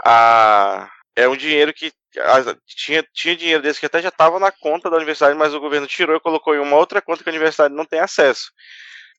a, 0.03 0.89
é 1.15 1.27
um 1.27 1.37
dinheiro 1.37 1.71
que 1.71 1.93
a- 2.17 2.57
tinha, 2.65 3.05
tinha 3.13 3.35
dinheiro 3.35 3.61
desse 3.61 3.79
que 3.79 3.85
até 3.85 4.01
já 4.01 4.09
estava 4.09 4.39
na 4.39 4.51
conta 4.51 4.89
da 4.89 4.97
universidade, 4.97 5.37
mas 5.37 5.53
o 5.53 5.59
governo 5.59 5.85
tirou 5.85 6.15
e 6.15 6.19
colocou 6.19 6.55
em 6.55 6.59
uma 6.59 6.75
outra 6.75 7.01
conta 7.01 7.23
que 7.23 7.29
a 7.29 7.31
universidade 7.31 7.73
não 7.73 7.85
tem 7.85 7.99
acesso. 7.99 8.51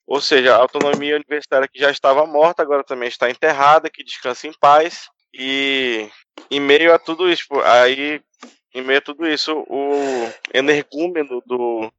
Ou 0.07 0.21
seja, 0.21 0.55
a 0.55 0.59
autonomia 0.59 1.17
universitária 1.17 1.69
que 1.73 1.79
já 1.79 1.91
estava 1.91 2.27
morta, 2.27 2.61
agora 2.63 2.85
também 2.85 3.09
está 3.09 3.31
enterrada, 3.31 3.89
que 3.89 4.05
descansa 4.05 4.49
em 4.49 4.53
paz. 4.61 5.09
E 5.33 6.09
em 6.51 6.61
meio 6.61 6.93
a 6.93 6.99
tudo 6.99 7.31
isso, 7.31 7.47
aí 7.65 8.21
em 8.75 8.83
meio 8.83 8.99
a 8.99 9.03
tudo 9.03 9.27
isso, 9.27 9.65
o 9.69 10.29
energúmeno 10.53 11.43
do, 11.47 11.93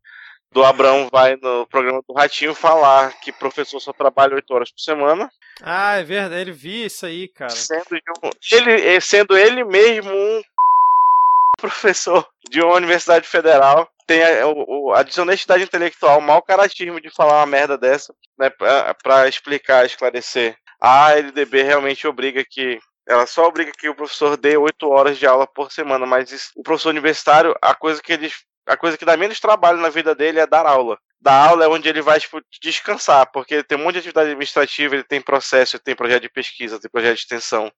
do 0.52 0.64
Abrão 0.64 1.08
vai 1.12 1.36
no 1.38 1.66
programa 1.68 2.02
do 2.08 2.14
Ratinho 2.14 2.54
falar 2.54 3.14
que 3.22 3.32
professor 3.32 3.80
só 3.80 3.94
trabalha 3.94 4.36
oito 4.36 4.54
horas 4.54 4.72
por 4.72 4.80
semana, 4.82 5.30
Ah, 5.62 5.96
é 5.98 6.04
verdade. 6.04 6.42
Ele 6.42 6.52
vi 6.52 6.86
isso 6.86 7.06
aí, 7.06 7.28
cara. 7.30 7.50
sendo, 7.50 7.86
ele, 8.52 8.72
eh, 8.96 9.00
sendo 9.00 9.38
ele 9.38 9.64
mesmo 9.64 10.12
um 10.14 10.42
professor 11.58 12.28
de 12.50 12.62
uma 12.62 12.76
universidade 12.76 13.26
federal, 13.28 13.90
tem 14.06 14.22
a, 14.24 14.46
o- 14.48 14.94
a 14.94 15.02
desonestidade 15.02 15.64
intelectual, 15.64 16.20
o 16.20 16.22
mau 16.22 16.42
caratismo 16.42 17.00
de 17.02 17.10
falar 17.10 17.40
uma 17.40 17.46
merda 17.46 17.78
dessa, 17.78 18.14
né, 18.38 18.50
pra, 18.50 18.94
pra 18.96 19.28
explicar, 19.28 19.86
esclarecer. 19.86 20.56
A 20.80 21.14
LDB 21.18 21.64
realmente 21.64 22.06
obriga 22.08 22.44
que. 22.44 22.78
Ela 23.08 23.28
só 23.28 23.46
obriga 23.46 23.72
que 23.72 23.88
o 23.88 23.96
professor 23.96 24.36
dê 24.36 24.58
oito 24.58 24.90
horas 24.90 25.18
de 25.18 25.28
aula 25.28 25.46
por 25.46 25.72
semana, 25.72 26.06
mas 26.06 26.32
isso- 26.32 26.52
o 26.56 26.64
professor 26.64 26.90
universitário, 26.90 27.56
a 27.62 27.76
coisa 27.76 28.02
que 28.02 28.14
ele. 28.14 28.32
A 28.68 28.76
coisa 28.76 28.98
que 28.98 29.06
dá 29.06 29.16
menos 29.16 29.40
trabalho 29.40 29.78
na 29.78 29.90
vida 29.90 30.16
dele 30.16 30.40
é 30.40 30.48
dar 30.48 30.66
aula. 30.66 30.98
Dar 31.22 31.50
aula 31.50 31.66
é 31.66 31.68
onde 31.68 31.88
ele 31.88 32.02
vai 32.02 32.20
tipo, 32.20 32.42
descansar, 32.60 33.32
porque 33.32 33.54
ele 33.54 33.64
tem 33.64 33.78
um 33.78 33.84
monte 33.84 33.94
de 33.94 34.00
atividade 34.00 34.30
administrativa, 34.30 34.96
ele 34.96 35.04
tem 35.04 35.22
processo, 35.22 35.76
ele 35.76 35.84
tem 35.84 35.96
projeto 35.96 36.24
de 36.24 36.30
pesquisa, 36.30 36.80
tem 36.80 36.90
projeto 36.90 37.14
de 37.14 37.22
extensão. 37.22 37.72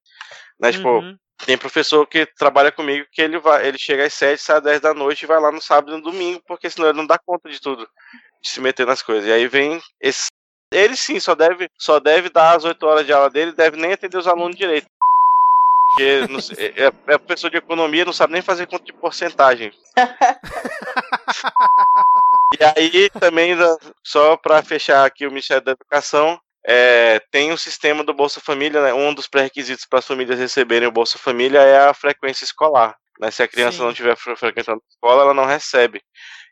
Né? 0.57 0.71
Tipo, 0.71 0.87
Uhum. 0.99 1.17
tem 1.45 1.57
professor 1.57 2.05
que 2.07 2.25
trabalha 2.25 2.71
comigo 2.71 3.05
que 3.11 3.21
ele 3.21 3.37
vai, 3.37 3.67
ele 3.67 3.77
chega 3.77 4.05
às 4.05 4.13
7, 4.13 4.41
sai 4.41 4.57
às 4.57 4.63
10 4.63 4.79
da 4.79 4.93
noite 4.93 5.23
e 5.23 5.25
vai 5.25 5.39
lá 5.41 5.51
no 5.51 5.61
sábado 5.61 5.91
e 5.91 5.97
no 5.97 6.01
domingo, 6.01 6.41
porque 6.47 6.69
senão 6.69 6.87
ele 6.87 6.97
não 6.97 7.05
dá 7.05 7.17
conta 7.17 7.49
de 7.49 7.59
tudo, 7.59 7.85
de 8.41 8.49
se 8.49 8.61
meter 8.61 8.85
nas 8.87 9.01
coisas. 9.01 9.27
E 9.27 9.31
aí 9.33 9.45
vem 9.47 9.81
esse 9.99 10.27
ele 10.73 10.97
sim 10.97 11.17
só 11.19 11.33
deve 11.33 11.69
só 11.77 11.99
deve 11.99 12.29
dar 12.29 12.55
as 12.55 12.65
8 12.65 12.83
horas 12.85 13.05
de 13.05 13.13
aula 13.13 13.29
dele, 13.29 13.53
deve 13.53 13.77
nem 13.77 13.93
atender 13.93 14.17
os 14.17 14.27
alunos 14.27 14.55
direito. 14.55 14.87
Porque 15.98 16.28
não 16.28 16.40
é, 16.60 16.91
é 17.15 17.18
professor 17.18 17.49
de 17.49 17.57
economia, 17.57 18.06
não 18.06 18.14
sabe 18.14 18.34
nem 18.34 18.41
fazer 18.44 18.68
conta 18.68 18.86
de 18.86 18.94
porcentagem. 18.94 19.72
e 22.53 22.64
aí 22.64 23.10
também, 23.10 23.56
só 24.03 24.38
para 24.38 24.61
fechar 24.61 25.03
aqui 25.03 25.26
o 25.26 25.32
Ministério 25.32 25.64
da 25.64 25.72
Educação, 25.72 26.40
é, 26.64 27.19
tem 27.32 27.52
um 27.52 27.57
sistema 27.57 28.03
do 28.03 28.14
Bolsa 28.14 28.40
Família, 28.40 28.80
né? 28.84 28.94
um 28.94 29.11
dos 29.11 29.28
pré-requisitos 29.28 29.88
para 29.90 29.98
as 29.98 30.06
famílias 30.06 30.38
receberem 30.38 30.88
o 30.88 30.91
Bolsa 30.91 31.18
Família 31.18 31.61
é 31.61 31.88
a 31.88 31.94
frequência 31.95 32.45
escolar. 32.45 32.95
Né? 33.19 33.32
Se 33.32 33.41
a 33.41 33.48
criança 33.48 33.78
Sim. 33.78 33.84
não 33.84 33.90
estiver 33.90 34.15
fre- 34.15 34.36
frequentando 34.36 34.80
a 34.80 34.90
escola, 34.94 35.24
ela 35.24 35.34
não 35.34 35.45
recebe. 35.45 35.99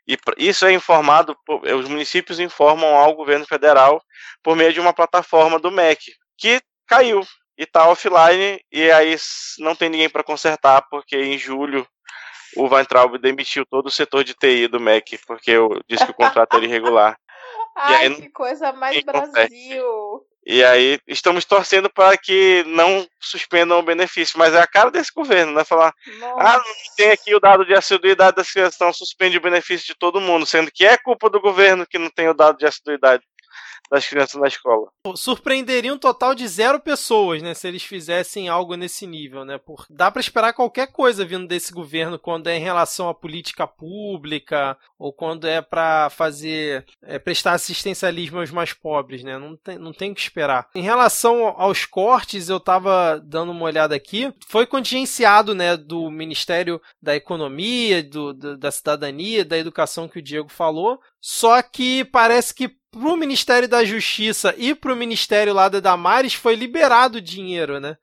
E 0.08 0.18
isso 0.38 0.66
é 0.66 0.72
informado, 0.72 1.36
por- 1.46 1.62
os 1.64 1.88
municípios 1.88 2.40
informam 2.40 2.96
ao 2.96 3.14
governo 3.14 3.46
federal 3.46 4.02
por 4.42 4.56
meio 4.56 4.72
de 4.72 4.80
uma 4.80 4.92
plataforma 4.92 5.60
do 5.60 5.70
MEC, 5.70 6.00
que 6.36 6.60
caiu 6.88 7.22
e 7.58 7.64
está 7.64 7.88
offline, 7.88 8.60
e 8.70 8.90
aí 8.90 9.16
não 9.58 9.74
tem 9.74 9.88
ninguém 9.88 10.10
para 10.10 10.22
consertar, 10.22 10.82
porque 10.90 11.16
em 11.16 11.38
julho 11.38 11.86
o 12.56 12.68
Weintraub 12.68 13.18
demitiu 13.18 13.64
todo 13.66 13.86
o 13.86 13.90
setor 13.90 14.24
de 14.24 14.34
TI 14.34 14.68
do 14.68 14.80
MEC, 14.80 15.18
porque 15.26 15.50
eu 15.50 15.80
disse 15.88 16.04
que 16.04 16.10
o 16.10 16.14
contrato 16.14 16.56
era 16.56 16.64
irregular. 16.64 17.16
Ai, 17.76 18.06
aí 18.06 18.14
que 18.14 18.30
coisa 18.30 18.72
mais. 18.72 19.02
Brasil. 19.04 20.24
E 20.48 20.62
aí 20.62 21.00
estamos 21.08 21.44
torcendo 21.44 21.90
para 21.90 22.16
que 22.16 22.62
não 22.68 23.04
suspendam 23.20 23.80
o 23.80 23.82
benefício, 23.82 24.38
mas 24.38 24.54
é 24.54 24.60
a 24.60 24.66
cara 24.66 24.92
desse 24.92 25.10
governo, 25.12 25.52
né? 25.52 25.64
Falar, 25.64 25.92
Nossa. 26.20 26.48
ah, 26.48 26.58
não 26.58 26.74
tem 26.96 27.10
aqui 27.10 27.34
o 27.34 27.40
dado 27.40 27.66
de 27.66 27.74
assiduidade 27.74 28.36
das 28.36 28.52
crianças, 28.52 28.76
então 28.76 28.92
suspende 28.92 29.36
o 29.36 29.40
benefício 29.40 29.88
de 29.88 29.98
todo 29.98 30.20
mundo, 30.20 30.46
sendo 30.46 30.70
que 30.72 30.86
é 30.86 30.96
culpa 30.96 31.28
do 31.28 31.40
governo 31.40 31.84
que 31.84 31.98
não 31.98 32.08
tem 32.08 32.28
o 32.28 32.34
dado 32.34 32.58
de 32.58 32.64
assiduidade. 32.64 33.24
Das 33.90 34.06
crianças 34.06 34.40
na 34.40 34.48
escola. 34.48 34.88
Surpreenderia 35.14 35.92
um 35.92 35.98
total 35.98 36.34
de 36.34 36.46
zero 36.46 36.80
pessoas, 36.80 37.42
né, 37.42 37.54
se 37.54 37.66
eles 37.68 37.82
fizessem 37.82 38.48
algo 38.48 38.74
nesse 38.74 39.06
nível, 39.06 39.44
né? 39.44 39.58
Por, 39.58 39.86
dá 39.88 40.10
para 40.10 40.20
esperar 40.20 40.52
qualquer 40.52 40.88
coisa 40.92 41.24
vindo 41.24 41.46
desse 41.46 41.72
governo 41.72 42.18
quando 42.18 42.48
é 42.48 42.56
em 42.56 42.62
relação 42.62 43.08
à 43.08 43.14
política 43.14 43.66
pública 43.66 44.76
ou 44.98 45.12
quando 45.12 45.46
é 45.46 45.60
para 45.62 46.10
fazer 46.10 46.84
é, 47.02 47.18
prestar 47.18 47.52
assistencialismo 47.52 48.40
aos 48.40 48.50
mais 48.50 48.72
pobres, 48.72 49.22
né? 49.22 49.38
Não 49.38 49.56
tem, 49.56 49.78
não 49.78 49.92
tem 49.92 50.12
que 50.12 50.20
esperar. 50.20 50.68
Em 50.74 50.82
relação 50.82 51.54
aos 51.56 51.84
cortes, 51.84 52.48
eu 52.48 52.58
tava 52.58 53.20
dando 53.24 53.52
uma 53.52 53.64
olhada 53.64 53.94
aqui, 53.94 54.32
foi 54.48 54.66
contingenciado, 54.66 55.54
né, 55.54 55.76
do 55.76 56.10
Ministério 56.10 56.80
da 57.00 57.14
Economia, 57.14 58.02
do, 58.02 58.32
do 58.32 58.56
da 58.56 58.70
Cidadania, 58.70 59.44
da 59.44 59.58
Educação 59.58 60.08
que 60.08 60.18
o 60.18 60.22
Diego 60.22 60.48
falou, 60.48 61.00
só 61.20 61.60
que 61.62 62.04
parece 62.04 62.54
que 62.54 62.70
pro 62.90 63.16
Ministério 63.16 63.68
da 63.68 63.75
Justiça 63.84 64.54
e 64.56 64.74
pro 64.74 64.96
Ministério 64.96 65.52
lá 65.52 65.68
da 65.68 65.80
Damares 65.80 66.34
foi 66.34 66.54
liberado 66.54 67.20
dinheiro, 67.20 67.80
né? 67.80 67.96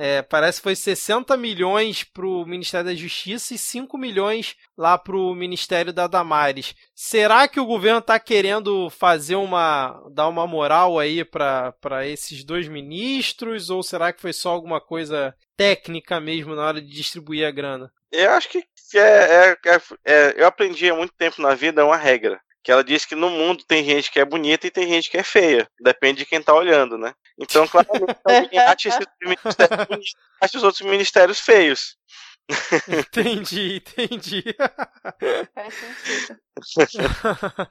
É, 0.00 0.22
parece 0.22 0.60
que 0.60 0.62
foi 0.62 0.76
60 0.76 1.36
milhões 1.36 2.04
pro 2.04 2.46
Ministério 2.46 2.86
da 2.86 2.94
Justiça 2.94 3.54
e 3.54 3.58
5 3.58 3.98
milhões 3.98 4.54
lá 4.76 4.96
pro 4.96 5.34
Ministério 5.34 5.92
da 5.92 6.06
Damares. 6.06 6.72
Será 6.94 7.48
que 7.48 7.58
o 7.58 7.66
governo 7.66 7.98
está 7.98 8.16
querendo 8.20 8.88
fazer 8.90 9.34
uma. 9.34 10.00
dar 10.12 10.28
uma 10.28 10.46
moral 10.46 11.00
aí 11.00 11.24
para 11.24 12.06
esses 12.06 12.44
dois 12.44 12.68
ministros? 12.68 13.70
Ou 13.70 13.82
será 13.82 14.12
que 14.12 14.20
foi 14.20 14.32
só 14.32 14.50
alguma 14.50 14.80
coisa 14.80 15.34
técnica 15.56 16.20
mesmo 16.20 16.54
na 16.54 16.64
hora 16.64 16.80
de 16.80 16.88
distribuir 16.88 17.44
a 17.44 17.50
grana? 17.50 17.90
Eu 18.12 18.30
acho 18.30 18.48
que 18.50 18.62
é, 18.94 19.00
é, 19.00 19.56
é, 19.66 19.80
é 20.04 20.34
eu 20.40 20.46
aprendi 20.46 20.88
há 20.88 20.94
muito 20.94 21.12
tempo 21.18 21.42
na 21.42 21.56
vida 21.56 21.84
uma 21.84 21.96
regra 21.96 22.40
que 22.62 22.72
ela 22.72 22.84
disse 22.84 23.06
que 23.06 23.14
no 23.14 23.30
mundo 23.30 23.64
tem 23.66 23.84
gente 23.84 24.10
que 24.10 24.20
é 24.20 24.24
bonita 24.24 24.66
e 24.66 24.70
tem 24.70 24.88
gente 24.88 25.10
que 25.10 25.16
é 25.16 25.22
feia. 25.22 25.68
Depende 25.80 26.18
de 26.18 26.26
quem 26.26 26.42
tá 26.42 26.54
olhando, 26.54 26.98
né? 26.98 27.14
Então, 27.38 27.66
claramente, 27.66 28.18
alguém 28.24 28.58
acha, 28.58 28.98
acha 30.40 30.58
os 30.58 30.62
outros 30.62 30.82
ministérios 30.82 31.38
feios. 31.38 31.96
Entendi, 32.88 33.76
entendi. 33.76 34.42
Faz 35.54 35.74
sentido. 36.64 37.04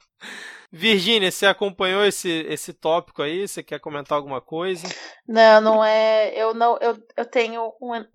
Virgínia, 0.71 1.31
você 1.31 1.45
acompanhou 1.47 2.05
esse, 2.05 2.45
esse 2.47 2.73
tópico 2.73 3.23
aí? 3.23 3.47
Você 3.47 3.63
quer 3.63 3.79
comentar 3.79 4.17
alguma 4.17 4.39
coisa? 4.39 4.87
Não, 5.27 5.61
não 5.61 5.83
é. 5.83 6.31
Eu 6.35 6.53
não. 6.53 6.77
Eu, 6.77 6.97
eu 7.15 7.25
tenho 7.25 7.73
uma, 7.81 8.07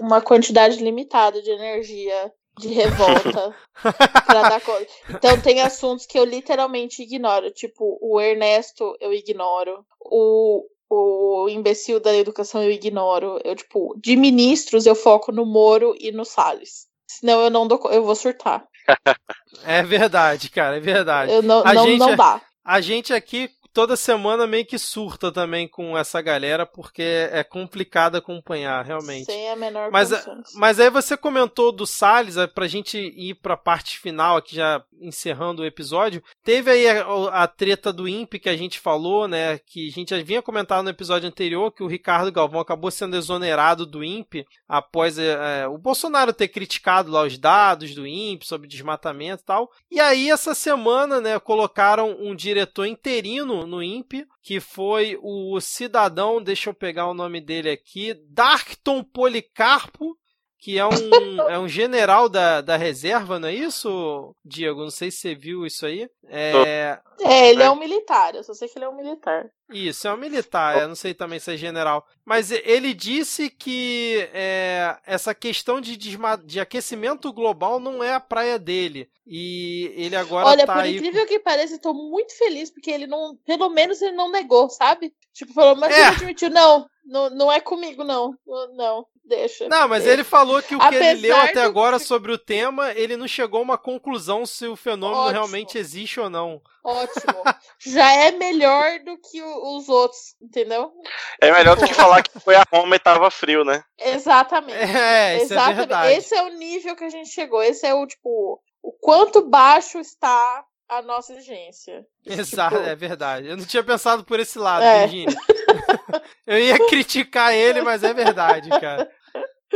uma 0.00 0.20
quantidade 0.20 0.76
limitada 0.76 1.42
de 1.42 1.50
energia 1.50 2.32
de 2.58 2.68
revolta 2.68 3.54
pra 4.26 4.48
dar 4.48 4.60
conta. 4.60 4.86
Então 5.10 5.40
tem 5.40 5.60
assuntos 5.60 6.06
que 6.06 6.18
eu 6.18 6.24
literalmente 6.24 7.02
ignoro. 7.02 7.50
Tipo, 7.50 7.98
o 8.00 8.20
Ernesto 8.20 8.96
eu 9.00 9.12
ignoro. 9.12 9.84
O, 10.00 10.64
o 10.88 11.48
imbecil 11.48 12.00
da 12.00 12.14
educação 12.14 12.62
eu 12.62 12.70
ignoro. 12.70 13.40
Eu, 13.44 13.54
tipo, 13.54 13.94
de 13.98 14.16
ministros 14.16 14.86
eu 14.86 14.94
foco 14.94 15.32
no 15.32 15.44
Moro 15.44 15.94
e 15.98 16.12
no 16.12 16.24
Salles. 16.24 16.86
Senão 17.06 17.40
eu 17.42 17.50
não 17.50 17.66
dou, 17.66 17.80
eu 17.90 18.04
vou 18.04 18.14
surtar. 18.14 18.66
É 19.64 19.84
verdade, 19.84 20.50
cara, 20.50 20.76
é 20.76 20.80
verdade. 20.80 21.32
Eu 21.32 21.40
não, 21.40 21.64
a 21.64 21.72
não, 21.72 21.86
gente, 21.86 21.98
não 22.00 22.16
dá. 22.16 22.42
A 22.64 22.80
gente 22.80 23.14
aqui 23.14 23.48
toda 23.74 23.96
semana 23.96 24.46
meio 24.46 24.64
que 24.64 24.78
surta 24.78 25.32
também 25.32 25.66
com 25.66 25.98
essa 25.98 26.22
galera, 26.22 26.64
porque 26.64 27.02
é 27.02 27.42
complicado 27.42 28.16
acompanhar, 28.16 28.84
realmente. 28.84 29.26
Sem 29.26 29.50
a 29.50 29.56
menor 29.56 29.90
mas, 29.90 30.10
mas 30.54 30.78
aí 30.78 30.88
você 30.88 31.16
comentou 31.16 31.72
do 31.72 31.84
Salles, 31.84 32.36
pra 32.54 32.68
gente 32.68 32.96
ir 32.96 33.34
pra 33.34 33.56
parte 33.56 33.98
final 33.98 34.36
aqui, 34.36 34.54
já 34.54 34.82
encerrando 35.00 35.62
o 35.62 35.66
episódio. 35.66 36.22
Teve 36.44 36.70
aí 36.70 36.88
a, 36.88 37.42
a 37.42 37.48
treta 37.48 37.92
do 37.92 38.08
INPE 38.08 38.38
que 38.38 38.48
a 38.48 38.56
gente 38.56 38.78
falou, 38.78 39.26
né? 39.26 39.58
Que 39.58 39.88
a 39.88 39.92
gente 39.92 40.10
já 40.10 40.22
vinha 40.22 40.40
comentado 40.40 40.84
no 40.84 40.90
episódio 40.90 41.28
anterior, 41.28 41.72
que 41.72 41.82
o 41.82 41.88
Ricardo 41.88 42.30
Galvão 42.30 42.60
acabou 42.60 42.92
sendo 42.92 43.16
exonerado 43.16 43.84
do 43.84 44.04
INPE 44.04 44.46
após 44.68 45.18
é, 45.18 45.62
é, 45.62 45.68
o 45.68 45.76
Bolsonaro 45.76 46.32
ter 46.32 46.46
criticado 46.46 47.10
lá 47.10 47.24
os 47.24 47.36
dados 47.36 47.92
do 47.92 48.06
INPE 48.06 48.46
sobre 48.46 48.68
desmatamento 48.68 49.42
e 49.42 49.46
tal. 49.46 49.70
E 49.90 49.98
aí, 49.98 50.30
essa 50.30 50.54
semana, 50.54 51.20
né, 51.20 51.40
colocaram 51.40 52.16
um 52.20 52.36
diretor 52.36 52.86
interino 52.86 53.63
no, 53.66 53.82
INPE, 53.82 54.26
que 54.42 54.60
foi 54.60 55.18
o 55.22 55.60
cidadão, 55.60 56.42
deixa 56.42 56.70
eu 56.70 56.74
pegar 56.74 57.08
o 57.08 57.14
nome 57.14 57.40
dele 57.40 57.70
aqui, 57.70 58.14
Darkton 58.28 59.02
Policarpo, 59.02 60.16
que 60.58 60.78
é 60.78 60.86
um, 60.86 60.90
é 61.50 61.58
um 61.58 61.68
general 61.68 62.28
da, 62.28 62.60
da 62.60 62.76
reserva, 62.76 63.38
não 63.38 63.48
é 63.48 63.54
isso, 63.54 64.34
Diego? 64.44 64.80
Não 64.80 64.90
sei 64.90 65.10
se 65.10 65.18
você 65.18 65.34
viu 65.34 65.66
isso 65.66 65.84
aí. 65.84 66.08
É, 66.28 66.98
é 67.20 67.50
ele 67.50 67.62
é 67.62 67.70
um 67.70 67.76
militar, 67.76 68.34
eu 68.34 68.42
só 68.42 68.54
sei 68.54 68.68
que 68.68 68.78
ele 68.78 68.86
é 68.86 68.88
um 68.88 68.96
militar. 68.96 69.46
Isso, 69.70 70.06
é 70.06 70.12
um 70.12 70.16
militar, 70.18 70.82
eu 70.82 70.88
não 70.88 70.94
sei 70.94 71.14
também 71.14 71.38
se 71.38 71.52
é 71.52 71.56
general. 71.56 72.06
Mas 72.24 72.50
ele 72.50 72.92
disse 72.92 73.48
que 73.48 74.28
é, 74.32 74.96
essa 75.06 75.34
questão 75.34 75.80
de, 75.80 75.96
de 75.96 76.60
aquecimento 76.60 77.32
global 77.32 77.80
não 77.80 78.04
é 78.04 78.12
a 78.12 78.20
praia 78.20 78.58
dele. 78.58 79.08
E 79.26 79.90
ele 79.96 80.16
agora 80.16 80.46
Olha, 80.46 80.66
tá 80.66 80.74
por 80.74 80.82
aí... 80.82 80.96
incrível 80.96 81.26
que 81.26 81.38
pareça, 81.38 81.76
estou 81.76 81.94
muito 81.94 82.36
feliz, 82.36 82.70
porque 82.70 82.90
ele 82.90 83.06
não, 83.06 83.36
pelo 83.46 83.70
menos 83.70 84.02
ele 84.02 84.14
não 84.14 84.30
negou, 84.30 84.68
sabe? 84.68 85.14
Tipo, 85.34 85.52
falou, 85.52 85.74
mas 85.74 85.92
é. 85.92 85.98
ele 85.98 86.06
admitiu, 86.06 86.48
não, 86.48 86.86
não, 87.04 87.28
não 87.30 87.52
é 87.52 87.60
comigo, 87.60 88.04
não. 88.04 88.38
Não, 88.76 89.04
deixa. 89.24 89.68
Não, 89.68 89.88
mas 89.88 90.04
deixa. 90.04 90.14
ele 90.14 90.22
falou 90.22 90.62
que 90.62 90.76
o 90.76 90.78
que 90.78 90.84
Apesar 90.84 91.10
ele 91.10 91.20
leu 91.22 91.36
até 91.36 91.54
do... 91.54 91.62
agora 91.62 91.98
sobre 91.98 92.30
o 92.30 92.38
tema, 92.38 92.92
ele 92.92 93.16
não 93.16 93.26
chegou 93.26 93.58
a 93.58 93.62
uma 93.64 93.76
conclusão 93.76 94.46
se 94.46 94.68
o 94.68 94.76
fenômeno 94.76 95.22
Ótimo. 95.22 95.32
realmente 95.32 95.76
existe 95.76 96.20
ou 96.20 96.30
não. 96.30 96.62
Ótimo. 96.84 97.42
Já 97.84 98.12
é 98.12 98.30
melhor 98.30 99.00
do 99.00 99.18
que 99.18 99.42
os 99.42 99.88
outros, 99.88 100.36
entendeu? 100.40 100.92
É 101.40 101.50
melhor 101.50 101.76
do 101.76 101.84
que 101.84 101.94
falar 101.94 102.22
que 102.22 102.38
foi 102.38 102.54
a 102.54 102.64
Roma 102.72 102.94
e 102.94 103.00
tava 103.00 103.28
frio, 103.28 103.64
né? 103.64 103.82
Exatamente. 103.98 104.78
É, 104.94 105.36
isso 105.36 105.52
é 105.52 105.56
Exatamente. 105.56 105.72
é 105.72 105.74
verdade. 105.74 106.12
Esse 106.12 106.34
é 106.36 106.42
o 106.42 106.48
nível 106.50 106.94
que 106.94 107.04
a 107.04 107.08
gente 107.08 107.28
chegou. 107.30 107.60
Esse 107.60 107.86
é 107.86 107.92
o, 107.92 108.06
tipo, 108.06 108.62
o 108.82 108.92
quanto 108.92 109.42
baixo 109.42 109.98
está 109.98 110.64
a 110.88 111.02
nossa 111.02 111.32
exigência. 111.32 112.06
Exato, 112.24 112.76
tipo... 112.76 112.88
é 112.88 112.94
verdade. 112.94 113.48
Eu 113.48 113.56
não 113.56 113.64
tinha 113.64 113.82
pensado 113.82 114.24
por 114.24 114.38
esse 114.40 114.58
lado, 114.58 114.82
é. 114.82 115.06
Virginia. 115.06 115.36
Eu 116.46 116.58
ia 116.58 116.86
criticar 116.88 117.54
ele, 117.54 117.80
mas 117.80 118.04
é 118.04 118.12
verdade, 118.12 118.68
cara. 118.68 119.10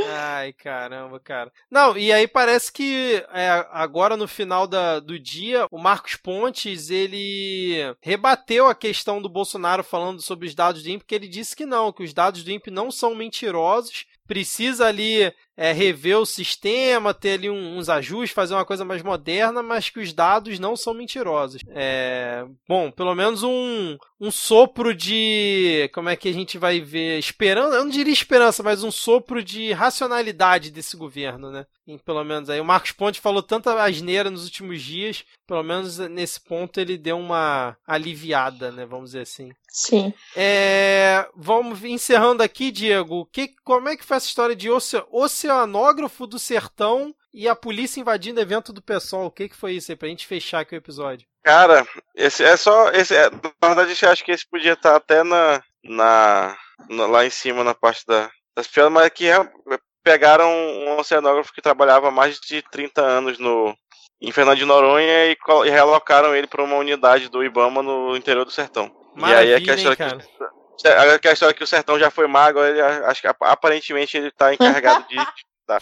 Ai, 0.07 0.53
caramba, 0.53 1.19
cara. 1.19 1.53
Não, 1.71 1.97
e 1.97 2.13
aí 2.13 2.29
parece 2.29 2.73
que 2.73 3.25
é, 3.33 3.67
agora 3.71 4.17
no 4.17 4.29
final 4.29 4.67
da, 4.67 5.01
do 5.01 5.19
dia, 5.19 5.67
o 5.71 5.79
Marcos 5.79 6.15
Pontes, 6.15 6.91
ele 6.91 7.77
rebateu 8.01 8.69
a 8.69 8.75
questão 8.75 9.21
do 9.21 9.29
Bolsonaro 9.29 9.83
falando 9.83 10.21
sobre 10.23 10.47
os 10.47 10.55
dados 10.55 10.83
do 10.83 10.89
INPE, 10.89 10.99
porque 10.99 11.15
ele 11.15 11.29
disse 11.29 11.57
que 11.57 11.67
não, 11.67 11.93
que 11.93 12.03
os 12.03 12.13
dados 12.13 12.45
do 12.45 12.51
INPE 12.51 12.71
não 12.71 12.91
são 12.91 13.15
mentirosos, 13.15 14.07
precisa 14.27 14.87
ali 14.87 15.33
é, 15.59 15.73
rever 15.73 16.17
o 16.17 16.25
sistema, 16.25 17.13
ter 17.13 17.33
ali 17.33 17.51
um, 17.51 17.77
uns 17.77 17.89
ajustes, 17.89 18.31
fazer 18.31 18.55
uma 18.55 18.65
coisa 18.65 18.85
mais 18.85 19.03
moderna, 19.03 19.61
mas 19.61 19.91
que 19.91 19.99
os 19.99 20.13
dados 20.13 20.61
não 20.61 20.77
são 20.77 20.95
mentirosos. 20.95 21.63
É, 21.71 22.47
bom, 22.69 22.93
pelo 22.93 23.13
menos 23.13 23.43
um, 23.43 23.99
um 24.21 24.31
sopro 24.31 24.95
de. 24.95 25.91
Como 25.93 26.09
é 26.09 26.15
que 26.15 26.29
a 26.29 26.33
gente 26.33 26.57
vai 26.57 26.81
ver? 26.81 27.19
Esperança, 27.19 27.75
eu 27.75 27.83
não 27.83 27.91
diria 27.91 28.13
esperança, 28.13 28.63
mas 28.63 28.85
um 28.85 28.91
sopro 28.93 29.43
de 29.43 29.73
racionalidade 29.73 30.71
desse 30.71 30.97
governo, 30.97 31.51
né? 31.51 31.67
E, 31.89 31.99
pelo 31.99 32.23
menos 32.23 32.49
aí. 32.49 32.61
O 32.61 32.65
Marcos 32.65 32.93
Ponte 32.93 33.21
falou 33.21 33.43
tanta 33.43 33.83
asneira 33.83 34.31
nos 34.31 34.45
últimos 34.45 34.81
dias, 34.81 35.25
pelo 35.45 35.65
menos 35.65 35.99
nesse 35.99 36.41
ponto 36.41 36.79
ele 36.79 36.97
deu 36.97 37.19
uma 37.19 37.77
aliviada, 37.85 38.71
né? 38.71 38.87
Vamos 38.87 39.07
dizer 39.07 39.23
assim. 39.23 39.51
Sim. 39.71 40.13
É, 40.37 41.29
vamos 41.37 41.83
encerrando 41.85 42.43
aqui, 42.43 42.71
Diego. 42.71 43.29
Que, 43.33 43.55
como 43.65 43.89
é 43.89 43.97
que 43.97 44.05
foi 44.05 44.17
essa 44.17 44.27
história 44.27 44.57
de 44.57 44.71
oce, 44.71 44.97
oceanógrafo 45.49 46.27
do 46.27 46.39
sertão 46.39 47.15
e 47.33 47.49
a 47.49 47.57
polícia 47.57 48.01
invadindo 48.01 48.41
evento 48.41 48.73
do 48.73 48.83
pessoal. 48.83 49.27
O 49.27 49.31
que, 49.31 49.49
que 49.49 49.57
foi 49.57 49.73
isso 49.73 49.91
aí, 49.91 49.97
pra 49.97 50.09
gente 50.09 50.27
fechar 50.27 50.61
aqui 50.61 50.75
o 50.75 50.79
episódio? 50.79 51.27
Cara, 51.43 51.87
esse 52.15 52.45
é 52.45 52.57
só. 52.57 52.91
Esse 52.91 53.15
é, 53.15 53.31
na 53.31 53.75
verdade, 53.75 53.97
eu 54.01 54.11
acho 54.11 54.25
que 54.25 54.33
esse 54.33 54.49
podia 54.49 54.75
estar 54.75 54.97
até 54.97 55.23
na, 55.23 55.63
na, 55.83 56.57
na 56.89 57.07
lá 57.07 57.25
em 57.25 57.31
cima, 57.31 57.65
na 57.65 57.75
parte 57.75 58.05
da, 58.07 58.31
das 58.57 58.67
piadas, 58.67 58.93
mas 58.93 59.09
que 59.11 59.27
pegaram 60.03 60.49
um 60.51 60.99
oceanógrafo 60.99 61.53
que 61.53 61.63
trabalhava 61.63 62.09
há 62.09 62.11
mais 62.11 62.39
de 62.41 62.63
30 62.71 63.03
anos 63.03 63.39
no, 63.39 63.75
em 64.21 64.33
Fernando 64.33 64.59
de 64.59 64.65
Noronha 64.65 65.27
e, 65.27 65.37
e 65.67 65.71
realocaram 65.71 66.35
ele 66.35 66.47
para 66.47 66.63
uma 66.63 66.77
unidade 66.77 67.29
do 67.29 67.45
Ibama 67.45 67.83
no 67.83 68.17
interior 68.17 68.45
do 68.45 68.51
sertão. 68.51 68.91
Maravilha, 69.15 69.51
e 69.51 69.55
aí 69.55 69.63
é 69.63 69.65
que 69.65 69.71
a 69.71 69.75
história 69.75 70.05
hein, 70.05 70.21
que, 71.21 71.29
a 71.29 71.33
história 71.33 71.55
que 71.55 71.65
o 71.65 71.67
sertão 71.67 71.99
já 71.99 72.11
foi 72.11 72.27
mago, 72.27 72.63
ele, 72.63 72.81
acho 72.81 73.21
que 73.21 73.29
aparentemente 73.41 74.17
ele 74.17 74.29
está 74.29 74.55
encarregado 74.55 75.07
de 75.09 75.17
Tá. 75.69 75.79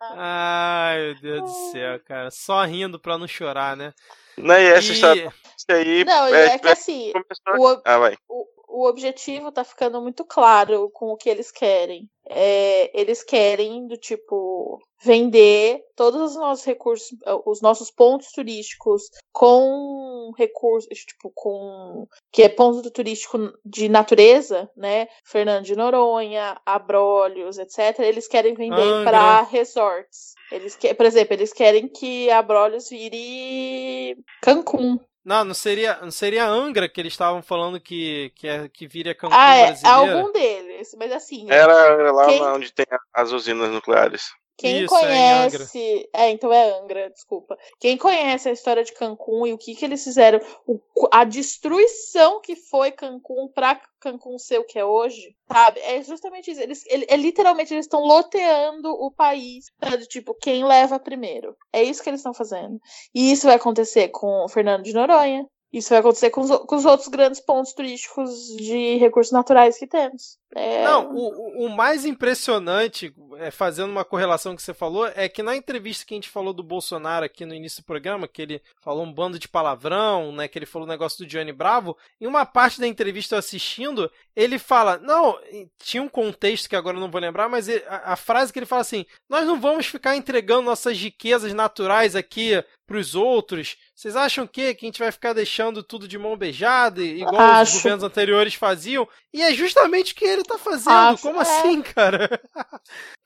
Ai, 0.00 0.98
meu 0.98 1.20
Deus 1.20 1.42
do 1.42 1.72
céu, 1.72 2.00
cara. 2.00 2.30
Só 2.30 2.64
rindo 2.64 2.98
pra 2.98 3.18
não 3.18 3.28
chorar, 3.28 3.76
né? 3.76 3.92
Não, 4.38 4.54
e 4.54 4.66
essa 4.66 4.88
e... 4.88 4.92
história 4.94 5.32
aí. 5.68 6.04
Não, 6.06 6.26
é, 6.28 6.46
é 6.54 6.58
que 6.58 6.68
assim. 6.68 7.12
O, 7.58 7.82
ah, 7.84 7.98
vai. 7.98 8.16
O, 8.26 8.46
o 8.68 8.86
objetivo 8.86 9.50
tá 9.50 9.64
ficando 9.64 10.00
muito 10.00 10.24
claro 10.24 10.90
com 10.90 11.06
o 11.06 11.16
que 11.16 11.28
eles 11.28 11.50
querem. 11.50 12.08
É, 12.30 12.90
eles 13.00 13.22
querem 13.22 13.86
do 13.86 13.96
tipo 13.96 14.78
vender 15.02 15.82
todos 15.96 16.20
os 16.32 16.36
nossos 16.36 16.64
recursos, 16.64 17.16
os 17.46 17.62
nossos 17.62 17.90
pontos 17.90 18.30
turísticos 18.32 19.04
com 19.32 20.30
recursos, 20.36 20.98
tipo, 20.98 21.32
com 21.34 22.06
que 22.30 22.42
é 22.42 22.48
ponto 22.48 22.90
turístico 22.90 23.38
de 23.64 23.88
natureza, 23.88 24.70
né? 24.76 25.08
Fernando 25.24 25.64
de 25.64 25.74
Noronha, 25.74 26.60
Abrolhos, 26.66 27.58
etc. 27.58 28.00
Eles 28.00 28.28
querem 28.28 28.54
vender 28.54 29.04
para 29.04 29.42
resorts. 29.42 30.34
Eles 30.52 30.76
que, 30.76 30.92
por 30.92 31.06
exemplo, 31.06 31.34
eles 31.34 31.52
querem 31.52 31.88
que 31.88 32.30
Abrolhos 32.30 32.90
vire 32.90 34.16
Cancún. 34.42 34.98
Não, 35.28 35.44
não 35.44 35.52
seria, 35.52 35.98
não 36.00 36.10
seria 36.10 36.46
Angra 36.46 36.88
que 36.88 36.98
eles 36.98 37.12
estavam 37.12 37.42
falando 37.42 37.78
que, 37.78 38.32
que, 38.34 38.48
é, 38.48 38.66
que 38.66 38.88
viria 38.88 39.14
Cancún 39.14 39.36
ah, 39.36 39.54
é, 39.56 39.66
brasileira? 39.66 40.16
algum 40.16 40.32
deles, 40.32 40.96
mas 40.98 41.12
assim... 41.12 41.50
Era 41.50 42.10
lá 42.10 42.24
quem... 42.28 42.42
onde 42.42 42.72
tem 42.72 42.86
as 43.12 43.30
usinas 43.30 43.68
nucleares. 43.68 44.30
Quem 44.58 44.82
Isso, 44.82 44.88
conhece. 44.88 46.10
É, 46.12 46.24
é, 46.24 46.30
então 46.30 46.52
é 46.52 46.80
Angra, 46.80 47.08
desculpa. 47.10 47.56
Quem 47.78 47.96
conhece 47.96 48.48
a 48.48 48.52
história 48.52 48.82
de 48.82 48.92
Cancún 48.92 49.46
e 49.46 49.52
o 49.52 49.58
que, 49.58 49.72
que 49.76 49.84
eles 49.84 50.02
fizeram, 50.02 50.40
o, 50.66 50.80
a 51.12 51.22
destruição 51.22 52.40
que 52.40 52.56
foi 52.56 52.90
Cancún 52.90 53.48
pra 53.54 53.80
Cancún 54.00 54.36
ser 54.36 54.58
o 54.58 54.64
que 54.64 54.76
é 54.76 54.84
hoje, 54.84 55.36
sabe? 55.46 55.78
É 55.78 56.02
justamente 56.02 56.50
isso. 56.50 56.60
Eles, 56.60 56.84
ele, 56.86 57.06
é, 57.08 57.16
literalmente, 57.16 57.72
eles 57.72 57.86
estão 57.86 58.00
loteando 58.00 58.90
o 58.90 59.12
país, 59.12 59.66
sabe? 59.80 60.04
tipo, 60.06 60.34
quem 60.34 60.64
leva 60.64 60.98
primeiro. 60.98 61.56
É 61.72 61.80
isso 61.80 62.02
que 62.02 62.10
eles 62.10 62.18
estão 62.18 62.34
fazendo. 62.34 62.80
E 63.14 63.30
isso 63.30 63.46
vai 63.46 63.54
acontecer 63.54 64.08
com 64.08 64.44
o 64.44 64.48
Fernando 64.48 64.82
de 64.82 64.92
Noronha. 64.92 65.46
Isso 65.72 65.90
vai 65.90 65.98
acontecer 65.98 66.30
com 66.30 66.40
os, 66.40 66.50
com 66.50 66.76
os 66.76 66.84
outros 66.84 67.08
grandes 67.08 67.40
pontos 67.40 67.74
turísticos 67.74 68.56
de 68.56 68.96
recursos 68.96 69.32
naturais 69.32 69.78
que 69.78 69.86
temos. 69.86 70.38
É... 70.54 70.82
Não, 70.82 71.14
o, 71.14 71.66
o 71.66 71.68
mais 71.68 72.06
impressionante, 72.06 73.14
é, 73.36 73.50
fazendo 73.50 73.90
uma 73.90 74.04
correlação 74.04 74.56
que 74.56 74.62
você 74.62 74.72
falou, 74.72 75.06
é 75.14 75.28
que 75.28 75.42
na 75.42 75.54
entrevista 75.54 76.06
que 76.06 76.14
a 76.14 76.16
gente 76.16 76.28
falou 76.28 76.54
do 76.54 76.62
Bolsonaro 76.62 77.24
aqui 77.24 77.44
no 77.44 77.54
início 77.54 77.82
do 77.82 77.86
programa, 77.86 78.26
que 78.26 78.40
ele 78.40 78.62
falou 78.80 79.04
um 79.04 79.12
bando 79.12 79.38
de 79.38 79.46
palavrão, 79.46 80.32
né, 80.32 80.48
que 80.48 80.58
ele 80.58 80.64
falou 80.64 80.86
o 80.86 80.88
um 80.88 80.92
negócio 80.92 81.18
do 81.18 81.28
Johnny 81.28 81.52
Bravo, 81.52 81.96
em 82.20 82.26
uma 82.26 82.46
parte 82.46 82.80
da 82.80 82.86
entrevista 82.86 83.34
eu 83.34 83.38
assistindo, 83.38 84.10
ele 84.34 84.58
fala, 84.58 84.98
não, 84.98 85.38
tinha 85.78 86.02
um 86.02 86.08
contexto 86.08 86.68
que 86.68 86.76
agora 86.76 86.96
eu 86.96 87.00
não 87.00 87.10
vou 87.10 87.20
lembrar, 87.20 87.48
mas 87.48 87.68
ele, 87.68 87.84
a, 87.86 88.12
a, 88.12 88.16
frase 88.16 88.52
que 88.52 88.58
ele 88.58 88.66
fala 88.66 88.82
assim, 88.82 89.04
nós 89.28 89.46
não 89.46 89.60
vamos 89.60 89.86
ficar 89.86 90.16
entregando 90.16 90.62
nossas 90.62 90.96
riquezas 90.96 91.52
naturais 91.52 92.16
aqui 92.16 92.62
para 92.86 92.96
os 92.96 93.14
outros. 93.14 93.76
Vocês 93.94 94.16
acham 94.16 94.46
que, 94.46 94.74
que 94.74 94.86
a 94.86 94.88
gente 94.88 94.98
vai 94.98 95.12
ficar 95.12 95.34
deixando 95.34 95.82
tudo 95.82 96.08
de 96.08 96.16
mão 96.16 96.36
beijada, 96.36 97.02
igual 97.02 97.36
Acho. 97.36 97.72
os 97.72 97.82
governos 97.82 98.02
anteriores 98.02 98.54
faziam? 98.54 99.06
E 99.32 99.42
é 99.42 99.52
justamente 99.52 100.14
que 100.14 100.24
ele 100.24 100.37
tá 100.42 100.58
fazendo. 100.58 101.18
Como 101.20 101.38
é. 101.38 101.42
assim, 101.42 101.82
cara? 101.82 102.40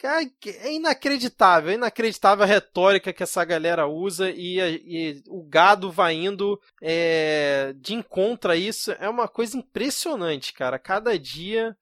é 0.02 0.72
inacreditável, 0.72 1.70
é 1.70 1.74
inacreditável 1.74 2.44
a 2.44 2.46
retórica 2.46 3.12
que 3.12 3.22
essa 3.22 3.44
galera 3.44 3.86
usa 3.86 4.30
e, 4.30 4.58
e 4.58 5.22
o 5.28 5.42
gado 5.42 5.90
vai 5.90 6.14
indo 6.14 6.60
é, 6.80 7.72
de 7.76 7.94
encontro 7.94 8.50
a 8.52 8.56
isso. 8.56 8.92
É 8.92 9.08
uma 9.08 9.28
coisa 9.28 9.56
impressionante, 9.56 10.52
cara. 10.52 10.78
Cada 10.78 11.18
dia 11.18 11.76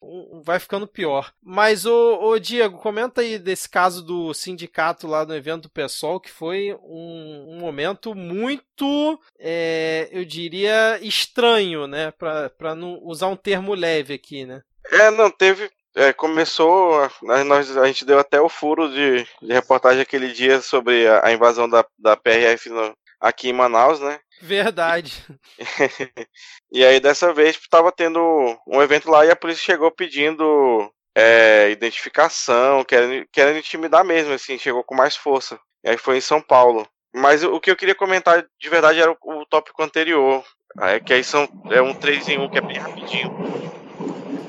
vai 0.44 0.58
ficando 0.58 0.86
pior. 0.86 1.32
Mas, 1.42 1.86
ô, 1.86 2.18
ô 2.20 2.38
Diego, 2.38 2.78
comenta 2.78 3.20
aí 3.20 3.38
desse 3.38 3.68
caso 3.68 4.02
do 4.02 4.34
sindicato 4.34 5.06
lá 5.06 5.24
no 5.24 5.34
evento 5.34 5.62
do 5.62 5.70
PSOL, 5.70 6.20
que 6.20 6.30
foi 6.30 6.74
um, 6.82 7.46
um 7.50 7.58
momento 7.58 8.14
muito, 8.14 9.20
é, 9.38 10.08
eu 10.12 10.24
diria, 10.24 10.98
estranho, 11.02 11.86
né? 11.86 12.10
Para 12.12 12.74
não 12.74 13.00
usar 13.02 13.28
um 13.28 13.36
termo 13.36 13.74
leve 13.74 14.14
aqui, 14.14 14.44
né? 14.44 14.62
É, 14.90 15.10
não, 15.10 15.30
teve. 15.30 15.70
É, 15.94 16.12
começou. 16.12 17.10
Nós, 17.46 17.76
a 17.76 17.86
gente 17.86 18.04
deu 18.04 18.18
até 18.18 18.40
o 18.40 18.48
furo 18.48 18.88
de, 18.88 19.26
de 19.42 19.52
reportagem 19.52 20.00
aquele 20.00 20.32
dia 20.32 20.60
sobre 20.60 21.06
a, 21.06 21.26
a 21.26 21.32
invasão 21.32 21.68
da, 21.68 21.84
da 21.98 22.16
PRF 22.16 22.68
no, 22.68 22.94
aqui 23.20 23.48
em 23.48 23.52
Manaus, 23.52 24.00
né? 24.00 24.18
Verdade. 24.40 25.24
e 26.72 26.84
aí 26.84 26.98
dessa 26.98 27.32
vez 27.32 27.56
estava 27.56 27.92
tendo 27.92 28.20
um 28.66 28.80
evento 28.80 29.10
lá 29.10 29.26
e 29.26 29.30
a 29.30 29.36
polícia 29.36 29.62
chegou 29.62 29.90
pedindo 29.90 30.90
é, 31.14 31.70
identificação, 31.70 32.82
querendo, 32.84 33.26
querendo 33.30 33.58
intimidar 33.58 34.04
mesmo, 34.04 34.32
assim, 34.32 34.58
chegou 34.58 34.82
com 34.82 34.94
mais 34.94 35.14
força. 35.14 35.60
E 35.84 35.90
aí 35.90 35.98
foi 35.98 36.16
em 36.16 36.22
São 36.22 36.40
Paulo. 36.40 36.88
Mas 37.12 37.42
o 37.42 37.60
que 37.60 37.70
eu 37.70 37.76
queria 37.76 37.94
comentar 37.94 38.46
de 38.58 38.68
verdade 38.68 39.00
era 39.00 39.10
o, 39.10 39.16
o 39.22 39.46
tópico 39.46 39.82
anterior. 39.82 40.44
É 40.80 41.00
que 41.00 41.12
aí 41.12 41.24
são, 41.24 41.48
é 41.70 41.82
um 41.82 41.92
3 41.92 42.28
em 42.28 42.38
1 42.38 42.48
que 42.48 42.58
é 42.58 42.60
bem 42.60 42.78
rapidinho. 42.78 43.79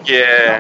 Que 0.04 0.16
é. 0.16 0.60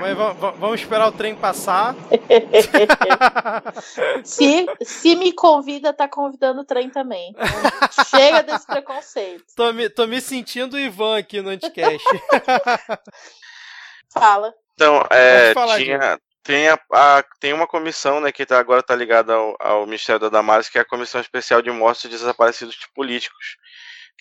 vamos 0.59 0.79
esperar 0.79 1.07
o 1.07 1.11
trem 1.11 1.35
passar. 1.35 1.95
se, 4.23 4.65
se 4.81 5.15
me 5.15 5.33
convida, 5.33 5.93
tá 5.93 6.07
convidando 6.07 6.61
o 6.61 6.65
trem 6.65 6.89
também. 6.89 7.31
Então, 7.31 8.05
chega 8.05 8.43
desse 8.43 8.65
preconceito. 8.65 9.43
Tô 9.55 9.71
me, 9.73 9.89
tô 9.89 10.07
me 10.07 10.21
sentindo 10.21 10.75
o 10.75 10.79
Ivan 10.79 11.17
aqui 11.17 11.41
no 11.41 11.49
Anticast. 11.49 12.03
Fala. 14.13 14.53
Então, 14.73 15.05
é, 15.09 15.53
tinha, 15.77 16.19
tem, 16.43 16.67
a, 16.67 16.79
a, 16.91 17.23
tem 17.39 17.53
uma 17.53 17.67
comissão, 17.67 18.19
né, 18.19 18.31
que 18.31 18.45
tá, 18.45 18.59
agora 18.59 18.81
está 18.81 18.95
ligada 18.95 19.33
ao, 19.33 19.55
ao, 19.59 19.85
Ministério 19.85 20.19
da 20.19 20.29
Damares, 20.29 20.69
que 20.69 20.77
é 20.77 20.81
a 20.81 20.85
Comissão 20.85 21.21
Especial 21.21 21.61
de 21.61 21.71
Mortes 21.71 22.03
de 22.03 22.09
Desaparecidos 22.09 22.77
Políticos 22.95 23.57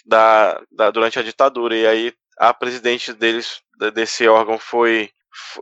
da, 0.05 0.61
da, 0.71 0.91
durante 0.91 1.19
a 1.19 1.23
ditadura. 1.23 1.75
E 1.75 1.87
aí 1.87 2.13
a 2.41 2.55
presidente 2.55 3.13
deles, 3.13 3.61
desse 3.93 4.27
órgão 4.27 4.59
foi, 4.59 5.11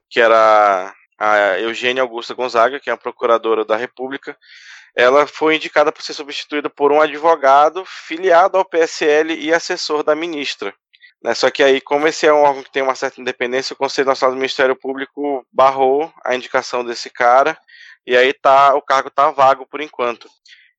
que 0.09 0.21
era 0.21 0.95
a 1.19 1.59
Eugênia 1.59 2.05
Augusta 2.05 2.35
Gonzaga, 2.35 2.79
que 2.79 2.89
é 2.89 2.93
a 2.93 2.97
procuradora 2.97 3.65
da 3.65 3.75
República. 3.75 4.39
Ela 4.95 5.27
foi 5.27 5.57
indicada 5.57 5.91
para 5.91 6.05
ser 6.05 6.15
substituída 6.15 6.71
por 6.71 6.93
um 6.93 7.01
advogado 7.01 7.85
filiado 7.85 8.57
ao 8.57 8.65
PSL 8.65 9.35
e 9.35 9.53
assessor 9.53 10.05
da 10.05 10.15
ministra. 10.15 10.73
Né? 11.21 11.35
Só 11.35 11.51
que 11.51 11.65
aí, 11.65 11.81
como 11.81 12.07
esse 12.07 12.29
é 12.29 12.33
um 12.33 12.43
órgão 12.43 12.63
que 12.63 12.71
tem 12.71 12.83
uma 12.83 12.95
certa 12.95 13.21
independência, 13.21 13.75
o 13.75 13.77
Conselho 13.77 14.07
Nacional 14.07 14.37
do 14.37 14.39
Ministério 14.39 14.77
Público 14.77 15.45
barrou 15.53 16.13
a 16.25 16.37
indicação 16.37 16.85
desse 16.85 17.11
cara, 17.11 17.59
e 18.07 18.17
aí 18.17 18.33
tá, 18.33 18.77
o 18.77 18.83
cargo 18.83 19.09
está 19.09 19.33
vago 19.33 19.67
por 19.67 19.81
enquanto. 19.81 20.29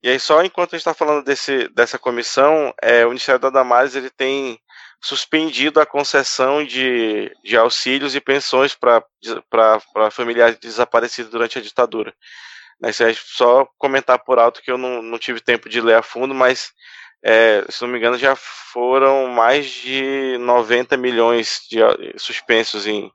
E 0.02 0.08
aí, 0.08 0.18
só 0.18 0.42
enquanto 0.42 0.76
a 0.76 0.78
gente 0.78 0.88
está 0.88 0.94
falando 0.94 1.26
desse, 1.26 1.68
dessa 1.74 2.00
comissão, 2.00 2.74
é, 2.82 3.06
o 3.06 3.10
Ministério 3.10 3.42
da 3.42 3.50
Damares 3.50 3.96
ele 3.96 4.10
tem 4.10 4.58
suspendido 5.02 5.80
a 5.80 5.86
concessão 5.86 6.64
de, 6.64 7.32
de 7.44 7.58
auxílios 7.58 8.16
e 8.16 8.22
pensões 8.22 8.76
para 8.76 10.12
familiares 10.12 10.58
desaparecidos 10.58 11.32
durante 11.32 11.58
a 11.58 11.62
ditadura. 11.62 12.14
Né, 12.82 12.90
isso 12.90 13.04
é 13.04 13.14
só 13.14 13.66
comentar 13.78 14.20
por 14.20 14.40
alto 14.40 14.62
que 14.62 14.72
eu 14.72 14.78
não, 14.78 15.02
não 15.02 15.18
tive 15.18 15.40
tempo 15.40 15.70
de 15.70 15.82
ler 15.82 15.96
a 15.96 16.04
fundo, 16.04 16.34
mas 16.34 16.72
é, 17.24 17.66
se 17.70 17.82
não 17.82 17.90
me 17.90 17.98
engano, 17.98 18.18
já 18.18 18.36
foram 18.36 19.28
mais 19.28 19.70
de 19.70 20.38
90 20.40 20.96
milhões 20.96 21.62
de 21.70 21.80
suspensos 22.18 22.88
em, 22.88 23.12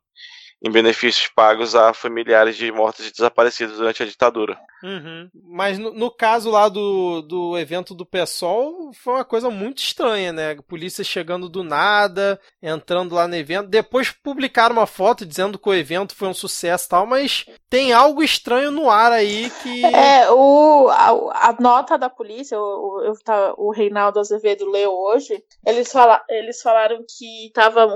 em 0.65 0.71
benefícios 0.71 1.29
pagos 1.29 1.75
a 1.75 1.93
familiares 1.93 2.57
de 2.57 2.73
mortos 2.73 3.07
e 3.07 3.13
desaparecidos 3.13 3.77
durante 3.77 4.03
a 4.03 4.07
ditadura. 4.07 4.59
Uhum. 4.83 5.29
Mas 5.47 5.79
no, 5.79 5.93
no, 5.93 6.11
caso 6.11 6.51
lá 6.51 6.71
do, 6.71 7.21
do 7.21 7.59
evento 7.59 7.95
do 7.95 8.07
PSOL, 8.07 8.91
foi 8.95 9.15
uma 9.15 9.25
coisa 9.27 9.51
muito 9.51 9.83
estranha, 9.83 10.33
né? 10.33 10.57
polícia 10.67 11.05
chegando 11.05 11.51
do 11.51 11.63
nada, 11.63 12.41
entrando 12.63 13.15
lá 13.15 13.29
no 13.29 13.37
evento. 13.37 13.69
Depois 13.69 14.11
publicaram 14.11 14.77
uma 14.77 14.87
foto 14.87 15.27
dizendo 15.27 15.59
que 15.59 15.69
o 15.69 15.75
evento 15.75 16.15
foi 16.15 16.29
um 16.29 16.35
sucesso 16.35 16.87
e 16.87 16.89
tal, 16.89 17.07
mas 17.07 17.45
tem 17.69 17.93
algo 17.93 18.23
estranho 18.23 18.71
no 18.71 18.89
ar 18.89 19.13
aí 19.13 19.51
que. 19.63 19.85
É, 19.95 20.31
o, 20.31 20.89
a, 20.91 21.49
a 21.49 21.57
nota 21.61 21.97
da 21.97 22.11
polícia, 22.11 22.59
o, 22.59 23.11
o, 23.11 23.15
tá, 23.25 23.55
o 23.57 23.71
Reinaldo 23.71 24.19
Azevedo 24.19 24.69
leu 24.69 24.93
hoje, 24.93 25.43
eles, 25.67 25.91
fala, 25.91 26.23
eles 26.29 26.61
falaram 26.61 27.05
que 27.07 27.51
tava. 27.55 27.87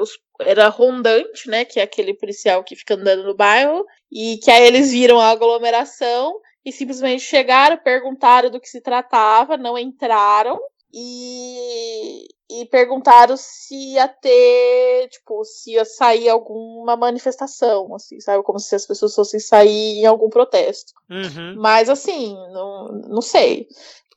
Os, 0.00 0.18
era 0.40 0.68
rondante, 0.68 1.48
né? 1.48 1.64
Que 1.64 1.80
é 1.80 1.82
aquele 1.82 2.14
policial 2.14 2.62
que 2.64 2.76
fica 2.76 2.94
andando 2.94 3.24
no 3.24 3.34
bairro, 3.34 3.84
e 4.10 4.38
que 4.38 4.50
aí 4.50 4.66
eles 4.66 4.90
viram 4.90 5.20
a 5.20 5.30
aglomeração 5.30 6.40
e 6.64 6.72
simplesmente 6.72 7.22
chegaram, 7.22 7.76
perguntaram 7.78 8.50
do 8.50 8.60
que 8.60 8.68
se 8.68 8.80
tratava, 8.80 9.56
não 9.56 9.78
entraram 9.78 10.58
e, 10.92 12.26
e 12.50 12.64
perguntaram 12.66 13.36
se 13.36 13.74
ia 13.92 14.08
ter, 14.08 15.08
tipo, 15.08 15.44
se 15.44 15.72
ia 15.72 15.84
sair 15.84 16.28
alguma 16.28 16.96
manifestação, 16.96 17.94
assim, 17.94 18.20
sabe? 18.20 18.42
Como 18.42 18.58
se 18.58 18.74
as 18.74 18.86
pessoas 18.86 19.14
fossem 19.14 19.40
sair 19.40 20.00
em 20.00 20.06
algum 20.06 20.28
protesto. 20.28 20.92
Uhum. 21.10 21.54
Mas, 21.56 21.88
assim, 21.88 22.34
não, 22.52 22.88
não 23.08 23.22
sei. 23.22 23.68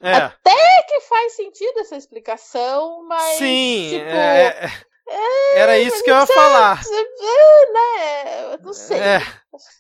É. 0.01 0.13
Até 0.13 0.83
que 0.87 1.01
faz 1.01 1.33
sentido 1.33 1.79
essa 1.79 1.95
explicação, 1.95 3.05
mas. 3.07 3.37
Sim, 3.37 3.89
tipo, 3.91 4.09
é... 4.09 4.71
É, 5.07 5.59
Era 5.59 5.77
isso 5.79 6.03
que 6.03 6.09
eu 6.11 6.15
ia 6.15 6.25
falar. 6.27 6.81
É, 7.23 7.71
né? 7.73 8.57
Não 8.63 8.73
sei. 8.73 8.97
É, 8.99 9.21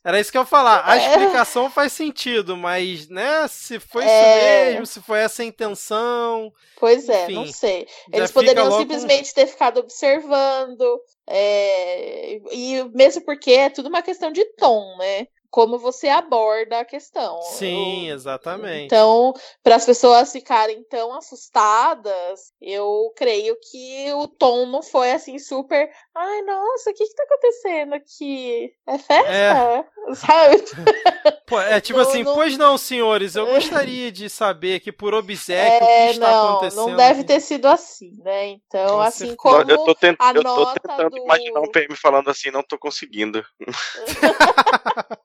era 0.03 0.19
isso 0.19 0.31
que 0.31 0.37
eu 0.37 0.41
ia 0.41 0.45
falar. 0.47 0.83
A 0.85 0.97
É. 0.97 1.07
explicação 1.07 1.69
faz 1.69 1.91
sentido, 1.93 2.55
mas, 2.57 3.07
né, 3.09 3.47
se 3.47 3.79
foi 3.79 4.03
É. 4.05 4.07
isso 4.07 4.71
mesmo, 4.71 4.85
se 4.85 5.01
foi 5.01 5.19
essa 5.19 5.41
a 5.41 5.45
intenção. 5.45 6.51
Pois 6.79 7.07
é, 7.09 7.27
não 7.29 7.43
enfim, 7.43 7.51
sei. 7.51 7.87
já 8.13 8.17
Eles 8.17 8.31
poderiam 8.31 8.71
simplesmente 8.71 9.33
ter 9.33 9.47
ficado 9.47 9.79
observando. 9.79 10.99
é, 11.27 12.39
E 12.51 12.83
mesmo 12.93 13.23
porque 13.23 13.51
é 13.51 13.69
tudo 13.69 13.89
uma 13.89 14.01
questão 14.01 14.31
de 14.31 14.43
tom, 14.55 14.97
né? 14.97 15.27
Como 15.51 15.77
você 15.77 16.07
aborda 16.07 16.79
a 16.79 16.85
questão. 16.85 17.41
Sim, 17.41 18.07
Eu- 18.07 18.15
exatamente. 18.15 18.85
Então, 18.85 19.33
para 19.61 19.75
as 19.75 19.85
pessoas 19.85 20.31
ficarem 20.31 20.81
tão 20.85 21.13
assustadas, 21.13 22.53
eu 22.61 23.11
creio 23.17 23.57
que 23.69 24.13
o 24.13 24.27
tom 24.27 24.65
não 24.65 24.81
foi 24.81 25.11
assim 25.11 25.37
super. 25.37 25.91
Ai, 26.15 26.41
nossa, 26.43 26.89
o 26.89 26.93
que, 26.93 27.05
que 27.05 27.13
tá 27.15 27.23
acontecendo 27.23 27.93
aqui? 27.93 28.73
É 28.87 28.97
festa? 28.97 29.85
Sabe? 30.15 30.63
Pô, 31.45 31.59
é 31.59 31.79
tipo 31.81 31.99
não- 31.99 32.07
assim, 32.07 32.23
não- 32.23 32.33
pois 32.33 32.57
não, 32.57 32.77
senhores, 32.77 33.35
eu 33.35 33.45
gostaria 33.45 34.11
de 34.11 34.29
saber 34.29 34.75
aqui 34.75 34.91
por 34.91 35.13
obséquio 35.13 35.85
o 35.85 35.89
É, 35.89 36.05
que 36.07 36.11
está 36.13 36.31
não, 36.31 36.49
acontecendo. 36.49 36.87
não 36.89 36.95
deve 36.95 37.23
ter 37.23 37.39
sido 37.39 37.67
assim, 37.67 38.11
né? 38.23 38.47
Então, 38.49 38.95
Com 38.95 39.01
assim 39.01 39.17
certeza. 39.19 39.37
como. 39.37 39.71
eu 39.71 39.77
tô, 39.79 39.95
tent- 39.95 40.15
a 40.19 40.29
eu 40.31 40.35
tô 40.35 40.43
nota 40.43 40.79
tentando 40.79 41.09
do- 41.11 41.17
imaginar 41.17 41.59
um 41.59 41.71
PM 41.71 41.95
falando 41.95 42.29
assim, 42.29 42.49
não 42.51 42.63
tô 42.63 42.77
conseguindo. 42.77 43.43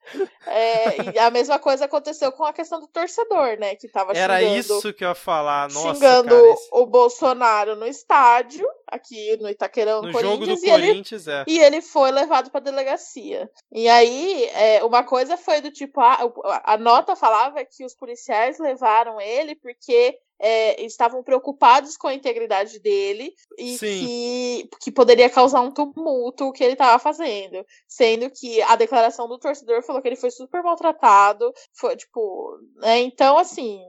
É, 0.46 1.12
e 1.14 1.18
a 1.18 1.30
mesma 1.30 1.58
coisa 1.58 1.84
aconteceu 1.86 2.30
com 2.32 2.44
a 2.44 2.52
questão 2.52 2.80
do 2.80 2.86
torcedor, 2.86 3.58
né? 3.58 3.74
Que 3.74 3.88
tava 3.88 4.12
Era 4.16 4.38
xingando, 4.38 4.58
isso 4.78 4.92
que 4.94 5.04
eu 5.04 5.08
ia 5.08 5.14
falar. 5.14 5.68
Nossa, 5.70 5.94
xingando 5.94 6.28
cara, 6.30 6.50
esse- 6.52 6.68
o 6.72 6.86
Bolsonaro 6.86 7.76
no 7.76 7.86
estádio, 7.86 8.66
aqui 8.86 9.36
no 9.38 9.48
Itaquerão, 9.48 10.02
no 10.02 10.12
Corinthians, 10.12 10.62
e 10.62 10.70
ele 10.70 10.86
Corinthians, 10.88 11.28
é. 11.28 11.44
E 11.46 11.58
ele 11.58 11.82
foi 11.82 12.10
levado 12.10 12.50
pra 12.50 12.60
delegacia. 12.60 13.50
E 13.72 13.88
aí, 13.88 14.44
é, 14.54 14.84
uma 14.84 15.02
coisa 15.02 15.36
foi 15.36 15.60
do 15.60 15.70
tipo, 15.70 16.00
a, 16.00 16.32
a 16.64 16.76
nota 16.76 17.16
falava 17.16 17.64
que 17.64 17.84
os 17.84 17.94
policiais 17.94 18.58
levaram 18.58 19.20
ele 19.20 19.54
porque 19.56 20.18
é, 20.38 20.84
estavam 20.84 21.22
preocupados 21.22 21.96
com 21.96 22.08
a 22.08 22.14
integridade 22.14 22.78
dele 22.78 23.32
e 23.58 23.78
que, 23.78 24.68
que 24.80 24.92
poderia 24.92 25.30
causar 25.30 25.60
um 25.62 25.70
tumulto 25.70 26.44
o 26.44 26.52
que 26.52 26.62
ele 26.62 26.74
estava 26.74 26.98
fazendo. 26.98 27.64
Sendo 27.88 28.30
que 28.30 28.60
a 28.62 28.76
declaração 28.76 29.28
do 29.28 29.38
torcedor 29.38 29.82
falou 29.82 30.02
que 30.02 30.08
ele 30.08 30.16
foi 30.16 30.30
super 30.30 30.62
maltratado. 30.62 31.52
Foi, 31.72 31.96
tipo, 31.96 32.58
né? 32.76 33.00
Então, 33.00 33.38
assim. 33.38 33.80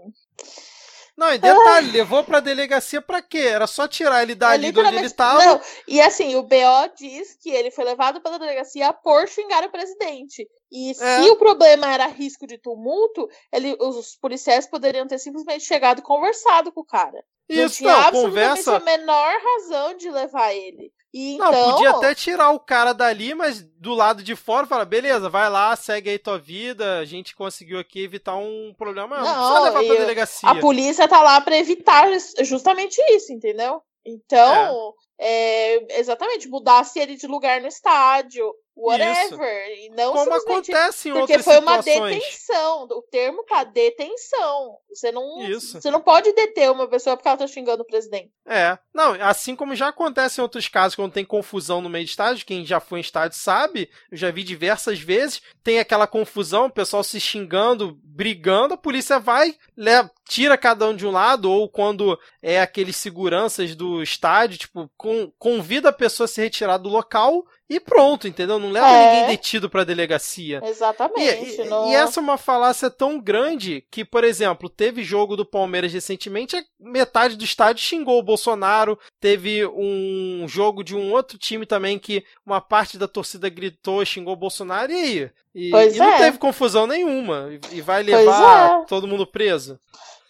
Não, 1.17 1.33
e 1.33 1.39
detalhe, 1.39 1.91
levou 1.91 2.23
pra 2.23 2.39
delegacia 2.39 3.01
pra 3.01 3.23
quê? 3.23 3.39
Era 3.39 3.65
só 3.65 3.87
tirar 3.87 4.21
ele 4.21 4.35
dali 4.35 4.67
é 4.67 4.71
de 4.71 4.79
onde 4.79 4.95
ele 4.95 5.09
tava. 5.09 5.43
Não, 5.43 5.61
e 5.87 5.99
assim, 5.99 6.35
o 6.35 6.43
BO 6.43 6.89
diz 6.95 7.33
que 7.41 7.49
ele 7.49 7.71
foi 7.71 7.83
levado 7.85 8.21
pela 8.21 8.37
delegacia 8.37 8.93
por 8.93 9.27
xingar 9.27 9.63
o 9.63 9.71
presidente. 9.71 10.47
E 10.71 10.91
É. 10.91 10.93
se 10.93 11.29
o 11.31 11.35
problema 11.35 11.91
era 11.91 12.05
risco 12.05 12.45
de 12.45 12.59
tumulto, 12.59 13.27
ele, 13.51 13.75
os 13.79 14.15
policiais 14.15 14.67
poderiam 14.67 15.07
ter 15.07 15.17
simplesmente 15.17 15.63
chegado 15.63 15.99
e 15.99 16.03
conversado 16.03 16.71
com 16.71 16.81
o 16.81 16.85
cara. 16.85 17.23
não 17.49 17.65
Isso, 17.65 17.77
tinha 17.77 17.93
não, 17.93 17.99
absolutamente 18.01 18.65
conversa. 18.65 18.75
a 18.75 18.79
menor 18.79 19.33
razão 19.41 19.97
de 19.97 20.11
levar 20.11 20.53
ele. 20.53 20.91
E 21.13 21.37
Não, 21.37 21.49
então, 21.49 21.71
podia 21.71 21.89
até 21.91 22.13
tirar 22.13 22.51
o 22.51 22.59
cara 22.59 22.93
dali, 22.93 23.33
mas 23.33 23.61
do 23.63 23.93
lado 23.93 24.21
de 24.21 24.35
fora 24.35 24.67
fala, 24.67 24.83
beleza, 24.85 25.29
vai 25.29 25.49
lá, 25.49 25.75
segue 25.75 26.09
aí 26.09 26.19
tua 26.19 26.37
vida, 26.37 26.99
a 26.99 27.05
gente 27.05 27.35
conseguiu 27.35 27.79
aqui 27.79 28.03
evitar 28.03 28.35
um 28.35 28.73
problema. 28.77 29.17
Não, 29.17 29.23
não 29.25 29.31
Não, 29.33 29.39
precisa 29.47 29.59
levar 29.63 29.83
pra 29.85 29.95
delegacia. 30.01 30.49
a 30.49 30.59
polícia 30.59 31.07
tá 31.07 31.21
lá 31.23 31.39
pra 31.41 31.57
evitar 31.57 32.11
jus- 32.11 32.33
justamente 32.47 32.99
isso, 33.15 33.31
entendeu? 33.31 33.81
Então, 34.05 34.93
é, 35.19 35.99
exatamente, 35.99 36.47
mudasse 36.47 36.99
ele 36.99 37.15
de 37.15 37.27
lugar 37.27 37.59
no 37.61 37.67
estádio, 37.67 38.53
whatever. 38.77 39.67
E 39.79 39.89
não 39.89 40.13
Como 40.13 40.33
acontece 40.33 41.09
em 41.09 41.13
Porque 41.13 41.39
foi 41.39 41.57
uma 41.59 41.81
situações. 41.81 42.15
detenção. 42.15 42.83
O 42.83 43.01
termo 43.01 43.43
tá 43.43 43.63
detenção. 43.63 44.77
Você 44.89 45.11
não, 45.11 45.41
Isso. 45.43 45.81
você 45.81 45.89
não 45.89 45.99
pode 45.99 46.31
deter 46.33 46.71
uma 46.71 46.87
pessoa 46.87 47.17
porque 47.17 47.27
ela 47.27 47.37
tá 47.37 47.47
xingando 47.47 47.81
o 47.81 47.85
presidente. 47.87 48.31
É, 48.45 48.77
não, 48.93 49.13
assim 49.21 49.55
como 49.55 49.75
já 49.75 49.89
acontece 49.89 50.39
em 50.39 50.43
outros 50.43 50.67
casos 50.67 50.95
quando 50.95 51.11
tem 51.11 51.25
confusão 51.25 51.81
no 51.81 51.89
meio 51.89 52.05
de 52.05 52.11
estádio, 52.11 52.45
quem 52.45 52.65
já 52.65 52.79
foi 52.79 52.99
em 52.99 53.01
estádio 53.01 53.37
sabe, 53.37 53.89
eu 54.11 54.17
já 54.17 54.31
vi 54.31 54.43
diversas 54.43 54.99
vezes, 54.99 55.41
tem 55.63 55.79
aquela 55.79 56.07
confusão, 56.07 56.67
o 56.67 56.71
pessoal 56.71 57.03
se 57.03 57.19
xingando, 57.19 57.99
brigando, 58.03 58.75
a 58.75 58.77
polícia 58.77 59.19
vai, 59.19 59.55
leva, 59.75 60.09
tira 60.27 60.57
cada 60.57 60.87
um 60.87 60.95
de 60.95 61.05
um 61.05 61.11
lado, 61.11 61.51
ou 61.51 61.69
quando 61.69 62.17
é 62.41 62.61
aqueles 62.61 62.95
seguranças 62.95 63.75
do 63.75 64.01
estádio, 64.01 64.59
tipo, 64.59 64.89
com- 65.07 65.31
convida 65.39 65.87
a 65.89 65.93
pessoa 65.93 66.25
a 66.25 66.27
se 66.27 66.41
retirar 66.41 66.77
do 66.77 66.89
local 66.89 67.45
e 67.69 67.79
pronto, 67.79 68.27
entendeu? 68.27 68.59
Não 68.59 68.69
leva 68.71 68.87
É. 68.87 69.13
ninguém 69.13 69.27
detido 69.37 69.69
pra 69.69 69.83
delegacia. 69.85 70.61
E, 70.63 70.67
Exatamente. 70.69 71.61
e- 71.61 71.63
não- 71.65 71.89
e 71.89 71.95
essa 71.95 72.19
é 72.19 72.23
uma 72.23 72.37
falácia 72.37 72.89
tão 72.89 73.19
grande 73.19 73.85
que, 73.89 74.03
por 74.03 74.23
exemplo, 74.25 74.69
teve 74.69 75.03
jogo 75.03 75.37
do 75.37 75.45
Palmeiras 75.45 75.93
recentemente, 75.93 76.55
a 76.57 76.63
metade 76.79 77.35
do 77.37 77.43
estádio 77.45 77.81
xingou 77.83 78.19
o 78.19 78.23
Bolsonaro. 78.23 78.99
Teve 79.19 79.65
um 79.65 80.45
jogo 80.47 80.83
de 80.83 80.95
um 80.95 81.11
outro 81.13 81.37
time 81.37 81.65
também 81.65 81.97
que 81.97 82.23
uma 82.45 82.59
parte 82.59 82.97
da 82.97 83.07
torcida 83.07 83.47
gritou, 83.49 84.03
xingou 84.05 84.33
o 84.33 84.37
Bolsonaro. 84.37 84.91
E 84.91 84.95
aí? 84.95 85.31
E, 85.55 85.69
e 85.69 85.97
não 85.97 86.09
é. 86.09 86.17
teve 86.17 86.37
confusão 86.37 86.85
nenhuma. 86.85 87.49
E, 87.71 87.77
e 87.77 87.81
vai 87.81 88.03
levar 88.03 88.81
é. 88.81 88.85
todo 88.85 89.07
mundo 89.07 89.25
preso. 89.25 89.79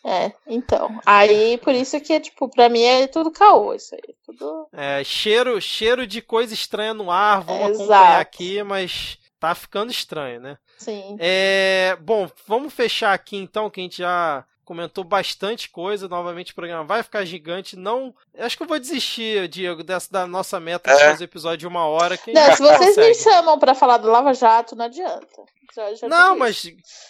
É, 0.07 0.31
então. 0.47 0.99
Aí, 1.05 1.57
por 1.57 1.75
isso 1.75 1.99
que, 1.99 2.17
tipo, 2.19 2.47
pra 2.47 2.69
mim 2.69 2.81
é 2.81 3.07
tudo 3.07 3.29
caô 3.29 3.73
isso 3.73 3.93
aí. 3.93 4.15
Tudo. 4.25 4.67
É, 4.71 5.03
cheiro, 5.03 5.59
cheiro 5.59 6.07
de 6.07 6.21
coisa 6.21 6.53
estranha 6.53 6.93
no 6.93 7.11
ar. 7.11 7.41
Vamos 7.41 7.71
Exato. 7.71 7.83
acompanhar 7.91 8.21
aqui, 8.21 8.63
mas 8.63 9.17
tá 9.37 9.53
ficando 9.53 9.91
estranho, 9.91 10.39
né? 10.39 10.57
Sim. 10.77 11.17
É, 11.19 11.97
bom, 11.99 12.29
vamos 12.47 12.73
fechar 12.73 13.13
aqui 13.13 13.35
então, 13.35 13.69
que 13.69 13.81
a 13.81 13.83
gente 13.83 13.97
já 13.97 14.45
comentou 14.63 15.03
bastante 15.03 15.69
coisa. 15.69 16.07
Novamente 16.07 16.51
o 16.51 16.55
programa 16.55 16.83
vai 16.85 17.03
ficar 17.03 17.25
gigante. 17.25 17.75
Não, 17.75 18.13
acho 18.37 18.55
que 18.55 18.63
eu 18.63 18.67
vou 18.67 18.79
desistir, 18.79 19.47
Diego, 19.47 19.83
dessa 19.83 20.11
da 20.11 20.25
nossa 20.27 20.59
meta 20.59 20.93
de 20.95 21.01
É. 21.01 21.09
fazer 21.11 21.23
episódio 21.25 21.57
de 21.57 21.67
uma 21.67 21.85
hora. 21.85 22.17
Que 22.17 22.31
Não, 22.31 22.51
se 22.55 22.61
vocês 22.61 22.95
me 22.97 23.07
consegue. 23.07 23.15
chamam 23.15 23.59
pra 23.59 23.73
falar 23.75 23.97
do 23.97 24.09
Lava 24.09 24.33
Jato, 24.33 24.75
não 24.75 24.85
adianta. 24.85 25.27
Já- 25.75 25.93
já 25.93 26.07
Não, 26.07 26.37
mas 26.37 26.63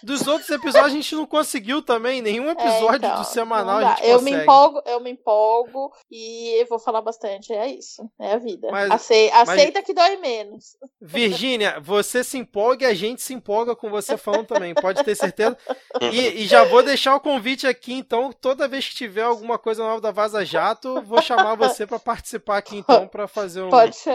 dos 0.04 0.28
outros 0.28 0.50
episódios 0.50 0.86
a 0.92 0.96
gente 0.96 1.16
não 1.16 1.26
conseguiu 1.26 1.82
também. 1.82 2.22
Nenhum 2.22 2.50
episódio 2.50 2.94
É, 3.06 3.10
então, 3.10 3.16
do 3.22 3.24
semanal 3.26 3.78
a 3.78 3.90
gente 3.96 4.06
eu 4.08 4.18
consegue. 4.20 4.36
me 4.38 4.44
empolgo, 4.44 4.82
eu 4.86 5.00
me 5.00 5.12
empolgo 5.12 5.92
e 6.12 6.62
eu 6.62 6.68
vou 6.68 6.80
falar 6.80 7.02
bastante. 7.02 7.54
É 7.54 7.68
isso, 7.68 8.10
é 8.20 8.34
a 8.34 8.38
vida. 8.38 8.68
Mas- 8.72 8.92
Acei- 8.92 9.32
aceita 9.32 9.82
que 9.82 9.94
dói 9.94 10.18
menos. 10.18 10.76
Virgínia, 11.02 11.80
você 11.80 12.24
se 12.24 12.38
empolga 12.38 12.86
e 12.88 12.92
a 12.92 12.94
gente 12.94 13.22
se 13.22 13.34
empolga 13.34 13.76
com 13.76 13.90
você 13.90 14.18
falando 14.18 14.46
também, 14.48 14.74
pode 14.74 15.04
ter 15.04 15.16
certeza. 15.16 15.58
E, 16.02 16.44
e 16.44 16.48
já 16.48 16.64
vou 16.64 16.84
deixar 16.84 17.16
o 17.16 17.20
convite 17.20 17.66
aqui, 17.66 17.94
então, 17.94 18.32
toda 18.32 18.68
vez 18.68 18.88
que 18.88 18.94
tiver 18.96 19.24
alguma 19.24 19.58
coisa 19.58 19.82
nova 19.84 20.00
da 20.00 20.12
Vaza 20.12 20.46
Jato, 20.46 21.02
vou 21.02 21.22
chamar 21.22 21.56
você 21.56 21.88
para 21.88 21.98
participar 21.98 22.58
aqui, 22.58 22.78
então, 22.78 23.08
para 23.08 23.28
fazer 23.28 23.62
um- 23.64 23.70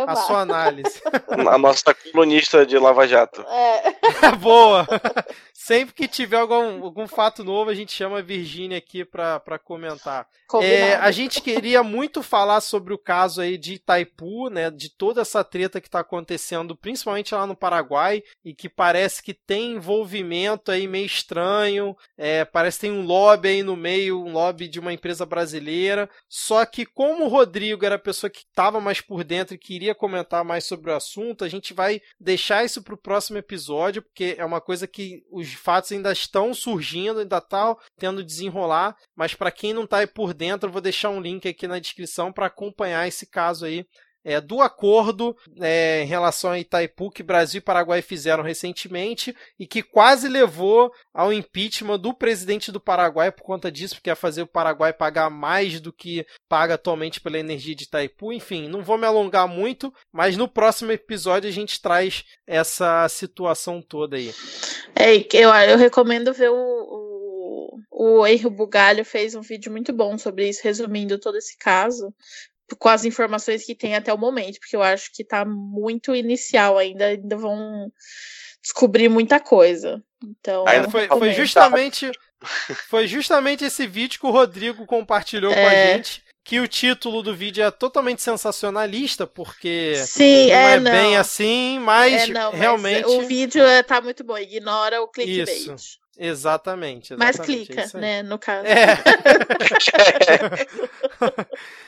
a 0.06 0.16
sua 0.16 0.40
análise. 0.40 1.00
A 1.52 1.58
nossa 1.58 1.92
colunista 1.94 2.64
de 2.64 2.78
Lava 2.78 3.06
Jato. 3.08 3.42
É, 3.48 3.82
Boa! 4.38 4.86
Sempre 5.52 5.94
que 5.94 6.08
tiver 6.08 6.38
algum, 6.38 6.82
algum 6.82 7.06
fato 7.06 7.44
novo, 7.44 7.70
a 7.70 7.74
gente 7.74 7.92
chama 7.92 8.18
a 8.18 8.22
Virgínia 8.22 8.78
aqui 8.78 9.04
para 9.04 9.58
comentar. 9.62 10.26
É, 10.60 10.96
a 10.96 11.10
gente 11.10 11.40
queria 11.40 11.82
muito 11.82 12.22
falar 12.22 12.60
sobre 12.60 12.92
o 12.92 12.98
caso 12.98 13.40
aí 13.40 13.56
de 13.56 13.74
Itaipu, 13.74 14.50
né, 14.50 14.70
de 14.70 14.90
toda 14.90 15.22
essa 15.22 15.44
treta 15.44 15.80
que 15.80 15.88
está 15.88 16.00
acontecendo, 16.00 16.76
principalmente 16.76 17.34
lá 17.34 17.46
no 17.46 17.56
Paraguai, 17.56 18.22
e 18.44 18.52
que 18.54 18.68
parece 18.68 19.22
que 19.22 19.32
tem 19.32 19.74
envolvimento 19.74 20.70
aí 20.70 20.88
meio 20.88 21.06
estranho, 21.06 21.96
é, 22.18 22.44
parece 22.44 22.78
que 22.78 22.86
tem 22.86 22.92
um 22.92 23.06
lobby 23.06 23.48
aí 23.48 23.62
no 23.62 23.76
meio, 23.76 24.20
um 24.22 24.32
lobby 24.32 24.68
de 24.68 24.80
uma 24.80 24.92
empresa 24.92 25.24
brasileira, 25.24 26.10
só 26.28 26.66
que 26.66 26.84
como 26.84 27.24
o 27.24 27.28
Rodrigo 27.28 27.86
era 27.86 27.94
a 27.94 28.00
pessoa 28.00 28.28
que 28.28 28.40
estava 28.40 28.80
mais 28.80 29.00
por 29.00 29.22
dentro 29.24 29.54
e 29.54 29.58
queria 29.58 29.94
comentar 29.94 30.44
mais 30.44 30.64
sobre 30.64 30.90
o 30.90 30.94
assunto, 30.96 31.44
a 31.44 31.48
gente 31.48 31.72
vai 31.72 32.02
deixar 32.20 32.64
isso 32.64 32.82
para 32.82 32.94
o 32.94 32.98
próximo 32.98 33.38
episódio, 33.38 34.02
porque 34.02 34.21
é 34.24 34.44
uma 34.44 34.60
coisa 34.60 34.86
que 34.86 35.22
os 35.30 35.52
fatos 35.54 35.92
ainda 35.92 36.12
estão 36.12 36.54
surgindo, 36.54 37.20
ainda 37.20 37.40
tá 37.40 37.76
tendo 37.98 38.24
desenrolar, 38.24 38.96
mas 39.14 39.34
para 39.34 39.50
quem 39.50 39.72
não 39.72 39.86
tá 39.86 39.98
aí 39.98 40.06
por 40.06 40.32
dentro, 40.34 40.68
eu 40.68 40.72
vou 40.72 40.80
deixar 40.80 41.10
um 41.10 41.20
link 41.20 41.48
aqui 41.48 41.66
na 41.66 41.78
descrição 41.78 42.32
para 42.32 42.46
acompanhar 42.46 43.06
esse 43.06 43.26
caso 43.26 43.64
aí 43.64 43.86
é, 44.24 44.40
do 44.40 44.60
acordo 44.60 45.36
é, 45.60 46.02
em 46.02 46.06
relação 46.06 46.50
a 46.50 46.58
Itaipu 46.58 47.10
que 47.10 47.22
Brasil 47.22 47.58
e 47.58 47.62
Paraguai 47.62 48.02
fizeram 48.02 48.42
recentemente 48.42 49.34
e 49.58 49.66
que 49.66 49.82
quase 49.82 50.28
levou 50.28 50.92
ao 51.12 51.32
impeachment 51.32 51.98
do 51.98 52.14
presidente 52.14 52.70
do 52.70 52.80
Paraguai 52.80 53.30
por 53.32 53.42
conta 53.42 53.70
disso, 53.70 53.94
porque 53.94 54.10
ia 54.10 54.16
fazer 54.16 54.42
o 54.42 54.46
Paraguai 54.46 54.92
pagar 54.92 55.30
mais 55.30 55.80
do 55.80 55.92
que 55.92 56.24
paga 56.48 56.74
atualmente 56.74 57.20
pela 57.20 57.38
energia 57.38 57.74
de 57.74 57.84
Itaipu. 57.84 58.32
Enfim, 58.32 58.68
não 58.68 58.82
vou 58.82 58.98
me 58.98 59.06
alongar 59.06 59.48
muito, 59.48 59.92
mas 60.12 60.36
no 60.36 60.48
próximo 60.48 60.92
episódio 60.92 61.48
a 61.48 61.52
gente 61.52 61.80
traz 61.80 62.24
essa 62.46 63.08
situação 63.08 63.82
toda 63.82 64.16
aí. 64.16 64.32
É, 64.94 65.16
eu, 65.36 65.50
eu 65.50 65.78
recomendo 65.78 66.32
ver 66.32 66.50
o, 66.50 67.80
o, 67.90 68.22
o 68.24 68.50
Bugalho 68.50 69.04
fez 69.04 69.34
um 69.34 69.40
vídeo 69.40 69.70
muito 69.70 69.92
bom 69.92 70.16
sobre 70.18 70.48
isso, 70.48 70.60
resumindo 70.62 71.18
todo 71.18 71.38
esse 71.38 71.56
caso. 71.56 72.12
Com 72.78 72.88
as 72.88 73.04
informações 73.04 73.64
que 73.64 73.74
tem 73.74 73.94
até 73.94 74.12
o 74.12 74.18
momento, 74.18 74.58
porque 74.58 74.76
eu 74.76 74.82
acho 74.82 75.10
que 75.12 75.24
tá 75.24 75.44
muito 75.44 76.14
inicial 76.14 76.78
ainda, 76.78 77.06
ainda 77.06 77.36
vão 77.36 77.90
descobrir 78.62 79.08
muita 79.08 79.40
coisa. 79.40 80.02
Então, 80.22 80.64
Aí 80.66 80.88
foi, 80.90 81.08
foi 81.08 81.32
justamente 81.32 82.10
foi 82.88 83.06
justamente 83.06 83.64
esse 83.64 83.86
vídeo 83.86 84.18
que 84.18 84.26
o 84.26 84.30
Rodrigo 84.30 84.86
compartilhou 84.86 85.52
é... 85.52 85.54
com 85.54 85.68
a 85.68 85.72
é. 85.72 85.94
gente. 85.94 86.22
Que 86.44 86.58
o 86.58 86.66
título 86.66 87.22
do 87.22 87.32
vídeo 87.32 87.62
é 87.62 87.70
totalmente 87.70 88.20
sensacionalista, 88.20 89.28
porque 89.28 89.94
Sim, 89.94 90.48
não 90.48 90.56
é, 90.56 90.72
é 90.72 90.80
não. 90.80 90.90
bem 90.90 91.16
assim, 91.16 91.78
mas, 91.78 92.28
é, 92.28 92.32
não, 92.32 92.50
realmente. 92.50 93.06
o 93.06 93.20
vídeo 93.22 93.62
é, 93.62 93.80
tá 93.80 94.00
muito 94.00 94.24
bom, 94.24 94.36
ignora 94.36 95.00
o 95.00 95.06
clickbait. 95.06 95.68
Isso. 95.68 96.01
Exatamente, 96.18 97.14
exatamente. 97.14 97.38
Mas 97.38 97.46
clica, 97.46 97.82
é 97.82 98.00
né? 98.00 98.22
No 98.22 98.38
caso. 98.38 98.66
É. 98.66 98.98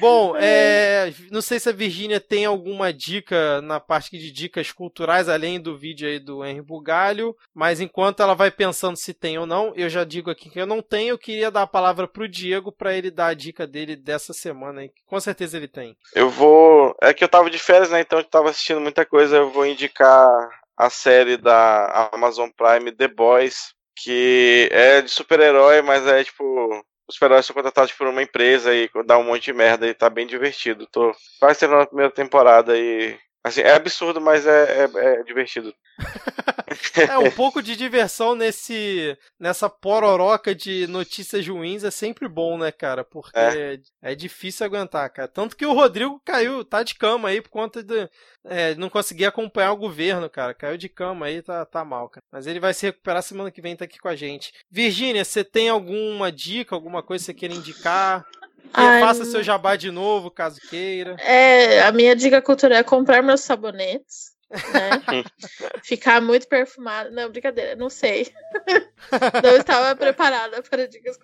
Bom, 0.00 0.34
é, 0.36 1.12
não 1.30 1.40
sei 1.40 1.58
se 1.58 1.68
a 1.68 1.72
Virgínia 1.72 2.20
tem 2.20 2.44
alguma 2.44 2.92
dica 2.92 3.60
na 3.62 3.80
parte 3.80 4.18
de 4.18 4.30
dicas 4.30 4.72
culturais, 4.72 5.28
além 5.28 5.60
do 5.60 5.76
vídeo 5.76 6.08
aí 6.08 6.18
do 6.18 6.44
Henry 6.44 6.62
Bugalho, 6.62 7.36
mas 7.54 7.80
enquanto 7.80 8.22
ela 8.22 8.34
vai 8.34 8.50
pensando 8.50 8.96
se 8.96 9.14
tem 9.14 9.38
ou 9.38 9.46
não, 9.46 9.72
eu 9.74 9.88
já 9.88 10.04
digo 10.04 10.30
aqui 10.30 10.50
que 10.50 10.60
eu 10.60 10.66
não 10.66 10.82
tenho, 10.82 11.10
eu 11.10 11.18
queria 11.18 11.50
dar 11.50 11.62
a 11.62 11.66
palavra 11.66 12.06
pro 12.06 12.28
Diego 12.28 12.72
para 12.72 12.94
ele 12.94 13.10
dar 13.10 13.28
a 13.28 13.34
dica 13.34 13.66
dele 13.66 13.96
dessa 13.96 14.32
semana 14.32 14.82
aí, 14.82 14.90
com 15.06 15.20
certeza 15.20 15.56
ele 15.56 15.68
tem. 15.68 15.96
Eu 16.14 16.30
vou, 16.30 16.94
é 17.00 17.12
que 17.12 17.24
eu 17.24 17.28
tava 17.28 17.50
de 17.50 17.58
férias, 17.58 17.90
né, 17.90 18.00
então 18.00 18.18
eu 18.18 18.24
tava 18.24 18.50
assistindo 18.50 18.80
muita 18.80 19.04
coisa, 19.04 19.36
eu 19.36 19.50
vou 19.50 19.66
indicar 19.66 20.48
a 20.78 20.88
série 20.88 21.36
da 21.36 22.08
Amazon 22.12 22.48
Prime 22.56 22.92
The 22.92 23.08
Boys, 23.08 23.74
que 23.96 24.68
é 24.70 25.02
de 25.02 25.10
super-herói, 25.10 25.82
mas 25.82 26.06
é 26.06 26.22
tipo. 26.22 26.84
Os 27.08 27.14
super-heróis 27.14 27.46
são 27.46 27.54
contratados 27.54 27.92
por 27.92 28.06
uma 28.06 28.22
empresa 28.22 28.74
e 28.74 28.88
dá 29.06 29.16
um 29.18 29.24
monte 29.24 29.44
de 29.44 29.52
merda 29.54 29.86
e 29.88 29.94
tá 29.94 30.10
bem 30.10 30.26
divertido. 30.26 30.86
Tô 30.86 31.10
quase 31.40 31.58
terminando 31.58 31.84
a 31.84 31.86
primeira 31.86 32.12
temporada 32.12 32.76
e. 32.78 33.18
Assim, 33.44 33.60
é 33.60 33.72
absurdo, 33.72 34.20
mas 34.20 34.46
é, 34.46 34.84
é, 34.84 34.90
é 34.94 35.22
divertido. 35.22 35.72
é, 37.08 37.18
um 37.18 37.30
pouco 37.30 37.62
de 37.62 37.76
diversão 37.76 38.34
nesse 38.34 39.16
nessa 39.38 39.68
pororoca 39.68 40.54
de 40.54 40.86
notícias 40.86 41.46
ruins 41.46 41.82
é 41.84 41.90
sempre 41.90 42.28
bom, 42.28 42.58
né, 42.58 42.70
cara? 42.70 43.04
Porque 43.04 43.38
é. 43.38 43.80
é 44.02 44.14
difícil 44.14 44.66
aguentar, 44.66 45.08
cara. 45.10 45.28
Tanto 45.28 45.56
que 45.56 45.64
o 45.64 45.72
Rodrigo 45.72 46.20
caiu, 46.24 46.64
tá 46.64 46.82
de 46.82 46.94
cama 46.94 47.28
aí 47.28 47.40
por 47.40 47.50
conta 47.50 47.82
de 47.82 48.08
é, 48.44 48.74
não 48.74 48.90
conseguir 48.90 49.26
acompanhar 49.26 49.72
o 49.72 49.78
governo, 49.78 50.28
cara. 50.28 50.52
Caiu 50.52 50.76
de 50.76 50.88
cama 50.88 51.26
aí, 51.26 51.40
tá, 51.40 51.64
tá 51.64 51.84
mal, 51.84 52.08
cara. 52.08 52.24
Mas 52.32 52.46
ele 52.46 52.60
vai 52.60 52.74
se 52.74 52.86
recuperar 52.86 53.22
semana 53.22 53.50
que 53.50 53.62
vem, 53.62 53.76
tá 53.76 53.84
aqui 53.84 53.98
com 53.98 54.08
a 54.08 54.16
gente. 54.16 54.52
Virgínia, 54.70 55.24
você 55.24 55.44
tem 55.44 55.68
alguma 55.68 56.30
dica, 56.30 56.74
alguma 56.74 57.02
coisa 57.02 57.22
que 57.22 57.26
você 57.26 57.34
queira 57.34 57.54
indicar? 57.54 58.26
Ai, 58.72 59.00
faça 59.00 59.24
seu 59.24 59.42
jabá 59.42 59.76
de 59.76 59.90
novo, 59.90 60.30
caso 60.30 60.60
queira. 60.68 61.16
É, 61.20 61.82
a 61.82 61.92
minha 61.92 62.14
dica 62.14 62.40
cultural 62.40 62.78
é 62.78 62.82
comprar 62.82 63.22
meus 63.22 63.40
sabonetes. 63.40 64.36
Né? 64.50 65.24
Ficar 65.84 66.20
muito 66.20 66.48
perfumado. 66.48 67.10
Não, 67.10 67.30
brincadeira, 67.30 67.76
não 67.76 67.90
sei. 67.90 68.32
não 69.42 69.56
estava 69.56 69.94
preparada 69.94 70.62
para 70.62 70.88
dicas 70.88 71.18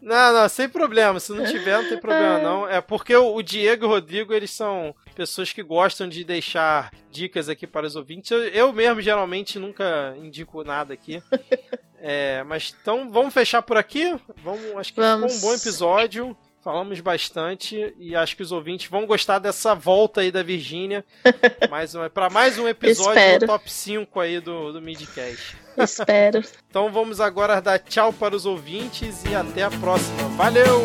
Não, 0.00 0.32
não, 0.32 0.48
sem 0.48 0.68
problema. 0.68 1.18
Se 1.18 1.32
não 1.32 1.44
tiver, 1.44 1.80
não 1.80 1.88
tem 1.88 1.98
problema, 1.98 2.38
não. 2.38 2.68
É 2.68 2.80
porque 2.80 3.16
o 3.16 3.40
Diego 3.42 3.84
e 3.84 3.86
o 3.86 3.90
Rodrigo, 3.90 4.34
eles 4.34 4.50
são 4.50 4.94
pessoas 5.14 5.52
que 5.52 5.62
gostam 5.62 6.08
de 6.08 6.22
deixar 6.22 6.92
dicas 7.10 7.48
aqui 7.48 7.66
para 7.66 7.86
os 7.86 7.96
ouvintes. 7.96 8.30
Eu, 8.30 8.44
eu 8.44 8.72
mesmo, 8.72 9.00
geralmente, 9.00 9.58
nunca 9.58 10.14
indico 10.18 10.62
nada 10.62 10.92
aqui. 10.94 11.22
É, 12.06 12.44
mas 12.44 12.76
então, 12.78 13.10
vamos 13.10 13.32
fechar 13.32 13.62
por 13.62 13.78
aqui. 13.78 14.14
Vamos, 14.42 14.76
acho 14.76 14.92
que 14.92 15.00
vamos. 15.00 15.32
foi 15.32 15.38
um 15.38 15.40
bom 15.40 15.54
episódio. 15.54 16.36
Falamos 16.64 16.98
bastante 17.00 17.94
e 17.98 18.16
acho 18.16 18.34
que 18.34 18.42
os 18.42 18.50
ouvintes 18.50 18.88
vão 18.88 19.04
gostar 19.04 19.38
dessa 19.38 19.74
volta 19.74 20.22
aí 20.22 20.32
da 20.32 20.42
Virgínia 20.42 21.04
mais 21.68 21.94
um, 21.94 22.08
para 22.08 22.30
mais 22.30 22.58
um 22.58 22.66
episódio 22.66 23.10
Espero. 23.10 23.40
do 23.40 23.46
top 23.46 23.70
5 23.70 24.20
aí 24.20 24.40
do, 24.40 24.72
do 24.72 24.80
Midcast. 24.80 25.58
Espero. 25.76 26.42
então 26.70 26.90
vamos 26.90 27.20
agora 27.20 27.60
dar 27.60 27.78
tchau 27.78 28.14
para 28.14 28.34
os 28.34 28.46
ouvintes 28.46 29.22
e 29.26 29.34
até 29.34 29.64
a 29.64 29.70
próxima. 29.70 30.26
Valeu! 30.36 30.80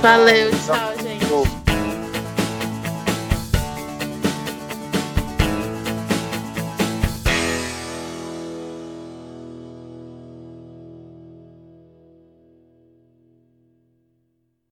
Valeu, 0.00 0.50
tchau, 0.50 1.02
gente. 1.02 1.63